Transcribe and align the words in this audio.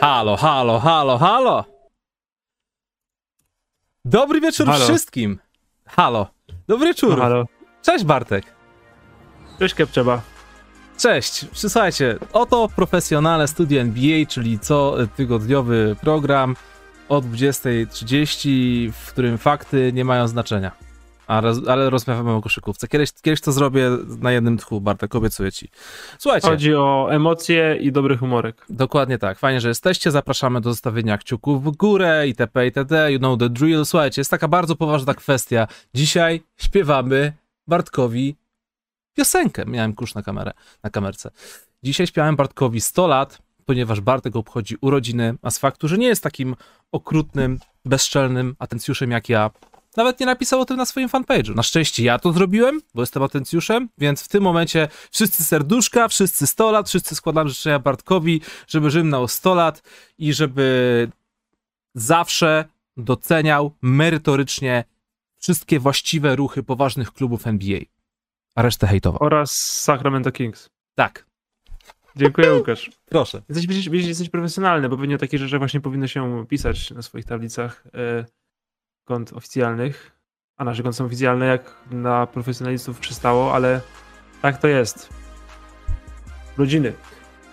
Halo, 0.00 0.36
halo, 0.36 0.78
halo, 0.78 1.18
halo! 1.18 1.64
Dobry 4.04 4.40
wieczór 4.40 4.66
Halo. 4.66 4.84
wszystkim! 4.84 5.38
Halo, 5.86 6.26
dobry 6.68 6.86
wieczór! 6.86 7.16
No, 7.16 7.22
halo. 7.22 7.46
Cześć 7.82 8.04
Bartek! 8.04 8.44
Cześć 9.58 9.74
Kepczeba. 9.74 10.20
Cześć! 10.98 11.46
Słuchajcie, 11.52 12.18
oto 12.32 12.68
profesjonalne 12.76 13.48
studio 13.48 13.80
NBA, 13.80 14.26
czyli 14.28 14.58
co 14.58 14.96
tygodniowy 15.16 15.96
program 16.00 16.56
o 17.08 17.20
20.30, 17.20 18.92
w 18.92 19.12
którym 19.12 19.38
fakty 19.38 19.92
nie 19.92 20.04
mają 20.04 20.28
znaczenia. 20.28 20.72
Roz, 21.28 21.58
ale 21.68 21.90
rozmawiamy 21.90 22.32
o 22.32 22.40
koszykówce. 22.40 22.88
Kiedyś, 22.88 23.12
kiedyś 23.22 23.40
to 23.40 23.52
zrobię 23.52 23.90
na 24.20 24.32
jednym 24.32 24.58
tchu, 24.58 24.80
Bartek, 24.80 25.14
obiecuję 25.14 25.52
ci. 25.52 25.68
Słuchajcie. 26.18 26.48
Chodzi 26.48 26.74
o 26.74 27.08
emocje 27.10 27.76
i 27.80 27.92
dobry 27.92 28.16
humorek. 28.16 28.66
Dokładnie 28.70 29.18
tak. 29.18 29.38
Fajnie, 29.38 29.60
że 29.60 29.68
jesteście. 29.68 30.10
Zapraszamy 30.10 30.60
do 30.60 30.70
zostawienia 30.70 31.18
kciuków 31.18 31.64
w 31.64 31.76
górę 31.76 32.24
itp. 32.26 32.64
itd. 32.64 33.12
You 33.12 33.18
know 33.18 33.38
the 33.38 33.48
drill. 33.48 33.84
Słuchajcie, 33.84 34.20
jest 34.20 34.30
taka 34.30 34.48
bardzo 34.48 34.76
poważna 34.76 35.14
kwestia. 35.14 35.66
Dzisiaj 35.94 36.42
śpiewamy 36.56 37.32
Bartkowi 37.66 38.36
piosenkę. 39.14 39.64
Miałem 39.66 39.94
kurz 39.94 40.14
na 40.14 40.22
kamerę, 40.22 40.52
na 40.82 40.90
kamerce. 40.90 41.30
Dzisiaj 41.82 42.06
śpiewałem 42.06 42.36
Bartkowi 42.36 42.80
100 42.80 43.06
lat, 43.06 43.38
ponieważ 43.64 44.00
Bartek 44.00 44.36
obchodzi 44.36 44.76
urodziny, 44.80 45.34
a 45.42 45.50
z 45.50 45.58
faktu, 45.58 45.88
że 45.88 45.98
nie 45.98 46.06
jest 46.06 46.22
takim 46.22 46.56
okrutnym, 46.92 47.58
bezczelnym 47.84 48.56
atencjuszem 48.58 49.10
jak 49.10 49.28
ja, 49.28 49.50
nawet 49.96 50.20
nie 50.20 50.26
napisał 50.26 50.60
o 50.60 50.64
tym 50.64 50.76
na 50.76 50.86
swoim 50.86 51.08
fanpage'u. 51.08 51.54
Na 51.54 51.62
szczęście 51.62 52.04
ja 52.04 52.18
to 52.18 52.32
zrobiłem, 52.32 52.80
bo 52.94 53.02
jestem 53.02 53.22
atencjuszem, 53.22 53.88
więc 53.98 54.22
w 54.22 54.28
tym 54.28 54.42
momencie 54.42 54.88
wszyscy 55.10 55.44
serduszka, 55.44 56.08
wszyscy 56.08 56.46
100 56.46 56.70
lat, 56.70 56.88
wszyscy 56.88 57.14
składam 57.14 57.48
życzenia 57.48 57.78
Bartkowi, 57.78 58.40
żeby 58.66 58.90
żymnął 58.90 59.28
100 59.28 59.54
lat 59.54 59.82
i 60.18 60.32
żeby 60.32 61.08
zawsze 61.94 62.64
doceniał 62.96 63.74
merytorycznie 63.82 64.84
wszystkie 65.38 65.80
właściwe 65.80 66.36
ruchy 66.36 66.62
poważnych 66.62 67.12
klubów 67.12 67.46
NBA. 67.46 67.80
A 68.54 68.62
resztę 68.62 68.86
hejtował. 68.86 69.22
Oraz 69.22 69.50
Sacramento 69.50 70.32
Kings. 70.32 70.70
Tak, 70.94 71.28
Dziękuję 72.16 72.54
Łukasz. 72.54 72.90
proszę. 73.04 73.42
Jesteś, 73.48 73.86
jesteś 73.86 74.28
profesjonalny, 74.30 74.88
bo 74.88 74.96
pewnie 74.96 75.14
o 75.14 75.18
takie 75.18 75.38
rzeczy 75.38 75.58
właśnie 75.58 75.80
powinno 75.80 76.06
się 76.06 76.46
pisać 76.48 76.90
na 76.90 77.02
swoich 77.02 77.24
tablicach 77.24 77.84
e, 77.94 78.24
kont 79.08 79.32
oficjalnych. 79.32 80.12
A 80.56 80.64
nasze 80.64 80.82
konty 80.82 80.96
są 80.96 81.04
oficjalne, 81.04 81.46
jak 81.46 81.74
na 81.90 82.26
profesjonalistów 82.26 82.98
przystało, 82.98 83.54
ale 83.54 83.80
tak 84.42 84.58
to 84.58 84.68
jest. 84.68 85.08
Urodziny. 86.58 86.92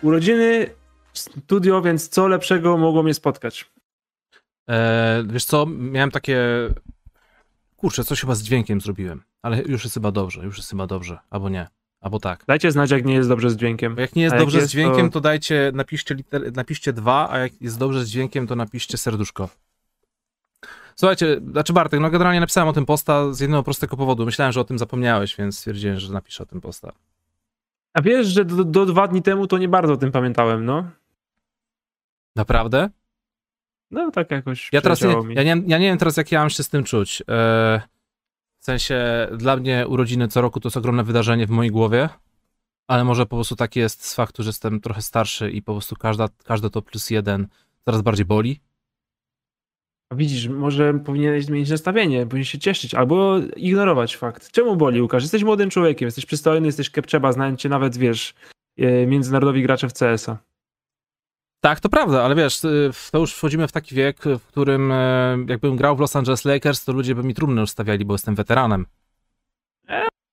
Urodziny, 0.02 0.70
studio, 1.14 1.82
więc 1.82 2.10
co 2.10 2.28
lepszego 2.28 2.78
mogło 2.78 3.04
mnie 3.04 3.14
spotkać? 3.14 3.72
E, 4.70 5.24
wiesz 5.28 5.46
co, 5.46 5.66
miałem 5.66 6.12
takie... 6.12 6.40
Kurczę, 7.76 8.04
coś 8.04 8.22
chyba 8.22 8.36
z 8.36 8.44
dźwiękiem 8.44 8.82
zrobiłem, 8.82 9.24
ale 9.42 9.62
już 9.62 9.84
jest 9.84 9.94
chyba 9.94 10.12
dobrze, 10.12 10.44
już 10.44 10.58
jest 10.58 10.70
chyba 10.70 10.88
dobrze, 10.88 11.20
albo 11.30 11.50
nie, 11.50 11.68
albo 12.02 12.20
tak. 12.20 12.44
Dajcie 12.48 12.72
znać, 12.72 12.92
jak 12.92 13.06
nie 13.06 13.14
jest 13.14 13.30
dobrze 13.30 13.50
z 13.50 13.56
dźwiękiem. 13.56 13.96
Bo 13.96 14.02
jak 14.02 14.16
nie 14.16 14.24
jest 14.24 14.34
jak 14.34 14.42
dobrze 14.42 14.58
z 14.58 14.62
jest, 14.62 14.72
dźwiękiem, 14.72 15.10
to- 15.10 15.14
to 15.14 15.22
dajcie, 15.22 15.72
napiszcie, 15.74 16.16
liter, 16.16 16.54
napiszcie 16.54 16.94
dwa, 16.94 17.30
a 17.32 17.38
jak 17.38 17.62
jest 17.62 17.80
dobrze 17.80 18.06
z 18.06 18.10
dźwiękiem, 18.10 18.48
to 18.48 18.56
napiszcie 18.56 18.98
serduszko. 18.98 19.50
Słuchajcie, 20.96 21.42
znaczy 21.52 21.74
Bartek, 21.74 22.00
no 22.00 22.10
generalnie 22.10 22.40
napisałem 22.40 22.70
o 22.70 22.74
tym 22.74 22.86
posta 22.86 23.34
z 23.34 23.40
jednego 23.40 23.64
prostego 23.64 23.98
powodu. 23.98 24.26
Myślałem, 24.26 24.52
że 24.52 24.62
o 24.62 24.64
tym 24.64 24.80
zapomniałeś, 24.80 25.36
więc 25.36 25.58
stwierdziłem, 25.58 26.00
że 26.00 26.14
napiszę 26.14 26.44
o 26.44 26.46
tym 26.46 26.62
posta. 26.62 26.92
A 27.94 28.02
wiesz, 28.02 28.28
że 28.28 28.46
do, 28.46 28.64
do 28.64 28.86
dwa 28.86 29.08
dni 29.08 29.22
temu 29.22 29.48
to 29.48 29.58
nie 29.58 29.70
bardzo 29.70 29.94
o 29.94 29.98
tym 29.98 30.12
pamiętałem, 30.12 30.66
no. 30.66 30.90
Naprawdę? 32.36 32.90
No 33.92 34.12
tak 34.12 34.32
jakoś 34.32 34.70
Ja 34.72 34.82
teraz 34.82 35.02
nie, 35.02 35.16
ja 35.30 35.44
nie, 35.44 35.64
ja 35.68 35.78
nie 35.78 35.88
wiem 35.88 35.98
teraz, 35.98 36.18
jak 36.18 36.32
ja 36.32 36.40
mam 36.40 36.50
się 36.50 36.64
z 36.64 36.70
tym 36.70 36.84
czuć. 36.84 37.22
E, 37.22 37.82
w 38.60 38.66
sensie, 38.66 39.28
dla 39.38 39.56
mnie 39.56 39.88
urodziny 39.88 40.28
co 40.28 40.42
roku 40.42 40.60
to 40.60 40.68
jest 40.68 40.78
ogromne 40.78 41.04
wydarzenie 41.04 41.48
w 41.48 41.50
mojej 41.50 41.72
głowie, 41.72 42.10
ale 42.88 43.04
może 43.04 43.26
po 43.26 43.36
prostu 43.36 43.56
tak 43.56 43.76
jest 43.76 44.06
z 44.06 44.16
faktu, 44.16 44.44
że 44.44 44.50
jestem 44.50 44.82
trochę 44.82 45.02
starszy 45.02 45.52
i 45.52 45.62
po 45.62 45.74
prostu 45.74 45.96
każda, 45.96 46.28
każde 46.44 46.70
to 46.70 46.82
plus 46.82 47.10
jeden 47.10 47.48
coraz 47.86 48.02
bardziej 48.02 48.26
boli. 48.26 48.60
Widzisz, 50.16 50.48
może 50.48 50.94
powinieneś 50.94 51.46
zmienić 51.46 51.70
nastawienie, 51.70 52.26
powinien 52.26 52.46
się 52.46 52.60
cieszyć, 52.60 52.96
albo 52.96 53.38
ignorować 53.56 54.16
fakt. 54.16 54.52
Czemu 54.52 54.76
boli, 54.76 55.02
Łukasz? 55.02 55.24
Jesteś 55.24 55.44
młodym 55.44 55.70
człowiekiem, 55.70 56.08
jesteś 56.08 56.26
przystojny, 56.26 56.68
jesteś 56.68 56.90
kepczeba, 56.90 57.32
znają 57.32 57.56
cię 57.56 57.70
nawet, 57.70 57.98
wiesz, 57.98 58.34
e, 58.78 59.08
międzynarodowi 59.08 59.64
gracze 59.64 59.90
w 59.90 59.94
CS-a. 59.94 60.38
Tak, 61.60 61.80
to 61.80 61.90
prawda, 61.90 62.24
ale 62.24 62.36
wiesz, 62.36 62.64
y, 62.64 62.92
to 63.12 63.20
już 63.20 63.34
wchodzimy 63.34 63.68
w 63.68 63.72
taki 63.72 63.96
wiek, 63.96 64.24
w 64.40 64.46
którym 64.48 64.92
e, 64.92 65.38
jakbym 65.48 65.76
grał 65.76 65.96
w 65.96 66.00
Los 66.00 66.16
Angeles 66.16 66.46
Lakers, 66.46 66.86
to 66.86 66.94
ludzie 66.94 67.16
by 67.16 67.24
mi 67.24 67.34
trumny 67.34 67.62
już 67.62 67.70
stawiali, 67.70 68.06
bo 68.06 68.14
jestem 68.14 68.36
weteranem. 68.36 68.86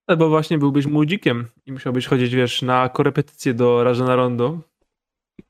Albo 0.07 0.29
właśnie 0.29 0.59
byłbyś 0.59 0.87
młodzikiem 0.87 1.47
i 1.67 1.73
musiałbyś 1.73 2.07
chodzić, 2.07 2.35
wiesz, 2.35 2.63
na 2.63 2.89
korepetycje 2.89 3.55
do 3.55 3.85
Rajana 3.85 4.17
Rondo. 4.17 4.59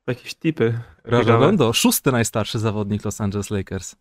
Jakieś 0.07 0.35
tipy. 0.35 0.81
Ciekawe. 1.05 1.47
Rondo, 1.47 1.73
szósty 1.73 2.13
najstarszy 2.13 2.59
zawodnik 2.59 3.05
Los 3.05 3.21
Angeles 3.21 3.51
Lakers. 3.51 3.97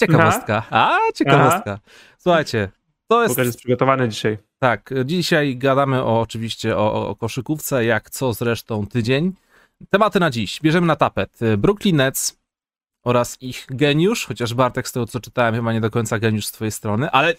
Ciekawostka. 0.00 0.62
A, 0.70 0.98
ciekawostka. 1.14 1.78
Słuchajcie, 2.18 2.68
to 3.08 3.22
jest... 3.22 3.30
Łukasz 3.32 3.46
jest 3.46 3.58
przygotowany 3.58 4.08
dzisiaj. 4.08 4.38
Tak, 4.58 4.94
dzisiaj 5.04 5.56
gadamy 5.56 6.02
o, 6.02 6.20
oczywiście 6.20 6.76
o, 6.76 7.08
o- 7.08 7.16
koszykówce, 7.16 7.84
jak 7.84 8.10
co 8.10 8.32
zresztą 8.32 8.86
tydzień. 8.86 9.32
Tematy 9.90 10.20
na 10.20 10.30
dziś. 10.30 10.60
Bierzemy 10.60 10.86
na 10.86 10.96
tapet 10.96 11.38
Brooklyn 11.58 11.96
Nets 11.96 12.38
oraz 13.04 13.36
ich 13.42 13.66
geniusz, 13.70 14.26
chociaż 14.26 14.54
Bartek 14.54 14.88
z 14.88 14.92
tego 14.92 15.06
co 15.06 15.20
czytałem 15.20 15.54
chyba 15.54 15.72
nie 15.72 15.80
do 15.80 15.90
końca 15.90 16.18
geniusz 16.18 16.46
z 16.46 16.52
twojej 16.52 16.72
strony, 16.72 17.10
ale 17.10 17.34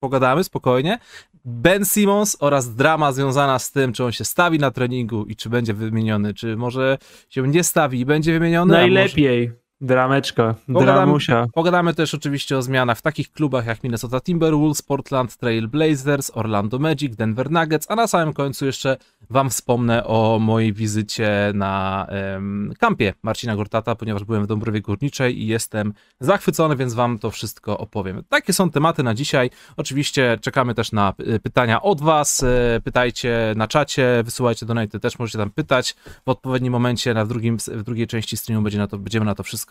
pogadamy 0.00 0.44
spokojnie. 0.44 0.98
Ben 1.44 1.84
Simmons 1.84 2.36
oraz 2.40 2.74
drama 2.74 3.12
związana 3.12 3.58
z 3.58 3.70
tym, 3.72 3.92
czy 3.92 4.04
on 4.04 4.12
się 4.12 4.24
stawi 4.24 4.58
na 4.58 4.70
treningu 4.70 5.24
i 5.24 5.36
czy 5.36 5.48
będzie 5.48 5.74
wymieniony, 5.74 6.34
czy 6.34 6.56
może 6.56 6.98
się 7.28 7.48
nie 7.48 7.64
stawi 7.64 8.00
i 8.00 8.04
będzie 8.06 8.32
wymieniony. 8.32 8.72
Najlepiej. 8.72 9.52
Drameczka. 9.80 10.54
Pogadamy- 10.68 10.84
Dramusia. 10.84 11.46
Pogadamy 11.54 11.94
też 11.94 12.14
oczywiście 12.14 12.58
o 12.58 12.62
zmianach 12.62 12.98
w 12.98 13.02
takich 13.02 13.32
klubach 13.32 13.66
jak 13.66 13.82
Minnesota 13.82 14.20
Timberwolves, 14.20 14.82
Portland 14.82 15.36
Trail 15.36 15.68
Blazers, 15.68 16.30
Orlando 16.34 16.78
Magic, 16.78 17.16
Denver 17.16 17.50
Nuggets, 17.50 17.86
a 17.90 17.96
na 17.96 18.06
samym 18.06 18.32
końcu 18.34 18.66
jeszcze 18.66 18.96
wam 19.30 19.50
wspomnę 19.50 20.04
o 20.04 20.38
mojej 20.40 20.72
wizycie 20.72 21.30
na 21.54 22.06
em, 22.08 22.72
kampie 22.78 23.14
Marcina 23.22 23.56
Gortata, 23.56 23.94
ponieważ 23.94 24.24
byłem 24.24 24.44
w 24.44 24.46
Dąbrowie 24.46 24.80
Górniczej 24.80 25.42
i 25.42 25.46
jestem 25.46 25.92
zachwycony, 26.20 26.76
więc 26.76 26.94
wam 26.94 27.18
to 27.18 27.30
wszystko 27.30 27.78
opowiem. 27.78 28.22
Takie 28.28 28.52
są 28.52 28.70
tematy 28.70 29.02
na 29.02 29.14
dzisiaj. 29.14 29.50
Oczywiście 29.76 30.38
czekamy 30.42 30.74
też 30.74 30.92
na 30.92 31.12
y, 31.34 31.40
pytania 31.40 31.82
od 31.82 32.00
was. 32.00 32.42
y, 32.42 32.46
Pytajcie 32.84 33.52
na 33.56 33.68
czacie, 33.68 34.22
wysyłajcie 34.24 34.66
donaty, 34.66 35.00
też 35.00 35.18
możecie 35.18 35.38
tam 35.38 35.50
pytać. 35.50 35.94
W 36.26 36.28
odpowiednim 36.28 36.72
momencie 36.72 37.14
na 37.14 37.24
w, 37.24 37.28
drugim, 37.28 37.56
w 37.68 37.82
drugiej 37.82 38.06
części 38.06 38.36
streamu 38.36 38.62
będzie 38.62 38.78
na 38.78 38.86
to, 38.86 38.98
będziemy 38.98 39.26
na 39.26 39.34
to 39.34 39.42
wszystko 39.42 39.69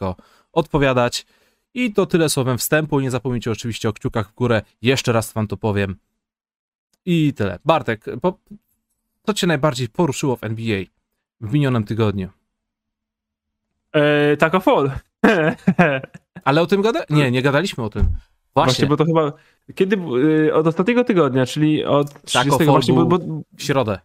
odpowiadać. 0.53 1.25
I 1.73 1.93
to 1.93 2.05
tyle 2.05 2.29
słowem 2.29 2.57
wstępu. 2.57 2.99
Nie 2.99 3.11
zapomnijcie 3.11 3.51
oczywiście 3.51 3.89
o 3.89 3.93
kciukach 3.93 4.29
w 4.29 4.33
górę. 4.35 4.61
Jeszcze 4.81 5.11
raz 5.11 5.33
wam 5.33 5.47
to 5.47 5.57
powiem. 5.57 5.95
I 7.05 7.33
tyle. 7.33 7.59
Bartek, 7.65 8.05
po, 8.21 8.37
co 9.25 9.33
cię 9.33 9.47
najbardziej 9.47 9.89
poruszyło 9.89 10.35
w 10.35 10.43
NBA 10.43 10.83
w 11.41 11.53
minionym 11.53 11.83
tygodniu? 11.83 12.29
E, 13.93 14.37
Taco 14.37 14.59
Fall. 14.59 14.91
Ale 16.43 16.61
o 16.61 16.65
tym 16.65 16.81
gada? 16.81 17.03
Nie, 17.09 17.31
nie 17.31 17.41
gadaliśmy 17.41 17.83
o 17.83 17.89
tym. 17.89 18.01
Właśnie, 18.01 18.17
Właśnie, 18.53 18.87
bo 18.87 18.97
to 18.97 19.05
chyba. 19.05 19.31
Kiedy. 19.75 19.95
y, 20.47 20.53
Od 20.53 20.67
ostatniego 20.67 21.03
tygodnia, 21.03 21.45
czyli 21.45 21.85
od 21.85 22.21
30 22.23 22.57
Fall 22.57 22.65
właśnie, 22.67 22.93
bo, 22.93 23.05
bo, 23.05 23.17
w 23.57 23.63
środę. 23.63 23.99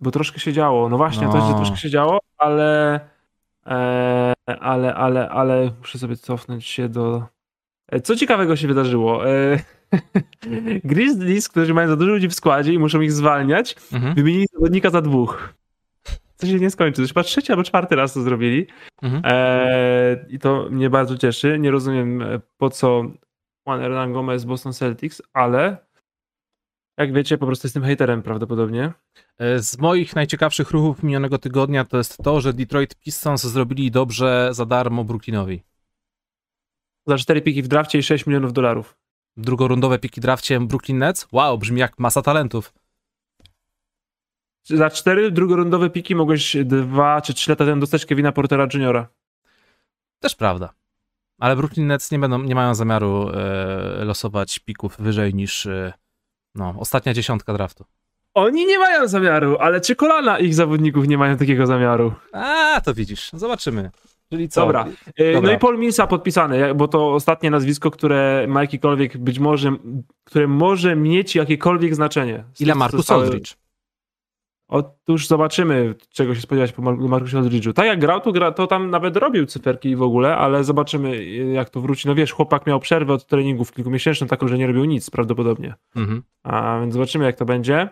bo 0.00 0.10
troszkę 0.10 0.40
się 0.40 0.52
działo. 0.52 0.88
No 0.88 0.96
właśnie, 0.96 1.28
to 1.28 1.34
jest, 1.36 1.46
że 1.46 1.52
No. 1.52 1.56
troszkę 1.58 1.76
się 1.76 1.90
działo, 1.90 2.18
ale. 2.38 3.00
E, 3.66 4.32
ale, 4.60 4.94
ale, 4.94 5.28
ale 5.30 5.70
muszę 5.80 5.98
sobie 5.98 6.16
cofnąć 6.16 6.66
się 6.66 6.88
do. 6.88 7.26
E, 7.88 8.00
Co 8.00 8.16
ciekawego 8.16 8.56
się 8.56 8.68
wydarzyło? 8.68 9.28
E, 9.30 9.58
Grizzlies, 10.84 11.48
którzy 11.48 11.74
mają 11.74 11.88
za 11.88 11.96
dużo 11.96 12.10
ludzi 12.12 12.28
w 12.28 12.34
składzie 12.34 12.72
i 12.72 12.78
muszą 12.78 13.00
ich 13.00 13.12
zwalniać, 13.12 13.76
Mhm. 13.92 14.14
wymienili 14.14 14.46
zawodnika 14.54 14.90
za 14.90 15.02
dwóch. 15.02 15.54
Co 16.36 16.46
się 16.46 16.54
nie 16.54 16.70
skończy. 16.70 16.96
To 16.96 17.02
już 17.02 17.10
chyba 17.10 17.22
trzeci 17.22 17.52
albo 17.52 17.64
czwarty 17.64 17.96
raz 17.96 18.14
to 18.14 18.20
zrobili. 18.22 18.66
Mhm. 19.02 19.22
E, 19.26 20.26
I 20.28 20.38
to 20.38 20.66
mnie 20.70 20.90
bardzo 20.90 21.18
cieszy. 21.18 21.58
Nie 21.58 21.70
rozumiem 21.70 22.24
po 22.58 22.70
co 22.70 23.02
Juan 23.66 23.80
Hernan 23.80 24.12
Gomez 24.12 24.44
Boston 24.44 24.72
Celtics, 24.72 25.22
ale 25.32 25.76
jak 27.02 27.12
wiecie, 27.12 27.38
po 27.38 27.46
prostu 27.46 27.66
jestem 27.66 27.82
haterem 27.82 28.22
prawdopodobnie. 28.22 28.92
E, 29.38 29.58
Z 29.58 29.78
moich 29.78 30.16
najciekawszych 30.16 30.70
ruchów 30.70 31.02
minionego 31.02 31.38
tygodnia 31.38 31.84
to 31.84 31.96
jest 31.96 32.18
to, 32.24 32.40
że 32.40 32.52
Detroit 32.52 32.94
Pistons 32.94 33.42
zrobili 33.42 33.90
dobrze 33.90 34.48
za 34.52 34.66
darmo 34.66 35.04
Brooklynowi. 35.04 35.62
Za 37.06 37.18
cztery 37.18 37.42
piki 37.42 37.62
w 37.62 37.68
drafcie 37.68 37.98
i 37.98 38.02
6 38.02 38.26
milionów 38.26 38.52
dolarów. 38.52 38.96
Drugorundowe 39.36 39.98
piki 39.98 40.20
drafcie 40.20 40.60
Brooklyn 40.60 40.98
Nets? 40.98 41.28
Wow, 41.32 41.58
brzmi 41.58 41.80
jak 41.80 41.98
masa 41.98 42.22
talentów. 42.22 42.72
za 44.64 44.90
cztery 44.90 45.30
drugorundowe 45.30 45.90
piki 45.90 46.14
mogłeś 46.14 46.56
dwa 46.64 47.20
czy 47.20 47.34
trzy 47.34 47.50
lata 47.50 47.64
temu 47.64 47.80
dostać 47.80 48.06
Kevina 48.06 48.32
Portera 48.32 48.66
Juniora. 48.74 49.08
Też 50.20 50.34
prawda. 50.34 50.74
Ale 51.38 51.56
Brooklyn 51.56 51.86
Nets 51.86 52.10
nie, 52.10 52.18
będą, 52.18 52.42
nie 52.42 52.54
mają 52.54 52.74
zamiaru 52.74 53.30
e, 53.30 54.04
losować 54.04 54.58
pików 54.58 54.96
wyżej 54.98 55.34
niż 55.34 55.66
e, 55.66 55.92
no, 56.54 56.74
ostatnia 56.78 57.14
dziesiątka 57.14 57.52
draftu. 57.52 57.84
Oni 58.34 58.66
nie 58.66 58.78
mają 58.78 59.08
zamiaru, 59.08 59.56
ale 59.60 59.80
czy 59.80 59.96
kolana 59.96 60.38
ich 60.38 60.54
zawodników 60.54 61.08
nie 61.08 61.18
mają 61.18 61.36
takiego 61.36 61.66
zamiaru? 61.66 62.12
A, 62.32 62.80
to 62.84 62.94
widzisz. 62.94 63.30
Zobaczymy. 63.32 63.90
Czyli 64.30 64.48
co? 64.48 64.60
Dobra. 64.60 64.86
E, 65.16 65.32
Dobra. 65.32 65.50
No 65.50 65.56
i 65.56 65.58
Paul 65.58 65.78
Millsa 65.78 66.06
podpisany, 66.06 66.74
bo 66.74 66.88
to 66.88 67.14
ostatnie 67.14 67.50
nazwisko, 67.50 67.90
które 67.90 68.46
ma 68.48 68.60
jakiekolwiek, 68.60 69.18
być 69.18 69.38
może, 69.38 69.72
które 70.24 70.46
może 70.48 70.96
mieć 70.96 71.34
jakiekolwiek 71.34 71.94
znaczenie. 71.94 72.44
Ile 72.60 72.74
Marcus 72.74 72.96
Zostały- 73.00 73.22
Aldridge? 73.24 73.54
Otóż 74.72 75.26
zobaczymy, 75.26 75.94
czego 76.08 76.34
się 76.34 76.40
spodziewać 76.40 76.72
po 76.72 76.82
Mar- 76.82 76.98
Marcusie 76.98 77.38
Aldridge'u. 77.38 77.72
Tak 77.72 77.86
jak 77.86 78.00
grał, 78.00 78.20
to, 78.20 78.32
gra, 78.32 78.52
to 78.52 78.66
tam 78.66 78.90
nawet 78.90 79.16
robił 79.16 79.46
cyferki 79.46 79.96
w 79.96 80.02
ogóle, 80.02 80.36
ale 80.36 80.64
zobaczymy, 80.64 81.24
jak 81.34 81.70
to 81.70 81.80
wróci. 81.80 82.08
No 82.08 82.14
wiesz, 82.14 82.32
chłopak 82.32 82.66
miał 82.66 82.80
przerwę 82.80 83.12
od 83.12 83.26
treningów 83.26 83.72
kilkumiesięczną, 83.72 84.26
taką, 84.26 84.48
że 84.48 84.58
nie 84.58 84.66
robił 84.66 84.84
nic 84.84 85.10
prawdopodobnie. 85.10 85.74
Mhm. 85.96 86.22
A 86.42 86.80
więc 86.80 86.94
zobaczymy, 86.94 87.24
jak 87.24 87.36
to 87.36 87.44
będzie. 87.44 87.88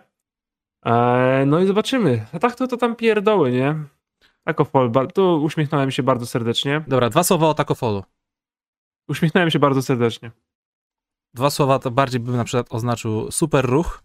E, 0.85 1.43
no 1.47 1.59
i 1.59 1.67
zobaczymy. 1.67 2.25
A 2.33 2.39
tak 2.39 2.55
to, 2.55 2.67
to 2.67 2.77
tam 2.77 2.95
pierdoły, 2.95 3.51
nie? 3.51 3.75
Tak 4.43 4.61
o 4.61 4.65
Fall, 4.65 4.91
tu 5.13 5.43
uśmiechnąłem 5.43 5.91
się 5.91 6.03
bardzo 6.03 6.25
serdecznie. 6.25 6.83
Dobra, 6.87 7.09
dwa 7.09 7.23
słowa 7.23 7.47
o 7.47 7.53
Takofolu. 7.53 8.03
Uśmiechnąłem 9.07 9.51
się 9.51 9.59
bardzo 9.59 9.81
serdecznie. 9.81 10.31
Dwa 11.33 11.49
słowa 11.49 11.79
to 11.79 11.91
bardziej 11.91 12.19
bym 12.19 12.35
na 12.35 12.43
przykład 12.43 12.67
oznaczył 12.69 13.31
super 13.31 13.65
ruch 13.65 14.03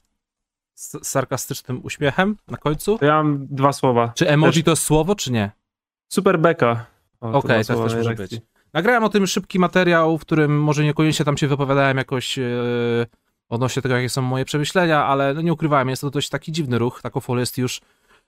z 0.76 1.06
sarkastycznym 1.06 1.80
uśmiechem 1.82 2.36
na 2.48 2.56
końcu. 2.56 2.98
Ja 3.02 3.22
mam 3.22 3.46
dwa 3.50 3.72
słowa. 3.72 4.12
Czy 4.14 4.28
emoji 4.28 4.52
Też- 4.52 4.64
to 4.64 4.70
jest 4.70 4.82
słowo, 4.82 5.14
czy 5.14 5.32
nie? 5.32 5.50
Super 6.08 6.38
beka. 6.38 6.86
Okej, 7.20 7.40
dwa 7.40 7.48
tak 7.48 7.66
też 7.66 7.76
może 7.76 8.14
być. 8.14 8.40
Nagrałem 8.72 9.04
o 9.04 9.08
tym 9.08 9.26
szybki 9.26 9.58
materiał, 9.58 10.18
w 10.18 10.20
którym 10.20 10.62
może 10.62 10.84
niekoniecznie 10.84 11.24
tam 11.24 11.36
się 11.36 11.48
wypowiadałem 11.48 11.96
jakoś 11.96 12.38
e, 12.38 12.42
odnośnie 13.48 13.82
tego, 13.82 13.96
jakie 13.96 14.08
są 14.08 14.22
moje 14.22 14.44
przemyślenia, 14.44 15.04
ale 15.04 15.34
no 15.34 15.40
nie 15.40 15.52
ukrywałem, 15.52 15.88
jest 15.88 16.02
to 16.02 16.10
dość 16.10 16.28
taki 16.28 16.52
dziwny 16.52 16.78
ruch. 16.78 17.02
Takofol 17.02 17.38
jest 17.38 17.58
już 17.58 17.80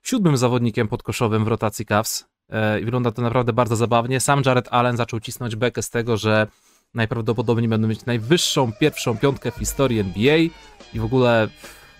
siódmym 0.02 0.36
zawodnikiem 0.36 0.88
podkoszowym 0.88 1.44
w 1.44 1.48
rotacji 1.48 1.86
Cavs 1.86 2.28
e, 2.48 2.80
i 2.80 2.84
wygląda 2.84 3.12
to 3.12 3.22
naprawdę 3.22 3.52
bardzo 3.52 3.76
zabawnie. 3.76 4.20
Sam 4.20 4.42
Jared 4.46 4.68
Allen 4.70 4.96
zaczął 4.96 5.20
cisnąć 5.20 5.56
bekę 5.56 5.82
z 5.82 5.90
tego, 5.90 6.16
że 6.16 6.46
najprawdopodobniej 6.94 7.68
będą 7.68 7.88
mieć 7.88 8.06
najwyższą 8.06 8.72
pierwszą 8.72 9.18
piątkę 9.18 9.50
w 9.50 9.56
historii 9.56 10.00
NBA 10.00 10.36
i 10.94 11.00
w 11.00 11.04
ogóle 11.04 11.48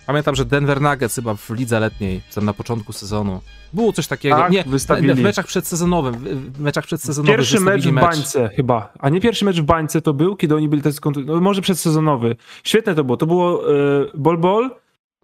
pamiętam, 0.09 0.35
że 0.35 0.45
Denver 0.45 0.81
Nuggets 0.81 1.15
chyba 1.15 1.35
w 1.35 1.49
lidze 1.49 1.79
letniej, 1.79 2.21
tam 2.35 2.45
na 2.45 2.53
początku 2.53 2.93
sezonu, 2.93 3.41
było 3.73 3.93
coś 3.93 4.07
takiego. 4.07 4.35
Tak, 4.35 4.51
nie, 4.51 4.63
wystawili. 4.63 5.13
w 5.13 5.19
meczach 5.19 5.47
przedsezonowym, 5.47 6.13
w 6.53 6.59
meczach 6.59 6.85
przedsezonowych 6.85 7.37
Pierwszy 7.37 7.59
mecz 7.59 7.87
w 7.87 7.91
bańce 7.91 8.49
chyba. 8.55 8.93
A 8.99 9.09
nie 9.09 9.21
pierwszy 9.21 9.45
mecz 9.45 9.61
w 9.61 9.63
bańce 9.63 10.01
to 10.01 10.13
był, 10.13 10.35
kiedy 10.35 10.55
oni 10.55 10.69
byli 10.69 10.81
też 10.81 10.95
skąd... 10.95 11.17
No 11.25 11.41
może 11.41 11.61
przedsezonowy. 11.61 12.35
Świetne 12.63 12.95
to 12.95 13.03
było. 13.03 13.17
To 13.17 13.25
było 13.25 13.73
e, 13.73 13.75
Bol 14.17 14.37
Bol, 14.37 14.69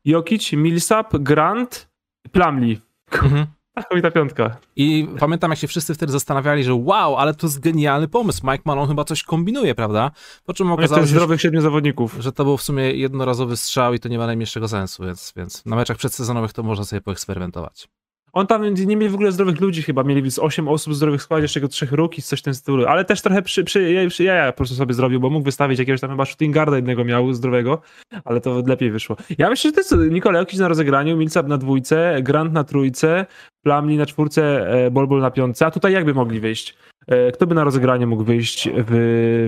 Jokic, 0.05 0.53
Millsap, 0.53 1.17
Grant, 1.17 1.89
Plumlee. 2.31 2.81
Mhm. 3.11 3.45
Taką 4.01 4.11
piątka. 4.11 4.57
I 4.75 5.07
pamiętam, 5.19 5.51
jak 5.51 5.59
się 5.59 5.67
wszyscy 5.67 5.95
wtedy 5.95 6.11
zastanawiali, 6.11 6.63
że 6.63 6.73
wow, 6.73 7.15
ale 7.15 7.33
to 7.33 7.47
jest 7.47 7.59
genialny 7.59 8.07
pomysł. 8.07 8.41
Mike 8.43 8.63
Malone 8.65 8.87
chyba 8.87 9.03
coś 9.03 9.23
kombinuje, 9.23 9.75
prawda? 9.75 10.11
Po 10.45 10.53
czym 10.53 10.71
okazało 10.71 11.01
się, 11.01 11.07
zdrowych 11.07 11.41
siedmiu 11.41 11.61
zawodników. 11.61 12.15
że 12.19 12.31
to 12.31 12.43
był 12.43 12.57
w 12.57 12.61
sumie 12.61 12.83
jednorazowy 12.91 13.57
strzał 13.57 13.93
i 13.93 13.99
to 13.99 14.09
nie 14.09 14.17
ma 14.17 14.25
najmniejszego 14.25 14.67
sensu, 14.67 15.03
więc, 15.03 15.33
więc 15.35 15.65
na 15.65 15.75
meczach 15.75 15.97
przedsezonowych 15.97 16.53
to 16.53 16.63
można 16.63 16.85
sobie 16.85 17.01
poeksperymentować. 17.01 17.87
On 18.35 18.47
tam 18.47 18.73
nie 18.73 18.97
mieli 18.97 19.09
w 19.09 19.15
ogóle 19.15 19.31
zdrowych 19.31 19.61
ludzi 19.61 19.81
chyba, 19.81 20.03
mieli 20.03 20.31
z 20.31 20.39
8 20.39 20.67
osób 20.67 20.95
zdrowych 20.95 21.21
w 21.21 21.23
składzie, 21.23 21.41
jeszcze 21.43 21.61
go 21.61 21.67
trzech 21.67 21.91
ruki, 21.91 22.21
coś 22.21 22.39
w 22.39 22.43
tym 22.43 22.53
stylu, 22.53 22.85
ale 22.85 23.05
też 23.05 23.21
trochę 23.21 23.41
przy, 23.41 23.63
przy, 23.63 24.07
przy 24.09 24.23
jaja 24.23 24.51
po 24.51 24.57
prostu 24.57 24.75
sobie 24.75 24.93
zrobił, 24.93 25.19
bo 25.19 25.29
mógł 25.29 25.45
wystawić 25.45 25.79
jakiegoś 25.79 26.01
tam 26.01 26.09
chyba 26.09 26.25
shooting 26.25 26.53
guarda 26.53 26.75
jednego 26.75 27.05
miał 27.05 27.33
zdrowego, 27.33 27.81
ale 28.25 28.41
to 28.41 28.63
lepiej 28.67 28.91
wyszło. 28.91 29.17
Ja 29.37 29.49
myślę, 29.49 29.69
że 29.69 29.73
to 29.73 29.79
jest 29.79 30.13
Nikola 30.13 30.39
Jokic 30.39 30.59
na 30.59 30.67
rozegraniu, 30.67 31.17
Millsap 31.17 31.47
na 31.47 31.57
dwójce, 31.57 32.17
Grant 32.21 32.53
na 32.53 32.63
trójce, 32.63 33.25
Plumlee 33.63 33.97
na 33.97 34.05
czwórce, 34.05 34.69
e, 34.69 34.91
Bolbol 34.91 35.21
na 35.21 35.31
piątce, 35.31 35.65
a 35.65 35.71
tutaj 35.71 35.93
jakby 35.93 36.13
mogli 36.13 36.39
wyjść? 36.39 36.77
E, 37.07 37.31
Kto 37.31 37.47
by 37.47 37.55
na 37.55 37.63
rozegraniu 37.63 38.07
mógł 38.07 38.23
wyjść 38.23 38.69
w, 38.69 38.85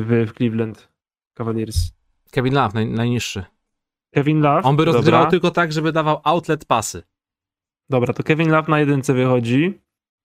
w, 0.07 0.31
w 0.31 0.37
Cleveland 0.37 0.89
Cavaliers? 1.37 1.77
Kevin 2.31 2.53
Love, 2.53 2.73
naj, 2.73 2.87
najniższy. 2.87 3.43
Kevin 4.13 4.41
Love? 4.41 4.61
On 4.63 4.75
by 4.75 4.85
rozgrywał 4.85 5.29
tylko 5.29 5.51
tak, 5.51 5.71
żeby 5.71 5.91
dawał 5.91 6.21
outlet 6.23 6.65
pasy. 6.65 7.03
Dobra, 7.89 8.13
to 8.13 8.23
Kevin 8.23 8.51
Love 8.51 8.71
na 8.71 8.79
jedynce 8.79 9.13
wychodzi. 9.13 9.79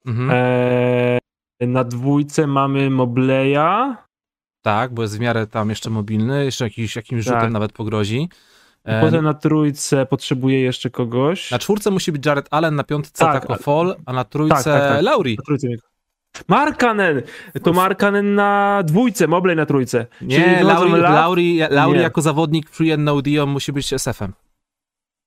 Mhm. 0.07 0.31
E, 0.33 1.19
na 1.67 1.85
dwójce 1.85 2.47
mamy 2.47 2.91
Mobleya. 2.91 3.97
Tak, 4.63 4.95
bo 4.95 5.03
jest 5.03 5.17
w 5.17 5.21
miarę 5.21 5.47
tam 5.47 5.71
jeszcze 5.71 5.91
mobilny, 5.91 6.45
jeszcze 6.45 6.65
jakiś, 6.65 6.97
jakimś 6.97 7.25
rzutem 7.25 7.41
Tak. 7.41 7.53
nawet 7.53 7.73
pogrozi. 7.73 8.29
E, 8.85 9.01
Potem 9.01 9.25
na 9.25 9.35
trójce 9.35 10.07
potrzebuje 10.07 10.61
jeszcze 10.61 10.91
kogoś. 10.91 11.51
na 11.51 11.59
czwórce 11.59 11.91
musi 11.91 12.13
być 12.13 12.27
Jared 12.27 12.49
Allen, 12.51 12.75
na 12.77 12.85
piątce 12.85 13.25
Tak, 13.25 13.47
Taco 13.47 13.63
Fall, 13.63 13.97
a 14.07 14.13
na 14.13 14.25
trójce 14.25 14.55
tak, 14.55 14.65
tak, 14.65 14.93
tak. 14.93 15.03
Lauri. 15.03 15.37
Na 15.37 15.43
trójce. 15.45 15.69
Markanen! 16.49 17.23
To 17.63 17.73
Markanen 17.73 18.35
na 18.35 18.83
dwójce, 18.85 19.27
Mobley 19.29 19.57
na 19.57 19.67
trójce. 19.67 20.07
Nie, 20.23 20.65
Lauri, 20.65 20.91
Lauri, 20.93 21.59
Lauri 21.71 22.01
jako 22.01 22.23
zawodnik 22.23 22.71
free 22.71 22.93
and 22.93 23.03
no 23.03 23.23
deal 23.23 23.47
musi 23.49 23.73
być 23.73 23.93
SF-em. 23.93 24.33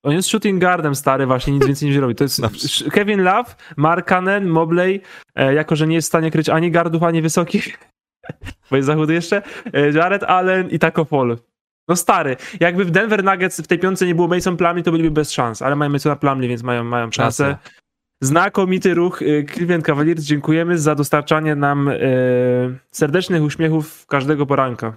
On 0.06 0.14
jest 0.14 0.30
shooting 0.30 0.62
guardem 0.62 0.96
stary 0.96 1.26
właśnie, 1.26 1.54
nic 1.54 1.66
więcej 1.66 1.90
nie 1.90 2.00
robi. 2.00 2.16
To 2.16 2.24
jest. 2.24 2.40
Sh- 2.68 2.92
Kevin 2.92 3.24
Love, 3.24 3.56
Markanen, 3.78 4.48
Mobley, 4.48 5.02
e, 5.36 5.54
jako 5.54 5.76
że 5.76 5.88
nie 5.88 5.96
jest 5.96 6.08
w 6.08 6.08
stanie 6.08 6.32
kryć 6.32 6.50
ani 6.50 6.72
gardów, 6.72 7.04
ani 7.04 7.22
wysokich, 7.22 7.80
bo 8.70 8.76
jest 8.76 8.86
zachód 8.86 9.10
jeszcze, 9.10 9.42
e, 9.74 9.92
Jared 9.92 10.24
Allen 10.24 10.70
i 10.70 10.80
Taco 10.80 11.06
Fall. 11.06 11.38
No 11.88 11.96
stary, 11.96 12.36
jakby 12.60 12.86
w 12.86 12.92
Denver 12.92 13.24
Nuggets 13.24 13.62
w 13.62 13.68
tej 13.68 13.80
piątce 13.80 14.06
nie 14.06 14.16
było 14.16 14.28
Mason 14.28 14.58
Plumlee, 14.58 14.84
to 14.84 14.92
byliby 14.92 15.12
bez 15.12 15.32
szans, 15.32 15.62
ale 15.62 15.76
mają 15.76 15.92
Masona 15.92 16.16
Plumlee, 16.16 16.48
więc 16.48 16.64
mają, 16.64 16.84
mają 16.84 17.12
szansę. 17.12 17.58
Znakomity 18.22 18.94
ruch 18.94 19.22
y, 19.22 19.46
Cleveland 19.54 19.86
Cavaliers. 19.86 20.24
Dziękujemy 20.24 20.78
za 20.78 20.96
dostarczanie 20.96 21.56
nam 21.56 21.88
e, 21.88 21.96
serdecznych 22.92 23.44
uśmiechów 23.44 24.06
każdego 24.08 24.46
poranka. 24.46 24.94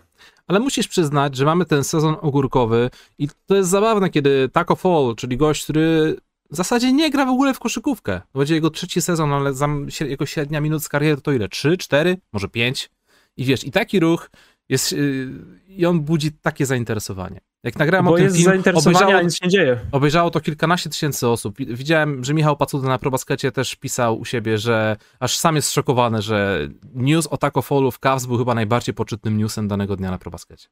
Ale 0.49 0.61
musisz 0.61 0.89
przyznać, 0.89 1.37
że 1.37 1.45
mamy 1.45 1.65
ten 1.65 1.85
sezon 1.85 2.17
ogórkowy 2.21 2.91
i 3.19 3.29
to 3.47 3.57
jest 3.57 3.71
zabawne, 3.71 4.11
kiedy 4.11 4.49
Taco 4.49 4.77
Fall, 4.77 5.15
czyli 5.17 5.37
gość, 5.37 5.65
który 5.65 6.17
w 6.51 6.57
zasadzie 6.57 6.93
nie 6.93 7.11
gra 7.11 7.27
w 7.27 7.29
ogóle 7.29 7.55
w 7.55 7.59
koszykówkę. 7.59 8.21
To 8.33 8.39
będzie 8.39 8.55
jego 8.55 8.71
trzeci 8.71 9.03
sezon, 9.03 9.33
ale 9.33 9.53
jego 10.01 10.27
średnia 10.27 10.61
minut 10.61 10.83
z 10.83 10.89
kariery 10.89 11.21
to 11.21 11.33
ile? 11.33 11.49
Trzy, 11.49 11.77
cztery, 11.77 12.17
może 12.33 12.49
pięć? 12.49 12.91
I 13.37 13.45
wiesz, 13.45 13.65
i 13.65 13.71
taki 13.71 14.01
ruch 14.01 14.31
jest, 14.69 14.93
yy, 14.93 15.31
i 15.69 15.87
on 15.87 16.01
budzi 16.01 16.33
takie 16.33 16.67
zainteresowanie. 16.67 17.41
Jak 17.65 17.77
nagrałem 17.79 18.07
o 18.09 18.11
Bo 18.11 18.19
jest 18.19 18.37
film, 18.37 18.63
obejrzało, 18.75 19.21
nic 19.23 19.37
się 19.37 19.49
dzieje. 19.49 19.81
obejrzało 19.93 20.31
to 20.31 20.41
kilkanaście 20.41 20.91
tysięcy 20.91 21.29
osób. 21.29 21.57
Wi- 21.59 21.67
Widziałem, 21.77 22.25
że 22.25 22.35
Michał 22.35 22.57
Pacuda 22.57 22.89
na 22.89 22.99
ProBaskecie 22.99 23.53
też 23.53 23.77
pisał 23.77 24.19
u 24.19 24.25
siebie, 24.25 24.59
że 24.59 24.97
aż 25.21 25.37
sam 25.37 25.57
jest 25.57 25.73
szokowany, 25.73 26.23
że 26.23 26.69
news 26.95 27.27
o 27.27 27.37
Taco 27.37 27.63
Fallu 27.63 27.91
w 27.91 27.99
Cavs 27.99 28.27
był 28.27 28.39
chyba 28.39 28.55
najbardziej 28.55 28.95
poczytnym 28.95 29.39
newsem 29.39 29.69
danego 29.69 29.97
dnia 29.97 30.11
na 30.11 30.19
ProBaskecie. 30.19 30.69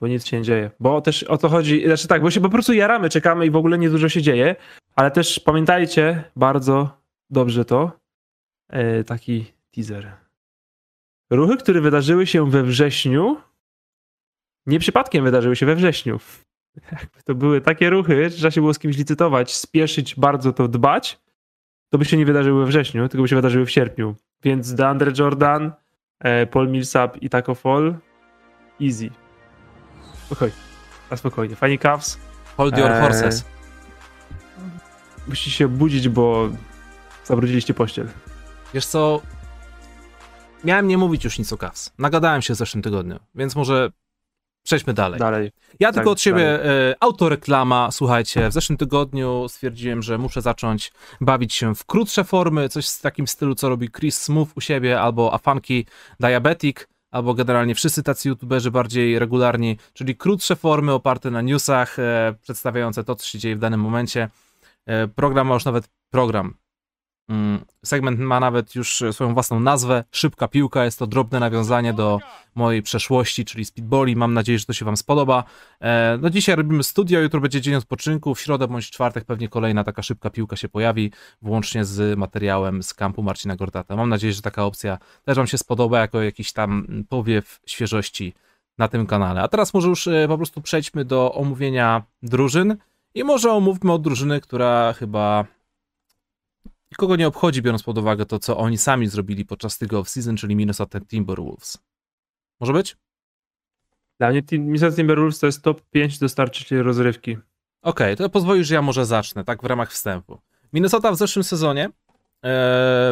Bo 0.00 0.06
nic 0.08 0.26
się 0.26 0.36
nie 0.38 0.42
dzieje. 0.42 0.70
Bo 0.80 1.00
też 1.00 1.22
o 1.22 1.38
to 1.38 1.48
chodzi, 1.48 1.86
znaczy 1.86 2.08
tak, 2.08 2.22
bo 2.22 2.30
się 2.30 2.40
po 2.40 2.48
prostu 2.48 2.72
jaramy, 2.72 3.10
czekamy 3.10 3.46
i 3.46 3.50
w 3.50 3.56
ogóle 3.56 3.78
nie 3.78 3.90
dużo 3.90 4.08
się 4.08 4.22
dzieje, 4.22 4.56
ale 4.96 5.10
też 5.10 5.40
pamiętajcie 5.40 6.24
bardzo 6.36 6.88
dobrze 7.30 7.64
to, 7.64 7.92
e, 8.68 9.04
taki 9.04 9.44
teaser. 9.74 10.12
Ruchy, 11.30 11.56
które 11.56 11.80
wydarzyły 11.80 12.26
się 12.26 12.50
we 12.50 12.62
wrześniu, 12.62 13.36
nie 14.66 14.78
przypadkiem 14.78 15.24
wydarzyły 15.24 15.56
się 15.56 15.66
we 15.66 15.74
wrześniu. 15.74 16.20
To 17.24 17.34
były 17.34 17.60
takie 17.60 17.90
ruchy, 17.90 18.30
że 18.30 18.36
trzeba 18.36 18.50
się 18.50 18.60
było 18.60 18.74
z 18.74 18.78
kimś 18.78 18.96
licytować, 18.96 19.54
spieszyć, 19.54 20.14
bardzo 20.14 20.52
to 20.52 20.68
dbać, 20.68 21.20
to 21.90 21.98
by 21.98 22.04
się 22.04 22.16
nie 22.16 22.26
wydarzyły 22.26 22.60
we 22.60 22.66
wrześniu, 22.66 23.08
tylko 23.08 23.22
by 23.22 23.28
się 23.28 23.36
wydarzyły 23.36 23.66
w 23.66 23.70
sierpniu. 23.70 24.14
Więc 24.42 24.74
DeAndre 24.74 25.12
Jordan, 25.18 25.72
e, 26.20 26.46
Paul 26.46 26.68
Millsap 26.68 27.16
i 27.22 27.30
Taco 27.30 27.54
Fall, 27.54 27.94
easy. 28.82 29.10
Spokojnie. 30.26 30.54
A 31.10 31.16
spokojnie. 31.16 31.56
Fani 31.56 31.78
Cavs, 31.78 32.18
Hold 32.56 32.78
your 32.78 32.90
Eee, 32.90 33.00
horses. 33.02 33.44
musicie 35.28 35.50
się 35.50 35.66
obudzić, 35.66 36.08
bo 36.08 36.48
zabrudziliście 37.24 37.74
pościel. 37.74 38.08
Wiesz 38.74 38.86
co, 38.86 39.22
miałem 40.64 40.88
nie 40.88 40.98
mówić 40.98 41.24
już 41.24 41.38
nic 41.38 41.52
o 41.52 41.56
Cavs. 41.58 41.92
Nagadałem 41.98 42.42
się 42.42 42.54
w 42.54 42.56
zeszłym 42.56 42.82
tygodniu, 42.82 43.18
więc 43.34 43.56
może 43.56 43.90
przejdźmy 44.64 44.94
dalej. 44.94 45.18
Dalej. 45.18 45.50
Ja 45.80 45.92
tylko 45.92 46.10
tak, 46.10 46.12
od 46.12 46.20
siebie 46.20 46.64
e, 46.64 46.94
autoreklama. 47.00 47.90
Słuchajcie, 47.90 48.48
w 48.48 48.52
zeszłym 48.52 48.76
tygodniu 48.76 49.48
stwierdziłem, 49.48 50.02
że 50.02 50.18
muszę 50.18 50.42
zacząć 50.42 50.92
bawić 51.20 51.54
się 51.54 51.74
w 51.74 51.84
krótsze 51.84 52.24
formy, 52.24 52.68
coś 52.68 52.88
w 52.88 53.00
takim 53.00 53.26
stylu, 53.26 53.54
co 53.54 53.68
robi 53.68 53.90
Chris 53.90 54.22
Smooth 54.22 54.48
u 54.56 54.60
siebie, 54.60 55.00
albo 55.00 55.34
Afanki 55.34 55.86
Diabetic, 56.20 56.76
albo 57.10 57.34
generalnie 57.34 57.74
wszyscy 57.74 58.02
tacy 58.02 58.28
youtuberzy 58.28 58.70
bardziej 58.70 59.18
regularni, 59.18 59.78
czyli 59.92 60.16
krótsze 60.16 60.56
formy 60.56 60.92
oparte 60.92 61.30
na 61.30 61.42
newsach, 61.42 61.98
e, 61.98 62.34
przedstawiające 62.42 63.04
to, 63.04 63.14
co 63.14 63.26
się 63.26 63.38
dzieje 63.38 63.56
w 63.56 63.58
danym 63.58 63.80
momencie. 63.80 64.28
E, 64.86 65.08
program 65.08 65.46
ma 65.46 65.54
już 65.54 65.64
nawet 65.64 65.88
program. 66.10 66.54
Mm, 67.28 67.64
segment 67.84 68.20
ma 68.20 68.40
nawet 68.40 68.74
już 68.74 69.02
swoją 69.12 69.34
własną 69.34 69.60
nazwę. 69.60 70.04
Szybka 70.10 70.48
piłka. 70.48 70.84
Jest 70.84 70.98
to 70.98 71.06
drobne 71.06 71.40
nawiązanie 71.40 71.92
do 71.92 72.18
mojej 72.54 72.82
przeszłości, 72.82 73.44
czyli 73.44 73.64
speedballi. 73.64 74.16
Mam 74.16 74.34
nadzieję, 74.34 74.58
że 74.58 74.64
to 74.64 74.72
się 74.72 74.84
Wam 74.84 74.96
spodoba. 74.96 75.44
E, 75.80 76.18
no 76.22 76.30
dzisiaj 76.30 76.56
robimy 76.56 76.82
studio, 76.82 77.20
jutro 77.20 77.40
będzie 77.40 77.60
dzień 77.60 77.74
odpoczynku. 77.74 78.34
W 78.34 78.40
środę 78.40 78.68
bądź 78.68 78.90
czwartek 78.90 79.24
pewnie 79.24 79.48
kolejna 79.48 79.84
taka 79.84 80.02
szybka 80.02 80.30
piłka 80.30 80.56
się 80.56 80.68
pojawi, 80.68 81.10
włącznie 81.42 81.84
z 81.84 82.18
materiałem 82.18 82.82
z 82.82 82.94
kampu 82.94 83.22
Marcina 83.22 83.56
Gordata. 83.56 83.96
Mam 83.96 84.08
nadzieję, 84.08 84.32
że 84.32 84.42
taka 84.42 84.64
opcja 84.64 84.98
też 85.24 85.36
Wam 85.36 85.46
się 85.46 85.58
spodoba, 85.58 86.00
jako 86.00 86.22
jakiś 86.22 86.52
tam 86.52 86.86
powiew 87.08 87.60
świeżości 87.66 88.34
na 88.78 88.88
tym 88.88 89.06
kanale. 89.06 89.42
A 89.42 89.48
teraz 89.48 89.74
może 89.74 89.88
już 89.88 90.06
e, 90.06 90.28
po 90.28 90.36
prostu 90.36 90.60
przejdźmy 90.60 91.04
do 91.04 91.34
omówienia 91.34 92.02
drużyn 92.22 92.76
i 93.14 93.24
może 93.24 93.52
omówmy 93.52 93.92
o 93.92 93.98
drużyny, 93.98 94.40
która 94.40 94.92
chyba 94.92 95.44
nikogo 96.94 97.16
nie 97.16 97.26
obchodzi, 97.28 97.62
biorąc 97.62 97.82
pod 97.82 97.98
uwagę 97.98 98.26
to, 98.26 98.38
co 98.38 98.56
oni 98.56 98.78
sami 98.78 99.06
zrobili 99.06 99.44
podczas 99.44 99.78
tego 99.78 100.02
off-season, 100.02 100.36
czyli 100.36 100.56
Minnesota 100.56 101.00
Timberwolves. 101.00 101.78
Może 102.60 102.72
być? 102.72 102.96
Dla 104.18 104.30
mnie 104.30 104.42
Minnesota 104.52 104.96
Timberwolves 104.96 105.38
to 105.38 105.46
jest 105.46 105.62
top 105.62 105.82
5 105.90 106.18
dostarczycieli 106.18 106.82
rozrywki. 106.82 107.32
Okej, 107.32 107.42
okay, 107.82 108.16
to 108.16 108.30
pozwolisz, 108.30 108.66
że 108.66 108.74
ja 108.74 108.82
może 108.82 109.06
zacznę, 109.06 109.44
tak 109.44 109.62
w 109.62 109.64
ramach 109.64 109.92
wstępu. 109.92 110.38
Minnesota 110.72 111.12
w 111.12 111.16
zeszłym 111.16 111.44
sezonie 111.44 111.90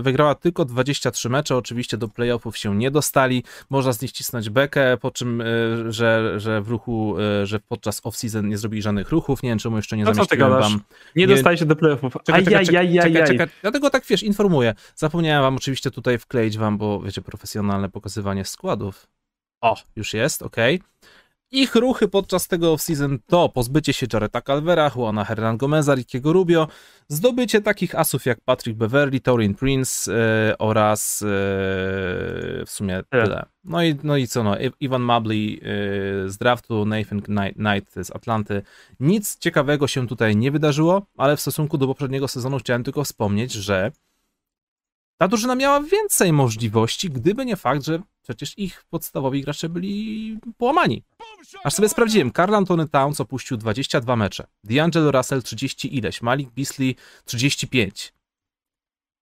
wygrała 0.02 0.34
tylko 0.34 0.64
23 0.64 1.28
mecze, 1.28 1.56
oczywiście 1.56 1.96
do 1.96 2.08
playoffów 2.08 2.58
się 2.58 2.76
nie 2.76 2.90
dostali. 2.90 3.44
Można 3.70 3.92
z 3.92 4.02
nich 4.02 4.12
cisnąć 4.12 4.50
bekę, 4.50 4.96
po 4.96 5.10
czym, 5.10 5.40
e, 5.40 5.44
że, 5.92 6.40
że 6.40 6.62
w 6.62 6.68
ruchu, 6.68 7.16
e, 7.18 7.46
że 7.46 7.60
podczas 7.60 8.02
off-season 8.02 8.44
nie 8.44 8.58
zrobili 8.58 8.82
żadnych 8.82 9.10
ruchów. 9.10 9.42
Nie 9.42 9.48
wiem, 9.48 9.58
czemu 9.58 9.76
jeszcze 9.76 9.96
nie 9.96 10.04
no 10.04 10.14
zamieściłem 10.14 10.50
wam. 10.50 10.72
Nie, 10.72 11.26
nie 11.26 11.34
dostali 11.34 11.58
się 11.58 11.66
do 11.66 11.76
playoffów. 11.76 12.12
Czekaj, 12.24 12.44
czekaj, 12.44 12.66
czekaj, 12.66 12.94
czekaj, 13.02 13.26
czekaj. 13.26 13.46
Dlatego 13.62 13.90
tak 13.90 14.04
wiesz, 14.06 14.22
informuję. 14.22 14.74
Zapomniałem 14.94 15.42
wam 15.42 15.56
oczywiście 15.56 15.90
tutaj 15.90 16.18
wkleić 16.18 16.58
wam, 16.58 16.78
bo 16.78 17.00
wiecie, 17.00 17.22
profesjonalne 17.22 17.90
pokazywanie 17.90 18.44
składów. 18.44 19.06
O, 19.60 19.76
już 19.96 20.14
jest, 20.14 20.42
ok. 20.42 20.56
Ich 21.54 21.74
ruchy 21.74 22.08
podczas 22.08 22.48
tego 22.48 22.74
off-season 22.74 23.18
to 23.26 23.48
pozbycie 23.48 23.92
się 23.92 24.06
Jareta 24.12 24.40
Calvera, 24.40 24.90
Juana 24.96 25.24
Hernan 25.24 25.56
Gomeza, 25.56 25.94
Rickiego 25.94 26.32
Rubio, 26.32 26.68
zdobycie 27.08 27.60
takich 27.60 27.94
asów 27.94 28.26
jak 28.26 28.40
Patrick 28.40 28.78
Beverly, 28.78 29.20
Torin 29.20 29.54
Prince 29.54 30.06
yy, 30.06 30.58
oraz 30.58 31.20
yy, 31.20 31.26
w 31.28 32.70
sumie 32.70 33.02
tyle. 33.10 33.44
No 33.64 33.82
i, 33.82 33.96
no 34.02 34.16
i 34.16 34.26
co 34.26 34.42
no, 34.42 34.56
Ivan 34.80 35.02
Mobley 35.02 35.52
yy, 35.52 35.60
z 36.30 36.38
draftu, 36.38 36.86
Nathan 36.86 37.22
Knight 37.54 37.94
z 38.06 38.10
Atlanty. 38.10 38.62
Nic 39.00 39.38
ciekawego 39.38 39.86
się 39.88 40.06
tutaj 40.06 40.36
nie 40.36 40.50
wydarzyło, 40.50 41.06
ale 41.16 41.36
w 41.36 41.40
stosunku 41.40 41.78
do 41.78 41.86
poprzedniego 41.86 42.28
sezonu 42.28 42.58
chciałem 42.58 42.84
tylko 42.84 43.04
wspomnieć, 43.04 43.52
że 43.52 43.92
ta 45.22 45.28
drużyna 45.28 45.54
miała 45.54 45.80
więcej 45.80 46.32
możliwości, 46.32 47.10
gdyby 47.10 47.46
nie 47.46 47.56
fakt, 47.56 47.84
że 47.84 48.00
przecież 48.22 48.58
ich 48.58 48.84
podstawowi 48.90 49.42
gracze 49.42 49.68
byli 49.68 50.38
połamani. 50.58 51.02
Aż 51.64 51.74
sobie 51.74 51.88
sprawdziłem, 51.88 52.30
Karl 52.30 52.54
Antony 52.54 52.88
Towns 52.88 53.20
opuścił 53.20 53.56
22 53.56 54.16
mecze, 54.16 54.46
D'Angelo 54.66 55.16
Russell 55.16 55.42
30 55.42 55.96
ileś, 55.96 56.22
Malik 56.22 56.50
Beasley 56.50 56.96
35. 57.24 58.12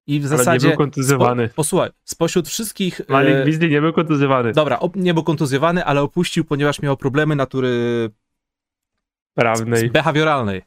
I 0.06 0.20
w 0.20 0.26
ale 0.26 0.38
zasadzie. 0.38 0.66
nie 0.66 0.70
był 0.70 0.78
kontuzjowany. 0.78 1.46
Spo, 1.46 1.54
posłuchaj, 1.54 1.90
spośród 2.04 2.48
wszystkich. 2.48 3.00
Malik 3.08 3.34
e, 3.34 3.44
Beasley 3.44 3.70
nie 3.70 3.80
był 3.80 3.92
kontuzjowany. 3.92 4.52
Dobra, 4.52 4.78
op, 4.78 4.96
nie 4.96 5.14
był 5.14 5.22
kontuzjowany, 5.22 5.84
ale 5.84 6.02
opuścił, 6.02 6.44
ponieważ 6.44 6.82
miał 6.82 6.96
problemy 6.96 7.36
natury. 7.36 8.10
prawnej. 9.34 9.90
behawioralnej. 9.90 10.62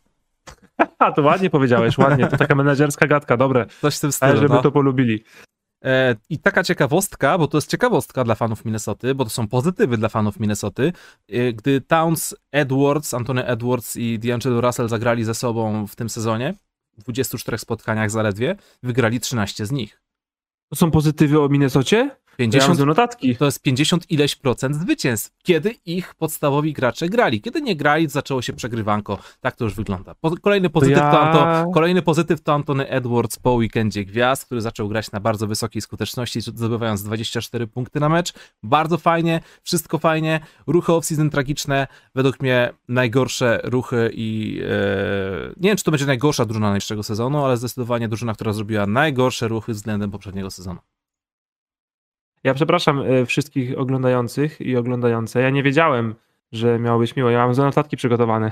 A, 1.00 1.12
to 1.12 1.22
ładnie 1.22 1.50
powiedziałeś, 1.50 1.98
ładnie. 1.98 2.28
To 2.28 2.38
taka 2.38 2.56
menedżerska 2.56 3.08
gadka, 3.08 3.38
dobre. 3.38 3.66
Coś 3.82 3.98
w 3.98 4.00
tym 4.00 4.12
stylu. 4.12 4.38
żeby 4.38 4.54
no. 4.54 4.62
to 4.62 4.72
polubili. 4.72 5.24
E, 5.84 6.16
I 6.30 6.40
taka 6.40 6.64
ciekawostka, 6.64 7.38
bo 7.38 7.48
to 7.48 7.58
jest 7.58 7.70
ciekawostka 7.70 8.24
dla 8.24 8.36
fanów 8.36 8.66
Minnesoty, 8.66 9.16
bo 9.16 9.24
to 9.24 9.30
są 9.30 9.48
pozytywy 9.48 9.98
dla 9.98 10.10
fanów 10.10 10.40
Minnesoty. 10.40 10.94
E, 11.30 11.54
gdy 11.54 11.82
Towns, 11.82 12.36
Edwards, 12.52 13.14
Antony 13.14 13.46
Edwards 13.46 13.96
i 13.96 14.20
D'Angelo 14.20 14.62
Russell 14.62 14.90
zagrali 14.90 15.24
ze 15.24 15.34
sobą 15.34 15.88
w 15.88 15.96
tym 15.96 16.10
sezonie, 16.10 16.54
w 16.98 17.04
24 17.04 17.58
spotkaniach 17.58 18.12
zaledwie, 18.12 18.56
wygrali 18.84 19.20
13 19.20 19.66
z 19.66 19.72
nich. 19.72 20.02
To 20.70 20.76
są 20.76 20.92
pozytywy 20.92 21.42
o 21.42 21.50
Minnesocie? 21.50 22.10
50 22.38 22.80
ja 22.80 22.86
notatki. 22.86 23.36
To 23.36 23.46
jest 23.46 23.62
50 23.62 24.12
ileś 24.12 24.36
procent 24.36 24.76
zwycięstw, 24.76 25.32
kiedy 25.44 25.76
ich 25.86 26.16
podstawowi 26.16 26.74
gracze 26.74 27.10
grali. 27.10 27.42
Kiedy 27.42 27.62
nie 27.62 27.76
grali, 27.76 28.10
zaczęło 28.10 28.42
się 28.42 28.54
przegrywanko. 28.54 29.18
Tak 29.42 29.56
to 29.56 29.64
już 29.64 29.74
wygląda. 29.74 30.16
Po, 30.16 30.38
kolejny, 30.38 30.70
pozytyw 30.70 30.98
to, 30.98 31.04
ja... 31.04 31.34
to 31.34 31.72
kolejny 31.74 32.02
pozytyw 32.02 32.42
to 32.42 32.54
Antony 32.54 32.90
Edwards 32.90 33.40
po 33.40 33.54
weekendzie 33.54 34.06
gwiazd, 34.06 34.46
który 34.46 34.62
zaczął 34.62 34.88
grać 34.88 35.12
na 35.12 35.20
bardzo 35.20 35.48
wysokiej 35.48 35.82
skuteczności, 35.82 36.42
zdobywając 36.42 37.04
24 37.04 37.68
punkty 37.68 38.00
na 38.00 38.10
mecz. 38.10 38.34
Bardzo 38.64 38.98
fajnie, 38.98 39.42
wszystko 39.64 39.98
fajnie. 39.98 40.40
Ruchy 40.68 40.92
off-season 40.92 41.30
tragiczne, 41.30 41.88
według 42.16 42.40
mnie 42.40 42.74
najgorsze 42.88 43.60
ruchy 43.64 44.12
i 44.14 44.60
e, 44.64 45.54
nie 45.58 45.70
wiem, 45.70 45.78
czy 45.78 45.84
to 45.84 45.92
będzie 45.92 46.06
najgorsza 46.06 46.46
drużyna 46.46 46.68
najbliższego 46.68 47.04
sezonu, 47.04 47.46
ale 47.46 47.58
zdecydowanie 47.58 48.08
drużyna, 48.08 48.34
która 48.34 48.54
zrobiła 48.54 48.88
najgorsze 48.88 49.48
ruchy 49.48 49.74
względem 49.74 50.12
poprzedniego 50.12 50.52
sezonu. 50.52 50.80
Ja 52.44 52.54
przepraszam 52.54 53.02
e, 53.02 53.26
wszystkich 53.26 53.80
oglądających 53.80 54.62
i 54.62 54.78
oglądające. 54.78 55.42
Ja 55.42 55.50
nie 55.50 55.64
wiedziałem, 55.64 56.16
że 56.52 56.80
miało 56.80 57.00
być 57.00 57.16
miło. 57.16 57.30
Ja 57.30 57.46
mam 57.46 57.56
za 57.56 57.64
notatki 57.64 57.98
przygotowane. 57.98 58.52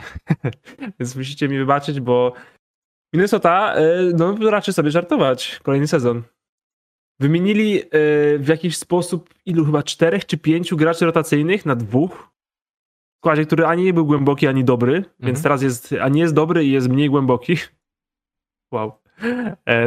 Więc 1.00 1.16
musicie 1.16 1.48
mi 1.48 1.58
wybaczyć, 1.58 2.00
bo 2.00 2.34
Minnesota 3.14 3.74
e, 3.76 4.12
no, 4.18 4.50
raczy 4.50 4.74
sobie 4.74 4.92
żartować. 4.92 5.60
Kolejny 5.64 5.88
sezon. 5.88 6.24
Wymienili 7.20 7.82
e, 7.82 7.88
w 8.40 8.48
jakiś 8.48 8.78
sposób 8.78 9.34
ilu 9.46 9.66
chyba 9.66 9.84
czterech 9.84 10.26
czy 10.26 10.38
pięciu 10.38 10.78
graczy 10.78 11.06
rotacyjnych 11.06 11.66
na 11.66 11.76
dwóch. 11.76 12.32
W 13.16 13.18
składzie, 13.18 13.46
który 13.46 13.66
ani 13.66 13.84
nie 13.84 13.94
był 13.94 14.06
głęboki, 14.06 14.48
ani 14.48 14.64
dobry, 14.64 14.96
mhm. 14.96 15.14
więc 15.20 15.44
teraz 15.44 15.62
jest, 15.62 15.96
ani 16.02 16.20
jest 16.20 16.34
dobry 16.34 16.66
i 16.66 16.72
jest 16.72 16.90
mniej 16.90 17.10
głęboki. 17.10 17.58
Wow. 18.74 18.92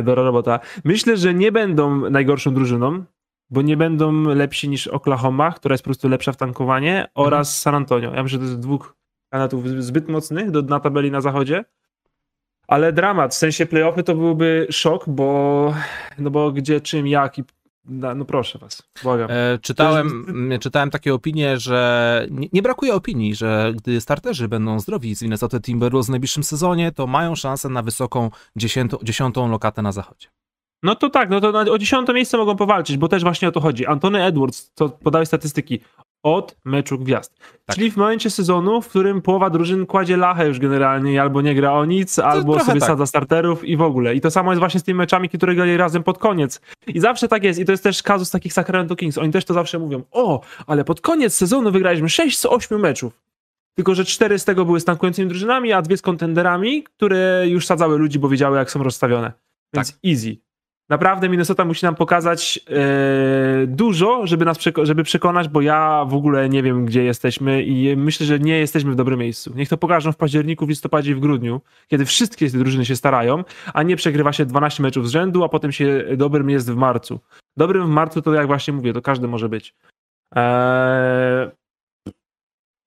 Dobra 0.02 0.22
robota. 0.22 0.60
Myślę, 0.84 1.16
że 1.16 1.34
nie 1.34 1.52
będą 1.52 2.10
najgorszą 2.10 2.54
drużyną 2.54 3.04
bo 3.54 3.62
nie 3.62 3.76
będą 3.76 4.22
lepsi 4.22 4.68
niż 4.68 4.86
Oklahoma, 4.86 5.52
która 5.52 5.72
jest 5.72 5.84
po 5.84 5.88
prostu 5.88 6.08
lepsza 6.08 6.32
w 6.32 6.36
tankowanie, 6.36 6.96
mhm. 6.96 7.10
oraz 7.14 7.60
San 7.60 7.74
Antonio. 7.74 8.14
Ja 8.14 8.22
myślę, 8.22 8.38
że 8.38 8.44
to 8.44 8.50
jest 8.50 8.60
dwóch 8.60 8.96
kandydatów 9.30 9.68
zbyt 9.68 10.08
mocnych 10.08 10.50
do, 10.50 10.62
na 10.62 10.80
tabeli 10.80 11.10
na 11.10 11.20
zachodzie. 11.20 11.64
Ale 12.68 12.92
dramat, 12.92 13.34
w 13.34 13.38
sensie 13.38 13.66
playoffy 13.66 14.02
to 14.02 14.14
byłby 14.14 14.66
szok, 14.70 15.04
bo 15.08 15.74
no 16.18 16.30
bo 16.30 16.52
gdzie, 16.52 16.80
czym, 16.80 17.06
jak 17.06 17.38
i 17.38 17.44
no, 17.84 18.14
no 18.14 18.24
proszę 18.24 18.58
was, 18.58 18.82
błagam. 19.02 19.30
E, 19.30 19.58
czytałem, 19.58 20.26
jest... 20.50 20.62
czytałem 20.62 20.90
takie 20.90 21.14
opinie, 21.14 21.58
że 21.58 22.26
nie, 22.30 22.48
nie, 22.52 22.62
brakuje 22.62 22.94
opinii, 22.94 23.34
że 23.34 23.72
gdy 23.76 24.00
starterzy 24.00 24.48
będą 24.48 24.80
zdrowi 24.80 25.16
z 25.16 25.22
Minnesota 25.22 25.60
Timberwolves 25.60 26.06
w 26.06 26.10
najbliższym 26.10 26.44
sezonie, 26.44 26.92
to 26.92 27.06
mają 27.06 27.34
szansę 27.34 27.68
na 27.68 27.82
wysoką 27.82 28.30
dziesiątą, 28.56 28.96
dziesiątą 29.02 29.50
lokatę 29.50 29.82
na 29.82 29.92
zachodzie. 29.92 30.28
No 30.84 30.94
to 30.94 31.10
tak, 31.10 31.30
no 31.30 31.40
to 31.40 31.72
o 31.72 31.78
dziesiąte 31.78 32.14
miejsce 32.14 32.36
mogą 32.36 32.56
powalczyć, 32.56 32.96
bo 32.96 33.08
też 33.08 33.22
właśnie 33.22 33.48
o 33.48 33.52
to 33.52 33.60
chodzi. 33.60 33.86
Antony 33.86 34.24
Edwards, 34.24 34.72
to 34.74 34.88
podałeś 34.88 35.28
statystyki, 35.28 35.80
od 36.22 36.56
meczu 36.64 36.98
gwiazd. 36.98 37.36
Tak. 37.64 37.76
Czyli 37.76 37.90
w 37.90 37.96
momencie 37.96 38.30
sezonu, 38.30 38.82
w 38.82 38.88
którym 38.88 39.22
połowa 39.22 39.50
drużyn 39.50 39.86
kładzie 39.86 40.16
lachę 40.16 40.48
już 40.48 40.58
generalnie 40.58 41.22
albo 41.22 41.42
nie 41.42 41.54
gra 41.54 41.72
o 41.72 41.84
nic, 41.84 42.14
to 42.14 42.26
albo 42.26 42.60
sobie 42.60 42.80
tak. 42.80 42.88
sadza 42.88 43.06
starterów 43.06 43.64
i 43.64 43.76
w 43.76 43.82
ogóle. 43.82 44.14
I 44.14 44.20
to 44.20 44.30
samo 44.30 44.52
jest 44.52 44.58
właśnie 44.58 44.80
z 44.80 44.82
tymi 44.82 44.98
meczami, 44.98 45.28
które 45.28 45.54
grali 45.54 45.76
razem 45.76 46.02
pod 46.02 46.18
koniec. 46.18 46.60
I 46.86 47.00
zawsze 47.00 47.28
tak 47.28 47.44
jest. 47.44 47.60
I 47.60 47.64
to 47.64 47.72
jest 47.72 47.84
też 47.84 48.02
kazus 48.02 48.30
takich 48.30 48.52
Sacramento 48.52 48.96
Kings. 48.96 49.18
Oni 49.18 49.32
też 49.32 49.44
to 49.44 49.54
zawsze 49.54 49.78
mówią. 49.78 50.02
O, 50.10 50.40
ale 50.66 50.84
pod 50.84 51.00
koniec 51.00 51.34
sezonu 51.34 51.70
wygraliśmy 51.70 52.08
6 52.08 52.38
z 52.38 52.46
8 52.46 52.80
meczów. 52.80 53.20
Tylko, 53.74 53.94
że 53.94 54.04
cztery 54.04 54.38
z 54.38 54.44
tego 54.44 54.64
były 54.64 54.80
z 54.80 54.84
tankującymi 54.84 55.28
drużynami, 55.28 55.72
a 55.72 55.82
dwie 55.82 55.96
z 55.96 56.02
kontenderami, 56.02 56.82
które 56.82 57.44
już 57.48 57.66
sadzały 57.66 57.98
ludzi, 57.98 58.18
bo 58.18 58.28
wiedziały, 58.28 58.56
jak 58.56 58.70
są 58.70 58.82
rozstawione. 58.82 59.32
Więc 59.74 59.92
tak. 59.92 60.00
easy. 60.06 60.43
Naprawdę 60.88 61.28
Minnesota 61.28 61.64
musi 61.64 61.84
nam 61.84 61.94
pokazać 61.94 62.60
e, 62.68 63.66
dużo, 63.66 64.26
żeby 64.26 64.44
nas 64.44 64.58
przeko 64.58 64.86
żeby 64.86 65.04
przekonać, 65.04 65.48
bo 65.48 65.60
ja 65.60 66.04
w 66.08 66.14
ogóle 66.14 66.48
nie 66.48 66.62
wiem, 66.62 66.86
gdzie 66.86 67.04
jesteśmy 67.04 67.62
i 67.62 67.96
myślę, 67.96 68.26
że 68.26 68.38
nie 68.38 68.58
jesteśmy 68.58 68.92
w 68.92 68.96
dobrym 68.96 69.20
miejscu. 69.20 69.52
Niech 69.56 69.68
to 69.68 69.76
pokażą 69.76 70.12
w 70.12 70.16
październiku, 70.16 70.66
w 70.66 70.68
listopadzie 70.68 71.10
i 71.10 71.14
w 71.14 71.20
grudniu, 71.20 71.60
kiedy 71.88 72.04
wszystkie 72.04 72.50
te 72.50 72.58
drużyny 72.58 72.84
się 72.84 72.96
starają, 72.96 73.44
a 73.74 73.82
nie 73.82 73.96
przegrywa 73.96 74.32
się 74.32 74.46
12 74.46 74.82
meczów 74.82 75.08
z 75.08 75.10
rzędu, 75.10 75.44
a 75.44 75.48
potem 75.48 75.72
się 75.72 76.04
dobrym 76.16 76.50
jest 76.50 76.72
w 76.72 76.76
marcu. 76.76 77.20
Dobrym 77.56 77.86
w 77.86 77.90
marcu 77.90 78.22
to 78.22 78.34
jak 78.34 78.46
właśnie 78.46 78.74
mówię, 78.74 78.92
to 78.92 79.02
każdy 79.02 79.28
może 79.28 79.48
być. 79.48 79.74
Eee, 80.36 81.50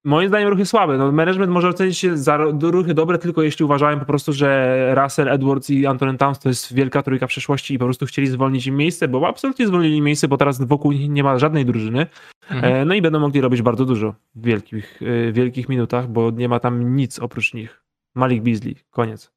Moim 0.07 0.27
zdaniem 0.27 0.49
ruchy 0.49 0.65
słabe. 0.65 0.97
No, 0.97 1.11
management 1.11 1.51
może 1.51 1.69
ocenić 1.69 1.97
się 1.97 2.17
za 2.17 2.37
ruchy 2.61 2.93
dobre 2.93 3.17
tylko 3.17 3.41
jeśli 3.41 3.65
uważają 3.65 3.99
po 3.99 4.05
prostu, 4.05 4.33
że 4.33 4.95
Russell, 4.95 5.29
Edwards 5.29 5.69
i 5.69 5.85
Antonin 5.85 6.17
Towns 6.17 6.39
to 6.39 6.49
jest 6.49 6.73
wielka 6.73 7.03
trójka 7.03 7.27
przeszłości 7.27 7.73
i 7.73 7.79
po 7.79 7.85
prostu 7.85 8.05
chcieli 8.05 8.27
zwolnić 8.27 8.67
im 8.67 8.77
miejsce, 8.77 9.07
bo 9.07 9.27
absolutnie 9.27 9.67
zwolnili 9.67 10.01
miejsce, 10.01 10.27
bo 10.27 10.37
teraz 10.37 10.61
wokół 10.61 10.91
nich 10.91 11.09
nie 11.09 11.23
ma 11.23 11.39
żadnej 11.39 11.65
drużyny. 11.65 12.07
Mhm. 12.49 12.73
E, 12.73 12.85
no 12.85 12.93
i 12.93 13.01
będą 13.01 13.19
mogli 13.19 13.41
robić 13.41 13.61
bardzo 13.61 13.85
dużo 13.85 14.15
w 14.35 14.45
wielkich, 14.45 14.99
e, 15.01 15.31
wielkich 15.31 15.69
minutach, 15.69 16.07
bo 16.07 16.31
nie 16.31 16.49
ma 16.49 16.59
tam 16.59 16.95
nic 16.95 17.19
oprócz 17.19 17.53
nich. 17.53 17.83
Malik 18.15 18.43
Beasley, 18.43 18.75
koniec. 18.89 19.31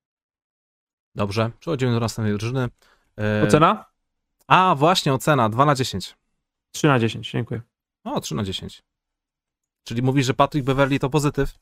Dobrze, 1.14 1.50
przechodzimy 1.60 1.92
do 1.92 2.00
następnej 2.00 2.38
drużyny. 2.38 2.68
E... 3.18 3.42
Ocena? 3.42 3.84
A, 4.48 4.74
właśnie, 4.78 5.14
ocena 5.14 5.48
2 5.48 5.64
na 5.64 5.74
10. 5.74 6.16
3 6.72 6.86
na 6.86 6.98
10, 6.98 7.30
dziękuję. 7.30 7.60
O, 8.04 8.20
3 8.20 8.34
na 8.34 8.44
10. 8.44 8.82
Czyli 9.84 10.02
mówisz, 10.02 10.26
że 10.26 10.34
Patrick 10.34 10.66
Beverly 10.66 10.98
to 10.98 11.10
pozytyw? 11.10 11.58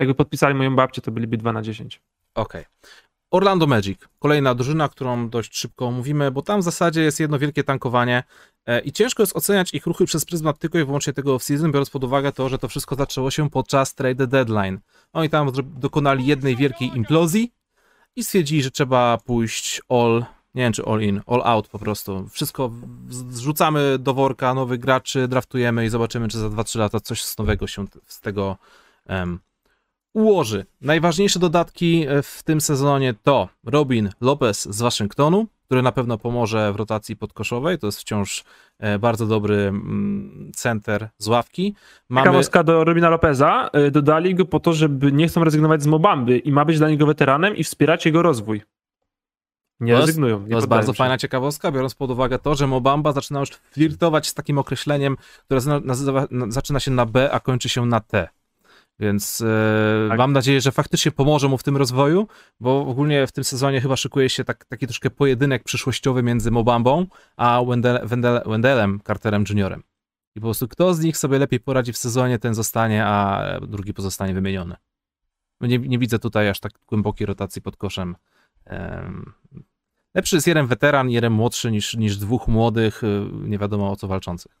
Jakby 0.00 0.14
podpisali 0.14 0.54
moją 0.54 0.76
babcię, 0.76 1.02
to 1.02 1.10
byliby 1.10 1.36
2 1.36 1.52
na 1.52 1.62
10. 1.62 2.00
Okej. 2.34 2.60
Okay. 2.60 2.90
Orlando 3.30 3.66
Magic, 3.66 4.00
kolejna 4.18 4.54
drużyna, 4.54 4.88
którą 4.88 5.28
dość 5.28 5.56
szybko 5.58 5.86
omówimy, 5.86 6.30
bo 6.30 6.42
tam 6.42 6.60
w 6.60 6.64
zasadzie 6.64 7.02
jest 7.02 7.20
jedno 7.20 7.38
wielkie 7.38 7.64
tankowanie 7.64 8.22
e, 8.66 8.80
i 8.80 8.92
ciężko 8.92 9.22
jest 9.22 9.36
oceniać 9.36 9.74
ich 9.74 9.86
ruchy 9.86 10.04
przez 10.04 10.24
pryzmat 10.24 10.58
tylko 10.58 10.78
i 10.78 10.84
wyłącznie 10.84 11.12
tego 11.12 11.36
off-season, 11.36 11.72
biorąc 11.72 11.90
pod 11.90 12.04
uwagę 12.04 12.32
to, 12.32 12.48
że 12.48 12.58
to 12.58 12.68
wszystko 12.68 12.94
zaczęło 12.94 13.30
się 13.30 13.50
podczas 13.50 13.94
trade 13.94 14.26
deadline. 14.26 14.78
Oni 15.12 15.30
tam 15.30 15.52
dokonali 15.62 16.26
jednej 16.26 16.56
wielkiej 16.56 16.96
implozji 16.96 17.52
i 18.16 18.24
stwierdzili, 18.24 18.62
że 18.62 18.70
trzeba 18.70 19.18
pójść 19.24 19.82
all, 19.88 20.24
nie 20.58 20.64
wiem 20.64 20.72
czy 20.72 20.84
all 20.84 21.02
in, 21.02 21.20
all 21.26 21.42
out 21.44 21.68
po 21.68 21.78
prostu. 21.78 22.28
Wszystko 22.28 22.70
zrzucamy 23.08 23.98
do 23.98 24.14
worka 24.14 24.54
nowych 24.54 24.80
graczy, 24.80 25.28
draftujemy 25.28 25.86
i 25.86 25.88
zobaczymy, 25.88 26.28
czy 26.28 26.38
za 26.38 26.48
2-3 26.48 26.78
lata 26.78 27.00
coś 27.00 27.36
nowego 27.38 27.66
się 27.66 27.84
z 28.06 28.20
tego 28.20 28.56
um, 29.08 29.38
ułoży. 30.14 30.66
Najważniejsze 30.80 31.38
dodatki 31.38 32.06
e, 32.08 32.22
w 32.22 32.42
tym 32.42 32.60
sezonie 32.60 33.14
to 33.22 33.48
Robin 33.64 34.10
Lopez 34.20 34.68
z 34.70 34.80
Waszyngtonu, 34.80 35.46
który 35.64 35.82
na 35.82 35.92
pewno 35.92 36.18
pomoże 36.18 36.72
w 36.72 36.76
rotacji 36.76 37.16
podkoszowej. 37.16 37.78
To 37.78 37.86
jest 37.86 38.00
wciąż 38.00 38.44
e, 38.78 38.98
bardzo 38.98 39.26
dobry 39.26 39.56
mm, 39.56 40.52
center 40.54 41.08
z 41.18 41.28
ławki. 41.28 41.74
Mamy... 42.08 42.24
Ciekawostka 42.24 42.62
do 42.62 42.84
Robina 42.84 43.10
Lopeza. 43.10 43.70
E, 43.72 43.90
dodali 43.90 44.34
go 44.34 44.44
po 44.44 44.60
to, 44.60 44.72
żeby 44.72 45.12
nie 45.12 45.28
chcą 45.28 45.44
rezygnować 45.44 45.82
z 45.82 45.86
Mobamby 45.86 46.38
i 46.38 46.52
ma 46.52 46.64
być 46.64 46.78
dla 46.78 46.88
niego 46.88 47.06
weteranem 47.06 47.56
i 47.56 47.64
wspierać 47.64 48.06
jego 48.06 48.22
rozwój. 48.22 48.62
Nie 49.80 49.92
to 49.92 50.00
rezygnują. 50.00 50.40
Nie 50.40 50.48
to 50.48 50.56
jest 50.56 50.66
bardzo 50.66 50.92
się. 50.92 50.96
fajna 50.96 51.18
ciekawostka, 51.18 51.72
biorąc 51.72 51.94
pod 51.94 52.10
uwagę 52.10 52.38
to, 52.38 52.54
że 52.54 52.66
Mobamba 52.66 53.12
zaczyna 53.12 53.40
już 53.40 53.50
flirtować 53.50 54.26
z 54.26 54.34
takim 54.34 54.58
określeniem, 54.58 55.16
które 55.44 55.80
nazywa, 55.84 56.26
zaczyna 56.48 56.80
się 56.80 56.90
na 56.90 57.06
B, 57.06 57.32
a 57.32 57.40
kończy 57.40 57.68
się 57.68 57.86
na 57.86 58.00
T. 58.00 58.28
Więc 59.00 59.40
e, 59.40 60.08
tak. 60.08 60.18
mam 60.18 60.32
nadzieję, 60.32 60.60
że 60.60 60.72
faktycznie 60.72 61.12
pomoże 61.12 61.48
mu 61.48 61.58
w 61.58 61.62
tym 61.62 61.76
rozwoju, 61.76 62.28
bo 62.60 62.80
ogólnie 62.86 63.26
w 63.26 63.32
tym 63.32 63.44
sezonie 63.44 63.80
chyba 63.80 63.96
szykuje 63.96 64.30
się 64.30 64.44
tak, 64.44 64.64
taki 64.64 64.86
troszkę 64.86 65.10
pojedynek 65.10 65.64
przyszłościowy 65.64 66.22
między 66.22 66.50
Mobambą 66.50 67.06
a 67.36 67.62
Wendell, 67.68 68.06
Wendell, 68.06 68.42
Wendellem 68.46 69.00
Carterem 69.06 69.44
Juniorem. 69.48 69.82
I 70.36 70.40
po 70.40 70.46
prostu 70.46 70.68
kto 70.68 70.94
z 70.94 71.00
nich 71.00 71.16
sobie 71.16 71.38
lepiej 71.38 71.60
poradzi 71.60 71.92
w 71.92 71.98
sezonie, 71.98 72.38
ten 72.38 72.54
zostanie, 72.54 73.06
a 73.06 73.44
drugi 73.60 73.94
pozostanie 73.94 74.34
wymieniony. 74.34 74.76
Nie, 75.60 75.78
nie 75.78 75.98
widzę 75.98 76.18
tutaj 76.18 76.48
aż 76.48 76.60
tak 76.60 76.72
głębokiej 76.86 77.26
rotacji 77.26 77.62
pod 77.62 77.76
koszem. 77.76 78.16
Um, 78.66 79.32
lepszy 80.14 80.36
jest 80.36 80.46
jeden 80.46 80.66
weteran, 80.66 81.10
jeden 81.10 81.32
młodszy 81.32 81.70
niż, 81.70 81.94
niż 81.94 82.16
dwóch 82.16 82.48
młodych, 82.48 83.04
y, 83.04 83.26
nie 83.32 83.58
wiadomo 83.58 83.90
o 83.90 83.96
co 83.96 84.08
walczących. 84.08 84.52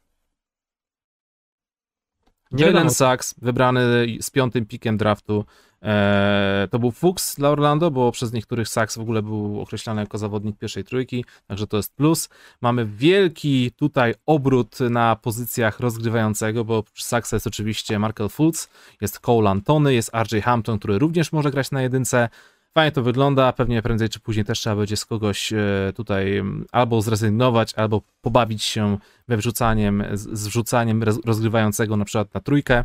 Jalen 2.52 2.90
Sachs, 2.90 3.34
wybrany 3.42 3.80
z 4.20 4.30
piątym 4.30 4.66
pikiem 4.66 4.96
draftu. 4.96 5.44
E, 5.82 6.68
to 6.70 6.78
był 6.78 6.90
fuks 6.90 7.36
dla 7.36 7.48
Orlando, 7.48 7.90
bo 7.90 8.12
przez 8.12 8.32
niektórych 8.32 8.68
Sachs 8.68 8.98
w 8.98 9.00
ogóle 9.00 9.22
był 9.22 9.60
określany 9.60 10.00
jako 10.00 10.18
zawodnik 10.18 10.58
pierwszej 10.58 10.84
trójki, 10.84 11.24
także 11.46 11.66
to 11.66 11.76
jest 11.76 11.96
plus. 11.96 12.28
Mamy 12.60 12.86
wielki 12.86 13.70
tutaj 13.70 14.14
obrót 14.26 14.80
na 14.80 15.16
pozycjach 15.16 15.80
rozgrywającego, 15.80 16.64
bo 16.64 16.84
Sachs 16.94 17.32
jest 17.32 17.46
oczywiście 17.46 17.98
Markel 17.98 18.28
Fultz, 18.28 18.68
jest 19.00 19.20
Cole 19.20 19.50
Antony, 19.50 19.94
jest 19.94 20.10
RJ 20.14 20.40
Hampton, 20.40 20.78
który 20.78 20.98
również 20.98 21.32
może 21.32 21.50
grać 21.50 21.70
na 21.70 21.82
jedynce. 21.82 22.28
Fajnie 22.74 22.92
to 22.92 23.02
wygląda, 23.02 23.52
pewnie 23.52 23.82
prędzej 23.82 24.08
czy 24.08 24.20
później 24.20 24.44
też 24.44 24.60
trzeba 24.60 24.76
będzie 24.76 24.96
z 24.96 25.04
kogoś 25.04 25.52
e, 25.52 25.92
tutaj 25.96 26.42
albo 26.72 27.02
zrezygnować, 27.02 27.74
albo 27.74 28.02
pobawić 28.20 28.62
się 28.62 28.98
we 29.28 29.36
wrzucaniem, 29.36 30.04
z 30.12 30.48
wrzucaniem 30.48 31.02
rozgrywającego 31.02 31.96
na 31.96 32.04
przykład 32.04 32.34
na 32.34 32.40
trójkę. 32.40 32.84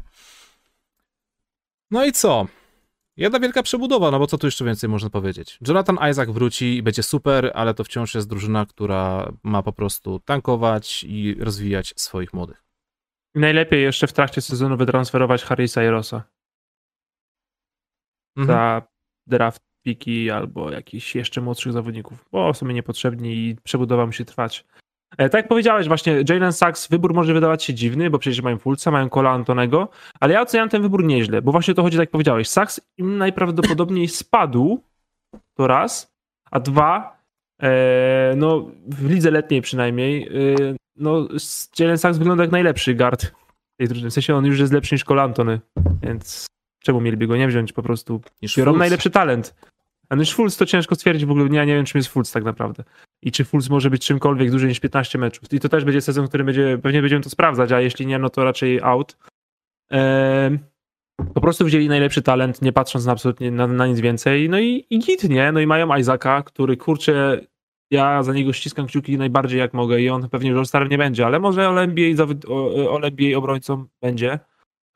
No 1.91 2.05
i 2.05 2.11
co? 2.11 2.47
Jedna 3.17 3.39
wielka 3.39 3.63
przebudowa, 3.63 4.11
no 4.11 4.19
bo 4.19 4.27
co 4.27 4.37
tu 4.37 4.47
jeszcze 4.47 4.65
więcej 4.65 4.89
można 4.89 5.09
powiedzieć? 5.09 5.59
Jonathan 5.67 5.97
Isaac 6.11 6.29
wróci 6.29 6.77
i 6.77 6.83
będzie 6.83 7.03
super, 7.03 7.51
ale 7.55 7.73
to 7.73 7.83
wciąż 7.83 8.15
jest 8.15 8.29
drużyna, 8.29 8.65
która 8.65 9.33
ma 9.43 9.63
po 9.63 9.73
prostu 9.73 10.19
tankować 10.19 11.03
i 11.03 11.35
rozwijać 11.39 11.93
swoich 11.97 12.33
młodych. 12.33 12.63
Najlepiej 13.35 13.83
jeszcze 13.83 14.07
w 14.07 14.13
trakcie 14.13 14.41
sezonu 14.41 14.77
wytransferować 14.77 15.43
Harrisa 15.43 15.83
i 15.83 15.87
Rossa. 15.87 16.23
Mhm. 18.37 18.47
Za 18.47 18.87
draft 19.27 19.72
piki 19.83 20.31
albo 20.31 20.71
jakichś 20.71 21.15
jeszcze 21.15 21.41
młodszych 21.41 21.73
zawodników, 21.73 22.25
bo 22.31 22.53
są 22.53 22.65
mi 22.65 22.73
niepotrzebni 22.73 23.33
i 23.33 23.55
przebudowa 23.63 24.05
musi 24.05 24.25
trwać. 24.25 24.65
E, 25.17 25.29
tak 25.29 25.39
jak 25.39 25.47
powiedziałeś, 25.47 25.87
właśnie 25.87 26.23
Jalen 26.29 26.53
Sachs, 26.53 26.87
wybór 26.87 27.13
może 27.13 27.33
wydawać 27.33 27.63
się 27.63 27.73
dziwny, 27.73 28.09
bo 28.09 28.19
przecież 28.19 28.41
mają 28.41 28.57
Fulca, 28.57 28.91
mają 28.91 29.09
Cola 29.09 29.31
Antonego, 29.31 29.89
ale 30.19 30.33
ja 30.33 30.41
oceniam 30.41 30.69
ten 30.69 30.81
wybór 30.81 31.03
nieźle, 31.03 31.41
bo 31.41 31.51
właśnie 31.51 31.73
to 31.73 31.81
chodzi, 31.83 31.97
tak 31.97 32.01
jak 32.01 32.11
powiedziałeś. 32.11 32.49
Sachs 32.49 32.81
im 32.97 33.17
najprawdopodobniej 33.17 34.07
spadł, 34.07 34.83
to 35.53 35.67
raz, 35.67 36.13
a 36.51 36.59
dwa, 36.59 37.17
e, 37.61 38.33
no 38.37 38.71
w 38.87 39.09
lidze 39.09 39.31
letniej 39.31 39.61
przynajmniej, 39.61 40.27
e, 40.27 40.75
no 40.95 41.27
Jalen 41.79 41.97
Sachs 41.97 42.17
wygląda 42.17 42.43
jak 42.43 42.51
najlepszy 42.51 42.93
guard 42.93 43.31
tej 43.77 43.87
drużyny, 43.87 44.09
w 44.09 44.13
sensie 44.13 44.35
on 44.35 44.45
już 44.45 44.59
jest 44.59 44.73
lepszy 44.73 44.95
niż 44.95 45.03
Cola 45.03 45.23
Antony, 45.23 45.59
więc 46.01 46.45
czemu 46.83 47.01
mieliby 47.01 47.27
go 47.27 47.37
nie 47.37 47.47
wziąć 47.47 47.73
po 47.73 47.83
prostu? 47.83 48.21
Biorą 48.57 48.77
najlepszy 48.77 49.09
talent. 49.09 49.55
A 50.09 50.15
już 50.15 50.33
Fulz 50.33 50.57
to 50.57 50.65
ciężko 50.65 50.95
stwierdzić, 50.95 51.25
w 51.25 51.31
ogóle 51.31 51.47
ja 51.51 51.65
nie 51.65 51.75
wiem, 51.75 51.85
czym 51.85 51.99
jest 51.99 52.09
Fulz 52.09 52.31
tak 52.31 52.43
naprawdę. 52.43 52.83
I 53.21 53.31
czy 53.31 53.45
Fulz 53.45 53.69
może 53.69 53.89
być 53.89 54.05
czymkolwiek 54.05 54.49
dłużej 54.49 54.69
niż 54.69 54.79
15 54.79 55.17
meczów. 55.17 55.53
I 55.53 55.59
to 55.59 55.69
też 55.69 55.85
będzie 55.85 56.01
sezon, 56.01 56.27
który 56.27 56.43
będzie, 56.43 56.77
pewnie 56.83 57.01
będziemy 57.01 57.23
to 57.23 57.29
sprawdzać, 57.29 57.71
a 57.71 57.81
jeśli 57.81 58.05
nie, 58.05 58.19
no 58.19 58.29
to 58.29 58.43
raczej 58.43 58.81
out. 58.81 59.17
Eee, 59.91 60.59
po 61.33 61.41
prostu 61.41 61.65
wzięli 61.65 61.89
najlepszy 61.89 62.21
talent, 62.21 62.61
nie 62.61 62.73
patrząc 62.73 63.05
na 63.05 63.11
absolutnie 63.11 63.51
na, 63.51 63.67
na 63.67 63.87
nic 63.87 63.99
więcej. 63.99 64.49
No 64.49 64.59
i, 64.59 64.85
i 64.89 64.99
git, 64.99 65.29
nie? 65.29 65.51
No 65.51 65.59
i 65.59 65.67
mają 65.67 65.97
Isaaca, 65.97 66.41
który 66.41 66.77
kurczę, 66.77 67.41
ja 67.91 68.23
za 68.23 68.33
niego 68.33 68.53
ściskam 68.53 68.87
kciuki 68.87 69.17
najbardziej 69.17 69.59
jak 69.59 69.73
mogę 69.73 70.01
i 70.01 70.09
on 70.09 70.29
pewnie 70.29 70.49
już 70.49 70.67
starym 70.67 70.89
nie 70.89 70.97
będzie, 70.97 71.25
ale 71.25 71.39
może 71.39 71.67
All 71.67 71.79
NBA, 71.79 72.25
All 72.95 73.05
NBA 73.05 73.37
obrońcą 73.37 73.85
będzie. 74.01 74.39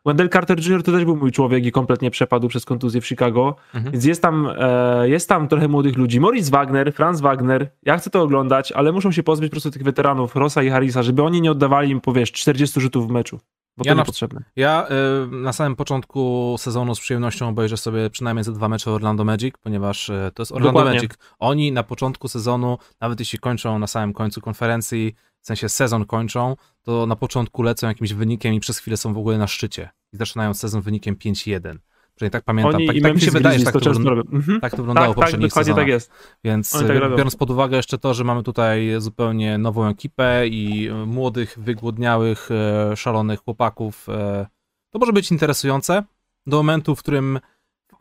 Wendell 0.07 0.29
Carter 0.29 0.59
Jr. 0.59 0.83
to 0.83 0.91
też 0.91 1.05
był 1.05 1.15
mój 1.15 1.31
człowiek 1.31 1.65
i 1.65 1.71
kompletnie 1.71 2.11
przepadł 2.11 2.47
przez 2.47 2.65
kontuzję 2.65 3.01
w 3.01 3.07
Chicago, 3.07 3.55
mhm. 3.73 3.91
więc 3.91 4.05
jest 4.05 4.21
tam, 4.21 4.49
e, 4.59 5.09
jest 5.09 5.29
tam 5.29 5.47
trochę 5.47 5.67
młodych 5.67 5.97
ludzi. 5.97 6.19
Moritz 6.19 6.49
Wagner, 6.49 6.93
Franz 6.93 7.21
Wagner, 7.21 7.71
ja 7.83 7.97
chcę 7.97 8.09
to 8.09 8.21
oglądać, 8.21 8.71
ale 8.71 8.91
muszą 8.91 9.11
się 9.11 9.23
pozbyć 9.23 9.49
po 9.49 9.53
prostu 9.53 9.71
tych 9.71 9.83
weteranów, 9.83 10.35
Rossa 10.35 10.63
i 10.63 10.69
Harrisa, 10.69 11.03
żeby 11.03 11.23
oni 11.23 11.41
nie 11.41 11.51
oddawali 11.51 11.89
im, 11.91 12.01
powiesz, 12.01 12.31
40 12.31 12.81
rzutów 12.81 13.07
w 13.07 13.11
meczu. 13.11 13.39
Bo 13.77 13.83
ja 13.85 13.93
to 13.93 13.99
niepotrzebne. 13.99 14.43
Ja 14.55 14.87
y, 15.25 15.27
na 15.31 15.53
samym 15.53 15.75
początku 15.75 16.55
sezonu 16.59 16.95
z 16.95 16.99
przyjemnością 16.99 17.49
obejrzę 17.49 17.77
sobie 17.77 18.09
przynajmniej 18.09 18.43
ze 18.43 18.53
dwa 18.53 18.69
mecze 18.69 18.91
Orlando 18.91 19.23
Magic, 19.23 19.55
ponieważ 19.61 20.09
y, 20.09 20.31
to 20.33 20.41
jest 20.41 20.51
Orlando 20.51 20.79
Dokładnie. 20.79 20.99
Magic. 20.99 21.11
Oni 21.39 21.71
na 21.71 21.83
początku 21.83 22.27
sezonu, 22.27 22.77
nawet 23.01 23.19
jeśli 23.19 23.39
kończą 23.39 23.79
na 23.79 23.87
samym 23.87 24.13
końcu 24.13 24.41
konferencji, 24.41 25.15
w 25.41 25.47
sensie 25.47 25.69
sezon 25.69 26.05
kończą, 26.05 26.55
to 26.83 27.05
na 27.05 27.15
początku 27.15 27.63
lecą 27.63 27.87
jakimś 27.87 28.13
wynikiem 28.13 28.53
i 28.53 28.59
przez 28.59 28.77
chwilę 28.77 28.97
są 28.97 29.13
w 29.13 29.17
ogóle 29.17 29.37
na 29.37 29.47
szczycie. 29.47 29.89
I 30.17 30.19
zaczynają 30.19 30.53
sezon 30.53 30.81
wynikiem 30.81 31.15
5-1. 31.15 31.77
Przynajmniej 32.15 32.31
tak 32.31 32.43
pamiętam. 32.43 32.75
Oni 32.75 32.87
tak, 32.87 33.01
tak 33.01 33.15
mi 33.15 33.21
się 33.21 33.31
wydaje, 33.31 33.59
że 33.59 33.65
tak 33.65 33.81
to, 33.81 33.89
mhm. 33.89 34.61
tak 34.61 34.71
to 34.71 34.77
wyglądało 34.77 35.07
tak, 35.07 35.15
w 35.15 35.19
poprzednich 35.19 35.53
tak, 35.53 35.75
tak 35.75 35.87
jest. 35.87 36.11
Więc 36.43 36.71
tak 36.71 36.89
e, 36.89 37.09
biorąc 37.09 37.35
pod 37.35 37.51
uwagę 37.51 37.77
jeszcze 37.77 37.97
to, 37.97 38.13
że 38.13 38.23
mamy 38.23 38.43
tutaj 38.43 38.91
zupełnie 38.97 39.57
nową 39.57 39.87
ekipę 39.87 40.47
i 40.47 40.87
e, 40.87 41.05
młodych, 41.05 41.57
wygłodniałych, 41.59 42.49
e, 42.51 42.95
szalonych 42.95 43.39
chłopaków, 43.39 44.07
to 44.89 44.99
może 44.99 45.13
być 45.13 45.31
interesujące 45.31 46.03
do 46.47 46.57
momentu, 46.57 46.95
w 46.95 46.99
którym 46.99 47.39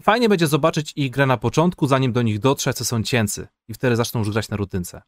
fajnie 0.02 0.28
będzie 0.28 0.46
zobaczyć 0.46 0.92
ich 0.96 1.10
grę 1.10 1.26
na 1.26 1.36
początku, 1.36 1.86
zanim 1.86 2.12
do 2.12 2.22
nich 2.22 2.38
dotrze, 2.38 2.74
co 2.74 2.84
są 2.84 3.02
cięcy 3.02 3.48
i 3.68 3.74
wtedy 3.74 3.96
zaczną 3.96 4.20
już 4.20 4.30
grać 4.30 4.48
na 4.48 4.56
rutynce. 4.56 5.02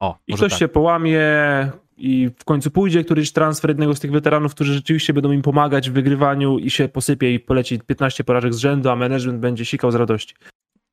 O, 0.00 0.18
I 0.26 0.34
ktoś 0.34 0.50
tak. 0.50 0.58
się 0.58 0.68
połamie 0.68 1.20
i 1.96 2.30
w 2.38 2.44
końcu 2.44 2.70
pójdzie 2.70 3.04
któryś 3.04 3.32
transfer 3.32 3.70
jednego 3.70 3.94
z 3.94 4.00
tych 4.00 4.12
weteranów, 4.12 4.54
którzy 4.54 4.74
rzeczywiście 4.74 5.12
będą 5.12 5.32
im 5.32 5.42
pomagać 5.42 5.90
w 5.90 5.92
wygrywaniu 5.92 6.58
i 6.58 6.70
się 6.70 6.88
posypie 6.88 7.34
i 7.34 7.40
poleci 7.40 7.78
15 7.86 8.24
porażek 8.24 8.54
z 8.54 8.58
rzędu, 8.58 8.90
a 8.90 8.96
management 8.96 9.40
będzie 9.40 9.64
sikał 9.64 9.90
z 9.90 9.94
radości. 9.94 10.34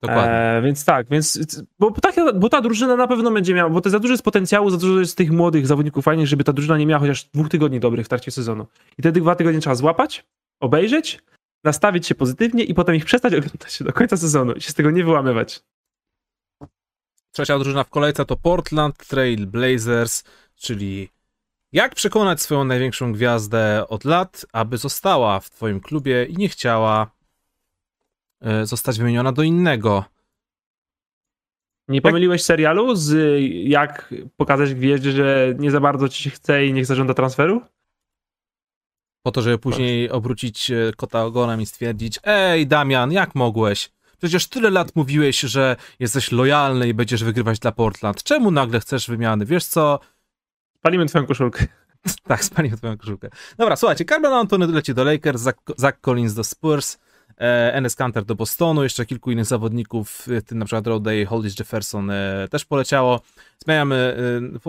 Dokładnie. 0.01 0.31
E, 0.31 0.61
więc 0.61 0.85
tak, 0.85 1.07
więc 1.09 1.39
bo, 1.79 1.91
tak, 1.91 2.15
bo 2.35 2.49
ta 2.49 2.61
drużyna 2.61 2.95
na 2.95 3.07
pewno 3.07 3.31
będzie 3.31 3.53
miała, 3.53 3.69
bo 3.69 3.81
to 3.81 3.89
za 3.89 3.99
dużo 3.99 4.13
jest 4.13 4.23
potencjału, 4.23 4.69
za 4.69 4.77
dużo 4.77 4.99
jest 4.99 5.17
tych 5.17 5.31
młodych 5.31 5.67
zawodników 5.67 6.05
fajnie, 6.05 6.27
żeby 6.27 6.43
ta 6.43 6.53
drużyna 6.53 6.77
nie 6.77 6.85
miała 6.85 6.99
chociaż 6.99 7.23
dwóch 7.23 7.49
tygodni 7.49 7.79
dobrych 7.79 8.05
w 8.05 8.09
trakcie 8.09 8.31
sezonu. 8.31 8.67
I 8.97 9.01
te 9.01 9.11
dwa 9.11 9.35
tygodnie 9.35 9.59
trzeba 9.59 9.75
złapać, 9.75 10.25
obejrzeć, 10.59 11.19
nastawić 11.63 12.07
się 12.07 12.15
pozytywnie 12.15 12.63
i 12.63 12.73
potem 12.73 12.95
ich 12.95 13.05
przestać 13.05 13.33
oglądać 13.33 13.83
do 13.83 13.93
końca 13.93 14.17
sezonu 14.17 14.53
i 14.53 14.61
się 14.61 14.71
z 14.71 14.73
tego 14.73 14.91
nie 14.91 15.03
wyłamywać. 15.03 15.63
Trzecia 17.35 17.59
drużyna 17.59 17.83
w 17.83 17.89
kolejce 17.89 18.25
to 18.25 18.35
Portland 18.35 19.07
Trail 19.07 19.47
Blazers, 19.47 20.23
czyli 20.55 21.09
jak 21.71 21.95
przekonać 21.95 22.41
swoją 22.41 22.63
największą 22.63 23.13
gwiazdę 23.13 23.85
od 23.89 24.05
lat, 24.05 24.45
aby 24.53 24.77
została 24.77 25.39
w 25.39 25.49
twoim 25.49 25.79
klubie 25.79 26.25
i 26.25 26.37
nie 26.37 26.49
chciała 26.49 27.11
e, 28.41 28.65
zostać 28.65 28.99
wymieniona 28.99 29.31
do 29.31 29.43
innego. 29.43 30.05
Nie 31.87 32.01
pomyliłeś 32.01 32.43
serialu 32.43 32.95
z 32.95 33.39
jak 33.67 34.13
pokazać 34.37 34.73
gwieździe, 34.73 35.11
że 35.11 35.53
nie 35.59 35.71
za 35.71 35.79
bardzo 35.79 36.09
ci 36.09 36.23
się 36.23 36.29
chce 36.29 36.65
i 36.65 36.73
niech 36.73 36.85
zażąda 36.85 37.13
transferu? 37.13 37.61
Po 39.23 39.31
to, 39.31 39.41
żeby 39.41 39.57
później 39.57 40.09
obrócić 40.09 40.71
e, 40.71 40.91
kota 40.97 41.25
ogonem 41.25 41.61
i 41.61 41.65
stwierdzić, 41.65 42.19
ej 42.23 42.67
Damian, 42.67 43.11
jak 43.11 43.35
mogłeś? 43.35 43.94
Przecież 44.17 44.47
tyle 44.47 44.69
lat 44.69 44.95
mówiłeś, 44.95 45.39
że 45.39 45.75
jesteś 45.99 46.31
lojalny 46.31 46.87
i 46.87 46.93
będziesz 46.93 47.23
wygrywać 47.23 47.59
dla 47.59 47.71
Portland. 47.71 48.23
Czemu 48.23 48.51
nagle 48.51 48.79
chcesz 48.79 49.07
wymiany? 49.07 49.45
Wiesz 49.45 49.65
co? 49.65 49.99
Palimy 50.81 51.05
twoją 51.05 51.25
koszulkę. 51.25 51.65
tak, 52.27 52.43
spalimy 52.43 52.77
twoją 52.77 52.97
koszulkę. 52.97 53.29
Dobra, 53.57 53.75
słuchajcie, 53.75 54.05
Carmelo 54.05 54.39
Antony 54.39 54.67
leci 54.67 54.93
do 54.93 55.03
Lakers, 55.03 55.41
Zach, 55.41 55.55
Zach 55.77 56.01
Collins 56.01 56.33
do 56.33 56.43
Spurs, 56.43 56.97
Enes 57.37 57.95
Kanter 57.95 58.25
do 58.25 58.35
Bostonu, 58.35 58.83
jeszcze 58.83 59.05
kilku 59.05 59.31
innych 59.31 59.45
zawodników, 59.45 60.27
w 60.27 60.43
tym 60.43 60.57
na 60.57 60.65
przykład 60.65 60.87
Roday, 60.87 61.25
Hollis 61.25 61.59
Jefferson 61.59 62.09
e, 62.11 62.47
też 62.51 62.65
poleciało. 62.65 63.21
Zmieniamy, 63.65 64.17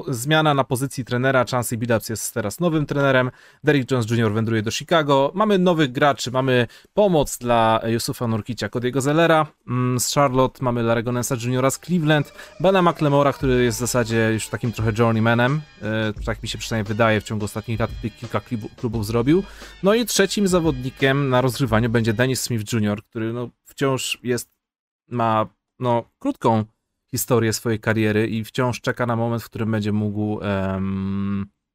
e, 0.09 0.15
zmiana 0.15 0.55
na 0.55 0.65
pozycji 0.65 1.05
trenera, 1.05 1.45
Chancey 1.51 1.79
Billups 1.79 2.09
jest 2.09 2.35
teraz 2.35 2.61
nowym 2.61 2.87
trenerem, 2.87 3.31
Derrick 3.65 3.91
Jones 3.91 4.11
Jr. 4.11 4.33
wędruje 4.33 4.63
do 4.63 4.71
Chicago, 4.71 5.33
mamy 5.35 5.59
nowych 5.59 5.93
graczy, 5.93 6.31
mamy 6.31 6.67
pomoc 6.95 7.39
dla 7.39 7.81
Yusufa 7.87 8.27
Nurkicia, 8.27 8.69
Cody'ego 8.69 9.01
Zellera 9.01 9.47
mm, 9.69 10.01
z 10.01 10.15
Charlotte, 10.15 10.65
mamy 10.65 10.83
Larego 10.83 11.13
Nessa 11.13 11.35
Jr. 11.35 11.71
z 11.71 11.79
Cleveland, 11.79 12.33
Bena 12.61 12.83
McLemora, 12.83 13.33
który 13.33 13.65
jest 13.65 13.79
w 13.79 13.81
zasadzie 13.81 14.31
już 14.33 14.49
takim 14.49 14.73
trochę 14.73 14.93
journeymanem, 14.99 15.61
e, 15.83 16.13
tak 16.25 16.43
mi 16.43 16.49
się 16.49 16.59
przynajmniej 16.59 16.89
wydaje, 16.89 17.21
w 17.21 17.25
ciągu 17.25 17.45
ostatnich 17.45 17.81
lat 17.81 17.91
kilka 18.21 18.41
klubów 18.77 19.07
zrobił. 19.07 19.43
No 19.83 19.95
i 19.95 20.07
trzecim 20.07 20.49
zawodnikiem 20.49 21.29
na 21.29 21.41
rozgrywaniu 21.41 21.91
będzie 21.91 22.13
Dennis 22.13 22.43
Smith 22.43 22.56
Jr., 22.73 23.03
który 23.05 23.33
no, 23.33 23.51
wciąż 23.65 24.21
jest, 24.23 24.59
ma 25.09 25.47
no, 25.79 26.05
krótką 26.19 26.65
historię 27.11 27.53
swojej 27.53 27.81
kariery 27.81 28.29
i 28.29 28.45
wciąż 28.45 28.81
czeka 28.81 29.07
na 29.07 29.17
moment, 29.17 29.43
w 29.43 29.47
którym 29.47 29.71
będzie 29.71 29.93
mógł 29.93 30.41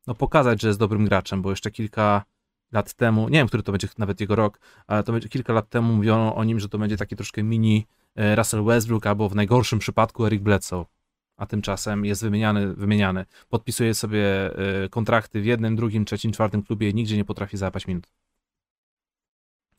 no, 0.08 0.16
pokazać, 0.16 0.62
że 0.62 0.68
jest 0.68 0.80
dobrym 0.80 1.06
graczem, 1.06 1.42
bo 1.42 1.50
jeszcze 1.50 1.72
kilka 1.72 2.26
lat 2.72 2.94
temu, 2.94 3.30
nie 3.30 3.38
wiem, 3.38 3.48
który 3.48 3.64
to 3.64 3.72
będzie 3.72 3.88
nawet 3.98 4.22
jego 4.22 4.36
rok, 4.36 4.60
ale 4.88 5.04
to 5.04 5.12
będzie 5.12 5.30
kilka 5.30 5.54
lat 5.54 5.70
temu 5.70 5.94
mówiono 5.94 6.36
o 6.36 6.44
nim, 6.44 6.60
że 6.60 6.70
to 6.70 6.78
będzie 6.78 6.98
taki 6.98 7.16
troszkę 7.16 7.44
mini 7.44 7.88
e, 8.16 8.36
Russell 8.36 8.64
Westbrook 8.64 9.08
albo 9.08 9.30
w 9.30 9.36
najgorszym 9.36 9.80
przypadku 9.80 10.26
Eric 10.26 10.42
Bledsoe. 10.42 10.86
A 11.38 11.46
tymczasem 11.46 12.06
jest 12.06 12.22
wymieniany, 12.22 12.74
wymieniany. 12.74 13.26
Podpisuje 13.50 13.94
sobie 13.94 14.58
e, 14.84 14.90
kontrakty 14.90 15.42
w 15.42 15.46
jednym, 15.46 15.76
drugim, 15.76 16.06
trzecim, 16.06 16.32
czwartym 16.32 16.64
klubie 16.64 16.90
i 16.90 16.94
nigdzie 16.94 17.18
nie 17.18 17.26
potrafi 17.26 17.58
załapać 17.58 17.88
minut. 17.88 18.08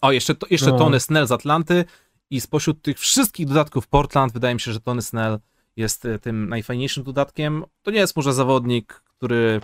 O, 0.02 0.12
jeszcze, 0.12 0.34
to, 0.34 0.46
jeszcze 0.50 0.70
no. 0.70 0.78
Tony 0.78 1.00
Snell 1.00 1.26
z 1.26 1.32
Atlanty 1.32 1.84
i 2.30 2.40
spośród 2.40 2.82
tych 2.82 2.98
wszystkich 2.98 3.46
dodatków 3.46 3.86
Portland, 3.86 4.32
wydaje 4.32 4.54
mi 4.54 4.60
się, 4.60 4.72
że 4.72 4.80
Tony 4.80 5.02
Snell 5.02 5.38
jest 5.76 6.04
e, 6.04 6.18
tym 6.18 6.48
najfajniejszym 6.48 7.02
dodatkiem. 7.04 7.64
To 7.82 7.90
nie 7.90 7.98
jest 7.98 8.16
może 8.16 8.32
zawodnik, 8.32 9.02
który, 9.04 9.60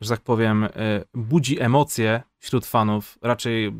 że 0.00 0.10
tak 0.10 0.20
powiem, 0.20 0.64
e, 0.64 0.70
budzi 1.14 1.60
emocje 1.60 2.22
wśród 2.44 2.66
fanów. 2.66 3.18
Raczej 3.22 3.72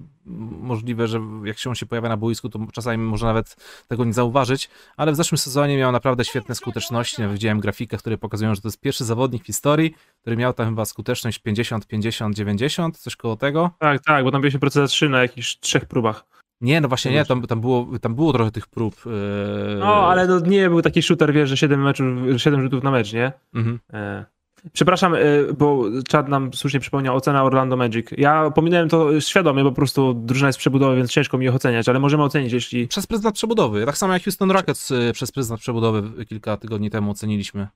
możliwe, 0.61 1.09
że 1.09 1.21
jak 1.45 1.59
się 1.59 1.71
on 1.71 1.77
się 1.77 1.87
pojawia 1.87 2.09
na 2.09 2.17
boisku, 2.17 2.49
to 2.49 2.59
czasami 2.73 2.99
może 2.99 3.27
nawet 3.27 3.57
tego 3.89 4.05
nie 4.05 4.13
zauważyć, 4.13 4.71
ale 4.97 5.13
w 5.13 5.17
zeszłym 5.17 5.39
sezonie 5.39 5.79
miał 5.79 5.93
naprawdę 5.93 6.25
świetne 6.25 6.55
skuteczności. 6.55 7.23
Nawet 7.23 7.35
widziałem 7.35 7.61
grafikę, 7.61 7.97
które 7.97 8.19
pokazują, 8.19 8.55
że 8.55 8.61
to 8.61 8.69
jest 8.69 8.81
pierwszy 8.81 9.05
zawodnik 9.05 9.43
w 9.43 9.47
historii, 9.47 9.95
który 10.21 10.37
miał 10.37 10.53
tam 10.53 10.67
chyba 10.67 10.85
skuteczność 10.85 11.39
50, 11.39 11.87
50, 11.87 12.37
90, 12.37 12.99
coś 12.99 13.17
koło 13.17 13.37
tego. 13.37 13.71
Tak, 13.79 14.05
tak, 14.05 14.25
bo 14.25 14.31
tam 14.31 14.41
mieliśmy 14.41 14.61
procent 14.61 14.91
3 14.91 15.09
na 15.09 15.23
jakichś 15.23 15.57
trzech 15.57 15.87
próbach. 15.87 16.25
Nie, 16.61 16.81
no 16.81 16.89
właśnie 16.89 17.13
nie, 17.13 17.25
tam, 17.25 17.43
tam, 17.47 17.61
było, 17.61 17.89
tam 18.01 18.15
było 18.15 18.33
trochę 18.33 18.51
tych 18.51 18.67
prób. 18.67 19.07
Yy... 19.07 19.77
No, 19.79 20.09
ale 20.09 20.27
no 20.27 20.41
nie 20.41 20.69
był 20.69 20.83
taki 20.83 21.03
shooter, 21.03 21.33
wiesz, 21.33 21.49
że 21.49 21.57
7, 21.57 21.83
meczów, 21.83 22.07
7 22.37 22.63
rzutów 22.63 22.83
na 22.83 22.91
mecz, 22.91 23.13
nie? 23.13 23.33
Mhm. 23.55 23.81
E... 23.93 24.25
Przepraszam, 24.73 25.15
e, 25.15 25.19
bo 25.59 25.85
Chad 26.13 26.29
nam 26.29 26.53
słusznie 26.53 26.81
przypomniał 26.81 27.17
ocena 27.17 27.45
Orlando 27.45 27.77
Magic. 27.77 28.07
Ja 28.17 28.51
pominąłem 28.51 28.89
to 28.89 29.21
świadomie, 29.21 29.63
bo 29.63 29.71
po 29.71 29.77
prostu 29.77 30.15
drużyna 30.15 30.47
jest 30.47 30.59
przebudowa, 30.59 30.95
więc 30.95 31.11
ciężko 31.11 31.39
mi 31.39 31.47
ich 31.47 31.55
oceniać, 31.55 31.89
ale 31.89 32.01
możemy 32.01 32.23
ocenić, 32.23 32.53
jeśli... 32.53 32.89
Przez 32.89 33.07
pryzmat 33.07 33.35
przebudowy, 33.35 33.87
tak 33.87 33.99
samo 33.99 34.13
jak 34.13 34.23
Houston 34.23 34.51
Rockets 34.51 34.91
e, 34.91 35.13
przez 35.13 35.33
pryzmat 35.33 35.61
przebudowy 35.61 36.27
kilka 36.27 36.57
tygodni 36.57 36.91
temu 36.91 37.11
oceniliśmy. 37.11 37.69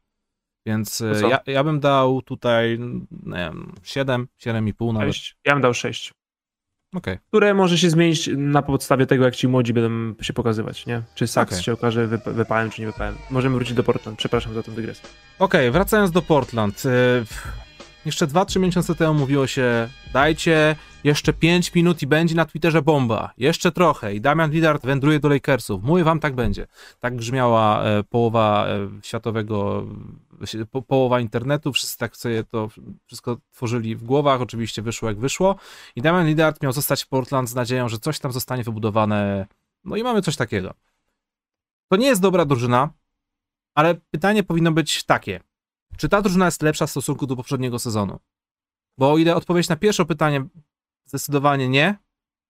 Więc 0.67 1.01
e, 1.01 1.29
ja, 1.31 1.41
ja 1.47 1.65
bym 1.65 1.81
dał 1.81 2.23
tutaj, 2.23 2.79
nie 3.27 3.37
wiem, 3.37 3.73
7, 3.83 4.29
7,5 4.41 4.93
nawet. 4.93 5.15
6. 5.15 5.37
Ja 5.45 5.53
bym 5.53 5.63
dał 5.63 5.75
6 5.75 6.13
okay. 6.95 7.19
które 7.29 7.55
może 7.55 7.79
się 7.79 7.91
zmienić 7.91 8.31
na 8.37 8.63
podstawie 8.63 9.07
tego, 9.07 9.25
jak 9.25 9.37
ci 9.37 9.49
młodzi 9.49 9.73
będą 9.73 10.23
się 10.23 10.33
pokazywać, 10.33 10.87
nie? 10.87 11.03
Czy 11.15 11.27
Saks 11.27 11.53
okay. 11.53 11.63
się 11.63 11.73
okaże 11.73 12.07
wyp 12.07 12.25
wypałem, 12.25 12.71
czy 12.71 12.81
nie 12.81 12.87
wypałem. 12.87 13.15
Możemy 13.31 13.55
wrócić 13.55 13.75
do 13.75 13.85
Portland, 13.85 14.19
przepraszam 14.19 14.55
za 14.55 14.63
tę 14.63 14.73
dygresję. 14.73 15.09
Okej, 15.39 15.61
okay, 15.61 15.71
wracając 15.71 16.11
do 16.11 16.23
Portland. 16.23 16.83
Jeszcze 18.09 18.27
2-3 18.27 18.61
miesiące 18.61 18.95
temu 18.95 19.15
mówiło 19.15 19.47
się, 19.47 19.89
dajcie 20.13 20.77
jeszcze 21.05 21.33
5 21.33 21.75
minut 21.75 22.03
i 22.03 22.07
będzie 22.07 22.35
na 22.35 22.45
Twitterze 22.45 22.83
bomba. 22.83 23.33
Jeszcze 23.39 23.73
trochę 23.73 24.15
i 24.15 24.21
Damian 24.21 24.51
Lillard 24.51 24.87
wędruje 24.87 25.21
do 25.21 25.29
Lakersów. 25.29 25.83
Mówię 25.83 26.05
wam, 26.05 26.21
tak 26.21 26.35
będzie. 26.35 26.67
Tak 27.01 27.17
brzmiała 27.17 27.85
e, 27.85 28.05
połowa 28.05 28.67
e, 28.69 28.89
światowego, 29.03 29.87
po, 30.71 30.83
połowa 30.83 31.21
internetu. 31.21 31.73
Wszyscy 31.73 31.99
tak 31.99 32.17
sobie 32.17 32.45
to 32.45 32.69
wszystko 33.07 33.37
tworzyli 33.51 33.97
w 33.97 34.05
głowach. 34.05 34.41
Oczywiście 34.41 34.83
wyszło 34.83 35.09
jak 35.09 35.19
wyszło. 35.19 35.57
I 35.97 36.03
Damian 36.03 36.27
Lillard 36.27 36.63
miał 36.63 36.73
zostać 36.73 37.05
w 37.05 37.09
Portland 37.09 37.51
z 37.51 37.55
nadzieją, 37.55 37.89
że 37.89 37.99
coś 37.99 38.19
tam 38.19 38.33
zostanie 38.33 38.65
wybudowane. 38.65 39.47
No 39.85 39.97
i 39.97 40.03
mamy 40.03 40.23
coś 40.23 40.37
takiego. 40.37 40.75
To 41.89 41.97
nie 41.97 42.07
jest 42.07 42.23
dobra 42.23 42.45
drużyna, 42.45 42.91
ale 43.75 43.95
pytanie 43.95 44.43
powinno 44.43 44.73
być 44.73 45.05
takie. 45.05 45.48
Czy 45.99 46.09
ta 46.09 46.23
drużyna 46.23 46.45
jest 46.45 46.63
lepsza 46.63 46.87
w 46.87 46.91
stosunku 46.91 47.27
do 47.27 47.37
poprzedniego 47.37 47.79
sezonu? 47.79 48.19
Bo 48.99 49.13
o 49.13 49.19
ile 49.19 49.37
odpowiedź 49.37 49.69
na 49.69 49.77
pierwsze 49.77 50.05
pytanie 50.05 50.45
zdecydowanie 51.05 51.69
nie, 51.69 51.99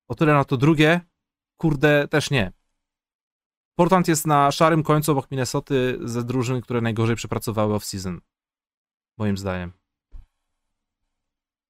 o 0.08 0.14
tyle 0.14 0.32
na 0.32 0.44
to 0.44 0.56
drugie, 0.56 1.00
kurde, 1.56 2.08
też 2.08 2.30
nie. 2.30 2.52
Portland 3.74 4.08
jest 4.08 4.26
na 4.26 4.50
szarym 4.50 4.82
końcu 4.82 5.12
obok 5.12 5.30
Minnesoty 5.30 5.98
ze 6.04 6.24
drużyn, 6.24 6.60
które 6.60 6.80
najgorzej 6.80 7.16
przepracowały 7.16 7.74
off-season. 7.74 8.18
Moim 9.18 9.38
zdaniem. 9.38 9.72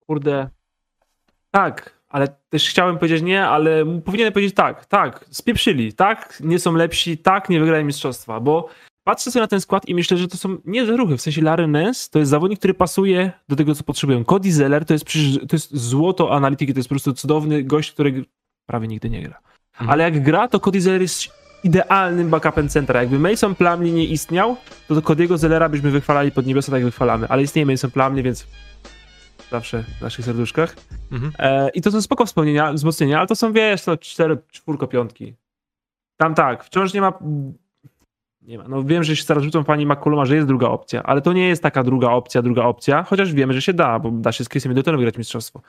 Kurde. 0.06 0.48
Tak, 1.50 2.00
ale 2.08 2.28
też 2.48 2.70
chciałem 2.70 2.98
powiedzieć 2.98 3.22
nie, 3.22 3.46
ale 3.46 4.00
powinienem 4.00 4.32
powiedzieć 4.32 4.54
tak, 4.54 4.86
tak, 4.86 5.24
spieprzyli, 5.30 5.92
tak, 5.92 6.40
nie 6.40 6.58
są 6.58 6.74
lepsi, 6.74 7.18
tak, 7.18 7.48
nie 7.48 7.60
wygrają 7.60 7.84
mistrzostwa, 7.84 8.40
bo 8.40 8.68
patrzę 9.08 9.30
sobie 9.30 9.40
na 9.40 9.48
ten 9.48 9.60
skład 9.60 9.88
i 9.88 9.94
myślę, 9.94 10.16
że 10.16 10.28
to 10.28 10.36
są 10.36 10.56
nie 10.64 10.84
ruchy. 10.84 11.16
W 11.16 11.20
sensie 11.20 11.42
Larry 11.42 11.66
Nance 11.66 12.10
to 12.10 12.18
jest 12.18 12.30
zawodnik, 12.30 12.58
który 12.58 12.74
pasuje 12.74 13.32
do 13.48 13.56
tego, 13.56 13.74
co 13.74 13.84
potrzebują. 13.84 14.24
Cody 14.24 14.52
Zeller 14.52 14.84
to 14.84 14.92
jest 14.92 15.04
przecież, 15.04 15.38
to 15.48 15.56
jest 15.56 15.76
złoto 15.76 16.36
analityki, 16.36 16.72
to 16.72 16.78
jest 16.78 16.88
po 16.88 16.92
prostu 16.92 17.12
cudowny 17.12 17.64
gość, 17.64 17.92
który 17.92 18.24
prawie 18.66 18.88
nigdy 18.88 19.10
nie 19.10 19.22
gra. 19.22 19.38
Mhm. 19.72 19.90
Ale 19.90 20.04
jak 20.04 20.22
gra, 20.22 20.48
to 20.48 20.60
Cody 20.60 20.80
Zeller 20.80 21.00
jest 21.00 21.28
idealnym 21.64 22.30
backupem 22.30 22.68
centra. 22.68 23.00
Jakby 23.00 23.18
Mason 23.18 23.54
Plumlee 23.54 23.92
nie 23.92 24.04
istniał, 24.04 24.56
to 24.88 24.94
do 24.94 25.00
Cody'ego 25.00 25.38
Zellera 25.38 25.68
byśmy 25.68 25.90
wychwalali 25.90 26.32
pod 26.32 26.46
niebiosa, 26.46 26.72
tak 26.72 26.80
jak 26.80 26.84
wychwalamy. 26.84 27.28
Ale 27.28 27.42
istnieje 27.42 27.66
Mason 27.66 27.90
Plumlee, 27.90 28.22
więc 28.22 28.46
zawsze 29.50 29.84
w 29.98 30.02
naszych 30.02 30.24
serduszkach. 30.24 30.76
Mhm. 31.12 31.32
E, 31.38 31.70
I 31.70 31.82
to 31.82 31.90
są 31.90 32.02
spoko 32.02 32.26
wspomnienia, 32.26 32.72
wzmocnienia, 32.72 33.18
ale 33.18 33.26
to 33.26 33.36
są, 33.36 33.52
wiesz, 33.52 33.82
to 33.82 33.96
cztery, 33.96 34.38
czwórko, 34.50 34.86
piątki. 34.86 35.34
Tam 36.16 36.34
tak, 36.34 36.64
wciąż 36.64 36.94
nie 36.94 37.00
ma 37.00 37.12
nie 38.48 38.58
ma. 38.58 38.68
No 38.68 38.84
wiem, 38.84 39.04
że 39.04 39.16
się 39.16 39.24
zaraz 39.24 39.44
rzucą 39.44 39.64
pani 39.64 39.86
McColluma, 39.86 40.24
że 40.24 40.34
jest 40.34 40.46
druga 40.46 40.68
opcja, 40.68 41.02
ale 41.02 41.20
to 41.20 41.32
nie 41.32 41.48
jest 41.48 41.62
taka 41.62 41.84
druga 41.84 42.10
opcja, 42.10 42.42
druga 42.42 42.62
opcja, 42.62 43.02
chociaż 43.02 43.32
wiemy, 43.32 43.52
że 43.52 43.62
się 43.62 43.72
da, 43.72 43.98
bo 43.98 44.10
da 44.10 44.32
się 44.32 44.44
z 44.44 44.48
Chrisem 44.48 44.70
Middletonem 44.70 45.00
wygrać 45.00 45.18
mistrzostwo. 45.18 45.60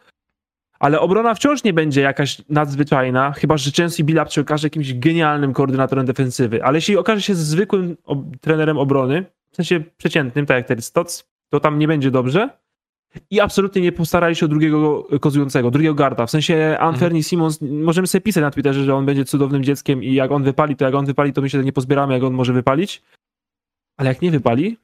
Ale 0.79 0.99
obrona 0.99 1.35
wciąż 1.35 1.63
nie 1.63 1.73
będzie 1.73 2.01
jakaś 2.01 2.41
nadzwyczajna, 2.49 3.31
chyba 3.31 3.57
że 3.57 3.71
Chelsea 3.71 4.03
Billups 4.03 4.33
się 4.33 4.41
okaże 4.41 4.65
jakimś 4.65 4.93
genialnym 4.93 5.53
koordynatorem 5.53 6.05
defensywy. 6.05 6.63
Ale 6.63 6.77
jeśli 6.77 6.97
okaże 6.97 7.21
się 7.21 7.35
zwykłym 7.35 7.97
trenerem 8.41 8.77
obrony, 8.77 9.25
w 9.51 9.55
sensie 9.55 9.83
przeciętnym, 9.97 10.45
tak 10.45 10.57
jak 10.57 10.67
Terry 10.67 10.81
Stotts, 10.81 11.29
to 11.49 11.59
tam 11.59 11.79
nie 11.79 11.87
będzie 11.87 12.11
dobrze. 12.11 12.49
I 13.29 13.39
absolutnie 13.39 13.81
nie 13.81 13.91
postarali 13.91 14.35
się 14.35 14.45
o 14.45 14.49
drugiego 14.49 15.07
kozującego, 15.21 15.71
drugiego 15.71 15.95
garda. 15.95 16.25
W 16.25 16.31
sensie 16.31 16.77
Anthony 16.79 17.05
mhm. 17.05 17.23
Simons, 17.23 17.61
możemy 17.61 18.07
sobie 18.07 18.21
pisać 18.21 18.41
na 18.41 18.51
Twitterze, 18.51 18.83
że 18.83 18.95
on 18.95 19.05
będzie 19.05 19.25
cudownym 19.25 19.63
dzieckiem 19.63 20.03
i 20.03 20.13
jak 20.13 20.31
on 20.31 20.43
wypali, 20.43 20.75
to 20.75 20.85
jak 20.85 20.95
on 20.95 21.05
wypali, 21.05 21.33
to 21.33 21.41
my 21.41 21.49
się 21.49 21.63
nie 21.63 21.73
pozbieramy, 21.73 22.13
jak 22.13 22.23
on 22.23 22.33
może 22.33 22.53
wypalić. 22.53 23.01
Ale 23.97 24.09
jak 24.09 24.21
nie 24.21 24.31
wypali, 24.31 24.77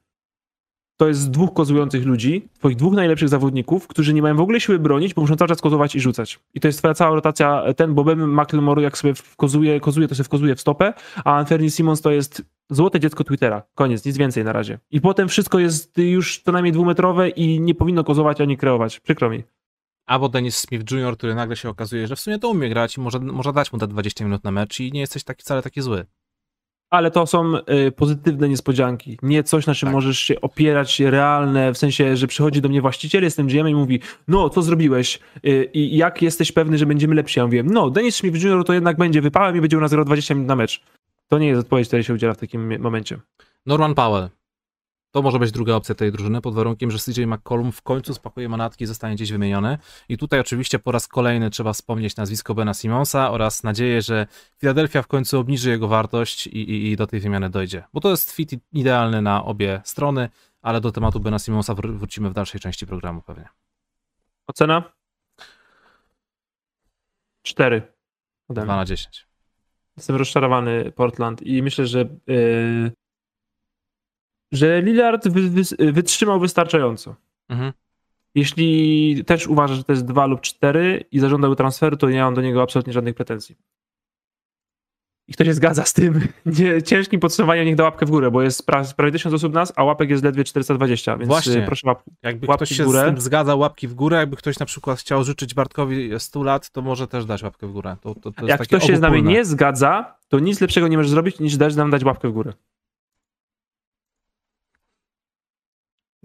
to 0.97 1.07
jest 1.07 1.31
dwóch 1.31 1.53
kozujących 1.53 2.05
ludzi, 2.05 2.49
twoich 2.59 2.75
dwóch 2.75 2.93
najlepszych 2.93 3.29
zawodników, 3.29 3.87
którzy 3.87 4.13
nie 4.13 4.21
mają 4.21 4.35
w 4.35 4.39
ogóle 4.39 4.59
siły 4.59 4.79
bronić, 4.79 5.13
bo 5.13 5.21
muszą 5.21 5.35
cały 5.35 5.49
czas 5.49 5.61
kozować 5.61 5.95
i 5.95 5.99
rzucać. 5.99 6.39
I 6.53 6.59
to 6.59 6.67
jest 6.67 6.79
twoja 6.79 6.93
cała 6.93 7.15
rotacja. 7.15 7.63
Ten 7.73 7.93
Bobem 7.93 8.41
McLemore, 8.41 8.81
jak 8.81 8.97
sobie 8.97 9.13
kozuje, 9.37 9.79
kozuje, 9.79 10.07
to 10.07 10.15
się 10.15 10.23
wkozuje 10.23 10.55
w 10.55 10.61
stopę, 10.61 10.93
a 11.25 11.35
Anthony 11.35 11.69
Simons 11.69 12.01
to 12.01 12.11
jest 12.11 12.43
złote 12.69 12.99
dziecko 12.99 13.23
Twittera. 13.23 13.63
Koniec, 13.75 14.05
nic 14.05 14.17
więcej 14.17 14.43
na 14.43 14.53
razie. 14.53 14.79
I 14.91 15.01
potem 15.01 15.27
wszystko 15.27 15.59
jest 15.59 15.97
już 15.97 16.41
co 16.41 16.51
najmniej 16.51 16.73
dwumetrowe 16.73 17.29
i 17.29 17.59
nie 17.59 17.75
powinno 17.75 18.03
kozować 18.03 18.41
ani 18.41 18.57
kreować. 18.57 18.99
Przykro 18.99 19.29
mi. 19.29 19.43
Albo 20.05 20.29
Dennis 20.29 20.57
Smith 20.57 20.91
Jr., 20.91 21.17
który 21.17 21.35
nagle 21.35 21.55
się 21.55 21.69
okazuje, 21.69 22.07
że 22.07 22.15
w 22.15 22.19
sumie 22.19 22.39
to 22.39 22.49
umie 22.49 22.69
grać 22.69 22.97
i 22.97 23.01
może, 23.01 23.19
może 23.19 23.53
dać 23.53 23.73
mu 23.73 23.79
te 23.79 23.87
20 23.87 24.25
minut 24.25 24.43
na 24.43 24.51
mecz 24.51 24.79
i 24.79 24.91
nie 24.91 24.99
jesteś 24.99 25.23
taki, 25.23 25.41
wcale 25.41 25.61
taki 25.61 25.81
zły. 25.81 26.05
Ale 26.89 27.11
to 27.11 27.25
są 27.25 27.53
y, 27.87 27.91
pozytywne 27.91 28.49
niespodzianki. 28.49 29.17
Nie 29.21 29.43
coś, 29.43 29.67
na 29.67 29.75
czym 29.75 29.87
Tak. 29.87 29.93
możesz 29.93 30.19
się 30.19 30.41
opierać, 30.41 30.99
realne, 30.99 31.73
w 31.73 31.77
sensie, 31.77 32.17
że 32.17 32.27
przychodzi 32.27 32.61
do 32.61 32.69
mnie 32.69 32.81
właściciel, 32.81 33.23
jestem 33.23 33.47
GM 33.47 33.67
i 33.67 33.75
mówi, 33.75 33.99
no, 34.27 34.49
co 34.49 34.61
zrobiłeś 34.61 35.19
y, 35.45 35.69
i 35.73 35.97
jak 35.97 36.21
jesteś 36.21 36.51
pewny, 36.51 36.77
że 36.77 36.85
będziemy 36.85 37.15
lepsi? 37.15 37.39
Ja 37.39 37.45
mówię, 37.45 37.63
no, 37.63 37.89
Denis 37.89 38.15
Smith 38.15 38.43
Jr. 38.43 38.63
to 38.63 38.73
jednak 38.73 38.97
będzie 38.97 39.21
wypałem 39.21 39.57
i 39.57 39.61
będzie 39.61 39.77
u 39.77 39.81
nas 39.81 39.91
grał 39.91 40.05
20 40.05 40.33
minut 40.33 40.47
na 40.47 40.55
mecz. 40.55 40.81
To 41.27 41.39
nie 41.39 41.47
jest 41.47 41.61
odpowiedź, 41.61 41.87
której 41.87 42.03
się 42.03 42.13
udziela 42.13 42.33
w 42.33 42.37
takim 42.37 42.81
momencie. 42.81 43.17
Norman 43.65 43.95
Powell. 43.95 44.29
To 45.15 45.21
może 45.21 45.39
być 45.39 45.51
druga 45.51 45.73
opcja 45.73 45.95
tej 45.95 46.11
drużyny, 46.11 46.41
pod 46.41 46.55
warunkiem, 46.55 46.91
że 46.91 46.97
CJ 46.99 47.25
McCollum 47.25 47.71
w 47.71 47.81
końcu 47.81 48.13
spakuje 48.13 48.49
manatki 48.49 48.83
i 48.83 48.87
zostanie 48.87 49.15
gdzieś 49.15 49.31
wymieniony. 49.31 49.77
I 50.09 50.17
tutaj 50.17 50.39
oczywiście 50.39 50.79
po 50.79 50.91
raz 50.91 51.07
kolejny 51.07 51.49
trzeba 51.49 51.73
wspomnieć 51.73 52.15
nazwisko 52.15 52.55
Bena 52.55 52.73
Simonsa 52.73 53.31
oraz 53.31 53.63
nadzieję, 53.63 54.01
że 54.01 54.27
Philadelphia 54.57 55.01
w 55.01 55.07
końcu 55.07 55.39
obniży 55.39 55.69
jego 55.69 55.87
wartość 55.87 56.47
i, 56.47 56.57
i, 56.57 56.91
i 56.91 56.95
do 56.95 57.07
tej 57.07 57.19
wymiany 57.19 57.49
dojdzie. 57.49 57.83
Bo 57.93 57.99
to 58.01 58.09
jest 58.09 58.31
fit 58.31 58.51
idealny 58.73 59.21
na 59.21 59.45
obie 59.45 59.81
strony, 59.83 60.29
ale 60.61 60.81
do 60.81 60.91
tematu 60.91 61.19
Bena 61.19 61.39
Simonsa 61.39 61.73
wr- 61.73 61.97
wrócimy 61.97 62.29
w 62.29 62.33
dalszej 62.33 62.61
części 62.61 62.87
programu 62.87 63.21
pewnie. 63.21 63.47
Ocena? 64.47 64.83
4. 67.43 67.81
Ode 68.47 68.61
2 68.61 68.73
mnie. 68.73 68.75
na 68.75 68.85
10. 68.85 69.27
Jestem 69.97 70.15
rozczarowany 70.15 70.91
Portland 70.91 71.41
i 71.41 71.63
myślę, 71.63 71.87
że 71.87 71.99
yy, 72.27 72.91
że 74.55 74.81
Lillard 74.81 75.27
wy, 75.27 75.49
wy, 75.49 75.91
wytrzymał 75.91 76.39
wystarczająco. 76.39 77.15
Mhm. 77.49 77.73
Jeśli 78.35 79.23
też 79.25 79.47
uważa, 79.47 79.75
że 79.75 79.83
to 79.83 79.91
jest 79.91 80.05
2 80.05 80.25
lub 80.25 80.41
4 80.41 81.05
i 81.11 81.19
zażądał 81.19 81.55
transferu, 81.55 81.97
to 81.97 82.09
nie 82.09 82.21
mam 82.21 82.33
do 82.33 82.41
niego 82.41 82.61
absolutnie 82.61 82.93
żadnych 82.93 83.15
pretensji. 83.15 83.55
I 85.27 85.33
kto 85.33 85.45
się 85.45 85.53
zgadza 85.53 85.85
z 85.85 85.93
tym 85.93 86.27
nie, 86.59 86.83
ciężkim 86.83 87.19
podsumowaniem, 87.19 87.65
niech 87.65 87.75
da 87.75 87.83
łapkę 87.83 88.05
w 88.05 88.09
górę, 88.09 88.31
bo 88.31 88.41
jest 88.41 88.65
pra, 88.65 88.83
prawie 88.97 89.11
1000 89.11 89.35
osób 89.35 89.53
nas, 89.53 89.73
a 89.75 89.83
łapek 89.83 90.09
jest 90.09 90.23
ledwie 90.23 90.43
420, 90.43 91.17
więc 91.17 91.27
Właśnie. 91.27 91.51
Właśnie. 91.51 91.67
proszę 91.67 91.87
łapki. 91.87 92.11
Jakby 92.23 92.47
Łapki 92.47 92.65
ktoś 92.65 92.73
w 92.73 92.77
się 92.77 92.85
górę. 92.85 93.01
z 93.01 93.05
tym 93.05 93.21
zgadza, 93.21 93.55
łapki 93.55 93.87
w 93.87 93.93
górę. 93.93 94.17
Jakby 94.17 94.35
ktoś 94.35 94.59
na 94.59 94.65
przykład 94.65 94.99
chciał 94.99 95.23
życzyć 95.23 95.53
Bartkowi 95.53 96.09
100 96.17 96.43
lat, 96.43 96.69
to 96.69 96.81
może 96.81 97.07
też 97.07 97.25
dać 97.25 97.43
łapkę 97.43 97.67
w 97.67 97.71
górę. 97.71 97.95
To, 98.01 98.15
to, 98.15 98.31
to 98.31 98.47
Jak 98.47 98.61
ktoś 98.61 98.83
się 98.83 98.97
z 98.97 99.01
nami 99.01 99.23
nie 99.23 99.45
zgadza, 99.45 100.15
to 100.27 100.39
nic 100.39 100.61
lepszego 100.61 100.87
nie 100.87 100.97
możesz 100.97 101.09
zrobić, 101.09 101.39
niż 101.39 101.57
dać 101.57 101.75
nam 101.75 101.91
dać 101.91 102.03
łapkę 102.03 102.29
w 102.29 102.31
górę. 102.31 102.53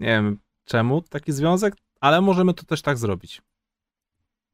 Nie 0.01 0.07
wiem 0.07 0.39
czemu 0.65 1.01
taki 1.01 1.31
związek, 1.31 1.75
ale 1.99 2.21
możemy 2.21 2.53
to 2.53 2.63
też 2.63 2.81
tak 2.81 2.97
zrobić. 2.97 3.41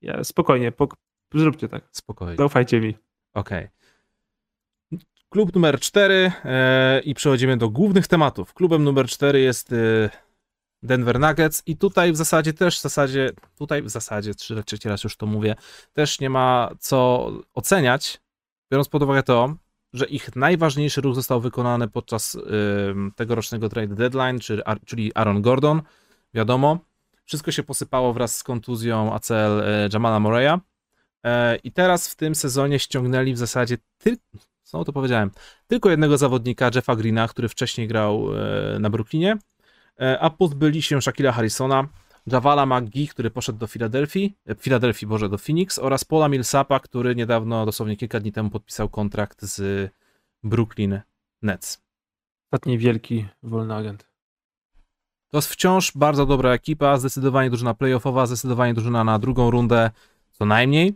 Ja, 0.01 0.23
spokojnie, 0.23 0.71
pok- 0.71 0.95
zróbcie 1.33 1.67
tak. 1.67 1.83
Spokojnie. 1.91 2.37
Zaufajcie 2.37 2.81
mi. 2.81 2.97
Okej. 3.33 3.67
Klub 5.29 5.55
numer 5.55 5.79
4 5.79 6.31
e, 6.45 6.99
i 6.99 7.13
przechodzimy 7.13 7.57
do 7.57 7.69
głównych 7.69 8.07
tematów. 8.07 8.53
Klubem 8.53 8.83
numer 8.83 9.07
4 9.07 9.39
jest 9.39 9.73
e, 9.73 10.09
Denver 10.83 11.19
Nuggets 11.19 11.63
i 11.65 11.77
tutaj 11.77 12.11
w 12.11 12.15
zasadzie 12.15 12.53
też 12.53 12.79
w 12.79 12.81
zasadzie, 12.81 13.31
tutaj 13.57 13.81
w 13.81 13.89
zasadzie, 13.89 14.35
trzy, 14.35 14.63
trzeci 14.63 14.89
raz 14.89 15.03
już 15.03 15.17
to 15.17 15.25
mówię, 15.25 15.55
też 15.93 16.19
nie 16.19 16.29
ma 16.29 16.71
co 16.79 17.31
oceniać, 17.53 18.21
biorąc 18.71 18.89
pod 18.89 19.03
uwagę 19.03 19.23
to, 19.23 19.55
że 19.97 20.05
ich 20.05 20.35
najważniejszy 20.35 21.01
ruch 21.01 21.15
został 21.15 21.41
wykonany 21.41 21.87
podczas 21.87 22.35
e, 22.35 22.39
tegorocznego 23.15 23.69
trade 23.69 23.95
deadline, 23.95 24.39
czyli, 24.39 24.61
czyli 24.85 25.11
Aaron 25.15 25.41
Gordon, 25.41 25.81
wiadomo. 26.33 26.79
Wszystko 27.25 27.51
się 27.51 27.63
posypało 27.63 28.13
wraz 28.13 28.35
z 28.35 28.43
kontuzją 28.43 29.13
ACL 29.13 29.33
e, 29.33 29.89
Jamala 29.93 30.19
Moreya. 30.19 30.59
E, 31.23 31.55
I 31.55 31.71
teraz 31.71 32.07
w 32.07 32.15
tym 32.15 32.35
sezonie 32.35 32.79
ściągnęli 32.79 33.33
w 33.33 33.37
zasadzie 33.37 33.77
tylko, 33.97 34.23
co 34.63 34.85
to 34.85 34.93
powiedziałem, 34.93 35.31
tylko 35.67 35.89
jednego 35.89 36.17
zawodnika, 36.17 36.69
Jeffa 36.75 36.95
Greena, 36.95 37.27
który 37.27 37.49
wcześniej 37.49 37.87
grał 37.87 38.29
e, 38.35 38.79
na 38.79 38.89
Brooklynie, 38.89 39.37
a 40.19 40.29
pozbyli 40.29 40.81
się 40.81 41.01
Shaquilla 41.01 41.31
Harrisona, 41.31 41.87
Javala 42.27 42.65
McGee, 42.65 43.07
który 43.07 43.31
poszedł 43.31 43.59
do 43.59 43.67
Filadelfii, 43.67 44.37
e, 44.47 44.55
Filadelfii, 44.55 45.07
Boże, 45.07 45.29
do 45.29 45.37
Phoenix 45.37 45.79
oraz 45.79 46.05
Paula 46.05 46.27
Millsapa, 46.27 46.79
który 46.79 47.15
niedawno, 47.15 47.65
dosłownie 47.65 47.97
kilka 47.97 48.19
dni 48.19 48.31
temu 48.31 48.49
podpisał 48.49 48.89
kontrakt 48.89 49.41
z 49.41 49.89
Brooklyn 50.43 51.01
Nets. 51.41 51.81
Ostatni 52.51 52.77
wielki 52.77 53.25
wolny 53.43 53.75
agent. 53.75 54.07
To 55.29 55.37
jest 55.37 55.49
wciąż 55.49 55.91
bardzo 55.95 56.25
dobra 56.25 56.53
ekipa, 56.53 56.97
zdecydowanie 56.97 57.49
drużyna 57.49 57.73
playoffowa, 57.73 58.25
zdecydowanie 58.25 58.73
drużyna 58.73 59.03
na 59.03 59.19
drugą 59.19 59.51
rundę, 59.51 59.91
co 60.31 60.45
najmniej. 60.45 60.93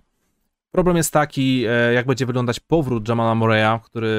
Problem 0.72 0.98
jest 0.98 1.14
taki, 1.14 1.66
e, 1.68 1.94
jak 1.94 2.06
będzie 2.06 2.26
wyglądać 2.26 2.60
powrót 2.60 3.10
Jamala 3.10 3.36
Moreya, 3.36 3.80
który 3.84 4.10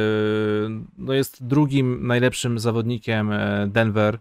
no, 0.98 1.12
jest 1.12 1.46
drugim 1.46 2.06
najlepszym 2.06 2.58
zawodnikiem 2.58 3.32
e, 3.32 3.66
Denver, 3.66 4.18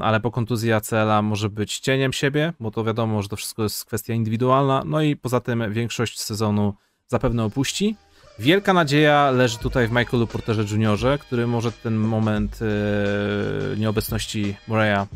ale 0.00 0.20
po 0.22 0.30
kontuzji 0.30 0.72
ACL-a 0.72 1.22
może 1.22 1.50
być 1.50 1.78
cieniem 1.78 2.12
siebie, 2.12 2.52
bo 2.60 2.70
to 2.70 2.84
wiadomo, 2.84 3.22
że 3.22 3.28
to 3.28 3.36
wszystko 3.36 3.62
jest 3.62 3.84
kwestia 3.84 4.14
indywidualna, 4.14 4.82
no 4.86 5.02
i 5.02 5.16
poza 5.16 5.40
tym 5.40 5.72
większość 5.72 6.20
sezonu 6.20 6.74
zapewne 7.06 7.44
opuści. 7.44 7.96
Wielka 8.38 8.72
nadzieja 8.72 9.30
leży 9.30 9.58
tutaj 9.58 9.88
w 9.88 9.90
Michaelu 9.90 10.26
Porterze 10.26 10.76
Jr., 10.76 11.18
który 11.20 11.46
może 11.46 11.72
ten 11.72 11.96
moment 11.96 12.58
e, 12.62 13.76
nieobecności 13.76 14.56
Moreya 14.68 15.06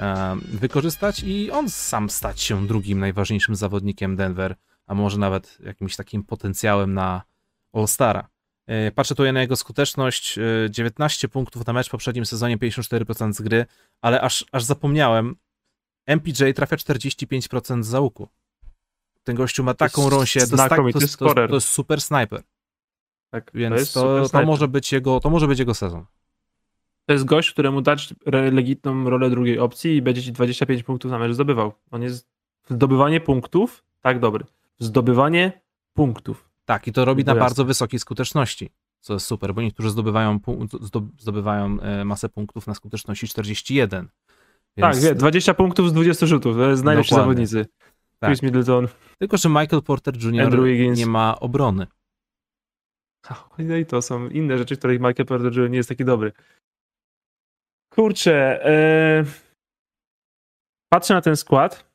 e, 0.00 0.36
wykorzystać 0.52 1.22
i 1.22 1.50
on 1.50 1.68
sam 1.68 2.10
stać 2.10 2.40
się 2.40 2.66
drugim 2.66 2.98
najważniejszym 2.98 3.56
zawodnikiem 3.56 4.16
Denver, 4.16 4.56
a 4.86 4.94
może 4.94 5.18
nawet 5.18 5.58
jakimś 5.60 5.96
takim 5.96 6.22
potencjałem 6.22 6.94
na 6.94 7.22
All-Stara. 7.72 8.33
E, 8.66 8.90
Patrzę 8.90 9.14
tutaj 9.14 9.32
na 9.32 9.40
jego 9.40 9.56
skuteczność, 9.56 10.38
e, 10.38 10.42
19 10.70 11.28
punktów 11.28 11.66
na 11.66 11.72
mecz 11.72 11.88
w 11.88 11.90
poprzednim 11.90 12.26
sezonie, 12.26 12.58
54% 12.58 13.32
z 13.32 13.42
gry, 13.42 13.66
ale 14.00 14.20
aż, 14.20 14.44
aż 14.52 14.64
zapomniałem, 14.64 15.36
MPJ 16.06 16.54
trafia 16.54 16.76
45% 16.76 17.84
z 17.84 17.88
załuku. 17.88 18.28
Ten 19.24 19.36
gościu 19.36 19.64
ma 19.64 19.74
taką 19.74 20.10
rąsię, 20.10 20.46
to 20.46 20.56
tak, 20.56 20.76
to, 20.92 21.00
jest, 21.00 21.18
to, 21.18 21.34
to 21.34 21.54
jest 21.54 21.68
super 21.68 22.00
snajper, 22.00 22.42
Tak, 23.30 23.50
więc 23.54 23.92
to, 23.92 24.28
to, 24.28 24.42
może 24.42 24.68
być 24.68 24.92
jego, 24.92 25.20
to 25.20 25.30
może 25.30 25.48
być 25.48 25.58
jego 25.58 25.74
sezon. 25.74 26.04
To 27.06 27.12
jest 27.12 27.24
gość, 27.24 27.50
któremu 27.50 27.80
dać 27.80 28.14
legitną 28.52 29.10
rolę 29.10 29.30
drugiej 29.30 29.58
opcji 29.58 29.96
i 29.96 30.02
będzie 30.02 30.22
ci 30.22 30.32
25 30.32 30.82
punktów 30.82 31.10
na 31.10 31.18
mecz 31.18 31.32
zdobywał. 31.32 31.72
On 31.90 32.02
jest 32.02 32.28
zdobywanie 32.68 33.20
punktów, 33.20 33.84
tak 34.00 34.20
dobry. 34.20 34.44
Zdobywanie 34.78 35.60
punktów. 35.94 36.53
Tak, 36.64 36.86
i 36.86 36.92
to 36.92 37.04
robi 37.04 37.24
na 37.24 37.34
bardzo 37.34 37.64
wysokiej 37.64 38.00
skuteczności, 38.00 38.70
co 39.00 39.12
jest 39.12 39.26
super, 39.26 39.54
bo 39.54 39.62
niektórzy 39.62 39.90
zdobywają, 39.90 40.40
zdobywają 41.18 41.80
e, 41.80 42.04
masę 42.04 42.28
punktów 42.28 42.66
na 42.66 42.74
skuteczności 42.74 43.28
41. 43.28 44.08
Tak, 44.80 44.94
Więc- 44.94 45.04
wie, 45.04 45.14
20 45.14 45.54
punktów 45.54 45.88
z 45.88 45.92
20 45.92 46.26
rzutów. 46.26 46.56
To 46.56 46.70
jest 46.70 46.84
najlepsi 46.84 47.10
Dokładnie. 47.10 47.46
zawodnicy. 47.46 47.72
Tak. 48.18 48.30
Chris 48.30 48.42
Middleton. 48.42 48.88
Tylko, 49.18 49.36
że 49.36 49.48
Michael 49.48 49.82
Porter 49.82 50.14
Jr. 50.24 50.58
Nie 50.96 51.06
ma 51.06 51.40
obrony. 51.40 51.86
No 53.58 53.76
i 53.76 53.86
to 53.86 54.02
są 54.02 54.28
inne 54.28 54.58
rzeczy, 54.58 54.76
w 54.76 54.78
których 54.78 55.00
Michael 55.00 55.26
Porter 55.26 55.52
Jr. 55.52 55.70
nie 55.70 55.76
jest 55.76 55.88
taki 55.88 56.04
dobry. 56.04 56.32
Kurczę, 57.92 58.66
e... 58.66 59.24
patrzę 60.92 61.14
na 61.14 61.20
ten 61.20 61.36
skład 61.36 61.93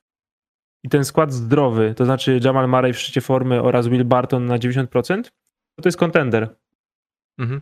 i 0.83 0.89
ten 0.89 1.05
skład 1.05 1.33
zdrowy, 1.33 1.93
to 1.95 2.05
znaczy 2.05 2.39
Jamal 2.43 2.69
Murray 2.69 2.93
w 2.93 2.99
szczycie 2.99 3.21
formy 3.21 3.61
oraz 3.61 3.87
Will 3.87 4.05
Barton 4.05 4.45
na 4.45 4.57
90%, 4.57 5.23
to 5.23 5.81
to 5.81 5.87
jest 5.87 5.97
kontender. 5.97 6.55
Mhm. 7.39 7.61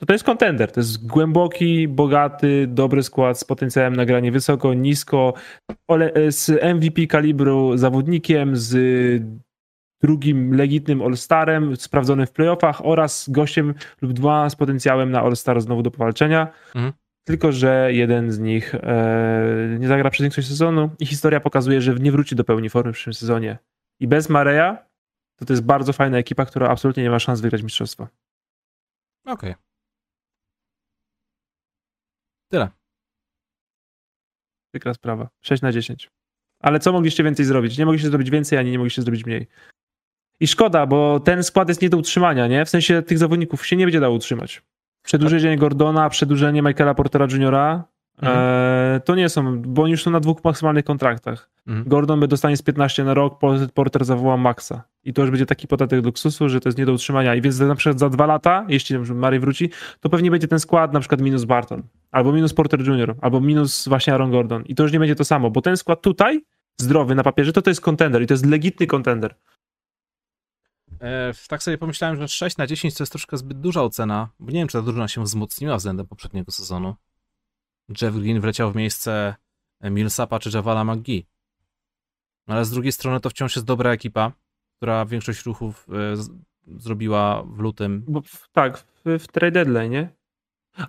To 0.00 0.06
to 0.06 0.12
jest 0.12 0.24
kontender. 0.24 0.72
To 0.72 0.80
jest 0.80 1.06
głęboki, 1.06 1.88
bogaty, 1.88 2.66
dobry 2.66 3.02
skład 3.02 3.38
z 3.38 3.44
potencjałem 3.44 3.96
na 3.96 4.04
granie 4.04 4.32
wysoko, 4.32 4.74
nisko, 4.74 5.34
z 6.28 6.62
MVP 6.76 7.06
kalibru 7.06 7.76
zawodnikiem, 7.76 8.56
z 8.56 8.72
drugim 10.02 10.54
legitnym 10.54 11.02
All-Starem, 11.02 11.76
sprawdzonym 11.76 12.26
w 12.26 12.32
playoffach 12.32 12.86
oraz 12.86 13.30
gościem 13.30 13.74
lub 14.02 14.12
dwa 14.12 14.50
z 14.50 14.56
potencjałem 14.56 15.10
na 15.10 15.20
All-Star 15.20 15.60
znowu 15.60 15.82
do 15.82 15.90
powalczenia. 15.90 16.48
Mhm. 16.74 16.92
Tylko, 17.24 17.52
że 17.52 17.92
jeden 17.92 18.32
z 18.32 18.38
nich 18.38 18.74
e, 18.74 19.76
nie 19.78 19.88
zagra 19.88 20.10
przez 20.10 20.22
większość 20.22 20.48
sezonu 20.48 20.90
i 20.98 21.06
historia 21.06 21.40
pokazuje, 21.40 21.80
że 21.82 21.94
nie 21.94 22.12
wróci 22.12 22.36
do 22.36 22.44
pełni 22.44 22.70
formy 22.70 22.92
w 22.92 22.94
przyszłym 22.94 23.14
sezonie. 23.14 23.58
I 24.00 24.08
bez 24.08 24.28
Mareya 24.28 24.76
to 25.36 25.44
to 25.44 25.52
jest 25.52 25.64
bardzo 25.64 25.92
fajna 25.92 26.18
ekipa, 26.18 26.46
która 26.46 26.68
absolutnie 26.68 27.02
nie 27.02 27.10
ma 27.10 27.18
szans 27.18 27.40
wygrać 27.40 27.62
mistrzostwa. 27.62 28.08
Okej. 29.26 29.54
Tyle. 32.48 32.68
Przykra 34.72 34.94
sprawa. 34.94 35.28
6 35.40 35.62
na 35.62 35.72
10. 35.72 36.10
Ale 36.60 36.80
co 36.80 36.92
mogliście 36.92 37.24
więcej 37.24 37.44
zrobić? 37.46 37.78
Nie 37.78 37.86
mogliście 37.86 38.08
zrobić 38.08 38.30
więcej, 38.30 38.58
ani 38.58 38.70
nie 38.70 38.78
mogliście 38.78 39.02
zrobić 39.02 39.26
mniej. 39.26 39.46
I 40.40 40.46
szkoda, 40.46 40.86
bo 40.86 41.20
ten 41.20 41.44
skład 41.44 41.68
jest 41.68 41.82
nie 41.82 41.90
do 41.90 41.96
utrzymania, 41.96 42.46
nie? 42.46 42.64
W 42.64 42.68
sensie 42.68 43.02
tych 43.02 43.18
zawodników 43.18 43.66
się 43.66 43.76
nie 43.76 43.84
będzie 43.84 44.00
dało 44.00 44.14
utrzymać. 44.16 44.62
Przedłużenie 45.02 45.56
Gordona, 45.56 46.10
przedłużenie 46.10 46.62
Michaela 46.62 46.94
Portera 46.94 47.26
Jr., 47.30 47.84
E, 48.22 49.00
to 49.04 49.14
nie 49.14 49.28
są, 49.28 49.62
bo 49.62 49.82
oni 49.82 49.90
już 49.90 50.02
są 50.02 50.10
na 50.10 50.20
dwóch 50.20 50.44
maksymalnych 50.44 50.84
kontraktach. 50.84 51.50
Mhm. 51.66 51.88
Gordon 51.88 52.20
by 52.20 52.28
dostanie 52.28 52.56
z 52.56 52.62
15 52.62 53.04
na 53.04 53.14
rok, 53.14 53.38
Por- 53.38 53.72
Porter 53.74 54.04
zawoła 54.04 54.36
Maxa. 54.36 54.82
I 55.04 55.12
to 55.12 55.22
już 55.22 55.30
będzie 55.30 55.46
taki 55.46 55.68
podatek 55.68 56.04
luksusu, 56.04 56.48
że 56.48 56.60
to 56.60 56.68
jest 56.68 56.78
nie 56.78 56.86
do 56.86 56.92
utrzymania. 56.92 57.34
I 57.34 57.40
więc 57.40 57.60
na 57.60 57.74
przykład 57.74 57.98
za 57.98 58.08
dwa 58.08 58.26
lata, 58.26 58.66
jeśli 58.68 58.96
na 58.96 59.02
przykład 59.02 59.24
Murray 59.24 59.40
wróci, 59.40 59.70
to 60.00 60.08
pewnie 60.08 60.30
będzie 60.30 60.48
ten 60.48 60.60
skład 60.60 60.92
na 60.92 61.00
przykład 61.00 61.20
minus 61.20 61.44
Barton, 61.44 61.82
albo 62.10 62.32
minus 62.32 62.54
Porter 62.54 62.80
Jr., 62.80 63.14
albo 63.20 63.40
minus 63.40 63.88
właśnie 63.88 64.12
Aaron 64.12 64.30
Gordon. 64.30 64.62
I 64.66 64.74
to 64.74 64.82
już 64.82 64.92
nie 64.92 64.98
będzie 64.98 65.14
to 65.14 65.24
samo, 65.24 65.50
bo 65.50 65.60
ten 65.60 65.76
skład 65.76 66.02
tutaj, 66.02 66.40
zdrowy 66.80 67.14
na 67.14 67.22
papierze, 67.22 67.52
to 67.52 67.62
to 67.62 67.70
jest 67.70 67.80
kontender 67.80 68.22
i 68.22 68.26
to 68.26 68.34
jest 68.34 68.46
legitny 68.46 68.86
kontender. 68.86 69.34
E, 71.00 71.32
tak 71.48 71.62
sobie 71.62 71.78
pomyślałem, 71.78 72.16
że 72.16 72.28
6 72.28 72.56
na 72.56 72.66
10 72.66 72.94
to 72.94 73.02
jest 73.02 73.12
troszkę 73.12 73.36
zbyt 73.36 73.60
duża 73.60 73.82
ocena, 73.82 74.28
bo 74.40 74.46
nie 74.46 74.58
wiem, 74.58 74.68
czy 74.68 74.78
ta 74.78 74.82
drużyna 74.82 75.08
się 75.08 75.22
wzmocniła 75.22 75.76
względem 75.76 76.06
poprzedniego 76.06 76.52
sezonu. 76.52 76.94
Jeff 78.02 78.14
Green 78.14 78.40
wleciał 78.40 78.72
w 78.72 78.76
miejsce 78.76 79.34
Millsapa 79.82 80.38
czy 80.38 80.50
Javala 80.54 80.84
McGee. 80.84 81.26
No 82.46 82.54
Ale 82.54 82.64
z 82.64 82.70
drugiej 82.70 82.92
strony 82.92 83.20
to 83.20 83.30
wciąż 83.30 83.56
jest 83.56 83.66
dobra 83.66 83.92
ekipa, 83.92 84.32
która 84.76 85.04
większość 85.06 85.46
ruchów 85.46 85.86
e, 85.88 86.16
zrobiła 86.78 87.42
w 87.42 87.58
lutym. 87.58 88.04
Bo 88.08 88.20
w, 88.20 88.48
tak, 88.52 88.78
w, 88.78 89.18
w 89.18 89.26
trade 89.26 89.50
deadline, 89.50 89.90
nie? 89.90 90.08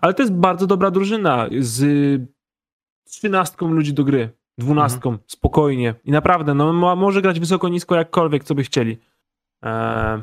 Ale 0.01 0.13
to 0.13 0.23
jest 0.23 0.33
bardzo 0.33 0.67
dobra 0.67 0.91
drużyna 0.91 1.47
z 1.59 2.21
trzynastką 3.03 3.73
ludzi 3.73 3.93
do 3.93 4.03
gry, 4.03 4.29
dwunastką, 4.57 5.17
spokojnie. 5.27 5.95
I 6.03 6.11
naprawdę, 6.11 6.53
no 6.53 6.73
mo- 6.73 6.95
może 6.95 7.21
grać 7.21 7.39
wysoko, 7.39 7.69
nisko, 7.69 7.95
jakkolwiek, 7.95 8.43
co 8.43 8.55
by 8.55 8.63
chcieli. 8.63 8.97
Eee, 9.61 10.21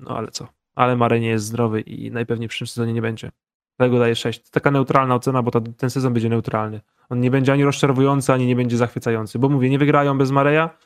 no 0.00 0.16
ale 0.16 0.30
co? 0.30 0.48
Ale 0.74 0.96
Mare 0.96 1.20
nie 1.20 1.28
jest 1.28 1.44
zdrowy 1.44 1.80
i 1.80 2.10
najpewniej 2.10 2.48
w 2.48 2.50
przyszłym 2.50 2.66
sezonie 2.68 2.92
nie 2.92 3.02
będzie. 3.02 3.30
Dlatego 3.78 3.98
daję 3.98 4.16
6. 4.16 4.42
To 4.42 4.50
taka 4.50 4.70
neutralna 4.70 5.14
ocena, 5.14 5.42
bo 5.42 5.50
ta, 5.50 5.60
ten 5.60 5.90
sezon 5.90 6.12
będzie 6.12 6.28
neutralny. 6.28 6.80
On 7.08 7.20
nie 7.20 7.30
będzie 7.30 7.52
ani 7.52 7.64
rozczarowujący, 7.64 8.32
ani 8.32 8.46
nie 8.46 8.56
będzie 8.56 8.76
zachwycający. 8.76 9.38
Bo 9.38 9.48
mówię, 9.48 9.70
nie 9.70 9.78
wygrają 9.78 10.18
bez 10.18 10.30
Mareja, 10.30 10.78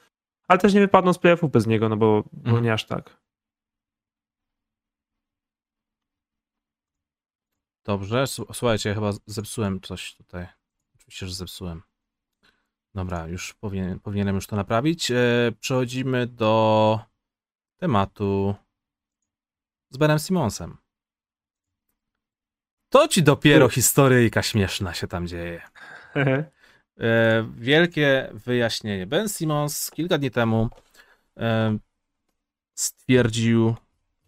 ale 0.49 0.59
też 0.59 0.75
nie 0.75 0.81
wypadną 0.81 1.13
z 1.13 1.19
playoffów 1.19 1.51
bez 1.51 1.67
niego, 1.67 1.89
no 1.89 1.97
bo, 1.97 2.23
bo 2.33 2.49
Mhm. 2.49 2.65
nie 2.65 2.73
aż 2.73 2.87
tak. 2.87 3.21
Dobrze, 7.85 8.27
słuchajcie, 8.27 8.95
chyba 8.95 9.11
zepsułem 9.27 9.81
coś 9.81 10.15
tutaj. 10.15 10.47
Oczywiście, 10.95 11.27
że 11.27 11.35
zepsułem. 11.35 11.83
Dobra, 12.95 13.27
już 13.29 13.55
powinien, 13.55 14.01
powinienem 14.01 14.35
już 14.35 14.47
to 14.47 14.57
naprawić. 14.57 15.11
E, 15.11 15.17
przechodzimy 15.61 16.27
do 16.27 17.01
tematu 17.81 18.55
z 19.91 19.97
Benem 19.97 20.19
Simonsem. 20.19 20.77
To 22.89 23.09
ci 23.09 23.23
dopiero 23.23 23.69
historyjka 23.69 24.43
śmieszna 24.43 24.95
się 24.95 25.07
tam 25.07 25.27
dzieje. 25.27 25.63
E, 27.01 27.47
wielkie 27.59 28.31
wyjaśnienie. 28.33 29.07
Ben 29.07 29.29
Simmons 29.29 29.91
kilka 29.91 30.19
dni 30.19 30.31
temu 30.31 30.69
e, 31.37 31.79
stwierdził, 32.75 33.75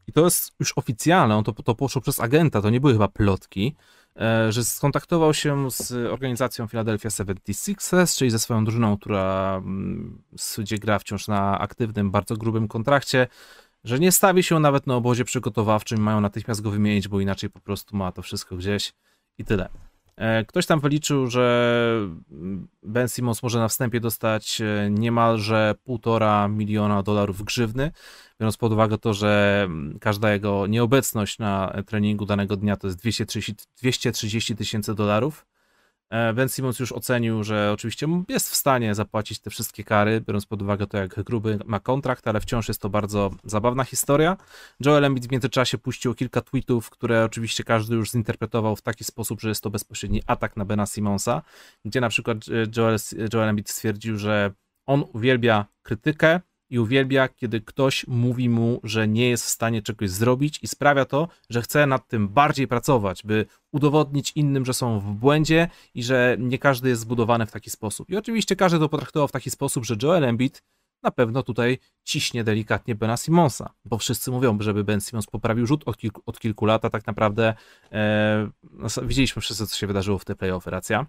i 0.07 0.13
to 0.13 0.25
jest 0.25 0.53
już 0.61 0.73
oficjalne, 0.77 1.37
on 1.37 1.45
to, 1.45 1.53
to 1.53 1.75
poszło 1.75 2.03
przez 2.03 2.21
agenta, 2.21 2.63
to 2.63 2.71
nie 2.71 2.81
były 2.81 2.93
chyba 2.93 3.09
plotki, 3.09 3.77
że 4.49 4.65
skontaktował 4.65 5.35
się 5.35 5.71
z 5.71 5.93
organizacją 5.93 6.69
Philadelphia 6.69 7.09
76ers, 7.09 8.19
czyli 8.19 8.31
ze 8.31 8.39
swoją 8.39 8.65
drużyną, 8.65 8.97
która 8.97 9.55
mm, 9.57 10.23
gdzie 10.59 10.79
gra 10.79 10.99
wciąż 10.99 11.29
na 11.29 11.59
aktywnym, 11.59 12.11
bardzo 12.11 12.37
grubym 12.37 12.69
kontrakcie, 12.69 13.27
że 13.85 13.99
nie 13.99 14.13
stawi 14.13 14.43
się 14.43 14.61
nawet 14.61 14.87
na 14.87 14.95
obozie 14.95 15.25
przygotowawczym, 15.25 16.01
mają 16.01 16.21
natychmiast 16.21 16.61
go 16.61 16.71
wymienić, 16.71 17.09
bo 17.09 17.21
inaczej 17.21 17.51
po 17.51 17.61
prostu 17.61 17.97
ma 17.97 18.13
to 18.13 18.23
wszystko 18.23 18.57
gdzieś 18.57 18.93
i 19.39 19.45
tyle. 19.45 19.69
E, 20.17 20.45
Ktoś 20.45 20.67
tam 20.67 20.81
wyliczył, 20.81 21.31
że 21.31 22.09
Ben 22.83 23.09
Simmons 23.09 23.43
może 23.43 23.59
na 23.59 23.69
wstępie 23.69 24.01
dostać 24.01 24.61
e, 24.61 24.91
niemalże 24.91 25.75
półtora 25.85 26.49
miliona 26.49 27.03
dolarów 27.03 27.43
grzywny, 27.43 27.91
biorąc 28.41 28.57
pod 28.57 28.73
uwagę 28.73 28.99
to, 28.99 29.15
że 29.15 29.63
mm, 29.65 29.99
każda 29.99 30.33
jego 30.33 30.67
nieobecność 30.67 31.39
na 31.39 31.83
treningu 31.87 32.27
danego 32.27 32.57
dnia 32.57 32.77
to 32.77 32.87
jest 32.87 32.99
230 32.99 33.55
230 33.79 34.57
tysięcy 34.57 34.95
dolarów. 34.95 35.47
Ben 36.35 36.49
Simmons 36.49 36.79
już 36.79 36.93
ocenił, 36.93 37.45
że 37.45 37.73
oczywiście 37.73 38.07
jest 38.29 38.51
w 38.51 38.55
stanie 38.55 38.95
zapłacić 38.95 39.41
te 39.41 39.51
wszystkie 39.51 39.85
kary, 39.85 40.21
biorąc 40.21 40.47
pod 40.47 40.63
uwagę 40.63 40.87
to, 40.87 40.99
jak 40.99 41.23
gruby 41.23 41.59
ma 41.65 41.81
kontrakt, 41.81 42.29
ale 42.29 42.41
wciąż 42.41 42.69
jest 42.69 42.81
to 42.81 42.89
bardzo 42.89 43.31
zabawna 43.45 43.85
historia. 43.85 44.37
Joel 44.81 45.05
Embiid 45.05 45.27
w 45.27 45.31
międzyczasie 45.31 45.79
puścił 45.79 46.15
kilka 46.15 46.41
tweetów, 46.41 46.91
które 46.91 47.25
oczywiście 47.25 47.65
każdy 47.65 47.95
już 47.95 48.11
zinterpretował 48.11 48.77
w 48.77 48.83
taki 48.83 49.05
sposób, 49.05 49.41
że 49.41 49.49
jest 49.49 49.63
to 49.63 49.71
bezpośredni 49.71 50.23
atak 50.27 50.57
na 50.57 50.65
Bena 50.65 50.87
Simonsa, 50.87 51.43
gdzie 51.85 52.01
na 52.01 52.09
przykład 52.09 52.37
e, 52.37 52.41
Joel, 52.77 52.97
Joel 53.35 53.49
Embiid 53.49 53.71
stwierdził, 53.71 54.19
że 54.19 54.53
on 54.87 55.05
uwielbia 55.13 55.67
krytykę 55.83 56.41
i 56.73 56.79
uwielbia, 56.79 57.29
kiedy 57.29 57.61
ktoś 57.61 58.07
mówi 58.07 58.49
mu, 58.49 58.81
że 58.85 59.09
nie 59.09 59.29
jest 59.29 59.45
w 59.45 59.49
stanie 59.49 59.83
czegoś 59.83 60.11
zrobić 60.11 60.59
i 60.63 60.69
sprawia 60.69 61.05
to, 61.05 61.29
że 61.51 61.63
chce 61.63 61.87
nad 61.87 62.09
tym 62.09 62.29
bardziej 62.29 62.69
pracować, 62.69 63.23
by 63.23 63.47
udowodnić 63.73 64.33
innym, 64.35 64.65
że 64.65 64.75
są 64.75 65.01
w 65.01 65.05
błędzie 65.05 65.69
i 65.95 66.03
że 66.03 66.37
nie 66.39 66.59
każdy 66.59 66.89
jest 66.89 67.03
zbudowany 67.03 67.47
w 67.47 67.51
taki 67.51 67.71
sposób. 67.71 68.11
I 68.11 68.17
oczywiście 68.17 68.57
każdy 68.57 68.79
to 68.79 68.89
potraktował 68.89 69.29
w 69.29 69.33
taki 69.33 69.51
sposób, 69.51 69.85
że 69.85 69.97
Joel 70.03 70.25
Embiid 70.25 70.63
na 71.03 71.11
pewno 71.11 71.43
tutaj 71.43 71.79
ciśnie 72.05 72.45
delikatnie 72.45 72.95
Bena 72.95 73.17
Simonsa, 73.17 73.75
bo 73.85 73.99
wszyscy 73.99 74.31
mówią, 74.31 74.59
żeby 74.61 74.85
Ben 74.85 75.01
Simmons 75.01 75.27
poprawił 75.27 75.67
rzut 75.67 75.83
od 75.87 75.97
kilku, 75.97 76.23
od 76.27 76.41
kilku 76.41 76.67
lat, 76.67 76.85
a 76.85 76.91
tak 76.91 77.07
naprawdę 77.07 77.55
e, 77.93 78.51
no, 78.63 78.89
widzieliśmy 79.03 79.43
wszyscy, 79.43 79.67
co 79.67 79.77
się 79.77 79.87
wydarzyło 79.87 80.19
w 80.19 80.25
te 80.25 80.35
playoffy, 80.35 80.71
racja. 80.71 81.07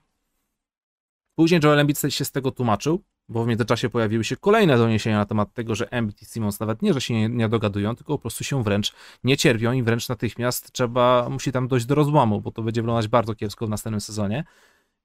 Później 1.36 1.62
Joel 1.64 1.80
Embiid 1.80 2.02
się 2.10 2.26
z 2.26 2.32
tego 2.32 2.52
tłumaczył, 2.52 3.04
bo 3.30 3.44
w 3.44 3.48
międzyczasie 3.48 3.90
pojawiły 3.90 4.24
się 4.24 4.38
kolejne 4.38 4.78
doniesienia 4.78 5.18
na 5.18 5.26
temat 5.26 5.54
tego, 5.54 5.76
że 5.76 5.92
Embiid 5.92 6.22
i 6.22 6.26
Simmons 6.26 6.60
nawet 6.60 6.82
nie, 6.82 6.94
że 6.94 7.02
się 7.02 7.14
nie, 7.14 7.30
nie 7.30 7.50
dogadują, 7.50 7.96
tylko 7.96 8.14
po 8.14 8.20
prostu 8.20 8.44
się 8.44 8.64
wręcz 8.64 8.94
nie 9.24 9.38
cierpią 9.38 9.72
i 9.72 9.84
wręcz 9.84 10.10
natychmiast 10.10 10.72
trzeba, 10.72 11.30
musi 11.30 11.52
tam 11.52 11.68
dojść 11.68 11.86
do 11.86 11.96
rozłamu, 11.96 12.42
bo 12.42 12.52
to 12.52 12.62
będzie 12.62 12.82
wyglądać 12.82 13.08
bardzo 13.08 13.36
kiepsko 13.36 13.68
w 13.68 13.70
następnym 13.70 14.02
sezonie. 14.02 14.44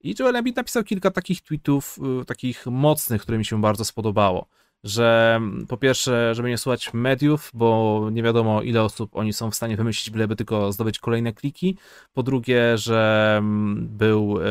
I 0.00 0.14
Joel 0.18 0.37
Embiid 0.37 0.57
napisał 0.57 0.85
kilka 0.85 1.11
takich 1.11 1.42
tweetów, 1.42 1.98
y, 2.22 2.24
takich 2.24 2.66
mocnych, 2.66 3.22
które 3.22 3.38
mi 3.38 3.44
się 3.44 3.61
bardzo 3.61 3.85
spodobało. 3.85 4.46
Że 4.85 5.35
mm, 5.37 5.66
po 5.66 5.76
pierwsze, 5.76 6.35
żeby 6.35 6.48
nie 6.48 6.59
słuchać 6.59 6.94
mediów, 6.94 7.50
bo 7.54 8.09
nie 8.12 8.22
wiadomo 8.22 8.62
ile 8.62 8.83
osób 8.83 9.16
oni 9.16 9.33
są 9.33 9.50
w 9.50 9.54
stanie 9.54 9.76
wymyślić, 9.76 10.11
byleby 10.11 10.37
tylko 10.37 10.72
zdobyć 10.72 10.98
kolejne 10.98 11.33
kliki. 11.33 11.76
Po 12.12 12.22
drugie, 12.22 12.78
że 12.78 13.35
mm, 13.38 13.88
był 13.90 14.38
e, 14.40 14.44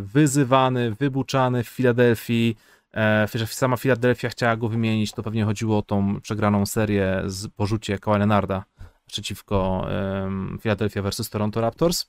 wyzywany, 0.00 0.94
wybuczany 0.94 1.64
w 1.64 1.68
Filadelfii, 1.68 2.56
że 3.34 3.46
sama 3.46 3.76
Filadelfia 3.76 4.28
chciała 4.28 4.56
go 4.56 4.68
wymienić, 4.68 5.12
to 5.12 5.22
pewnie 5.22 5.44
chodziło 5.44 5.78
o 5.78 5.82
tą 5.82 6.20
przegraną 6.20 6.66
serię 6.66 7.22
z 7.26 7.48
porzucie 7.48 7.98
Kawhi 7.98 8.18
Leonarda 8.18 8.64
przeciwko 9.06 9.86
Philadelphia 10.60 11.02
versus 11.02 11.30
Toronto 11.30 11.60
Raptors. 11.60 12.06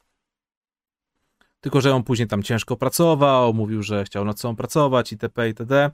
Tylko, 1.61 1.81
że 1.81 1.95
on 1.95 2.03
później 2.03 2.27
tam 2.27 2.43
ciężko 2.43 2.77
pracował, 2.77 3.53
mówił, 3.53 3.83
że 3.83 4.03
chciał 4.03 4.25
nad 4.25 4.39
sobą 4.39 4.55
pracować 4.55 5.11
itp. 5.11 5.47
itd. 5.47 5.91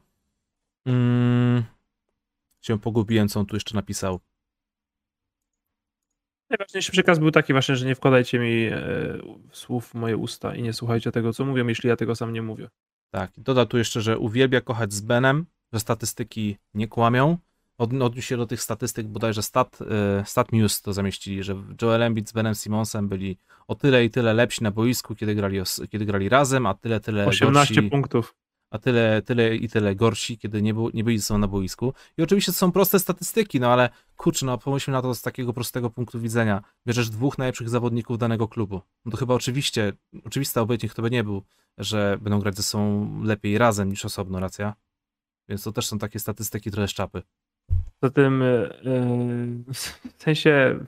Mm. 0.85 1.63
Się 2.61 2.79
pogubiłem, 2.79 3.27
co 3.27 3.39
on 3.39 3.45
tu 3.45 3.55
jeszcze 3.55 3.75
napisał. 3.75 4.19
Najważniejszy 6.49 6.91
przekaz 6.91 7.19
był 7.19 7.31
taki 7.31 7.53
właśnie, 7.53 7.75
że 7.75 7.85
nie 7.85 7.95
wkładajcie 7.95 8.39
mi 8.39 8.65
e, 8.65 8.77
słów 9.51 9.87
w 9.87 9.93
moje 9.93 10.17
usta 10.17 10.55
i 10.55 10.61
nie 10.61 10.73
słuchajcie 10.73 11.11
tego, 11.11 11.33
co 11.33 11.45
mówią, 11.45 11.67
jeśli 11.67 11.89
ja 11.89 11.95
tego 11.95 12.15
sam 12.15 12.33
nie 12.33 12.41
mówię. 12.41 12.69
Tak, 13.11 13.31
doda 13.37 13.65
tu 13.65 13.77
jeszcze, 13.77 14.01
że 14.01 14.19
uwielbia 14.19 14.61
kochać 14.61 14.93
z 14.93 15.01
Benem, 15.01 15.45
że 15.73 15.79
statystyki 15.79 16.57
nie 16.73 16.87
kłamią. 16.87 17.37
Od, 17.77 17.93
odniósł 17.93 18.27
się 18.27 18.37
do 18.37 18.47
tych 18.47 18.61
statystyk, 18.61 19.07
bodajże 19.07 19.41
Stat, 19.41 19.79
y, 20.21 20.25
Stat 20.25 20.51
News 20.51 20.81
to 20.81 20.93
zamieścili, 20.93 21.43
że 21.43 21.55
Joel 21.81 22.03
Embiid 22.03 22.29
z 22.29 22.31
Benem 22.31 22.55
Simonsem 22.55 23.09
byli 23.09 23.37
o 23.67 23.75
tyle 23.75 24.05
i 24.05 24.09
tyle 24.09 24.33
lepsi 24.33 24.63
na 24.63 24.71
boisku, 24.71 25.15
kiedy 25.15 25.35
grali, 25.35 25.59
kiedy 25.89 26.05
grali 26.05 26.29
razem, 26.29 26.65
a 26.65 26.73
tyle, 26.73 26.99
tyle 26.99 27.25
18 27.25 27.75
gorsi, 27.75 27.89
punktów. 27.89 28.35
A 28.71 28.79
tyle, 28.79 29.21
tyle 29.21 29.55
i 29.55 29.69
tyle 29.69 29.95
gorsi, 29.95 30.37
kiedy 30.37 30.61
nie, 30.61 30.73
był, 30.73 30.89
nie 30.93 31.03
byli 31.03 31.17
ze 31.17 31.25
sobą 31.25 31.37
na 31.37 31.47
boisku. 31.47 31.93
I 32.17 32.21
oczywiście 32.21 32.51
to 32.51 32.57
są 32.57 32.71
proste 32.71 32.99
statystyki, 32.99 33.59
no 33.59 33.73
ale 33.73 33.89
kurczę, 34.17 34.45
no 34.45 34.57
pomyślmy 34.57 34.97
na 34.97 35.01
to 35.01 35.15
z 35.15 35.21
takiego 35.21 35.53
prostego 35.53 35.89
punktu 35.89 36.19
widzenia. 36.19 36.61
Bierzesz 36.87 37.09
dwóch 37.09 37.37
najlepszych 37.37 37.69
zawodników 37.69 38.17
danego 38.17 38.47
klubu. 38.47 38.81
No 39.05 39.11
to 39.11 39.17
chyba 39.17 39.33
oczywiście, 39.33 39.93
oczywista 40.25 40.61
obojętnie 40.61 40.89
kto 40.89 41.01
by 41.01 41.11
nie 41.11 41.23
był, 41.23 41.43
że 41.77 42.17
będą 42.21 42.39
grać 42.39 42.55
ze 42.57 42.63
sobą 42.63 43.09
lepiej 43.23 43.57
razem 43.57 43.89
niż 43.89 44.05
osobno, 44.05 44.39
racja? 44.39 44.75
Więc 45.49 45.63
to 45.63 45.71
też 45.71 45.87
są 45.87 45.99
takie 45.99 46.19
statystyki 46.19 46.71
trochę 46.71 46.87
z 46.87 46.93
czapy. 46.93 47.21
Zatem 48.01 48.41
e, 48.43 48.45
w 49.73 50.23
sensie 50.23 50.79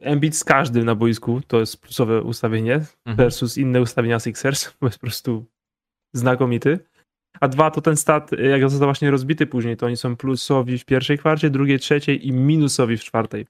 Embiid 0.00 0.36
z 0.36 0.44
każdym 0.44 0.84
na 0.84 0.94
boisku 0.94 1.40
to 1.46 1.60
jest 1.60 1.80
plusowe 1.80 2.22
ustawienie 2.22 2.74
Mhm. 2.74 3.16
versus 3.16 3.58
inne 3.58 3.80
ustawienia 3.80 4.20
Sixers, 4.20 4.72
bo 4.80 4.86
jest 4.86 4.98
po 4.98 5.06
prostu 5.06 5.44
znakomity. 6.12 6.78
A 7.40 7.48
dwa 7.48 7.70
to 7.70 7.80
ten 7.80 7.96
stat, 7.96 8.30
jak 8.32 8.70
został 8.70 8.86
właśnie 8.86 9.10
rozbity 9.10 9.46
później, 9.46 9.76
to 9.76 9.86
oni 9.86 9.96
są 9.96 10.16
plusowi 10.16 10.78
w 10.78 10.84
pierwszej 10.84 11.18
kwarcie, 11.18 11.50
drugiej, 11.50 11.78
trzeciej 11.78 12.28
i 12.28 12.32
minusowi 12.32 12.96
w 12.96 13.04
czwartej. 13.04 13.46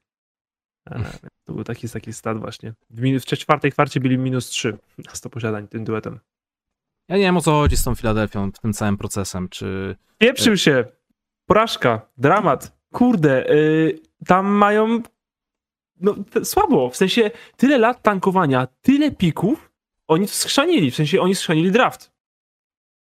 E, 0.90 1.04
To 1.44 1.52
był 1.52 1.64
taki, 1.64 1.88
taki 1.88 2.12
stat 2.12 2.38
właśnie. 2.38 2.74
W, 2.90 3.20
w 3.20 3.24
czwartej 3.24 3.72
kwarcie 3.72 4.00
byli 4.00 4.18
minus 4.18 4.46
3 4.46 4.78
na 5.06 5.14
100 5.14 5.30
posiadań 5.30 5.68
tym 5.68 5.84
duetem. 5.84 6.20
Ja 7.08 7.16
nie 7.16 7.22
wiem 7.22 7.36
o 7.36 7.40
co 7.40 7.50
chodzi 7.50 7.76
z 7.76 7.84
tą 7.84 7.94
Filadelfią 7.94 8.52
w 8.52 8.58
tym 8.58 8.72
całym 8.72 8.96
procesem, 8.96 9.48
czy... 9.48 9.96
Pieprzył 10.18 10.56
się. 10.56 10.84
Porażka, 11.46 12.08
dramat. 12.18 12.76
Kurde, 12.92 13.44
yy, 13.48 13.98
tam 14.26 14.46
mają 14.46 15.02
no, 16.00 16.14
słabo. 16.44 16.90
W 16.90 16.96
sensie 16.96 17.30
tyle 17.56 17.78
lat 17.78 18.02
tankowania, 18.02 18.68
tyle 18.82 19.10
pików, 19.10 19.72
oni 20.08 20.26
to 20.26 20.32
schrzanili. 20.32 20.90
W 20.90 20.94
sensie 20.94 21.20
oni 21.20 21.34
schrzanili 21.34 21.70
draft. 21.70 22.11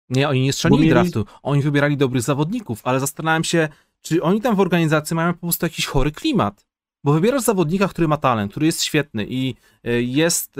Nie, 0.09 0.29
oni 0.29 0.41
nie 0.41 0.53
strzelili 0.53 0.81
mieli- 0.81 0.89
draftu, 0.89 1.25
oni 1.43 1.61
wybierali 1.61 1.97
dobrych 1.97 2.21
zawodników, 2.23 2.81
ale 2.83 2.99
zastanawiam 2.99 3.43
się, 3.43 3.69
czy 4.01 4.23
oni 4.23 4.41
tam 4.41 4.55
w 4.55 4.59
organizacji 4.59 5.15
mają 5.15 5.33
po 5.33 5.39
prostu 5.39 5.65
jakiś 5.65 5.85
chory 5.85 6.11
klimat. 6.11 6.65
Bo 7.03 7.13
wybierasz 7.13 7.41
zawodnika, 7.41 7.87
który 7.87 8.07
ma 8.07 8.17
talent, 8.17 8.51
który 8.51 8.65
jest 8.65 8.83
świetny 8.83 9.25
i 9.29 9.55
y, 9.87 10.03
jest. 10.03 10.59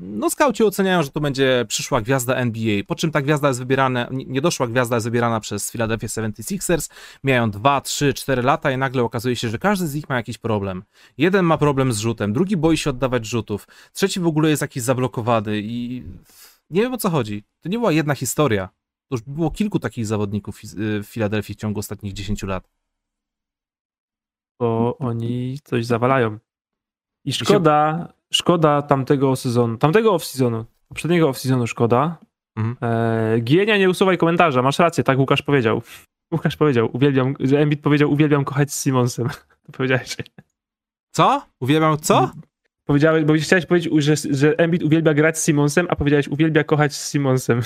No, 0.00 0.30
skauci 0.30 0.64
oceniają, 0.64 1.02
że 1.02 1.10
to 1.10 1.20
będzie 1.20 1.64
przyszła 1.68 2.00
gwiazda 2.00 2.34
NBA. 2.34 2.82
Po 2.86 2.94
czym 2.94 3.10
ta 3.10 3.22
gwiazda 3.22 3.48
jest 3.48 3.60
wybierana, 3.60 4.08
nie- 4.10 4.24
niedoszła 4.24 4.66
gwiazda 4.66 4.96
jest 4.96 5.06
wybierana 5.06 5.40
przez 5.40 5.70
Philadelphia 5.70 6.06
76ers. 6.08 6.90
Mijają 7.24 7.50
2, 7.50 7.80
3, 7.80 8.14
4 8.14 8.42
lata 8.42 8.70
i 8.70 8.78
nagle 8.78 9.02
okazuje 9.02 9.36
się, 9.36 9.48
że 9.48 9.58
każdy 9.58 9.86
z 9.86 9.94
nich 9.94 10.08
ma 10.08 10.16
jakiś 10.16 10.38
problem. 10.38 10.82
Jeden 11.18 11.44
ma 11.44 11.58
problem 11.58 11.92
z 11.92 11.98
rzutem, 11.98 12.32
drugi 12.32 12.56
boi 12.56 12.76
się 12.76 12.90
oddawać 12.90 13.26
rzutów, 13.26 13.66
trzeci 13.92 14.20
w 14.20 14.26
ogóle 14.26 14.50
jest 14.50 14.62
jakiś 14.62 14.82
zablokowany 14.82 15.60
i 15.62 16.02
nie 16.70 16.82
wiem 16.82 16.94
o 16.94 16.98
co 16.98 17.10
chodzi. 17.10 17.44
To 17.60 17.68
nie 17.68 17.78
była 17.78 17.92
jedna 17.92 18.14
historia. 18.14 18.68
To 19.08 19.14
już 19.16 19.22
było 19.22 19.50
kilku 19.50 19.78
takich 19.78 20.06
zawodników 20.06 20.60
w 21.02 21.06
Filadelfii 21.06 21.54
w 21.54 21.58
ciągu 21.58 21.80
ostatnich 21.80 22.12
10 22.12 22.42
lat. 22.42 22.68
bo 24.60 24.98
oni 24.98 25.58
coś 25.64 25.86
zawalają. 25.86 26.38
I 27.24 27.32
szkoda, 27.32 28.08
szkoda 28.32 28.82
tamtego 28.82 29.36
sezonu, 29.36 29.78
tamtego 29.78 30.12
off-seasonu, 30.14 30.64
poprzedniego 30.88 31.30
off-seasonu 31.30 31.66
szkoda. 31.66 32.18
Mhm. 32.56 32.76
E, 32.82 33.40
Gienia, 33.40 33.76
nie 33.78 33.90
usuwaj 33.90 34.18
komentarza, 34.18 34.62
masz 34.62 34.78
rację, 34.78 35.04
tak 35.04 35.18
Łukasz 35.18 35.42
powiedział. 35.42 35.82
Łukasz 36.32 36.56
powiedział, 36.56 36.90
uwielbiam, 36.92 37.34
że 37.40 37.58
Embiid 37.58 37.82
powiedział, 37.82 38.12
uwielbiam 38.12 38.44
kochać 38.44 38.72
z 38.72 38.82
Simonsem. 38.82 39.28
To 39.66 39.72
powiedziałeś. 39.72 40.16
Co? 41.10 41.46
Uwielbiam 41.60 41.98
co? 41.98 42.32
Powiedziałeś, 42.88 43.24
bo 43.24 43.34
chciałeś 43.34 43.66
powiedzieć, 43.66 43.92
że, 43.98 44.14
że 44.30 44.58
Embiid 44.58 44.82
uwielbia 44.82 45.14
grać 45.14 45.38
z 45.38 45.44
Simonsem, 45.44 45.86
a 45.90 45.96
powiedziałeś, 45.96 46.28
uwielbia 46.28 46.64
kochać 46.64 46.94
z 46.94 47.12
Simonsem. 47.12 47.60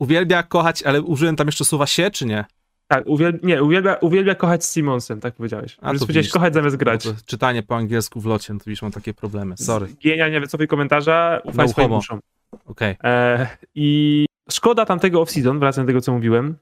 Uwielbia 0.00 0.42
kochać, 0.42 0.82
ale 0.82 1.02
użyłem 1.02 1.36
tam 1.36 1.48
jeszcze 1.48 1.64
słowa 1.64 1.86
się, 1.86 2.10
czy 2.10 2.26
nie? 2.26 2.44
Tak, 2.88 3.06
uwiel, 3.06 3.38
nie, 3.42 3.62
uwielbia, 3.62 3.94
uwielbia 3.94 4.34
kochać 4.34 4.64
z 4.64 4.72
Simonsem, 4.74 5.20
tak 5.20 5.34
powiedziałeś. 5.34 5.76
A, 5.80 5.92
to 5.92 5.98
powiedziałeś 5.98 6.28
kochać 6.28 6.54
zamiast 6.54 6.76
grać. 6.76 7.06
Bo 7.06 7.12
to 7.12 7.18
Czytanie 7.26 7.62
po 7.62 7.76
angielsku 7.76 8.20
w 8.20 8.26
locie, 8.26 8.52
no 8.52 8.58
to 8.58 8.64
widzisz, 8.66 8.82
mam 8.82 8.92
takie 8.92 9.14
problemy. 9.14 9.56
Sorry. 9.56 9.86
Gienia, 10.02 10.28
nie 10.28 10.40
wycofaj 10.40 10.66
komentarza, 10.68 11.40
ufaj 11.44 11.66
No 11.66 11.72
swoim 11.72 11.88
homo. 11.88 11.98
uszom. 11.98 12.20
Okej. 12.66 12.96
E, 13.04 13.46
I 13.74 14.26
szkoda 14.50 14.84
tamtego 14.86 15.22
off-season, 15.22 15.58
wracając 15.58 15.86
do 15.86 15.90
tego, 15.90 16.00
co 16.00 16.12
mówiłem, 16.12 16.56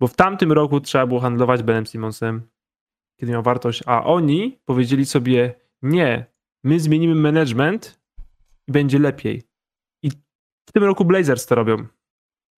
bo 0.00 0.06
w 0.06 0.14
tamtym 0.16 0.52
roku 0.52 0.80
trzeba 0.80 1.06
było 1.06 1.20
handlować 1.20 1.62
Benem 1.62 1.86
Simonsem, 1.86 2.42
kiedy 3.20 3.32
miał 3.32 3.42
wartość, 3.42 3.82
a 3.86 4.04
oni 4.04 4.58
powiedzieli 4.64 5.06
sobie, 5.06 5.54
nie, 5.82 6.26
my 6.66 6.80
zmienimy 6.80 7.14
management 7.14 8.00
i 8.68 8.72
będzie 8.72 8.98
lepiej. 8.98 9.42
I 10.02 10.10
w 10.68 10.72
tym 10.72 10.84
roku 10.84 11.04
Blazers 11.04 11.46
to 11.46 11.54
robią. 11.54 11.76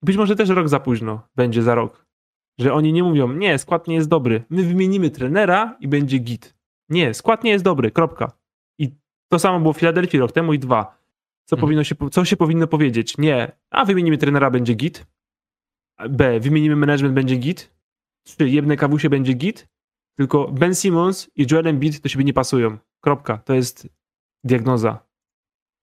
Być 0.02 0.16
może 0.16 0.36
też 0.36 0.48
rok 0.48 0.68
za 0.68 0.80
późno 0.80 1.28
będzie 1.36 1.62
za 1.62 1.74
rok. 1.74 2.06
Że 2.60 2.72
oni 2.72 2.92
nie 2.92 3.02
mówią, 3.02 3.32
nie, 3.32 3.58
skład 3.58 3.88
nie 3.88 3.94
jest 3.94 4.08
dobry, 4.08 4.44
my 4.50 4.62
wymienimy 4.62 5.10
trenera 5.10 5.76
i 5.80 5.88
będzie 5.88 6.18
git. 6.18 6.54
Nie, 6.88 7.14
skład 7.14 7.44
nie 7.44 7.50
jest 7.50 7.64
dobry, 7.64 7.90
kropka. 7.90 8.32
I 8.78 8.90
to 9.32 9.38
samo 9.38 9.60
było 9.60 9.72
w 9.72 9.78
Filadelfii 9.78 10.18
rok 10.18 10.32
temu 10.32 10.52
i 10.52 10.58
dwa. 10.58 10.98
Co, 11.44 11.56
Mhm. 11.56 11.60
powinno 11.60 11.84
się, 11.84 11.94
co 12.12 12.24
się 12.24 12.36
powinno 12.36 12.66
powiedzieć? 12.66 13.18
Nie, 13.18 13.52
a 13.70 13.84
wymienimy 13.84 14.18
trenera, 14.18 14.50
będzie 14.50 14.74
git. 14.74 15.06
B, 16.10 16.40
wymienimy 16.40 16.76
management, 16.76 17.14
będzie 17.14 17.36
git. 17.36 17.74
Trzy, 18.26 18.48
jedne 18.48 18.76
kawusie 18.76 19.10
będzie 19.10 19.32
git. 19.32 19.68
Tylko 20.16 20.48
Ben 20.52 20.74
Simmons 20.74 21.30
i 21.36 21.46
Joel 21.50 21.66
Embiid 21.66 22.00
do 22.00 22.08
siebie 22.08 22.24
nie 22.24 22.32
pasują. 22.32 22.78
Kropka. 23.00 23.38
To 23.38 23.54
jest 23.54 23.88
diagnoza. 24.44 24.98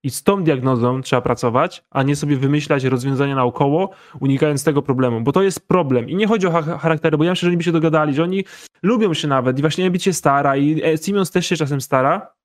I 0.03 0.09
z 0.09 0.23
tą 0.23 0.43
diagnozą 0.43 1.01
trzeba 1.01 1.21
pracować, 1.21 1.83
a 1.89 2.03
nie 2.03 2.15
sobie 2.15 2.37
wymyślać 2.37 2.83
rozwiązania 2.83 3.35
naokoło, 3.35 3.89
unikając 4.19 4.63
tego 4.63 4.81
problemu, 4.81 5.21
bo 5.21 5.31
to 5.31 5.43
jest 5.43 5.67
problem. 5.67 6.09
I 6.09 6.15
nie 6.15 6.27
chodzi 6.27 6.47
o 6.47 6.51
ha- 6.51 6.77
charaktery, 6.77 7.17
bo 7.17 7.23
ja 7.23 7.31
myślę, 7.31 7.45
że 7.45 7.49
oni 7.49 7.57
by 7.57 7.63
się 7.63 7.71
dogadali, 7.71 8.13
że 8.13 8.23
oni 8.23 8.45
lubią 8.83 9.13
się 9.13 9.27
nawet 9.27 9.59
i 9.59 9.61
właśnie 9.61 9.85
Embiid 9.85 10.03
się 10.03 10.13
stara 10.13 10.57
i 10.57 10.83
e, 10.83 10.97
Simmons 10.97 11.31
też 11.31 11.47
się 11.47 11.55
czasem 11.55 11.81
stara, 11.81 12.35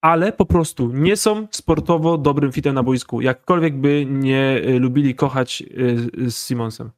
ale 0.00 0.32
po 0.32 0.46
prostu 0.46 0.92
nie 0.92 1.16
są 1.16 1.46
sportowo 1.50 2.18
dobrym 2.18 2.52
fitem 2.52 2.74
na 2.74 2.82
boisku. 2.82 3.20
Jakkolwiek 3.20 3.76
by 3.76 4.06
nie 4.08 4.62
y, 4.66 4.78
lubili 4.78 5.14
kochać 5.14 5.62
y, 5.62 6.30
z 6.30 6.46
Simmonsem. 6.46 6.90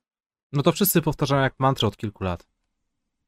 No 0.52 0.62
to 0.62 0.72
wszyscy 0.72 1.02
powtarzają 1.02 1.42
jak 1.42 1.54
mantrę 1.58 1.88
od 1.88 1.96
kilku 1.96 2.24
lat. 2.24 2.46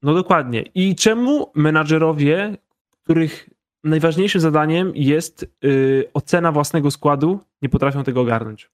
No 0.03 0.15
dokładnie. 0.15 0.63
I 0.75 0.95
czemu 0.95 1.53
menadżerowie, 1.55 2.57
których 2.91 3.49
najważniejszym 3.89 4.41
zadaniem 4.41 4.93
jest 4.95 5.47
y, 5.65 6.11
ocena 6.15 6.53
własnego 6.53 6.91
składu, 6.91 7.41
nie 7.63 7.69
potrafią 7.69 8.05
tego 8.05 8.21
ogarnąć? 8.21 8.71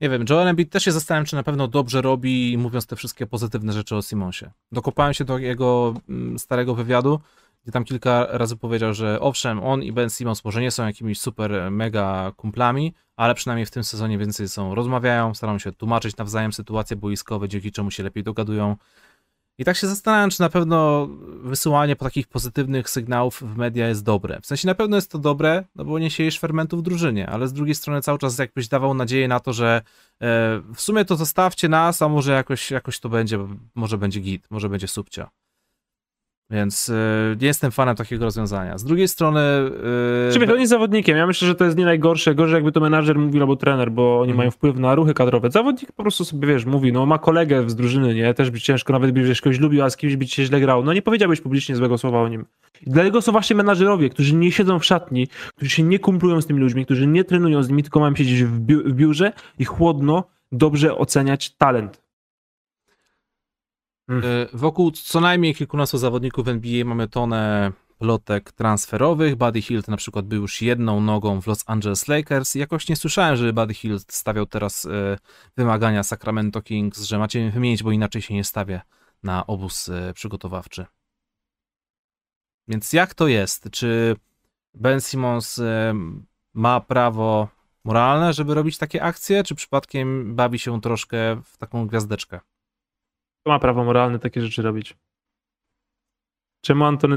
Nie 0.00 0.08
wiem, 0.08 0.24
Joel 0.30 0.48
Embiid 0.48 0.72
też 0.72 0.84
się 0.84 0.92
zastanawiam, 0.92 1.26
czy 1.26 1.36
na 1.36 1.42
pewno 1.42 1.68
dobrze 1.68 2.02
robi, 2.02 2.58
mówiąc 2.58 2.86
te 2.86 2.96
wszystkie 2.96 3.26
pozytywne 3.26 3.72
rzeczy 3.72 3.96
o 3.96 4.02
Simonsie. 4.02 4.50
Dokopałem 4.72 5.14
się 5.14 5.24
do 5.24 5.38
jego 5.38 5.94
mm, 6.08 6.38
starego 6.38 6.74
wywiadu, 6.74 7.20
gdzie 7.62 7.72
tam 7.72 7.84
kilka 7.84 8.26
razy 8.30 8.56
powiedział, 8.56 8.94
że 8.94 9.20
owszem, 9.20 9.62
on 9.64 9.82
i 9.82 9.92
Ben 9.92 10.10
Simmons 10.10 10.44
może 10.44 10.60
nie 10.60 10.70
są 10.70 10.86
jakimiś 10.86 11.20
super, 11.20 11.70
mega 11.70 12.32
kumplami, 12.36 12.94
ale 13.16 13.34
przynajmniej 13.34 13.66
w 13.66 13.70
tym 13.70 13.84
sezonie 13.84 14.18
więcej 14.18 14.48
są, 14.48 14.74
rozmawiają, 14.74 15.34
starają 15.34 15.58
się 15.58 15.72
tłumaczyć 15.72 16.16
nawzajem 16.16 16.52
sytuacje 16.52 16.96
boiskowe, 16.96 17.48
dzięki 17.48 17.72
czemu 17.72 17.90
się 17.90 18.02
lepiej 18.02 18.22
dogadują. 18.22 18.76
I 19.58 19.64
tak 19.64 19.76
się 19.76 19.86
zastanawiam, 19.86 20.30
czy 20.30 20.40
na 20.40 20.48
pewno 20.48 21.08
wysyłanie 21.42 21.96
takich 21.96 22.28
pozytywnych 22.28 22.90
sygnałów 22.90 23.42
w 23.42 23.56
media 23.56 23.88
jest 23.88 24.04
dobre. 24.04 24.40
W 24.40 24.46
sensie 24.46 24.66
na 24.66 24.74
pewno 24.74 24.96
jest 24.96 25.10
to 25.10 25.18
dobre, 25.18 25.64
no 25.74 25.84
bo 25.84 25.98
nie 25.98 26.10
siejesz 26.10 26.38
fermentu 26.38 26.76
w 26.76 26.82
drużynie, 26.82 27.28
ale 27.28 27.48
z 27.48 27.52
drugiej 27.52 27.74
strony 27.74 28.02
cały 28.02 28.18
czas 28.18 28.38
jakbyś 28.38 28.68
dawał 28.68 28.94
nadzieję 28.94 29.28
na 29.28 29.40
to, 29.40 29.52
że 29.52 29.82
e, 30.22 30.62
w 30.74 30.80
sumie 30.80 31.04
to 31.04 31.16
zostawcie 31.16 31.68
nas, 31.68 32.02
a 32.02 32.08
może 32.08 32.32
jakoś, 32.32 32.70
jakoś 32.70 33.00
to 33.00 33.08
będzie, 33.08 33.38
może 33.74 33.98
będzie 33.98 34.20
git, 34.20 34.46
może 34.50 34.68
będzie 34.68 34.88
subcia. 34.88 35.30
Więc 36.50 36.88
e, 36.88 37.36
nie 37.40 37.46
jestem 37.46 37.70
fanem 37.70 37.96
takiego 37.96 38.24
rozwiązania. 38.24 38.78
Z 38.78 38.84
drugiej 38.84 39.08
strony... 39.08 39.40
e, 39.40 40.32
Czy 40.32 40.52
on 40.52 40.60
jest 40.60 40.70
zawodnikiem. 40.70 41.16
Ja 41.16 41.26
myślę, 41.26 41.48
że 41.48 41.54
to 41.54 41.64
jest 41.64 41.76
nie 41.76 41.84
najgorsze. 41.84 42.34
Gorzej 42.34 42.54
jakby 42.54 42.72
to 42.72 42.80
menadżer 42.80 43.18
mówił 43.18 43.40
albo 43.40 43.56
trener, 43.56 43.90
bo 43.92 44.14
oni 44.14 44.20
Mhm. 44.30 44.36
mają 44.38 44.50
wpływ 44.50 44.76
na 44.78 44.94
ruchy 44.94 45.14
kadrowe. 45.14 45.50
Zawodnik 45.50 45.92
po 45.92 46.02
prostu 46.02 46.24
sobie, 46.24 46.48
wiesz, 46.48 46.64
mówi, 46.64 46.92
no 46.92 47.06
ma 47.06 47.18
kolegę 47.18 47.70
z 47.70 47.74
drużyny, 47.76 48.14
nie? 48.14 48.34
Też 48.34 48.50
by 48.50 48.60
ciężko, 48.60 48.92
nawet 48.92 49.10
byś 49.10 49.40
kogoś 49.40 49.58
lubił, 49.60 49.82
a 49.84 49.90
z 49.90 49.96
kimś 49.96 50.16
by 50.16 50.26
ci 50.26 50.34
się 50.36 50.44
źle 50.44 50.60
grał. 50.60 50.84
No 50.84 50.92
nie 50.92 51.02
powiedziałbyś 51.02 51.40
publicznie 51.40 51.76
złego 51.76 51.98
słowa 51.98 52.22
o 52.22 52.28
nim. 52.28 52.44
I 52.86 52.90
dlatego 52.90 53.22
są 53.22 53.32
właśnie 53.32 53.56
menadżerowie, 53.56 54.10
którzy 54.10 54.34
nie 54.34 54.52
siedzą 54.52 54.78
w 54.78 54.84
szatni, 54.84 55.28
którzy 55.56 55.70
się 55.70 55.82
nie 55.82 55.98
kumplują 55.98 56.40
z 56.40 56.46
tymi 56.46 56.60
ludźmi, 56.60 56.84
którzy 56.84 57.06
nie 57.06 57.24
trenują 57.24 57.62
z 57.62 57.68
nimi, 57.68 57.82
tylko 57.82 58.00
mają 58.00 58.16
siedzieć 58.16 58.44
w 58.44 58.60
biurze 58.94 59.32
i 59.58 59.64
chłodno, 59.64 60.24
dobrze 60.52 60.96
oceniać 60.98 61.50
talent. 61.56 62.05
Y, 64.10 64.48
Wokół 64.52 64.90
co 64.90 65.20
najmniej 65.20 65.54
kilkunastu 65.54 65.98
zawodników 65.98 66.48
NBA 66.48 66.84
mamy 66.84 67.08
tonę 67.08 67.72
plotek 67.98 68.52
transferowych. 68.52 69.36
Buddy 69.36 69.62
Hield 69.62 69.88
na 69.88 69.96
przykład 69.96 70.26
był 70.26 70.42
już 70.42 70.62
jedną 70.62 71.00
nogą 71.00 71.40
w 71.40 71.46
Los 71.46 71.64
Angeles 71.66 72.08
Lakers. 72.08 72.54
Jakoś 72.54 72.88
nie 72.88 72.96
słyszałem, 72.96 73.36
że 73.36 73.52
Buddy 73.52 73.74
Hield 73.74 74.12
stawiał 74.12 74.46
teraz 74.46 74.84
y, 74.84 75.18
wymagania 75.56 76.02
Sacramento 76.02 76.62
Kings, 76.62 77.02
że 77.02 77.18
macie 77.18 77.40
mnie 77.40 77.50
wymienić, 77.50 77.82
bo 77.82 77.92
inaczej 77.92 78.22
się 78.22 78.34
nie 78.34 78.44
stawia 78.44 78.82
na 79.22 79.46
obóz 79.46 79.88
y, 79.88 80.12
przygotowawczy. 80.14 80.86
Więc 82.68 82.92
jak 82.92 83.14
to 83.14 83.28
jest? 83.28 83.70
Czy 83.70 84.16
Ben 84.74 85.00
Simmons 85.00 85.60
ma 86.54 86.80
prawo 86.80 87.48
moralne, 87.84 88.32
żeby 88.32 88.54
robić 88.54 88.78
takie 88.78 89.02
akcje, 89.02 89.44
czy 89.44 89.54
przypadkiem 89.54 90.34
bawi 90.36 90.58
się 90.58 90.80
troszkę 90.80 91.42
w 91.44 91.56
taką 91.58 91.86
gwiazdeczkę? 91.86 92.40
Kto 93.46 93.52
ma 93.52 93.58
prawo 93.58 93.84
moralne 93.84 94.18
takie 94.18 94.40
rzeczy 94.40 94.62
robić? 94.62 94.96
Czemu 96.64 96.84
Antony... 96.84 97.16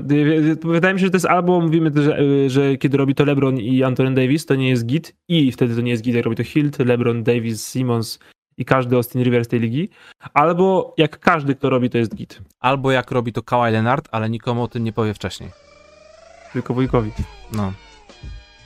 Wydaje 0.63 0.93
mi 0.93 0.99
się, 0.99 1.05
że 1.05 1.11
to 1.11 1.15
jest 1.15 1.25
albo 1.25 1.61
mówimy, 1.61 1.91
że, 1.95 2.49
że 2.49 2.77
kiedy 2.77 2.97
robi 2.97 3.15
to 3.15 3.25
LeBron 3.25 3.57
i 3.57 3.84
Anthony 3.84 4.13
Davis, 4.13 4.45
to 4.45 4.55
nie 4.55 4.69
jest 4.69 4.86
git 4.86 5.15
i 5.27 5.51
wtedy 5.51 5.75
to 5.75 5.82
nie 5.82 5.91
jest 5.91 6.03
git, 6.03 6.15
jak 6.15 6.25
robi 6.25 6.38
to 6.38 6.43
Hilt, 6.43 6.80
LeBron, 6.80 7.23
Davis, 7.23 7.67
Simmons 7.67 8.19
i 8.57 8.65
każdy 8.65 8.95
Austin 8.95 9.23
Rivers 9.23 9.47
tej 9.47 9.59
ligi, 9.59 9.89
albo 10.34 10.93
jak 10.97 11.19
każdy, 11.19 11.55
kto 11.55 11.69
robi, 11.69 11.89
to 11.89 11.97
jest 11.97 12.15
git. 12.15 12.41
Albo 12.59 12.91
jak 12.91 13.11
robi 13.11 13.34
to 13.34 13.43
Kawhi 13.43 13.71
Leonard, 13.71 14.07
ale 14.11 14.30
nikomu 14.30 14.63
o 14.63 14.67
tym 14.67 14.84
nie 14.84 14.93
powie 14.93 15.13
wcześniej. 15.13 15.49
Tylko 16.53 16.73
wujkowi. 16.73 17.11
No. 17.53 17.73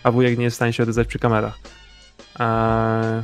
A 0.03 0.11
wujek 0.11 0.37
nie 0.37 0.43
jest 0.43 0.55
w 0.55 0.57
stanie 0.57 0.73
się 0.73 0.83
odezwać 0.83 1.07
przy 1.07 1.19
kamerach. 1.19 1.59
Eee... 2.39 3.23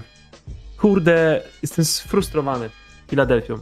Kurde, 0.78 1.42
jestem 1.62 1.86
sfrustrowany 1.86 2.70
Filadelfią. 3.08 3.60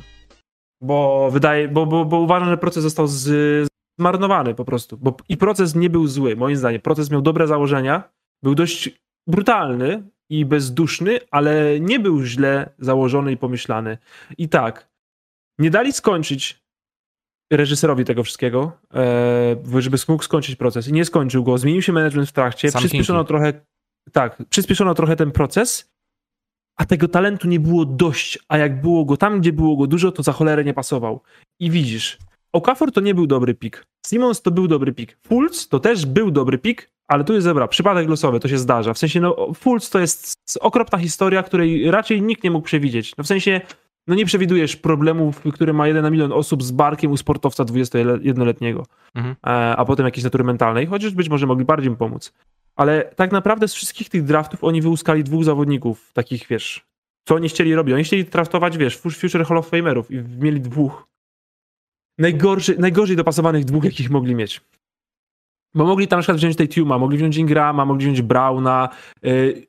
Bo 0.81 1.29
wydaje, 1.31 1.67
bo, 1.67 1.85
bo, 1.85 2.05
bo 2.05 2.19
uważam, 2.19 2.49
że 2.49 2.57
proces 2.57 2.83
został 2.83 3.07
z, 3.07 3.67
zmarnowany 3.99 4.55
po 4.55 4.65
prostu. 4.65 4.97
Bo, 4.97 5.17
I 5.29 5.37
proces 5.37 5.75
nie 5.75 5.89
był 5.89 6.07
zły, 6.07 6.35
moim 6.35 6.55
zdaniem. 6.55 6.81
Proces 6.81 7.11
miał 7.11 7.21
dobre 7.21 7.47
założenia, 7.47 8.03
był 8.43 8.55
dość 8.55 8.89
brutalny, 9.27 10.03
i 10.29 10.45
bezduszny, 10.45 11.19
ale 11.31 11.79
nie 11.79 11.99
był 11.99 12.23
źle 12.23 12.69
założony 12.79 13.31
i 13.31 13.37
pomyślany. 13.37 13.97
I 14.37 14.49
tak, 14.49 14.89
nie 15.59 15.69
dali 15.69 15.93
skończyć 15.93 16.63
reżyserowi 17.53 18.05
tego 18.05 18.23
wszystkiego, 18.23 18.71
e, 18.93 19.81
żeby 19.81 19.97
mógł 20.07 20.23
skończyć 20.23 20.55
proces. 20.55 20.87
I 20.87 20.93
nie 20.93 21.05
skończył 21.05 21.43
go. 21.43 21.57
Zmienił 21.57 21.81
się 21.81 21.93
management 21.93 22.29
w 22.29 22.33
trakcie, 22.33 22.71
Sam 22.71 22.79
przyspieszono 22.79 23.19
Kinki. 23.19 23.27
trochę, 23.27 23.65
tak, 24.11 24.43
przyspieszono 24.49 24.93
trochę 24.93 25.15
ten 25.15 25.31
proces, 25.31 25.91
a 26.77 26.85
tego 26.85 27.07
talentu 27.07 27.47
nie 27.47 27.59
było 27.59 27.85
dość, 27.85 28.39
a 28.47 28.57
jak 28.57 28.81
było 28.81 29.05
go 29.05 29.17
tam, 29.17 29.39
gdzie 29.39 29.53
było 29.53 29.77
go 29.77 29.87
dużo, 29.87 30.11
to 30.11 30.23
za 30.23 30.31
cholerę 30.31 30.63
nie 30.63 30.73
pasował. 30.73 31.21
I 31.59 31.71
widzisz, 31.71 32.17
Okafor 32.53 32.91
to 32.91 33.01
nie 33.01 33.15
był 33.15 33.27
dobry 33.27 33.53
pik. 33.53 33.85
Simons 34.07 34.41
to 34.41 34.51
był 34.51 34.67
dobry 34.67 34.93
pik. 34.93 35.17
Fultz 35.27 35.67
to 35.67 35.79
też 35.79 36.05
był 36.05 36.31
dobry 36.31 36.57
pik, 36.57 36.89
ale 37.07 37.23
tu 37.23 37.33
jest 37.33 37.43
zebra, 37.43 37.67
przypadek 37.67 38.09
losowy, 38.09 38.39
to 38.39 38.47
się 38.47 38.57
zdarza. 38.57 38.93
W 38.93 38.97
sensie, 38.97 39.21
no, 39.21 39.53
Fultz 39.53 39.89
to 39.89 39.99
jest 39.99 40.35
okropna 40.61 40.97
historia, 40.97 41.43
której 41.43 41.91
raczej 41.91 42.21
nikt 42.21 42.43
nie 42.43 42.51
mógł 42.51 42.65
przewidzieć. 42.65 43.13
No 43.17 43.23
w 43.23 43.27
sensie, 43.27 43.61
no 44.07 44.15
nie 44.15 44.25
przewidujesz 44.25 44.75
problemów, 44.75 45.41
które 45.53 45.73
ma 45.73 45.87
jeden 45.87 46.03
na 46.03 46.09
milion 46.09 46.31
osób 46.31 46.63
z 46.63 46.71
barkiem 46.71 47.11
u 47.11 47.17
sportowca 47.17 47.63
21-letniego, 47.65 48.85
Mhm. 49.15 49.35
e, 49.47 49.75
a 49.75 49.85
potem 49.85 50.05
jakiejś 50.05 50.23
natury 50.23 50.43
mentalnej, 50.43 50.85
chociaż 50.85 51.13
być 51.13 51.29
może 51.29 51.47
mogli 51.47 51.65
bardziej 51.65 51.95
pomóc. 51.95 52.33
Ale 52.77 53.11
tak 53.15 53.31
naprawdę 53.31 53.67
z 53.67 53.73
wszystkich 53.73 54.09
tych 54.09 54.23
draftów 54.23 54.63
oni 54.63 54.81
wyłuskali 54.81 55.23
dwóch 55.23 55.43
zawodników, 55.43 56.13
takich 56.13 56.47
wiesz, 56.47 56.85
co 57.27 57.35
oni 57.35 57.49
chcieli 57.49 57.75
robić. 57.75 57.93
Oni 57.93 58.03
chcieli 58.03 58.25
draftować, 58.25 58.77
wiesz, 58.77 58.97
Future 58.97 59.45
Hall 59.45 59.57
of 59.57 59.69
Famerów 59.69 60.11
i 60.11 60.15
mieli 60.15 60.61
dwóch 60.61 61.07
najgorszy, 62.17 62.77
najgorzej 62.79 63.15
dopasowanych 63.15 63.65
dwóch, 63.65 63.83
jakich 63.83 64.09
mogli 64.09 64.35
mieć. 64.35 64.61
Bo 65.73 65.85
mogli 65.85 66.07
tam 66.07 66.17
na 66.19 66.21
przykład 66.21 66.37
wziąć 66.37 66.55
Tatuma, 66.55 66.97
mogli 66.97 67.17
wziąć 67.17 67.37
Ingrama, 67.37 67.85
mogli 67.85 68.05
wziąć 68.05 68.21
Browna 68.21 68.89
yy, 69.21 69.67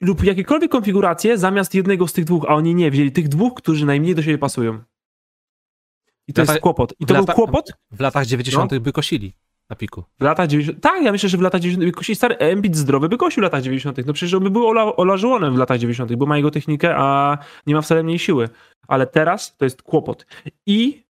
lub 0.00 0.24
jakiekolwiek 0.24 0.70
konfiguracje 0.70 1.38
zamiast 1.38 1.74
jednego 1.74 2.08
z 2.08 2.12
tych 2.12 2.24
dwóch, 2.24 2.44
a 2.48 2.54
oni 2.54 2.74
nie, 2.74 2.90
wzięli 2.90 3.12
tych 3.12 3.28
dwóch, 3.28 3.54
którzy 3.54 3.86
najmniej 3.86 4.14
do 4.14 4.22
siebie 4.22 4.38
pasują. 4.38 4.82
I 6.28 6.32
to 6.32 6.42
Lata- 6.42 6.52
jest 6.52 6.62
kłopot. 6.62 6.94
I 7.00 7.06
to 7.06 7.14
lata- 7.14 7.26
był 7.26 7.34
kłopot 7.34 7.72
W 7.90 8.00
latach 8.00 8.26
90. 8.26 8.72
No. 8.72 8.80
by 8.80 8.92
kosili 8.92 9.32
na 9.70 9.76
piku. 9.76 10.04
w 10.20 10.22
latach 10.22 10.48
90. 10.48 10.80
Tak, 10.80 11.02
ja 11.02 11.12
myślę, 11.12 11.28
że 11.28 11.38
w 11.38 11.40
latach 11.40 11.60
90. 11.60 11.90
by 11.90 11.92
kosił 11.92 12.14
stary 12.14 12.36
Embiid 12.36 12.76
zdrowy 12.76 13.08
by 13.08 13.16
kosił 13.16 13.40
w 13.40 13.44
latach 13.44 13.62
90. 13.62 14.06
No 14.06 14.12
przecież 14.12 14.34
on 14.34 14.42
by 14.44 14.50
był 14.50 14.66
Ola, 14.96 15.50
w 15.50 15.56
latach 15.56 15.78
90., 15.78 16.14
bo 16.14 16.26
ma 16.26 16.36
jego 16.36 16.50
technikę, 16.50 16.96
a 16.96 17.38
nie 17.66 17.74
ma 17.74 17.82
wcale 17.82 18.02
mniej 18.02 18.18
siły. 18.18 18.48
Ale 18.88 19.06
teraz 19.06 19.56
to 19.56 19.64
jest 19.64 19.82
kłopot. 19.82 20.26
I 20.66 21.04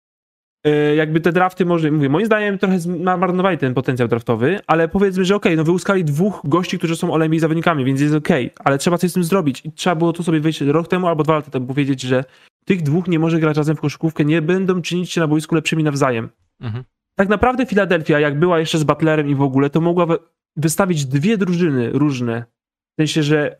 e, 0.63 0.95
jakby 0.95 1.21
te 1.21 1.31
drafty 1.31 1.65
może, 1.65 1.91
mówię, 1.91 2.09
moim 2.09 2.25
zdaniem 2.25 2.57
trochę 2.57 2.79
zmarnowali 2.79 3.57
ten 3.57 3.73
potencjał 3.73 4.07
draftowy, 4.07 4.59
ale 4.67 4.87
powiedzmy, 4.87 5.25
że 5.25 5.35
okej, 5.35 5.57
no 5.57 5.63
wyłuskali 5.63 6.05
dwóch 6.05 6.41
gości, 6.43 6.77
którzy 6.77 6.95
są 6.95 7.15
all 7.15 7.39
zawodnikami, 7.39 7.85
więc 7.85 8.01
jest 8.01 8.15
okej, 8.15 8.51
ale 8.59 8.77
trzeba 8.77 8.97
coś 8.97 9.11
z 9.11 9.13
tym 9.13 9.23
zrobić 9.23 9.65
i 9.65 9.71
trzeba 9.71 9.95
było 9.95 10.13
tu 10.13 10.23
sobie 10.23 10.39
wyjść 10.39 10.61
rok 10.61 10.87
temu 10.87 11.07
albo 11.07 11.23
dwa 11.23 11.35
lata 11.35 11.51
temu 11.51 11.67
powiedzieć, 11.67 12.01
że 12.01 12.23
tych 12.65 12.81
dwóch 12.81 13.07
nie 13.07 13.19
może 13.19 13.39
grać 13.39 13.57
razem 13.57 13.75
w 13.75 13.81
koszykówkę, 13.81 14.25
nie 14.25 14.41
będą 14.41 14.81
czynić 14.81 15.11
się 15.11 15.21
na 15.21 15.27
boisku 15.27 15.55
lepszymi 15.55 15.83
nawzajem 15.83 16.29
Mhm. 16.61 16.83
Tak 17.21 17.29
naprawdę 17.29 17.65
Filadelfia, 17.65 18.19
jak 18.19 18.39
była 18.39 18.59
jeszcze 18.59 18.77
z 18.77 18.83
Butlerem 18.83 19.29
i 19.29 19.35
w 19.35 19.41
ogóle, 19.41 19.69
to 19.69 19.81
mogła 19.81 20.05
wy- 20.05 20.17
wystawić 20.55 21.05
dwie 21.05 21.37
drużyny 21.37 21.89
różne. 21.91 22.45
W 22.93 23.01
sensie, 23.01 23.23
że 23.23 23.57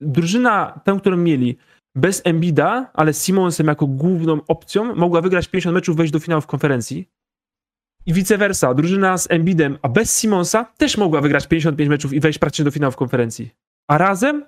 drużyna, 0.00 0.80
tę, 0.84 0.96
którą 1.00 1.16
mieli, 1.16 1.58
bez 1.94 2.22
Embida, 2.24 2.90
ale 2.94 3.12
z 3.12 3.24
Simonsem 3.24 3.66
jako 3.66 3.86
główną 3.86 4.40
opcją, 4.48 4.94
mogła 4.94 5.20
wygrać 5.20 5.48
50 5.48 5.74
meczów, 5.74 5.96
wejść 5.96 6.12
do 6.12 6.18
finału 6.18 6.40
w 6.40 6.46
konferencji. 6.46 7.08
I 8.06 8.12
vice 8.12 8.38
versa, 8.38 8.74
drużyna 8.74 9.18
z 9.18 9.30
Embidem, 9.30 9.78
a 9.82 9.88
bez 9.88 10.20
Simonsa 10.20 10.64
też 10.64 10.96
mogła 10.96 11.20
wygrać 11.20 11.46
55 11.46 11.88
meczów 11.90 12.12
i 12.12 12.20
wejść 12.20 12.38
praktycznie 12.38 12.64
do 12.64 12.70
finału 12.70 12.92
w 12.92 12.96
konferencji. 12.96 13.50
A 13.88 13.98
razem 13.98 14.44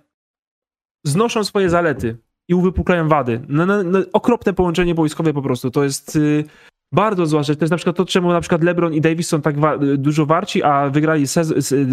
znoszą 1.06 1.44
swoje 1.44 1.70
zalety 1.70 2.16
i 2.48 2.54
uwypuklają 2.54 3.08
wady. 3.08 3.40
No, 3.48 3.66
no, 3.66 3.82
no, 3.82 3.98
okropne 4.12 4.52
połączenie 4.52 4.94
boiskowe 4.94 5.32
po 5.32 5.42
prostu. 5.42 5.70
To 5.70 5.84
jest 5.84 6.16
y, 6.16 6.44
bardzo 6.92 7.26
zła 7.26 7.42
rzecz. 7.42 7.58
To 7.58 7.64
jest 7.64 7.70
na 7.70 7.76
przykład 7.76 7.96
to, 7.96 8.04
czemu 8.04 8.28
na 8.28 8.40
przykład 8.40 8.62
LeBron 8.62 8.94
i 8.94 9.00
Davis 9.00 9.28
są 9.28 9.40
tak 9.40 9.58
wa- 9.58 9.78
dużo 9.78 10.26
warci, 10.26 10.62
a 10.62 10.90
wygrali 10.90 11.24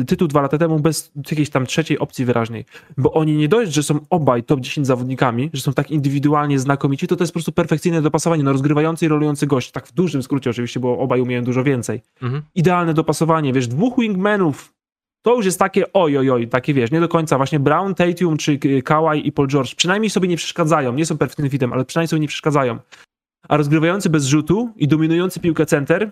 tytuł 0.08 0.28
dwa 0.28 0.42
lata 0.42 0.58
temu 0.58 0.80
bez 0.80 1.12
jakiejś 1.32 1.50
tam 1.50 1.66
trzeciej 1.66 2.00
opcji 2.00 2.26
wyraźnej. 2.26 2.66
Bo 2.98 3.14
oni 3.14 3.36
nie 3.38 3.48
dość, 3.48 3.74
że 3.74 3.84
są 3.84 4.00
obaj 4.10 4.44
top 4.44 4.60
10 4.60 4.88
zawodnikami, 4.88 5.50
że 5.54 5.62
są 5.62 5.74
tak 5.74 5.92
indywidualnie 5.92 6.60
znakomici, 6.60 7.08
to 7.08 7.16
to 7.16 7.24
jest 7.24 7.34
po 7.34 7.38
prostu 7.38 7.52
perfekcyjne 7.52 8.02
dopasowanie. 8.02 8.44
No 8.44 8.52
rozgrywający 8.52 9.06
i 9.06 9.08
rolujący 9.08 9.48
gość. 9.48 9.72
Tak 9.72 9.88
w 9.88 9.94
dużym 9.94 10.24
skrócie 10.24 10.50
oczywiście, 10.50 10.80
bo 10.80 10.98
obaj 11.00 11.22
umieją 11.22 11.44
dużo 11.44 11.64
więcej. 11.64 12.02
Mhm. 12.22 12.42
Idealne 12.56 12.94
dopasowanie, 12.94 13.54
wiesz, 13.54 13.68
dwóch 13.68 14.00
wingmanów, 14.00 14.74
to 15.22 15.36
już 15.36 15.46
jest 15.46 15.60
takie 15.60 15.94
oj, 15.94 16.18
oj, 16.18 16.30
oj, 16.32 16.48
takie 16.48 16.74
wiesz, 16.74 16.92
nie 16.92 17.00
do 17.00 17.08
końca. 17.08 17.38
Właśnie 17.38 17.60
Brown, 17.60 17.96
Tatum 17.96 18.38
czy 18.38 18.60
Kawhi 18.84 19.28
i 19.28 19.32
Paul 19.32 19.48
George 19.48 19.76
przynajmniej 19.76 20.10
sobie 20.10 20.28
nie 20.28 20.38
przeszkadzają. 20.38 20.94
Nie 20.94 21.06
są 21.06 21.18
perfektnym 21.18 21.50
fitem, 21.50 21.74
ale 21.74 21.86
przynajmniej 21.86 22.08
sobie 22.08 22.20
nie 22.20 22.28
przeszkadzają. 22.28 22.78
A 23.50 23.58
rozgrywający 23.58 24.10
bez 24.10 24.26
rzutu 24.26 24.74
i 24.76 24.88
dominujący 24.88 25.40
piłkę 25.40 25.66
center 25.66 26.12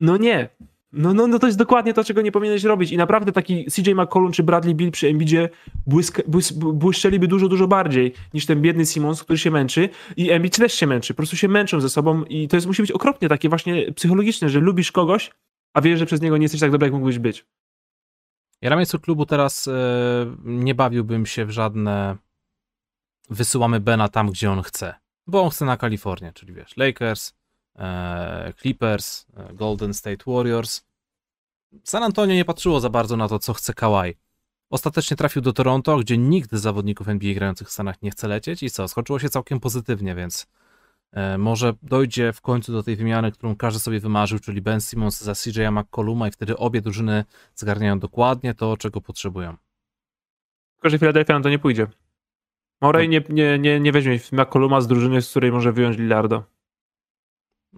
no 0.00 0.16
nie. 0.16 0.48
No, 0.92 1.14
no, 1.14 1.26
no 1.26 1.38
to 1.38 1.46
jest 1.46 1.58
dokładnie 1.58 1.94
to, 1.94 2.04
czego 2.04 2.22
nie 2.22 2.32
powinieneś 2.32 2.64
robić. 2.64 2.92
I 2.92 2.96
naprawdę 2.96 3.32
taki 3.32 3.64
CJ 3.64 3.90
McCollum 3.94 4.32
czy 4.32 4.42
Bradley 4.42 4.74
Bill 4.74 4.90
przy 4.90 5.08
Embidzie 5.08 5.48
błyszczeliby 6.56 7.28
dużo, 7.28 7.48
dużo 7.48 7.68
bardziej 7.68 8.12
niż 8.34 8.46
ten 8.46 8.62
biedny 8.62 8.86
Simons, 8.86 9.22
który 9.22 9.38
się 9.38 9.50
męczy. 9.50 9.88
I 10.16 10.30
Embiid 10.30 10.56
też 10.56 10.74
się 10.74 10.86
męczy. 10.86 11.14
Po 11.14 11.16
prostu 11.16 11.36
się 11.36 11.48
męczą 11.48 11.80
ze 11.80 11.88
sobą 11.88 12.24
i 12.24 12.48
to 12.48 12.56
jest, 12.56 12.66
musi 12.66 12.82
być 12.82 12.92
okropnie 12.92 13.28
takie 13.28 13.48
właśnie 13.48 13.92
psychologiczne, 13.92 14.48
że 14.48 14.60
lubisz 14.60 14.92
kogoś, 14.92 15.30
a 15.74 15.80
wiesz, 15.80 15.98
że 15.98 16.06
przez 16.06 16.20
niego 16.20 16.36
nie 16.36 16.44
jesteś 16.44 16.60
tak 16.60 16.70
dobry, 16.70 16.86
jak 16.86 16.94
mógłbyś 16.94 17.18
być. 17.18 17.46
Ja 18.62 18.70
na 18.70 18.76
miejscu 18.76 19.00
klubu 19.00 19.26
teraz 19.26 19.68
e, 19.68 19.72
nie 20.44 20.74
bawiłbym 20.74 21.26
się 21.26 21.44
w 21.44 21.50
żadne 21.50 22.16
wysyłamy 23.30 23.80
Bena 23.80 24.08
tam, 24.08 24.30
gdzie 24.30 24.50
on 24.50 24.62
chce. 24.62 24.94
Bo 25.26 25.42
on 25.42 25.50
chce 25.50 25.64
na 25.64 25.76
Kalifornię, 25.76 26.32
czyli 26.32 26.54
wiesz, 26.54 26.76
Lakers, 26.76 27.34
e, 27.76 28.52
Clippers, 28.60 29.26
e, 29.36 29.54
Golden 29.54 29.94
State 29.94 30.24
Warriors. 30.26 30.84
San 31.84 32.02
Antonio 32.02 32.34
nie 32.34 32.44
patrzyło 32.44 32.80
za 32.80 32.90
bardzo 32.90 33.16
na 33.16 33.28
to, 33.28 33.38
co 33.38 33.54
chce 33.54 33.74
Kawhi. 33.74 34.14
Ostatecznie 34.70 35.16
trafił 35.16 35.42
do 35.42 35.52
Toronto, 35.52 35.98
gdzie 35.98 36.18
nikt 36.18 36.54
z 36.54 36.60
zawodników 36.60 37.08
NBA 37.08 37.34
grających 37.34 37.68
w 37.68 37.72
Stanach 37.72 38.02
nie 38.02 38.10
chce 38.10 38.28
lecieć 38.28 38.62
i 38.62 38.70
co, 38.70 38.88
skończyło 38.88 39.18
się 39.18 39.28
całkiem 39.28 39.60
pozytywnie, 39.60 40.14
więc 40.14 40.46
e, 41.12 41.38
może 41.38 41.74
dojdzie 41.82 42.32
w 42.32 42.40
końcu 42.40 42.72
do 42.72 42.82
tej 42.82 42.96
wymiany, 42.96 43.32
którą 43.32 43.56
każdy 43.56 43.80
sobie 43.80 44.00
wymarzył, 44.00 44.38
czyli 44.38 44.62
Ben 44.62 44.80
Simmons 44.80 45.20
za 45.20 45.32
CJ'a 45.32 45.72
McColluma 45.72 46.28
i 46.28 46.30
wtedy 46.30 46.56
obie 46.56 46.80
drużyny 46.80 47.24
zgarniają 47.54 47.98
dokładnie 47.98 48.54
to, 48.54 48.76
czego 48.76 49.00
potrzebują. 49.00 49.56
Tylko, 50.76 50.90
że 50.90 50.98
Philadelphia 50.98 51.34
na 51.34 51.42
to 51.42 51.48
nie 51.48 51.58
pójdzie. 51.58 51.86
No. 52.80 52.92
nie, 52.92 53.24
nie, 53.28 53.58
nie, 53.58 53.80
nie 53.80 53.92
weźmie 53.92 54.18
McColluma 54.32 54.80
z 54.80 54.86
drużyny, 54.86 55.22
z 55.22 55.30
której 55.30 55.52
może 55.52 55.72
wyjąć 55.72 55.98
Lillarda. 55.98 56.44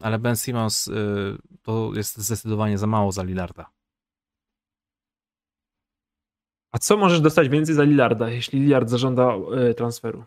Ale 0.01 0.19
Ben 0.19 0.37
Simmons 0.37 0.89
y, 0.89 0.93
to 1.63 1.91
jest 1.95 2.19
zdecydowanie 2.19 2.79
za 2.79 2.87
mało 2.87 3.13
za 3.13 3.23
Lillarda. 3.23 3.71
A 6.73 6.79
co 6.79 6.97
możesz 6.97 7.21
dostać 7.21 7.49
więcej 7.49 7.75
za 7.75 7.83
Lillarda, 7.83 8.31
jeśli 8.31 8.61
Lillard 8.61 8.89
zażąda 8.89 9.35
e, 9.35 9.75
transferu? 9.75 10.25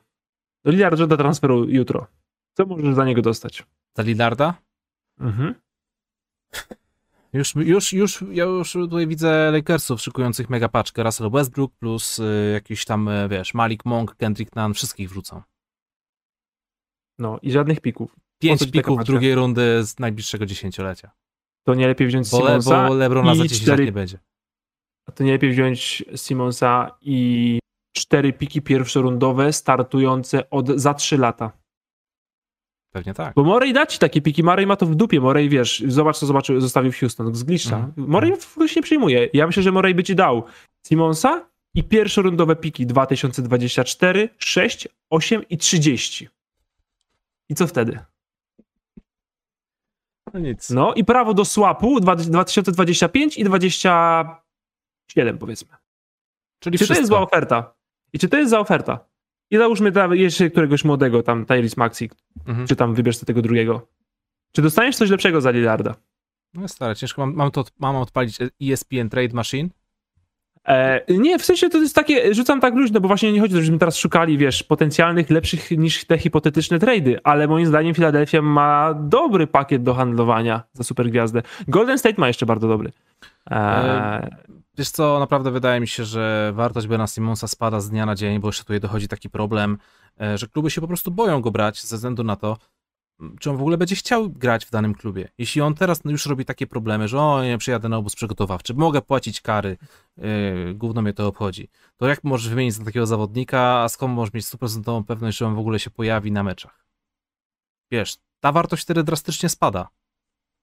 No 0.65 0.72
Lillard 0.72 0.97
żąda 0.97 1.17
transferu 1.17 1.69
jutro. 1.69 2.07
Co 2.53 2.65
możesz 2.65 2.95
za 2.95 3.05
niego 3.05 3.22
dostać? 3.22 3.65
Za 3.97 4.03
Lillarda? 4.03 4.53
Mhm. 5.19 5.55
Już, 7.34 7.55
już, 7.55 7.93
już, 7.93 8.23
ja 8.32 8.43
już 8.43 8.73
tutaj 8.73 9.07
widzę 9.07 9.51
Lakersów 9.51 10.01
szykujących 10.01 10.49
mega 10.49 10.69
paczkę. 10.69 11.03
Russell 11.03 11.29
Westbrook 11.29 11.71
plus 11.79 12.19
y, 12.19 12.51
jakiś 12.53 12.86
tam, 12.86 13.07
y, 13.07 13.27
wiesz, 13.29 13.53
Malik 13.53 13.86
Monk, 13.86 14.15
Kendrick 14.15 14.55
Nunn, 14.55 14.73
wszystkich 14.73 15.09
wrzucą. 15.09 15.41
No 17.19 17.39
i 17.41 17.51
żadnych 17.51 17.82
pików. 17.82 18.15
Pięć 18.41 18.71
pików 18.71 19.03
drugiej 19.03 19.36
rundy 19.36 19.84
z 19.84 19.99
najbliższego 19.99 20.45
dziesięciolecia. 20.45 21.11
To 21.67 21.75
nie 21.75 21.88
lepiej 21.88 22.07
wziąć 22.07 22.32
Bo, 22.32 22.39
Le, 22.39 22.45
Simonsa, 22.45 22.88
bo 22.88 22.93
Lebrona 22.95 23.36
za 23.36 23.43
10 23.43 23.61
cztery- 23.61 23.77
lat 23.77 23.86
nie 23.86 23.91
będzie. 23.91 24.19
to 25.15 25.23
nie 25.23 25.32
lepiej 25.32 25.51
wziąć 25.51 26.03
Simonsa 26.15 26.97
i 27.01 27.59
cztery 27.95 28.34
piki 28.34 28.61
pierwszorundowe 28.61 29.53
startujące 29.53 30.49
od 30.49 30.67
za 30.69 30.93
trzy 30.93 31.17
lata. 31.17 31.51
Pewnie 32.91 33.13
tak. 33.13 33.33
Bo 33.35 33.43
Morey 33.43 33.73
da 33.73 33.85
ci 33.85 33.99
takie 33.99 34.21
piki, 34.21 34.43
Morey 34.43 34.65
ma 34.67 34.75
to 34.75 34.85
w 34.85 34.95
dupie, 34.95 35.19
Morey 35.21 35.49
wiesz, 35.49 35.83
zobacz 35.87 36.17
co 36.17 36.25
zobaczył, 36.25 36.61
zostawił 36.61 36.91
w 36.91 36.97
Houston, 36.99 37.35
z 37.35 37.43
glitcha. 37.43 37.75
Mhm. 37.77 38.07
Morey 38.09 38.35
w 38.37 38.51
ogóle 38.53 38.69
się 38.69 38.75
nie 38.79 38.83
przyjmuje. 38.83 39.29
Ja 39.33 39.47
myślę, 39.47 39.63
że 39.63 39.71
Morey 39.71 39.95
by 39.95 40.03
ci 40.03 40.15
dał 40.15 40.43
Simonsa 40.87 41.49
i 41.75 41.83
pierwszorundowe 41.83 42.55
piki 42.55 42.85
2024, 42.85 44.29
6, 44.37 44.87
8 45.09 45.47
i 45.49 45.57
30. 45.57 46.29
I 47.49 47.55
co 47.55 47.67
wtedy? 47.67 47.99
No 50.33 50.39
nic. 50.39 50.69
No 50.69 50.93
i 50.93 51.05
prawo 51.05 51.33
do 51.33 51.45
swapu 51.45 51.99
dwa- 51.99 52.15
2025 52.15 53.37
i 53.37 53.43
27 53.43 55.37
powiedzmy. 55.39 55.69
Czyli 56.59 56.77
Czy 56.79 56.87
to 56.87 56.93
jest 56.93 56.99
wszystko. 56.99 57.07
zła 57.17 57.21
oferta? 57.21 57.73
I 58.13 58.19
czy 58.19 58.29
to 58.29 58.37
jest 58.37 58.49
za 58.49 58.59
oferta? 58.59 59.11
I 59.52 59.58
załóżmy 59.58 59.91
tam 59.91 60.16
jeszcze 60.16 60.49
któregoś 60.49 60.86
młodego, 60.86 61.24
tam 61.24 61.45
Tyrese 61.45 61.76
Maxi, 61.78 62.10
Mhm. 62.47 62.68
czy 62.68 62.76
tam 62.76 62.93
wybierz 62.93 63.18
tego 63.18 63.41
drugiego. 63.41 63.88
Czy 64.52 64.62
dostaniesz 64.62 64.95
coś 64.95 65.10
lepszego 65.10 65.41
za 65.41 65.52
Lillarda? 65.52 65.95
No 66.54 66.68
stare, 66.68 66.95
ciężko. 66.95 67.26
Mam, 67.26 67.36
mam, 67.36 67.52
to, 67.52 67.64
mam 67.80 67.95
odpalić 67.95 68.38
ESPN 68.62 69.10
Trade 69.10 69.34
Machine. 69.34 69.70
E, 70.68 71.02
nie, 71.10 71.39
w 71.39 71.45
sensie 71.45 71.70
to 71.70 71.78
jest 71.78 71.95
takie, 71.95 72.34
rzucam 72.36 72.60
tak 72.62 72.76
luźno, 72.76 73.02
bo 73.02 73.08
właśnie 73.08 73.32
nie 73.32 73.39
chodzi 73.41 73.54
o 73.54 73.58
to, 73.58 73.62
żebyśmy 73.62 73.80
teraz 73.80 73.97
szukali, 73.97 74.38
wiesz, 74.38 74.64
potencjalnych, 74.64 75.30
lepszych 75.30 75.72
niż 75.72 76.06
te 76.06 76.18
hipotetyczne 76.18 76.80
trady, 76.80 77.20
ale 77.24 77.47
moim 77.47 77.66
zdaniem 77.66 77.93
Philadelphia 77.93 78.41
ma 78.41 78.93
dobry 78.93 79.47
pakiet 79.47 79.84
do 79.84 79.93
handlowania 79.93 80.64
za 80.74 80.84
super 80.84 81.10
gwiazdę. 81.10 81.41
Golden 81.68 81.97
State 81.97 82.16
ma 82.18 82.28
jeszcze 82.28 82.45
bardzo 82.45 82.68
dobry. 82.68 82.91
E, 83.52 84.30
wiesz 84.82 84.89
co, 84.89 85.19
naprawdę 85.19 85.51
wydaje 85.51 85.79
mi 85.79 85.88
się, 85.88 86.05
że 86.05 86.51
wartość 86.55 86.88
Bena 86.88 87.07
Simonsa 87.07 87.47
spada 87.47 87.79
z 87.82 87.89
dnia 87.89 88.05
na 88.05 88.15
dzień, 88.15 88.39
bo 88.39 88.47
jeszcze 88.47 88.63
tutaj 88.63 88.79
dochodzi 88.79 89.07
taki 89.07 89.29
problem, 89.29 89.77
e, 90.21 90.38
że 90.38 90.47
kluby 90.47 90.71
się 90.71 90.82
po 90.82 90.88
prostu 90.88 91.11
boją 91.11 91.41
go 91.41 91.51
brać 91.51 91.82
ze 91.82 91.95
względu 91.95 92.23
na 92.23 92.36
to, 92.36 92.57
czy 93.39 93.49
on 93.49 93.57
w 93.57 93.61
ogóle 93.61 93.77
będzie 93.77 93.95
chciał 93.95 94.29
grać 94.29 94.65
w 94.65 94.71
danym 94.71 94.93
klubie. 94.93 95.29
Jeśli 95.38 95.61
on 95.61 95.75
teraz 95.75 96.01
już 96.05 96.25
robi 96.25 96.45
takie 96.45 96.67
problemy, 96.67 97.07
że 97.07 97.19
o, 97.19 97.43
nie 97.43 97.57
przyjadę 97.57 97.89
na 97.89 97.97
obóz 97.97 98.15
przygotowawczy, 98.15 98.73
mogę 98.73 99.01
płacić 99.01 99.41
kary, 99.41 99.77
yy, 100.17 100.73
gówno 100.73 101.01
mnie 101.01 101.13
to 101.13 101.27
obchodzi, 101.27 101.69
to 101.97 102.07
jak 102.07 102.23
możesz 102.23 102.49
wymienić 102.49 102.73
za 102.73 102.86
takiego 102.86 103.05
zawodnika, 103.05 103.61
a 103.61 103.89
skąd 103.89 104.13
możesz 104.13 104.34
mieć 104.34 104.45
stuprocentową 104.45 105.03
pewność, 105.03 105.38
że 105.38 105.47
on 105.47 105.55
w 105.55 105.59
ogóle 105.59 105.79
się 105.79 105.89
pojawi 105.89 106.32
na 106.32 106.43
meczach? 106.43 106.86
Wiesz, 107.91 108.17
ta 108.39 108.51
wartość 108.51 108.84
wtedy 108.84 109.03
drastycznie 109.03 109.49
spada. 109.49 109.88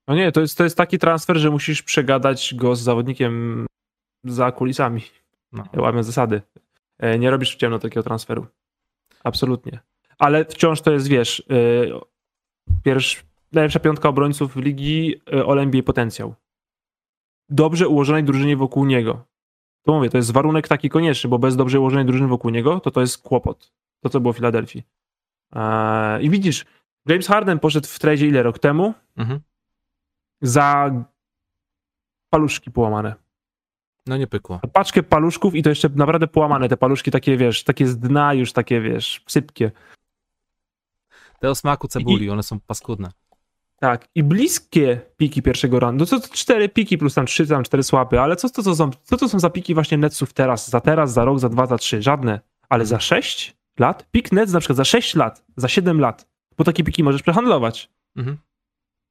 No 0.09 0.15
nie, 0.15 0.33
to 0.33 0.41
jest, 0.41 0.59
to 0.59 0.65
jest 0.65 0.77
taki 0.77 0.99
transfer, 0.99 1.39
że 1.39 1.51
musisz 1.51 1.83
przegadać 1.83 2.55
go 2.55 2.77
z 2.77 2.81
zawodnikiem 2.81 3.67
za 4.25 4.53
kulisami. 4.53 5.03
No. 5.53 5.65
Łamiąc 5.77 6.07
zasady. 6.07 6.43
E, 6.99 7.19
nie 7.19 7.31
robisz 7.31 7.55
w 7.55 7.59
ciemno 7.59 7.79
takiego 7.79 8.03
transferu. 8.03 8.47
Absolutnie. 9.25 9.81
Ale 10.19 10.45
wciąż 10.45 10.81
to 10.81 10.91
jest, 10.91 11.09
wiesz, 11.09 11.43
e, 11.51 12.19
Pierwszy, 12.85 13.23
najlepsza 13.53 13.81
piątka 13.81 14.09
obrońców 14.09 14.57
ligi 14.57 15.21
e, 15.33 15.61
NBA 15.61 15.83
potencjał. 15.83 16.35
Dobrze 17.49 17.89
ułożonej 17.89 18.25
drużynie 18.25 18.57
wokół 18.57 18.85
niego. 18.85 19.25
To 19.83 19.93
mówię, 19.93 20.11
to 20.11 20.17
jest 20.17 20.33
warunek 20.33 20.69
taki 20.69 20.89
konieczny, 20.89 21.31
bo 21.31 21.39
bez 21.39 21.57
dobrze 21.57 21.81
ułożonej 21.81 22.07
drużyny 22.07 22.29
wokół 22.29 22.51
niego, 22.51 22.81
to 22.81 22.91
to 22.91 23.01
jest 23.01 23.23
kłopot. 23.23 23.73
To, 24.01 24.09
co 24.09 24.21
było 24.21 24.33
w 24.33 24.37
Filadelfii. 24.37 24.83
I 26.21 26.31
widzisz, 26.31 26.65
James 27.07 27.27
Harden 27.27 27.59
poszedł 27.59 27.89
w 27.89 27.99
tradzie 27.99 28.27
ile 28.27 28.43
rok 28.43 28.59
temu? 28.59 28.95
Mhm. 29.17 29.41
Za 30.41 30.91
paluszki 32.31 32.71
połamane. 32.71 33.15
No 34.09 34.17
nie 34.17 34.27
pykło. 34.27 34.61
Paczkę 34.73 35.03
paluszków 35.03 35.55
i 35.55 35.63
to 35.63 35.69
jeszcze 35.69 35.89
naprawdę 35.95 36.27
połamane. 36.27 36.69
Te 36.69 36.77
paluszki 36.77 37.11
takie, 37.11 37.37
wiesz, 37.37 37.65
takie 37.65 37.87
z 37.87 37.99
dna 37.99 38.35
już 38.35 38.53
takie, 38.53 38.81
wiesz, 38.81 39.23
sypkie. 39.27 39.71
Te 41.41 41.51
o 41.51 41.55
smaku 41.55 41.89
cebuli, 41.89 42.27
I, 42.27 42.31
one 42.31 42.43
są 42.43 42.61
paskudne. 42.61 43.11
Tak, 43.81 44.09
i 44.15 44.23
bliskie 44.23 45.01
piki 45.17 45.43
pierwszego 45.43 45.81
randu. 45.81 46.03
No 46.03 46.07
co 46.07 46.21
to 46.21 46.29
cztery 46.35 46.69
piki 46.69 46.99
plus 46.99 47.15
tam 47.15 47.27
trzy, 47.27 47.47
tam 47.47 47.63
cztery 47.63 47.83
słapy, 47.83 48.21
ale 48.21 48.37
co 48.37 48.51
to, 48.51 48.63
to 48.63 48.77
są, 48.77 48.91
co 49.03 49.17
to 49.17 49.29
są 49.29 49.39
za 49.39 49.51
piki 49.51 49.75
właśnie 49.75 49.99
Netsów 49.99 50.33
teraz, 50.33 50.71
za 50.71 50.81
teraz, 50.81 51.13
za 51.13 51.25
rok, 51.25 51.39
za 51.39 51.49
dwa, 51.49 51.67
za 51.67 51.79
trzy? 51.79 52.03
Żadne. 52.03 52.41
Ale 52.69 52.87
za 52.87 53.01
sześć 53.01 53.57
lat? 53.79 54.07
Pik 54.11 54.33
Nets 54.33 54.53
na 54.53 54.61
przykład 54.61 54.77
za 54.77 54.85
sześć 54.85 55.15
lat, 55.15 55.45
za 55.57 55.69
siedem 55.69 56.01
lat, 56.01 56.29
bo 56.57 56.65
takie 56.65 56.85
piki 56.85 57.05
możesz 57.05 57.23
przehandlować. 57.23 57.91
Mhm. 58.17 58.39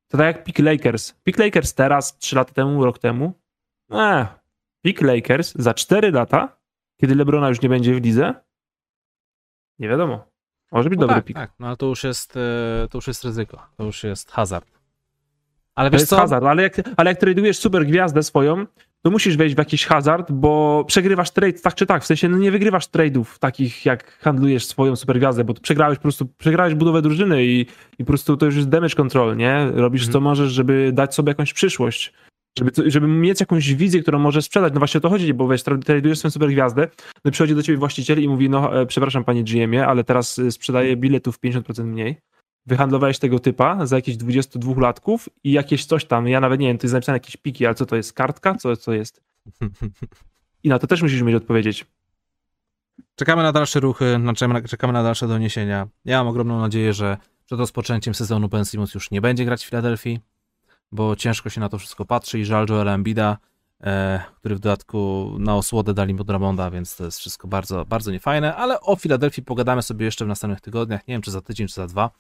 To 0.08 0.18
tak 0.18 0.36
jak 0.36 0.44
pik 0.44 0.60
Lakers. 0.60 1.14
Pik 1.24 1.38
Lakers 1.38 1.74
teraz, 1.74 2.18
trzy 2.18 2.36
lata 2.36 2.54
temu, 2.54 2.86
rok 2.86 3.00
temu. 3.00 3.34
Eh, 3.92 4.28
pik 4.82 5.02
Lakers 5.02 5.54
za 5.56 5.74
cztery 5.74 6.12
lata, 6.12 6.58
kiedy 7.02 7.16
LeBrona 7.16 7.50
już 7.50 7.62
nie 7.62 7.70
będzie 7.70 7.96
w 7.96 8.04
lidze, 8.04 8.34
nie 9.80 9.90
wiadomo. 9.90 10.26
Może 10.72 10.90
być 10.90 11.00
no 11.00 11.08
dobry 11.08 11.16
tak, 11.16 11.26
pik. 11.26 11.38
Tak, 11.38 11.52
no 11.60 11.78
to 11.78 11.86
już 11.86 12.04
jest, 12.04 12.38
e, 12.38 12.88
to 12.92 12.98
już 12.98 13.08
jest 13.08 13.24
ryzyko. 13.24 13.62
To 13.78 13.84
już 13.84 14.04
jest 14.04 14.32
hazard. 14.32 14.78
Ale 15.76 15.90
wiesz 15.90 16.00
to 16.00 16.02
jest 16.02 16.10
co? 16.10 16.18
hazard, 16.18 16.46
ale 16.46 16.64
jak, 16.64 16.82
ale 16.98 17.10
jak 17.10 17.20
tradujesz 17.20 17.58
super 17.58 17.86
gwiazdę 17.86 18.24
swoją, 18.24 18.66
to 19.02 19.12
musisz 19.12 19.38
wejść 19.38 19.56
w 19.56 19.58
jakiś 19.58 19.86
hazard, 19.86 20.32
bo 20.32 20.84
przegrywasz 20.88 21.32
trade 21.32 21.54
tak 21.54 21.76
czy 21.76 21.86
tak. 21.86 22.04
W 22.04 22.06
sensie 22.06 22.30
no 22.30 22.38
nie 22.38 22.52
wygrywasz 22.52 22.88
trade'ów 22.88 23.40
takich, 23.40 23.86
jak 23.86 24.18
handlujesz 24.20 24.66
swoją 24.66 24.96
super 24.96 25.18
gwiazdę, 25.18 25.44
bo 25.44 25.54
przegrałeś 25.54 25.98
po 25.98 26.02
prostu, 26.02 26.26
przegrałeś 26.38 26.74
budowę 26.74 27.02
drużyny 27.02 27.46
i, 27.46 27.66
i 28.00 28.04
po 28.04 28.06
prostu 28.06 28.38
to 28.38 28.46
już 28.46 28.56
jest 28.56 28.70
damage 28.70 28.96
control, 28.96 29.38
nie? 29.38 29.72
Robisz 29.74 30.02
mhm. 30.02 30.14
co 30.14 30.22
możesz, 30.22 30.52
żeby 30.52 30.92
dać 30.94 31.16
sobie 31.16 31.30
jakąś 31.30 31.54
przyszłość 31.54 32.14
żeby, 32.58 32.92
żeby 32.92 33.08
mieć 33.08 33.40
jakąś 33.40 33.74
wizję, 33.74 34.02
którą 34.02 34.20
może 34.20 34.42
sprzedać. 34.42 34.74
No 34.74 34.80
właśnie 34.80 34.98
o 34.98 35.02
to 35.02 35.10
chodzi, 35.10 35.34
bo 35.34 35.48
wiesz, 35.48 35.64
tradujesz 35.64 36.20
swoją 36.20 36.32
super 36.32 36.50
gwiazdę, 36.50 36.88
no 37.26 37.32
przychodzi 37.32 37.56
do 37.56 37.64
ciebie 37.64 37.78
właściciel 37.78 38.24
i 38.24 38.28
mówi, 38.28 38.50
no 38.50 38.82
e, 38.82 38.86
przepraszam 38.86 39.24
panie 39.24 39.44
GM-ie, 39.44 39.88
ale 39.88 40.04
teraz 40.04 40.40
e, 40.40 40.52
sprzedaję 40.52 40.98
biletów 40.98 41.40
50% 41.40 41.84
mniej. 41.84 42.18
Wyhandlowałeś 42.66 43.20
tego 43.20 43.40
typa 43.40 43.86
za 43.86 43.96
jakieś 43.96 44.18
22 44.18 44.82
latków 44.82 45.30
i 45.44 45.52
jakieś 45.52 45.86
coś 45.86 46.06
tam, 46.06 46.28
ja 46.28 46.40
nawet 46.40 46.60
nie 46.60 46.68
wiem, 46.68 46.78
to 46.78 46.86
jest 46.86 46.94
napisane 46.94 47.16
jakieś 47.16 47.38
piki, 47.38 47.66
ale 47.66 47.76
co 47.76 47.86
to 47.86 47.96
jest, 47.96 48.14
kartka? 48.14 48.56
Co 48.56 48.78
to 48.78 48.94
jest? 48.94 49.22
I 50.64 50.70
na 50.70 50.80
to 50.80 50.88
też 50.88 51.02
musisz 51.02 51.22
mieć 51.22 51.36
odpowiedzieć. 51.36 51.86
Czekamy 53.16 53.44
na 53.44 53.52
dalsze 53.52 53.80
ruchy, 53.80 54.20
czekamy 54.70 54.94
na 54.94 55.04
dalsze 55.04 55.28
doniesienia. 55.28 55.88
Ja 56.06 56.18
mam 56.18 56.28
ogromną 56.28 56.60
nadzieję, 56.60 56.94
że 56.94 57.18
przed 57.46 57.60
rozpoczęciem 57.60 58.14
sezonu 58.14 58.50
Ben 58.50 58.66
Simmons 58.66 58.94
już 58.94 59.12
nie 59.12 59.22
będzie 59.22 59.46
grać 59.46 59.66
w 59.66 59.70
Filadelfii 59.70 60.20
bo 60.92 61.16
ciężko 61.16 61.50
się 61.50 61.62
na 61.62 61.70
to 61.70 61.78
wszystko 61.78 62.06
patrzy 62.06 62.40
i 62.40 62.46
żal 62.46 62.66
Joela 62.70 62.94
Embida, 62.94 63.38
e, 63.82 64.22
który 64.36 64.56
w 64.56 64.60
dodatku 64.60 65.32
na 65.40 65.56
osłodę 65.56 65.94
dali 65.94 66.14
mu 66.14 66.24
Dramonda, 66.24 66.72
więc 66.72 66.96
to 66.96 67.06
jest 67.06 67.20
wszystko 67.20 67.48
bardzo, 67.48 67.86
bardzo 67.86 68.12
niefajne, 68.12 68.56
ale 68.56 68.82
o 68.82 68.96
Filadelfii 68.96 69.44
pogadamy 69.44 69.82
sobie 69.82 70.06
jeszcze 70.06 70.26
w 70.26 70.28
następnych 70.28 70.62
tygodniach, 70.62 71.08
nie 71.08 71.14
wiem 71.16 71.22
czy 71.22 71.32
za 71.32 71.42
tydzień, 71.42 71.68
czy 71.68 71.74
za 71.74 71.88
dwa, 71.88 72.12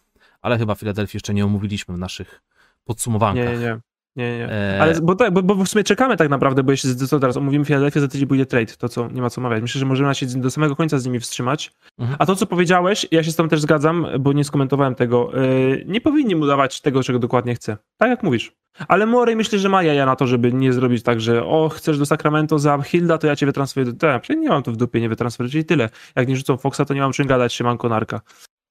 ale 0.41 0.57
chyba 0.57 0.75
Filadelfii 0.75 1.17
jeszcze 1.17 1.33
nie 1.33 1.45
omówiliśmy 1.45 1.95
w 1.95 1.97
naszych 1.97 2.41
podsumowankach. 2.85 3.45
Nie, 3.45 3.51
nie, 3.51 3.59
nie. 3.59 3.79
Nie, 4.17 4.37
nie. 4.37 4.51
E... 4.51 4.81
Ale 4.81 5.01
bo, 5.01 5.15
tak, 5.15 5.33
bo, 5.33 5.43
bo 5.43 5.55
w 5.55 5.67
sumie 5.67 5.83
czekamy 5.83 6.17
tak 6.17 6.29
naprawdę, 6.29 6.63
bo 6.63 6.71
jeśli 6.71 6.95
co 6.95 7.19
teraz 7.19 7.37
omówimy 7.37 7.65
Filadelfię, 7.65 7.99
za 7.99 8.07
tydzień 8.07 8.27
pójdzie 8.27 8.45
trade, 8.45 8.73
to 8.77 8.89
co, 8.89 9.09
nie 9.09 9.21
ma 9.21 9.29
co 9.29 9.41
mawiać. 9.41 9.61
Myślę, 9.61 9.79
że 9.79 9.85
możemy 9.85 10.15
się 10.15 10.25
do 10.25 10.51
samego 10.51 10.75
końca 10.75 10.99
z 10.99 11.05
nimi 11.05 11.19
wstrzymać. 11.19 11.71
Mhm. 11.99 12.17
A 12.19 12.25
to, 12.25 12.35
co 12.35 12.45
powiedziałeś, 12.45 13.07
ja 13.11 13.23
się 13.23 13.31
z 13.31 13.35
tym 13.35 13.49
też 13.49 13.61
zgadzam, 13.61 14.07
bo 14.19 14.33
nie 14.33 14.43
skomentowałem 14.43 14.95
tego, 14.95 15.31
yy, 15.33 15.83
nie 15.87 16.01
powinni 16.01 16.35
mu 16.35 16.47
dawać 16.47 16.81
tego, 16.81 17.03
czego 17.03 17.19
dokładnie 17.19 17.55
chce. 17.55 17.77
Tak 17.97 18.09
jak 18.09 18.23
mówisz. 18.23 18.51
Ale 18.87 19.05
Morey 19.05 19.35
myślę, 19.35 19.59
że 19.59 19.69
ma 19.69 19.83
jaja 19.83 20.05
na 20.05 20.15
to, 20.15 20.27
żeby 20.27 20.53
nie 20.53 20.73
zrobić 20.73 21.03
tak, 21.03 21.21
że 21.21 21.45
o, 21.45 21.69
chcesz 21.69 21.99
do 21.99 22.05
Sacramento 22.05 22.59
za 22.59 22.81
Hilda, 22.81 23.17
to 23.17 23.27
ja 23.27 23.35
cię 23.35 23.45
wytransferuję. 23.45 23.93
Tak, 23.93 24.29
nie 24.29 24.49
mam 24.49 24.63
to 24.63 24.71
w 24.71 24.77
dupie, 24.77 25.01
nie 25.01 25.09
wytransferuję, 25.09 25.51
czyli 25.51 25.65
tyle. 25.65 25.89
Jak 26.15 26.27
nie 26.27 26.35
rzucą 26.35 26.57
Foxa, 26.57 26.81
to 26.87 26.93
nie 26.93 27.01
mam 27.01 27.11
czym 27.11 27.27
gadać, 27.27 27.53
siemanko 27.53 27.89
narka. 27.89 28.21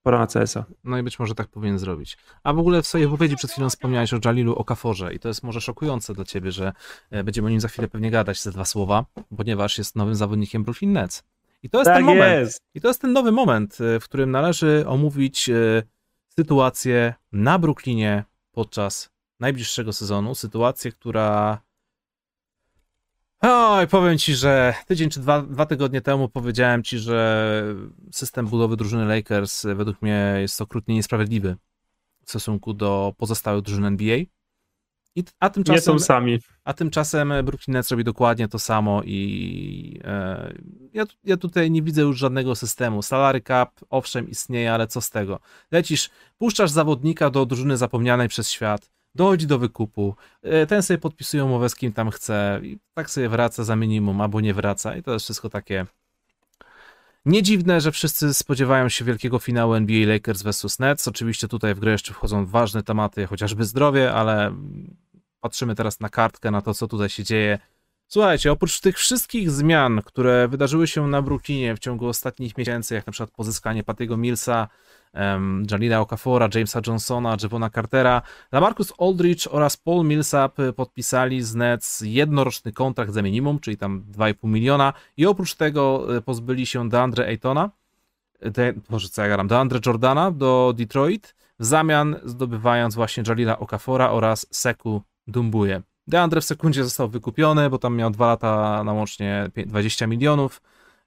Pora 0.06 0.18
na 0.18 0.26
CS-a. 0.26 0.64
No 0.84 0.98
i 0.98 1.02
być 1.02 1.18
może 1.18 1.34
tak 1.34 1.48
powinien 1.48 1.78
zrobić. 1.78 2.18
A 2.42 2.52
w 2.52 2.58
ogóle 2.58 2.82
w 2.82 2.86
swojej 2.86 3.06
wypowiedzi 3.06 3.36
przed 3.36 3.50
chwilą 3.50 3.70
wspomniałeś 3.70 4.14
o 4.14 4.18
Jalilu 4.24 4.54
Okaforze 4.54 5.14
i 5.14 5.18
to 5.18 5.28
jest 5.28 5.42
może 5.42 5.60
szokujące 5.60 6.14
dla 6.14 6.24
ciebie, 6.24 6.52
że 6.52 6.72
e, 7.10 7.24
będziemy 7.24 7.46
o 7.46 7.50
nim 7.50 7.60
za 7.60 7.68
chwilę 7.68 7.88
pewnie 7.88 8.10
gadać 8.10 8.42
ze 8.42 8.52
dwa 8.52 8.64
słowa, 8.64 9.04
ponieważ 9.36 9.78
jest 9.78 9.96
nowym 9.96 10.14
zawodnikiem 10.14 10.64
Brooklyn 10.64 10.92
Nets. 10.92 11.24
I 11.62 11.70
to 11.70 11.78
jest 11.78 11.88
tak 11.88 11.96
ten 11.96 12.04
moment. 12.04 12.40
Jest. 12.40 12.62
I 12.74 12.80
to 12.80 12.88
jest 12.88 13.00
ten 13.00 13.12
nowy 13.12 13.32
moment, 13.32 13.78
e, 13.80 14.00
w 14.00 14.04
którym 14.04 14.30
należy 14.30 14.84
omówić 14.88 15.48
e, 15.48 15.82
sytuację 16.28 17.14
na 17.32 17.58
Brooklynie 17.58 18.24
podczas 18.52 19.10
najbliższego 19.40 19.92
sezonu. 19.92 20.34
Sytuację, 20.34 20.92
która 20.92 21.60
Oj, 23.40 23.86
powiem 23.86 24.18
ci, 24.18 24.34
że 24.34 24.74
tydzień 24.86 25.10
czy 25.10 25.20
dwa, 25.20 25.42
dwa 25.42 25.66
tygodnie 25.66 26.00
temu 26.00 26.28
powiedziałem 26.28 26.82
ci, 26.82 26.98
że 26.98 27.74
system 28.12 28.46
budowy 28.46 28.76
drużyny 28.76 29.04
Lakers 29.04 29.66
według 29.74 30.02
mnie 30.02 30.34
jest 30.38 30.60
okrutnie 30.60 30.94
niesprawiedliwy 30.94 31.56
w 32.24 32.30
stosunku 32.30 32.74
do 32.74 33.14
pozostałych 33.16 33.62
drużyn 33.62 33.84
NBA. 33.84 34.18
I, 35.16 35.24
a 35.40 35.50
tymczasem, 35.50 35.94
nie 35.94 35.98
są 35.98 35.98
sami. 35.98 36.38
A 36.64 36.72
tymczasem 36.72 37.32
Brooklyn 37.44 37.72
Nets 37.72 37.90
robi 37.90 38.04
dokładnie 38.04 38.48
to 38.48 38.58
samo 38.58 39.02
i 39.04 40.00
e, 40.04 40.54
ja, 40.92 41.04
ja 41.24 41.36
tutaj 41.36 41.70
nie 41.70 41.82
widzę 41.82 42.02
już 42.02 42.18
żadnego 42.18 42.54
systemu. 42.54 43.02
Salary 43.02 43.40
cap, 43.40 43.80
owszem, 43.90 44.30
istnieje, 44.30 44.72
ale 44.72 44.86
co 44.86 45.00
z 45.00 45.10
tego? 45.10 45.40
Lecisz, 45.70 46.10
puszczasz 46.38 46.70
zawodnika 46.70 47.30
do 47.30 47.46
drużyny 47.46 47.76
zapomnianej 47.76 48.28
przez 48.28 48.50
świat, 48.50 48.90
dochodzi 49.16 49.46
do 49.46 49.58
wykupu, 49.58 50.14
e, 50.42 50.66
ten 50.66 50.82
sobie 50.82 50.98
podpisuje 50.98 51.44
umowę 51.44 51.68
z 51.68 51.74
kim 51.74 51.92
tam 51.92 52.10
chce 52.10 52.60
i 52.62 52.78
tak 52.94 53.10
sobie 53.10 53.28
wraca 53.28 53.64
za 53.64 53.76
minimum, 53.76 54.20
albo 54.20 54.40
nie 54.40 54.54
wraca 54.54 54.96
i 54.96 55.02
to 55.02 55.12
jest 55.12 55.24
wszystko 55.24 55.50
takie 55.50 55.86
nie 57.26 57.42
dziwne, 57.42 57.80
że 57.80 57.92
wszyscy 57.92 58.34
spodziewają 58.34 58.88
się 58.88 59.04
wielkiego 59.04 59.38
finału 59.38 59.74
NBA 59.74 60.06
Lakers 60.06 60.42
vs 60.42 60.78
Nets. 60.78 61.08
Oczywiście 61.08 61.48
tutaj 61.48 61.74
w 61.74 61.80
grę 61.80 61.92
jeszcze 61.92 62.12
wchodzą 62.12 62.46
ważne 62.46 62.82
tematy, 62.82 63.26
chociażby 63.26 63.64
zdrowie, 63.64 64.12
ale 64.12 64.54
patrzymy 65.40 65.74
teraz 65.74 66.00
na 66.00 66.08
kartkę, 66.08 66.50
na 66.50 66.62
to, 66.62 66.74
co 66.74 66.88
tutaj 66.88 67.08
się 67.08 67.24
dzieje. 67.24 67.58
Słuchajcie, 68.08 68.52
oprócz 68.52 68.80
tych 68.80 68.96
wszystkich 68.96 69.50
zmian, 69.50 70.02
które 70.04 70.48
wydarzyły 70.48 70.86
się 70.86 71.06
na 71.06 71.22
Brooklynie 71.22 71.76
w 71.76 71.78
ciągu 71.78 72.08
ostatnich 72.08 72.58
miesięcy, 72.58 72.94
jak 72.94 73.06
na 73.06 73.12
przykład 73.12 73.30
pozyskanie 73.30 73.84
Patiego 73.84 74.16
Millsa, 74.16 74.68
um, 75.14 75.66
Okafora, 75.98 76.48
Jamesa 76.54 76.80
Johnsona, 76.86 77.36
Javona 77.42 77.70
Cartera. 77.70 78.22
Lamarcus 78.52 78.92
Aldridge 78.98 79.48
oraz 79.50 79.76
Paul 79.76 80.06
Millsap 80.06 80.56
podpisali 80.76 81.42
z 81.42 81.54
Nets 81.54 82.00
jednoroczny 82.00 82.72
kontrakt 82.72 83.12
za 83.12 83.22
minimum, 83.22 83.58
czyli 83.60 83.76
tam 83.76 84.04
2,5 84.12 84.48
miliona 84.48 84.92
i 85.16 85.26
oprócz 85.26 85.54
tego 85.54 86.16
e, 86.16 86.20
pozbyli 86.22 86.66
się 86.66 86.88
Deandre 86.88 87.26
Aytona, 87.26 87.70
de, 88.40 88.74
może 88.88 89.08
co 89.08 89.22
ja 89.22 89.28
gadam, 89.28 89.48
Deandre 89.48 89.80
Jordana 89.86 90.30
do 90.30 90.74
Detroit, 90.76 91.34
w 91.58 91.64
zamian 91.64 92.16
zdobywając 92.24 92.94
właśnie 92.94 93.22
Jalila 93.26 93.58
Okafora 93.58 94.10
oraz 94.10 94.46
Seku 94.50 95.02
Dumbuje. 95.26 95.82
DeAndre 96.06 96.40
w 96.40 96.44
sekundzie 96.44 96.84
został 96.84 97.08
wykupiony, 97.08 97.70
bo 97.70 97.78
tam 97.78 97.96
miał 97.96 98.10
dwa 98.10 98.26
lata 98.26 98.84
na 98.84 98.92
łącznie 98.92 99.50
20 99.66 100.06
milionów. 100.06 100.62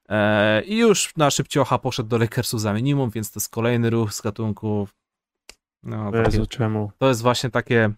E, 0.10 0.62
I 0.64 0.78
już 0.78 1.16
na 1.18 1.30
szybciocha 1.32 1.78
poszedł 1.78 2.10
do 2.10 2.18
Lakersu 2.18 2.60
za 2.60 2.74
minimum, 2.74 3.10
więc 3.10 3.32
to 3.32 3.40
jest 3.40 3.50
kolejny 3.50 3.90
ruch 3.90 4.14
z 4.14 4.22
gatunku. 4.22 4.88
No, 5.84 6.12
Jezu, 6.14 6.32
takie, 6.32 6.48
czemu? 6.48 6.92
To 6.98 7.08
jest 7.08 7.22
właśnie 7.22 7.50
takie. 7.50 7.94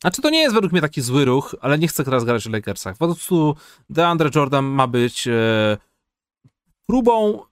Znaczy, 0.00 0.22
to 0.22 0.30
nie 0.30 0.40
jest 0.40 0.54
według 0.54 0.72
mnie 0.72 0.80
taki 0.80 1.00
zły 1.00 1.24
ruch, 1.24 1.54
ale 1.60 1.78
nie 1.78 1.88
chcę 1.88 2.04
teraz 2.04 2.24
grać 2.24 2.46
o 2.46 2.50
Lakersach. 2.50 2.96
Po 2.96 3.06
prostu 3.06 3.56
DeAndre 3.90 4.30
Jordan 4.34 4.64
ma 4.64 4.86
być 4.86 5.28
e, 5.28 5.76
próbą 6.86 7.42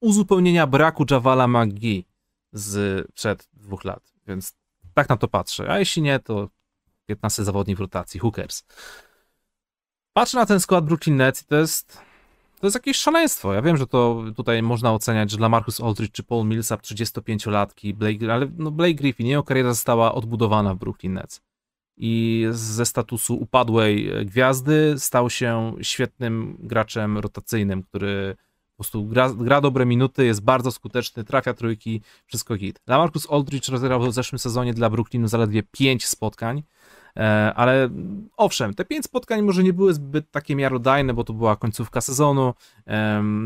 uzupełnienia 0.00 0.66
braku 0.66 1.04
Javala 1.10 1.48
McGee 1.48 2.04
z 2.52 3.06
przed 3.12 3.48
dwóch 3.52 3.84
lat, 3.84 4.12
więc 4.26 4.54
tak 4.94 5.08
na 5.08 5.16
to 5.16 5.28
patrzę. 5.28 5.70
A 5.70 5.78
jeśli 5.78 6.02
nie, 6.02 6.18
to 6.18 6.48
15 7.06 7.44
zawodnik 7.44 7.76
w 7.76 7.80
rotacji, 7.80 8.20
hookers. 8.20 8.64
Patrzę 10.12 10.38
na 10.38 10.46
ten 10.46 10.60
skład 10.60 10.84
Brooklyn 10.84 11.16
Nets 11.16 11.42
i 11.42 11.44
to 11.44 11.56
jest 11.56 12.06
to 12.60 12.66
jest 12.66 12.74
jakieś 12.74 12.96
szaleństwo. 12.96 13.54
Ja 13.54 13.62
wiem, 13.62 13.76
że 13.76 13.86
to 13.86 14.24
tutaj 14.36 14.62
można 14.62 14.92
oceniać, 14.92 15.30
że 15.30 15.36
dla 15.36 15.48
Marcus 15.48 15.80
Aldridge 15.80 16.12
czy 16.12 16.22
Paul 16.22 16.46
Millsap 16.46 16.82
35-latki, 16.82 17.94
Blake, 17.94 18.34
ale 18.34 18.48
no 18.56 18.70
Blake 18.70 18.94
Griffin, 18.94 19.26
jego 19.26 19.42
kariera 19.42 19.68
została 19.68 20.14
odbudowana 20.14 20.74
w 20.74 20.78
Brooklyn 20.78 21.12
Nets. 21.12 21.40
I 21.96 22.46
ze 22.50 22.86
statusu 22.86 23.36
upadłej 23.36 24.10
gwiazdy 24.26 24.94
stał 24.98 25.30
się 25.30 25.74
świetnym 25.82 26.56
graczem 26.60 27.18
rotacyjnym, 27.18 27.82
który 27.82 28.36
po 28.76 28.82
prostu 28.82 29.04
gra, 29.04 29.30
gra 29.30 29.60
dobre 29.60 29.86
minuty, 29.86 30.24
jest 30.24 30.40
bardzo 30.40 30.72
skuteczny, 30.72 31.24
trafia 31.24 31.54
trójki, 31.54 32.02
wszystko 32.26 32.56
git. 32.56 32.80
Lamarcus 32.86 33.30
Aldridge 33.30 33.68
rozegrał 33.68 34.00
w 34.00 34.14
zeszłym 34.14 34.38
sezonie 34.38 34.74
dla 34.74 34.90
Brooklynu 34.90 35.28
zaledwie 35.28 35.62
5 35.62 36.06
spotkań, 36.06 36.58
e, 36.58 36.62
ale 37.54 37.88
owszem, 38.36 38.74
te 38.74 38.84
5 38.84 39.04
spotkań 39.04 39.42
może 39.42 39.62
nie 39.62 39.72
były 39.72 39.94
zbyt 39.94 40.30
takie 40.30 40.56
miarodajne, 40.56 41.14
bo 41.14 41.24
to 41.24 41.32
była 41.32 41.56
końcówka 41.56 42.00
sezonu. 42.00 42.54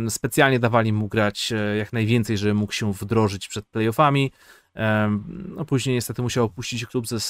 Specjalnie 0.08 0.58
dawali 0.58 0.92
mu 0.92 1.08
grać 1.08 1.52
e, 1.52 1.76
jak 1.76 1.92
najwięcej, 1.92 2.38
żeby 2.38 2.54
mógł 2.54 2.72
się 2.72 2.92
wdrożyć 2.92 3.48
przed 3.48 3.66
playoffami. 3.66 4.32
No 5.48 5.64
później 5.64 5.94
niestety 5.94 6.22
musiał 6.22 6.44
opuścić 6.44 6.86
klub 6.86 7.06
ze, 7.06 7.20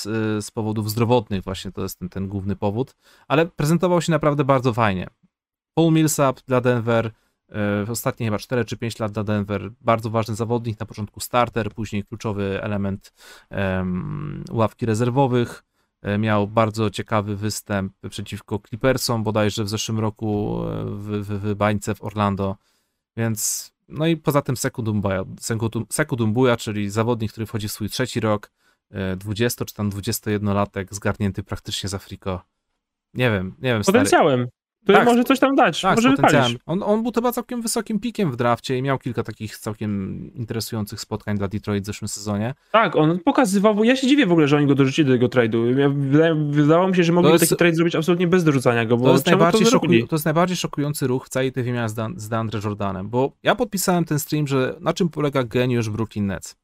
z 0.42 0.50
powodów 0.50 0.90
zdrowotnych, 0.90 1.44
właśnie 1.44 1.72
to 1.72 1.82
jest 1.82 1.98
ten, 1.98 2.08
ten 2.08 2.28
główny 2.28 2.56
powód, 2.56 2.96
ale 3.28 3.46
prezentował 3.46 4.02
się 4.02 4.12
naprawdę 4.12 4.44
bardzo 4.44 4.72
fajnie. 4.72 5.06
Paul 5.74 5.92
Millsap 5.92 6.40
dla 6.46 6.60
Denver, 6.60 7.10
ostatnie 7.88 8.26
chyba 8.26 8.38
4 8.38 8.64
czy 8.64 8.76
5 8.76 8.98
lat 8.98 9.12
dla 9.12 9.24
Denver. 9.24 9.70
Bardzo 9.80 10.10
ważny 10.10 10.34
zawodnik, 10.34 10.80
na 10.80 10.86
początku 10.86 11.20
starter, 11.20 11.74
później 11.74 12.04
kluczowy 12.04 12.62
element 12.62 13.12
um, 13.50 14.44
ławki 14.50 14.86
rezerwowych. 14.86 15.64
E, 16.02 16.18
miał 16.18 16.48
bardzo 16.48 16.90
ciekawy 16.90 17.36
występ 17.36 17.92
przeciwko 18.10 18.60
Clippersom, 18.68 19.22
bodajże 19.22 19.64
w 19.64 19.68
zeszłym 19.68 19.98
roku 19.98 20.60
e, 20.64 20.84
w, 20.84 21.06
w, 21.06 21.40
w 21.40 21.54
bańce 21.54 21.94
w 21.94 22.04
Orlando. 22.04 22.56
Więc, 23.16 23.72
no 23.88 24.06
i 24.06 24.16
poza 24.16 24.42
tym 24.42 24.56
Seku 24.56 26.16
Dumbuya, 26.16 26.56
czyli 26.56 26.90
zawodnik, 26.90 27.32
który 27.32 27.46
wchodzi 27.46 27.68
w 27.68 27.72
swój 27.72 27.88
trzeci 27.88 28.20
rok, 28.20 28.50
20 29.16 29.62
e, 29.62 29.66
czy 29.66 29.74
tam 29.74 29.90
21-latek, 29.90 30.86
zgarnięty 30.90 31.42
praktycznie 31.42 31.88
z 31.88 31.94
Afriko. 31.94 32.44
Nie 33.14 33.30
wiem, 33.30 33.54
nie 33.58 33.72
wiem. 33.72 33.82
Potencjałem. 33.82 34.40
Stary. 34.40 34.59
To 34.86 34.92
tak, 34.92 35.04
może 35.04 35.24
coś 35.24 35.38
tam 35.38 35.54
dać, 35.54 35.80
tak, 35.80 35.96
może 35.96 36.10
wypalić. 36.10 36.58
On, 36.66 36.82
on 36.82 37.02
był 37.02 37.12
chyba 37.12 37.32
całkiem 37.32 37.62
wysokim 37.62 38.00
pikiem 38.00 38.32
w 38.32 38.36
drafcie 38.36 38.78
i 38.78 38.82
miał 38.82 38.98
kilka 38.98 39.22
takich 39.22 39.58
całkiem 39.58 40.34
interesujących 40.34 41.00
spotkań 41.00 41.38
dla 41.38 41.48
Detroit 41.48 41.84
w 41.84 41.86
zeszłym 41.86 42.08
sezonie. 42.08 42.54
Tak, 42.72 42.96
on 42.96 43.18
pokazywał, 43.18 43.84
ja 43.84 43.96
się 43.96 44.06
dziwię 44.06 44.26
w 44.26 44.32
ogóle, 44.32 44.48
że 44.48 44.56
oni 44.56 44.66
go 44.66 44.74
dorzucili 44.74 45.08
do 45.08 45.14
tego 45.14 45.26
trade'u. 45.26 45.78
Ja, 45.78 45.88
wydawało 46.50 46.88
mi 46.88 46.96
się, 46.96 47.04
że 47.04 47.12
mogli 47.12 47.32
jest, 47.32 47.44
taki 47.44 47.56
trade 47.56 47.74
zrobić 47.74 47.94
absolutnie 47.94 48.26
bez 48.26 48.44
dorzucania 48.44 48.84
go, 48.84 48.96
bo 48.96 49.04
to 49.04 49.12
jest, 49.12 49.26
najbardziej 49.26 49.66
to, 49.66 49.80
to 50.08 50.16
jest 50.16 50.24
najbardziej 50.24 50.56
szokujący 50.56 51.06
ruch 51.06 51.26
w 51.26 51.28
całej 51.28 51.52
tej 51.52 51.64
wymianie 51.64 51.88
z, 51.88 51.94
Dan, 51.94 52.14
z 52.16 52.28
DeAndre 52.28 52.60
Jordanem, 52.64 53.08
bo 53.08 53.32
ja 53.42 53.54
podpisałem 53.54 54.04
ten 54.04 54.18
stream, 54.18 54.46
że 54.46 54.76
na 54.80 54.92
czym 54.92 55.08
polega 55.08 55.44
geniusz 55.44 55.90
Brooklyn 55.90 56.26
Nets. 56.26 56.56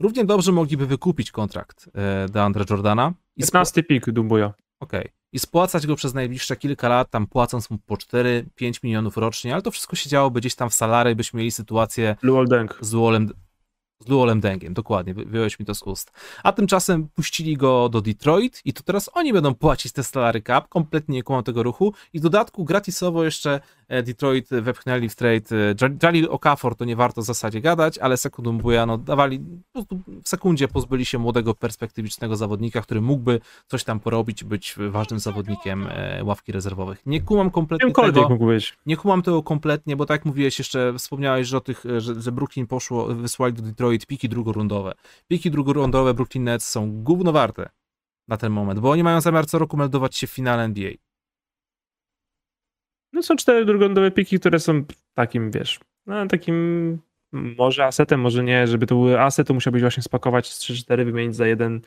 Równie 0.00 0.24
dobrze 0.24 0.52
mogliby 0.52 0.86
wykupić 0.86 1.30
kontrakt 1.30 1.90
e, 1.94 2.28
DeAndre 2.28 2.64
Jordana. 2.70 3.12
15 3.38 3.82
pik 3.82 4.10
Dumbuja. 4.10 4.52
Okej. 4.80 5.00
Okay 5.00 5.23
i 5.34 5.38
spłacać 5.38 5.86
go 5.86 5.96
przez 5.96 6.14
najbliższe 6.14 6.56
kilka 6.56 6.88
lat, 6.88 7.10
tam 7.10 7.26
płacąc 7.26 7.70
mu 7.70 7.78
po 7.78 7.94
4-5 7.94 8.44
milionów 8.82 9.16
rocznie, 9.16 9.52
ale 9.52 9.62
to 9.62 9.70
wszystko 9.70 9.96
się 9.96 10.10
działoby 10.10 10.40
gdzieś 10.40 10.54
tam 10.54 10.70
w 10.70 10.74
salary, 10.74 11.16
byśmy 11.16 11.38
mieli 11.38 11.50
sytuację 11.50 12.16
z 12.80 12.92
Luolem, 12.92 13.30
z 14.00 14.08
Luolem 14.08 14.40
Dengiem, 14.40 14.74
dokładnie, 14.74 15.14
wyjąłeś 15.14 15.58
mi 15.58 15.66
to 15.66 15.74
z 15.74 15.82
ust. 15.82 16.12
A 16.42 16.52
tymczasem 16.52 17.08
puścili 17.14 17.56
go 17.56 17.88
do 17.88 18.00
Detroit 18.00 18.60
i 18.64 18.72
to 18.72 18.82
teraz 18.82 19.10
oni 19.14 19.32
będą 19.32 19.54
płacić 19.54 19.92
te 19.92 20.04
salary 20.04 20.42
cap, 20.42 20.68
kompletnie 20.68 21.22
nie 21.28 21.42
tego 21.42 21.62
ruchu 21.62 21.94
i 22.12 22.18
w 22.18 22.22
dodatku 22.22 22.64
gratisowo 22.64 23.24
jeszcze 23.24 23.60
e, 23.88 24.02
Detroit 24.02 24.48
wepchnęli 24.48 25.08
w 25.08 25.16
trade 25.16 25.74
e, 25.80 25.98
Jalil 26.02 26.28
Okafor, 26.30 26.76
to 26.76 26.84
nie 26.84 26.96
warto 26.96 27.22
w 27.22 27.24
zasadzie 27.24 27.60
gadać, 27.60 27.98
ale 27.98 28.16
Sekundum 28.16 28.60
no 28.86 28.98
dawali, 28.98 29.40
w 30.24 30.28
sekundzie 30.28 30.68
pozbyli 30.68 31.04
się 31.04 31.18
młodego, 31.18 31.54
perspektywicznego 31.54 32.36
zawodnika, 32.36 32.82
który 32.82 33.00
mógłby 33.00 33.40
coś 33.66 33.84
tam 33.84 34.00
porobić, 34.00 34.44
być 34.44 34.74
ważnym 34.90 35.20
zawodnikiem 35.20 35.86
e, 35.90 36.24
ławki 36.24 36.52
rezerwowych. 36.52 37.02
Nie 37.06 37.20
kumam 37.20 37.50
kompletnie 37.50 37.92
tego. 37.92 38.28
Mógł 38.28 38.46
być. 38.46 38.76
Nie 38.86 38.96
kumam 38.96 39.22
tego 39.22 39.42
kompletnie, 39.42 39.96
bo 39.96 40.06
tak 40.06 40.14
jak 40.14 40.24
mówiłeś 40.24 40.58
jeszcze, 40.58 40.94
wspomniałeś, 40.98 41.48
że 41.48 41.56
o 41.56 41.60
tych, 41.60 41.84
że, 41.98 42.20
że 42.20 42.32
Brooklyn 42.32 42.66
poszło, 42.66 43.06
wysłali 43.06 43.54
do 43.54 43.62
Detroit 43.62 43.83
piki 44.06 44.28
drugorundowe. 44.28 44.92
Piki 45.28 45.50
drugorundowe 45.50 46.14
Brooklyn 46.14 46.44
Nets 46.44 46.68
są 46.68 47.02
gówno 47.02 47.32
warte 47.32 47.70
na 48.28 48.36
ten 48.36 48.52
moment, 48.52 48.80
bo 48.80 48.90
oni 48.90 49.02
mają 49.02 49.20
zamiar 49.20 49.46
co 49.46 49.58
roku 49.58 49.76
meldować 49.76 50.16
się 50.16 50.26
w 50.26 50.30
finale 50.30 50.62
NBA. 50.62 50.90
No 53.12 53.22
są 53.22 53.36
cztery 53.36 53.64
drugorundowe 53.64 54.10
piki, 54.10 54.40
które 54.40 54.60
są 54.60 54.84
takim, 55.14 55.50
wiesz, 55.50 55.80
no 56.06 56.26
takim 56.26 56.98
może 57.32 57.84
asetem, 57.84 58.20
może 58.20 58.44
nie, 58.44 58.66
żeby 58.66 58.86
to 58.86 58.94
były 58.94 59.20
aset, 59.20 59.48
to 59.48 59.54
musiałbyś 59.54 59.82
właśnie 59.82 60.02
spakować 60.02 60.52
z 60.52 60.60
3-4, 60.60 61.04
wymienić 61.04 61.36
za 61.36 61.46
jeden 61.46 61.80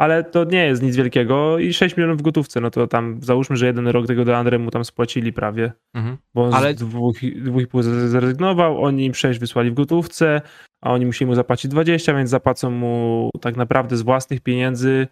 ale 0.00 0.24
to 0.24 0.44
nie 0.44 0.66
jest 0.66 0.82
nic 0.82 0.96
wielkiego 0.96 1.58
i 1.58 1.72
6 1.72 1.96
milionów 1.96 2.18
w 2.18 2.22
gotówce, 2.22 2.60
no 2.60 2.70
to 2.70 2.86
tam 2.86 3.22
załóżmy, 3.22 3.56
że 3.56 3.66
jeden 3.66 3.88
rok 3.88 4.06
tego 4.06 4.24
Deandre 4.24 4.58
mu 4.58 4.70
tam 4.70 4.84
spłacili 4.84 5.32
prawie, 5.32 5.72
mhm. 5.94 6.16
bo 6.34 6.44
on 6.44 6.54
ale... 6.54 6.74
z 6.74 6.76
dwóch, 6.76 7.16
dwóch 7.36 7.62
i 7.62 7.66
pół 7.66 7.82
zrezygnował, 7.82 8.84
oni 8.84 9.04
im 9.04 9.14
6 9.14 9.40
wysłali 9.40 9.70
w 9.70 9.74
gotówce, 9.74 10.40
a 10.80 10.92
oni 10.92 11.06
musieli 11.06 11.28
mu 11.28 11.34
zapłacić 11.34 11.70
20, 11.70 12.14
więc 12.14 12.30
zapłacą 12.30 12.70
mu 12.70 13.30
tak 13.40 13.56
naprawdę 13.56 13.96
z 13.96 14.02
własnych 14.02 14.40
pieniędzy 14.40 15.06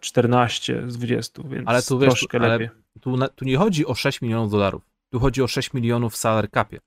14 0.00 0.78
e, 0.78 0.90
z 0.90 0.96
20, 0.96 1.42
więc 1.48 1.68
ale 1.68 1.82
tu, 1.82 1.98
wiesz, 1.98 2.08
troszkę 2.08 2.38
ale 2.38 2.48
lepiej. 2.48 2.68
Tu, 3.00 3.18
tu 3.34 3.44
nie 3.44 3.56
chodzi 3.56 3.86
o 3.86 3.94
6 3.94 4.22
milionów 4.22 4.50
dolarów, 4.50 4.82
tu 5.12 5.20
chodzi 5.20 5.42
o 5.42 5.48
6 5.48 5.74
milionów 5.74 6.12
w 6.12 6.16
salary 6.16 6.48
capie. 6.48 6.78